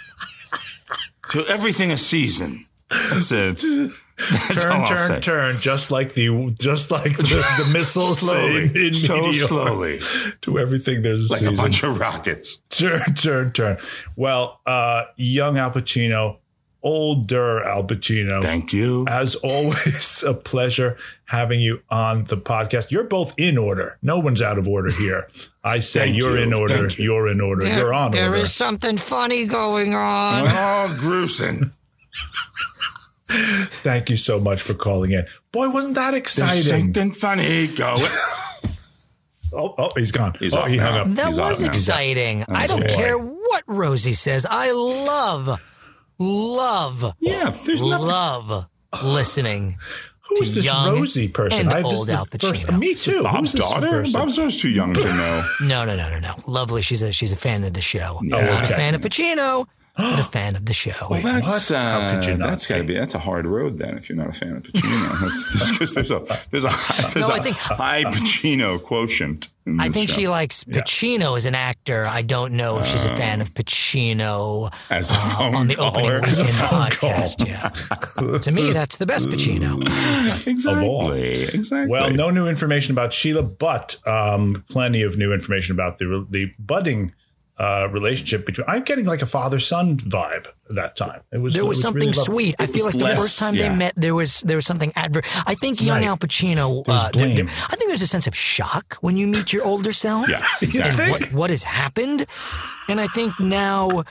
to 1.30 1.46
everything 1.46 1.90
a 1.92 1.96
season. 1.96 2.66
That's 2.90 3.32
it. 3.32 3.58
That's 4.18 4.62
turn, 4.62 4.86
turn, 4.86 5.20
turn, 5.20 5.58
just 5.58 5.90
like 5.90 6.14
the 6.14 6.54
just 6.58 6.90
like 6.90 7.16
the, 7.18 7.22
the 7.22 7.70
missiles 7.72 8.20
Slowly. 8.20 8.64
in, 8.64 8.76
in 8.76 8.92
So 8.94 9.16
Meteor. 9.20 9.46
slowly. 9.46 10.00
to 10.40 10.58
everything. 10.58 11.02
There's 11.02 11.28
a 11.28 11.32
Like 11.34 11.40
season. 11.40 11.54
a 11.54 11.56
bunch 11.58 11.82
of 11.82 12.00
rockets. 12.00 12.56
turn, 12.70 13.00
turn, 13.14 13.52
turn. 13.52 13.76
Well, 14.16 14.60
uh, 14.64 15.04
young 15.16 15.58
Al 15.58 15.70
Pacino, 15.70 16.38
older 16.86 17.64
Al 17.64 17.82
Pacino. 17.82 18.40
Thank 18.40 18.72
you. 18.72 19.04
As 19.08 19.34
always, 19.36 20.22
a 20.26 20.32
pleasure 20.34 20.96
having 21.24 21.60
you 21.60 21.82
on 21.90 22.24
the 22.24 22.36
podcast. 22.36 22.92
You're 22.92 23.04
both 23.04 23.34
in 23.36 23.58
order. 23.58 23.98
No 24.02 24.20
one's 24.20 24.40
out 24.40 24.56
of 24.56 24.68
order 24.68 24.90
here. 24.92 25.28
I 25.64 25.80
say 25.80 26.08
you're 26.08 26.36
you. 26.36 26.44
in 26.44 26.52
order. 26.54 26.78
Thank 26.78 26.98
you. 26.98 27.04
You're 27.06 27.28
in 27.28 27.40
order. 27.40 27.64
There- 27.64 27.76
you're 27.78 27.92
on 27.92 28.12
there 28.12 28.28
order. 28.28 28.38
is 28.38 28.54
something 28.54 28.96
funny 28.96 29.46
going 29.46 29.94
on. 29.94 30.44
Oh, 30.46 30.96
gruesome. 31.00 31.72
Thank 33.28 34.08
you 34.08 34.16
so 34.16 34.38
much 34.38 34.62
for 34.62 34.74
calling 34.74 35.10
in. 35.10 35.26
Boy, 35.50 35.68
wasn't 35.68 35.96
that 35.96 36.12
There's 36.12 36.20
exciting? 36.22 36.62
something 36.62 37.10
funny 37.10 37.66
going. 37.66 38.00
Oh, 39.52 39.74
oh, 39.78 39.90
he's 39.96 40.12
gone. 40.12 40.34
He's 40.38 40.54
oh, 40.54 40.62
off 40.62 40.68
he 40.68 40.76
hung 40.76 40.94
now. 40.94 41.00
up. 41.02 41.08
That 41.14 41.26
He's 41.28 41.38
was 41.40 41.62
exciting. 41.62 42.44
I 42.52 42.66
don't 42.66 42.86
care 42.88 43.16
what 43.16 43.62
Rosie 43.66 44.12
says. 44.12 44.44
I 44.48 44.72
love, 44.72 45.58
love, 46.18 47.12
Yeah, 47.20 47.50
there's 47.64 47.82
nothing. 47.82 48.06
love 48.06 48.66
listening. 49.02 49.76
Who 50.28 50.42
is 50.42 50.48
to 50.50 50.54
this 50.56 50.64
young 50.64 50.94
Rosie 50.94 51.28
person? 51.28 51.60
and 51.60 51.68
I, 51.70 51.76
this 51.82 51.84
old 51.84 52.08
is 52.08 52.14
Al 52.14 52.24
the 52.24 52.38
first, 52.40 52.66
Pacino. 52.66 52.78
me 52.80 52.94
too. 52.94 53.22
Bob's 53.22 53.38
Who's 53.38 53.52
this 53.52 53.70
daughter? 53.70 53.88
person? 53.90 54.20
Bob's 54.20 54.36
daughter's 54.36 54.56
too 54.56 54.70
young 54.70 54.92
to 54.92 55.00
know. 55.04 55.42
No, 55.62 55.84
no, 55.84 55.94
no, 55.96 56.10
no, 56.10 56.18
no. 56.18 56.34
Lovely. 56.48 56.82
She's 56.82 57.00
a 57.02 57.12
she's 57.12 57.30
a 57.30 57.36
fan 57.36 57.62
of 57.62 57.74
the 57.74 57.80
show. 57.80 58.20
Yeah. 58.24 58.40
Not 58.40 58.64
okay. 58.64 58.74
a 58.74 58.76
fan 58.76 58.94
of 58.96 59.02
Pacino, 59.02 59.66
but 59.96 60.20
a 60.20 60.24
fan 60.24 60.56
of 60.56 60.66
the 60.66 60.72
show. 60.72 60.92
Well, 61.10 61.20
that's 61.22 61.70
what? 61.70 61.78
How 61.78 62.14
could 62.14 62.24
you 62.26 62.34
uh, 62.34 62.36
not 62.36 62.48
that's 62.50 62.66
got 62.66 62.76
to 62.76 62.82
be? 62.82 62.88
be 62.94 62.98
that's 62.98 63.14
a 63.14 63.18
hard 63.18 63.46
road 63.46 63.78
then 63.78 63.96
if 63.96 64.08
you're 64.08 64.16
not 64.18 64.28
a 64.28 64.32
fan 64.32 64.56
of 64.56 64.62
Pacino. 64.62 65.20
That's 65.20 65.70
because 65.72 65.94
there's 65.94 66.10
a 66.10 66.18
there's 66.50 66.64
a 66.64 66.68
there's 67.14 67.28
No, 67.28 67.34
a 67.34 67.38
I 67.38 67.40
think- 67.40 67.56
high 67.56 68.04
Pacino 68.04 68.82
quotient. 68.82 69.48
I 69.80 69.88
think 69.88 70.08
show. 70.10 70.20
she 70.20 70.28
likes 70.28 70.62
Pacino 70.62 71.36
as 71.36 71.44
an 71.44 71.56
actor. 71.56 72.06
I 72.06 72.22
don't 72.22 72.52
know 72.52 72.78
if 72.78 72.86
she's 72.86 73.04
a 73.04 73.16
fan 73.16 73.40
of 73.40 73.50
Pacino 73.50 74.72
As 74.90 75.10
a 75.10 75.14
phone 75.14 75.56
on 75.56 75.66
the 75.66 75.74
caller. 75.74 76.18
opening 76.18 76.24
As 76.24 76.38
a 76.38 76.42
weekend 76.44 76.58
phone 76.60 76.90
call. 76.90 77.10
podcast. 77.10 77.46
Yeah, 78.32 78.38
to 78.38 78.52
me, 78.52 78.70
that's 78.72 78.96
the 78.98 79.06
best 79.06 79.28
Pacino. 79.28 79.80
exactly 80.46 81.42
exactly. 81.52 81.90
Well, 81.90 82.10
no 82.12 82.30
new 82.30 82.46
information 82.48 82.92
about 82.92 83.12
Sheila, 83.12 83.42
but 83.42 83.96
um, 84.06 84.64
plenty 84.70 85.02
of 85.02 85.16
new 85.18 85.32
information 85.32 85.74
about 85.74 85.98
the 85.98 86.24
the 86.30 86.52
budding 86.58 87.12
uh, 87.58 87.88
relationship 87.90 88.44
between. 88.44 88.64
I'm 88.68 88.82
getting 88.82 89.06
like 89.06 89.22
a 89.22 89.26
father 89.26 89.60
son 89.60 89.96
vibe 89.98 90.46
that 90.70 90.94
time. 90.96 91.22
It 91.32 91.40
was 91.40 91.54
There 91.54 91.64
it 91.64 91.66
was 91.66 91.80
something 91.80 92.00
really 92.00 92.12
lovely. 92.18 92.34
sweet. 92.34 92.54
I 92.58 92.66
feel 92.66 92.84
was 92.86 92.94
like 92.94 93.14
the 93.14 93.20
first 93.20 93.38
time 93.38 93.54
yeah. 93.54 93.68
they 93.68 93.76
met, 93.76 93.94
there 93.96 94.14
was 94.14 94.40
there 94.42 94.56
was 94.56 94.66
something 94.66 94.92
adver. 94.94 95.22
I 95.46 95.54
think 95.54 95.80
young 95.80 95.98
Right. 95.98 96.06
Al 96.08 96.16
Pacino. 96.18 96.82
Uh, 96.86 97.10
there- 97.14 97.28
there- 97.34 97.46
I 97.46 97.76
think 97.76 97.88
there's 97.88 98.02
a 98.02 98.06
sense 98.06 98.26
of 98.26 98.34
shock 98.36 98.96
when 99.00 99.16
you 99.16 99.26
meet 99.26 99.52
your 99.52 99.64
older 99.64 99.92
self. 99.92 100.28
Yeah, 100.30 100.36
and 100.60 100.62
exactly. 100.62 101.10
what 101.10 101.22
what 101.32 101.50
has 101.50 101.62
happened, 101.62 102.26
and 102.88 103.00
I 103.00 103.06
think 103.08 103.38
now. 103.40 104.04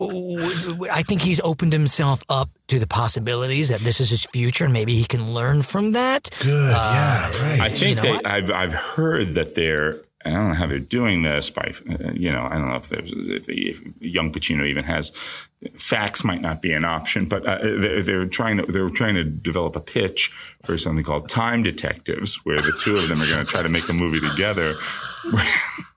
I 0.00 1.02
think 1.02 1.22
he's 1.22 1.40
opened 1.40 1.72
himself 1.72 2.24
up 2.28 2.50
to 2.68 2.78
the 2.78 2.86
possibilities 2.86 3.68
that 3.68 3.80
this 3.80 4.00
is 4.00 4.10
his 4.10 4.24
future, 4.26 4.64
and 4.64 4.72
maybe 4.72 4.94
he 4.94 5.04
can 5.04 5.32
learn 5.32 5.62
from 5.62 5.92
that. 5.92 6.28
Good, 6.42 6.70
yeah, 6.70 7.30
right. 7.42 7.60
I 7.60 7.68
think 7.68 7.82
you 7.90 7.94
know, 7.96 8.18
they, 8.18 8.24
I've 8.24 8.50
I've 8.50 8.72
heard 8.74 9.34
that 9.34 9.54
they're. 9.54 10.02
I 10.24 10.30
don't 10.30 10.48
know 10.48 10.54
how 10.54 10.66
they're 10.66 10.78
doing 10.78 11.22
this 11.22 11.50
by, 11.50 11.72
uh, 11.88 12.12
you 12.12 12.30
know, 12.30 12.46
I 12.50 12.56
don't 12.56 12.68
know 12.68 12.76
if 12.76 12.88
there's 12.88 13.12
if, 13.12 13.46
the, 13.46 13.70
if 13.70 13.82
young 14.00 14.32
Pacino 14.32 14.66
even 14.66 14.84
has 14.84 15.10
fax 15.76 16.24
might 16.24 16.40
not 16.40 16.62
be 16.62 16.72
an 16.72 16.84
option, 16.84 17.26
but 17.26 17.46
uh, 17.46 17.58
they're, 17.62 18.02
they're 18.02 18.26
trying 18.26 18.58
to 18.58 18.66
they're 18.66 18.90
trying 18.90 19.14
to 19.14 19.24
develop 19.24 19.76
a 19.76 19.80
pitch 19.80 20.32
for 20.64 20.78
something 20.78 21.04
called 21.04 21.28
Time 21.28 21.62
Detectives, 21.62 22.44
where 22.44 22.58
the 22.58 22.78
two 22.84 22.94
of 22.94 23.08
them 23.08 23.20
are 23.20 23.26
going 23.26 23.44
to 23.44 23.50
try 23.50 23.62
to 23.62 23.68
make 23.68 23.88
a 23.88 23.92
movie 23.92 24.20
together. 24.20 24.74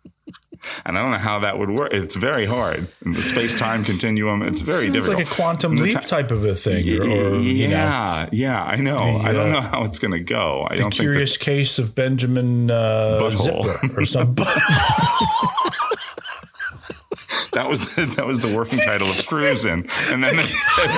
And 0.87 0.97
I 0.97 1.01
don't 1.01 1.09
know 1.09 1.17
how 1.17 1.39
that 1.39 1.57
would 1.57 1.71
work. 1.71 1.91
It's 1.93 2.15
very 2.15 2.45
hard. 2.45 2.87
In 3.03 3.13
the 3.13 3.21
space 3.23 3.57
time 3.57 3.83
continuum, 3.83 4.43
it's 4.43 4.61
very 4.61 4.81
Seems 4.83 4.93
difficult. 4.93 5.17
like 5.17 5.27
a 5.27 5.29
quantum 5.31 5.75
leap 5.77 5.99
type 6.01 6.29
of 6.29 6.45
a 6.45 6.53
thing, 6.53 6.87
or, 7.01 7.01
or 7.03 7.35
yeah, 7.37 7.67
know, 7.67 8.29
yeah, 8.31 8.63
I 8.63 8.75
know. 8.75 8.99
The, 9.17 9.23
I 9.23 9.31
don't 9.31 9.51
know 9.51 9.61
how 9.61 9.83
it's 9.85 9.97
going 9.97 10.11
to 10.11 10.19
go. 10.19 10.67
I 10.69 10.75
the 10.75 10.83
don't 10.83 10.91
think 10.91 11.01
curious 11.01 11.37
case 11.37 11.79
of 11.79 11.95
Benjamin 11.95 12.69
uh, 12.69 13.17
Butthole. 13.19 13.97
Or 13.97 14.05
something. 14.05 14.35
that, 14.45 14.51
that 17.53 17.67
was 17.67 17.95
the, 17.95 18.05
that 18.17 18.27
was 18.27 18.41
the 18.41 18.55
working 18.55 18.77
title 18.77 19.09
of 19.09 19.25
Cruisin'. 19.25 19.89
And 20.11 20.23
then 20.23 20.35
they 20.35 20.43
said, 20.43 20.89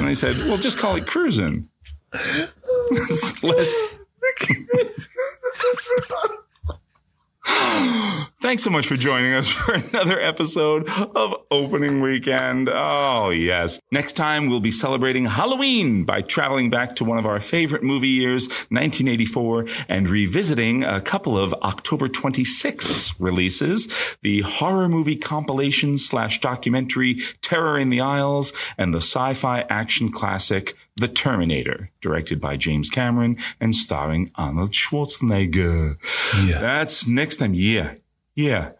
and 0.00 0.08
they 0.08 0.14
said, 0.14 0.34
well, 0.48 0.56
just 0.58 0.78
call 0.78 0.96
it 0.96 1.06
Cruisin'. 1.06 1.68
It's 2.12 3.44
less. 3.44 3.94
Thanks 8.40 8.62
so 8.62 8.70
much 8.70 8.86
for 8.86 8.96
joining 8.96 9.32
us 9.32 9.48
for 9.48 9.74
another 9.74 10.20
episode 10.20 10.88
of 10.88 11.34
Opening 11.50 12.00
Weekend. 12.00 12.68
Oh, 12.72 13.30
yes. 13.30 13.80
Next 13.90 14.12
time, 14.12 14.48
we'll 14.48 14.60
be 14.60 14.70
celebrating 14.70 15.26
Halloween 15.26 16.04
by 16.04 16.22
traveling 16.22 16.70
back 16.70 16.94
to 16.96 17.04
one 17.04 17.18
of 17.18 17.26
our 17.26 17.40
favorite 17.40 17.82
movie 17.82 18.06
years, 18.06 18.46
1984, 18.70 19.66
and 19.88 20.08
revisiting 20.08 20.84
a 20.84 21.00
couple 21.00 21.36
of 21.36 21.52
October 21.54 22.08
26th 22.08 23.18
releases, 23.18 24.16
the 24.22 24.42
horror 24.42 24.88
movie 24.88 25.16
compilation 25.16 25.98
slash 25.98 26.40
documentary 26.40 27.16
Terror 27.42 27.76
in 27.76 27.88
the 27.90 28.00
Aisles 28.00 28.52
and 28.78 28.94
the 28.94 28.98
sci-fi 28.98 29.62
action 29.68 30.12
classic 30.12 30.74
the 30.94 31.08
Terminator, 31.08 31.90
directed 32.00 32.40
by 32.40 32.56
James 32.56 32.88
Cameron 32.88 33.36
and 33.60 33.74
starring 33.74 34.30
Arnold 34.36 34.72
Schwarzenegger. 34.72 35.96
Yeah. 36.46 36.60
That's 36.60 37.08
next 37.08 37.38
time. 37.38 37.54
Yeah. 37.54 37.94
Yeah. 38.38 38.70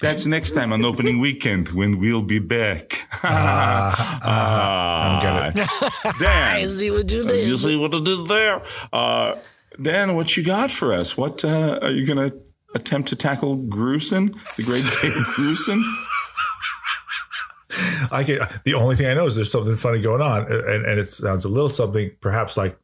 That's 0.00 0.24
next 0.24 0.52
time 0.52 0.72
on 0.72 0.82
opening 0.86 1.20
weekend 1.20 1.68
when 1.68 1.98
we'll 2.00 2.22
be 2.22 2.38
back. 2.38 2.98
Ah, 3.24 5.20
I'm 5.46 5.54
Dan. 6.18 6.56
I 6.56 6.66
see 6.66 6.90
what 6.90 7.08
you 7.08 7.24
did. 7.24 7.46
You 7.46 7.56
see 7.56 7.76
what 7.76 7.94
I 7.94 8.00
did 8.00 8.26
there? 8.26 8.62
Uh, 8.92 9.36
Dan, 9.80 10.16
what 10.16 10.36
you 10.36 10.42
got 10.42 10.72
for 10.72 10.92
us? 10.92 11.16
What 11.16 11.44
uh, 11.44 11.78
are 11.82 11.90
you 11.92 12.04
going 12.04 12.30
to 12.30 12.36
attempt 12.74 13.10
to 13.10 13.16
tackle 13.16 13.58
Grusin, 13.58 14.32
the 14.56 14.62
great 14.64 14.82
Dave 14.82 15.12
Grusin? 15.36 15.80
I 18.10 18.24
can, 18.24 18.40
the 18.64 18.74
only 18.74 18.96
thing 18.96 19.06
I 19.06 19.14
know 19.14 19.26
is 19.26 19.36
there's 19.36 19.52
something 19.52 19.76
funny 19.76 20.00
going 20.00 20.20
on, 20.20 20.50
and, 20.50 20.84
and 20.84 20.98
it 20.98 21.08
sounds 21.08 21.44
a 21.44 21.48
little 21.48 21.68
something, 21.68 22.10
perhaps 22.20 22.56
like. 22.56 22.76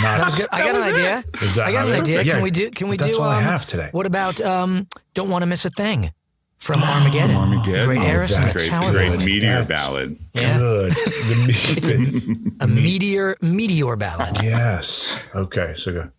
Is 0.00 0.04
that 0.04 0.18
not? 0.18 0.18
That 0.18 0.24
was 0.24 0.36
good. 0.36 0.48
I 0.52 0.58
got 0.64 0.74
an 0.76 0.82
idea. 0.94 1.24
Is 1.42 1.54
that 1.56 1.66
I 1.66 1.72
got 1.72 1.88
an 1.88 1.94
idea. 2.00 2.22
Yeah, 2.22 2.32
Can 2.34 2.42
we 2.42 2.50
do? 2.50 2.70
Can 2.70 2.88
we 2.88 2.96
that's 2.96 3.16
do? 3.16 3.22
all 3.22 3.28
I 3.28 3.38
um, 3.38 3.44
have 3.44 3.66
today. 3.66 3.88
What 3.92 4.06
about? 4.06 4.40
Um, 4.40 4.86
don't 5.14 5.28
want 5.30 5.42
to 5.42 5.46
miss 5.46 5.64
a 5.64 5.70
thing. 5.70 6.12
from 6.58 6.82
Armageddon. 6.82 7.36
Armageddon. 7.36 7.84
Great 7.86 7.98
Oh, 8.00 8.04
Harrison 8.04 8.42
that's 8.42 8.68
great, 8.68 8.92
great 8.92 9.18
meteor 9.18 9.64
ballad. 9.64 10.16
Yeah. 10.34 10.58
Good. 10.58 10.92
The 10.92 12.52
A 12.60 12.66
meteor 12.66 13.36
meteor 13.42 13.96
ballad. 13.96 14.42
yes. 14.42 15.22
Okay. 15.34 15.74
So 15.76 15.92
go. 15.92 16.10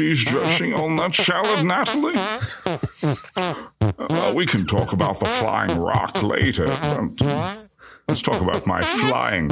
Blue 0.00 0.14
cheese 0.14 0.24
dressing 0.24 0.72
on 0.74 0.96
that 0.96 1.14
salad, 1.14 1.66
Natalie? 1.66 2.14
Uh, 3.98 4.32
we 4.34 4.46
can 4.46 4.64
talk 4.64 4.94
about 4.94 5.18
the 5.20 5.26
flying 5.26 5.78
rock 5.78 6.22
later. 6.22 6.64
but, 6.64 7.68
let's 8.08 8.22
talk 8.22 8.40
about 8.40 8.66
my 8.66 8.80
flying 8.80 9.50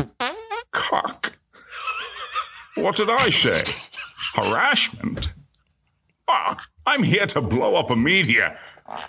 cock. 0.71 1.39
What 2.77 2.97
did 2.97 3.11
I 3.11 3.29
say? 3.29 3.63
Harassment? 4.35 5.35
Ah, 6.29 6.59
I'm 6.87 7.03
here 7.03 7.27
to 7.27 7.43
blow 7.43 7.75
up 7.75 7.91
a 7.91 7.97
media. 7.97 8.59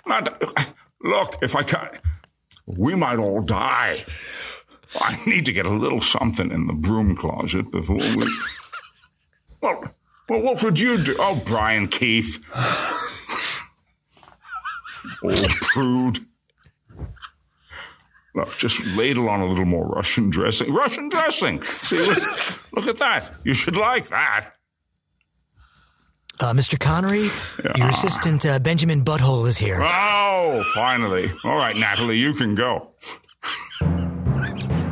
Not, 0.06 0.42
look, 1.02 1.38
if 1.40 1.56
I 1.56 1.62
can, 1.62 1.88
we 2.66 2.94
might 2.94 3.18
all 3.18 3.40
die. 3.42 4.04
I 5.00 5.16
need 5.26 5.46
to 5.46 5.52
get 5.52 5.64
a 5.64 5.74
little 5.74 6.00
something 6.00 6.50
in 6.50 6.66
the 6.66 6.74
broom 6.74 7.16
closet 7.16 7.70
before 7.70 7.96
we. 7.96 8.28
Well, 9.62 9.94
well, 10.30 10.42
what 10.42 10.62
would 10.62 10.78
you 10.78 10.96
do? 11.02 11.16
Oh, 11.18 11.42
Brian 11.44 11.88
Keith. 11.88 12.38
Old 15.22 15.50
prude. 15.50 16.18
Look, 18.34 18.56
just 18.56 18.96
ladle 18.96 19.28
on 19.28 19.40
a 19.40 19.46
little 19.46 19.64
more 19.64 19.88
Russian 19.88 20.30
dressing. 20.30 20.72
Russian 20.72 21.08
dressing! 21.08 21.60
See, 21.62 21.96
look, 22.08 22.86
look 22.86 22.94
at 22.94 22.98
that. 22.98 23.28
You 23.44 23.54
should 23.54 23.76
like 23.76 24.08
that. 24.08 24.52
Uh, 26.38 26.52
Mr. 26.54 26.78
Connery, 26.78 27.28
your 27.76 27.88
assistant 27.88 28.46
uh, 28.46 28.58
Benjamin 28.60 29.02
Butthole 29.04 29.46
is 29.46 29.58
here. 29.58 29.78
Oh, 29.80 30.62
finally. 30.74 31.30
All 31.44 31.56
right, 31.56 31.76
Natalie, 31.76 32.18
you 32.18 32.32
can 32.34 32.54
go. 32.54 32.92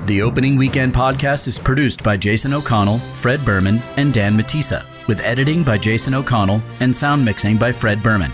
The 0.05 0.21
Opening 0.23 0.57
Weekend 0.57 0.93
podcast 0.93 1.47
is 1.47 1.59
produced 1.59 2.03
by 2.03 2.17
Jason 2.17 2.53
O'Connell, 2.53 2.99
Fred 2.99 3.45
Berman, 3.45 3.81
and 3.97 4.13
Dan 4.13 4.37
Matissa, 4.37 4.85
with 5.09 5.21
editing 5.25 5.65
by 5.65 5.77
Jason 5.77 6.15
O'Connell 6.15 6.63
and 6.79 6.95
sound 6.95 7.25
mixing 7.25 7.57
by 7.57 7.73
Fred 7.73 8.01
Berman. 8.03 8.31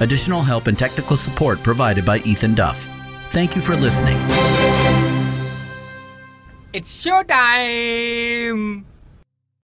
Additional 0.00 0.42
help 0.42 0.66
and 0.66 0.78
technical 0.78 1.16
support 1.16 1.62
provided 1.62 2.04
by 2.04 2.18
Ethan 2.18 2.54
Duff. 2.54 2.84
Thank 3.30 3.56
you 3.56 3.62
for 3.62 3.74
listening. 3.76 4.18
It's 6.72 6.92
showtime! 7.02 8.84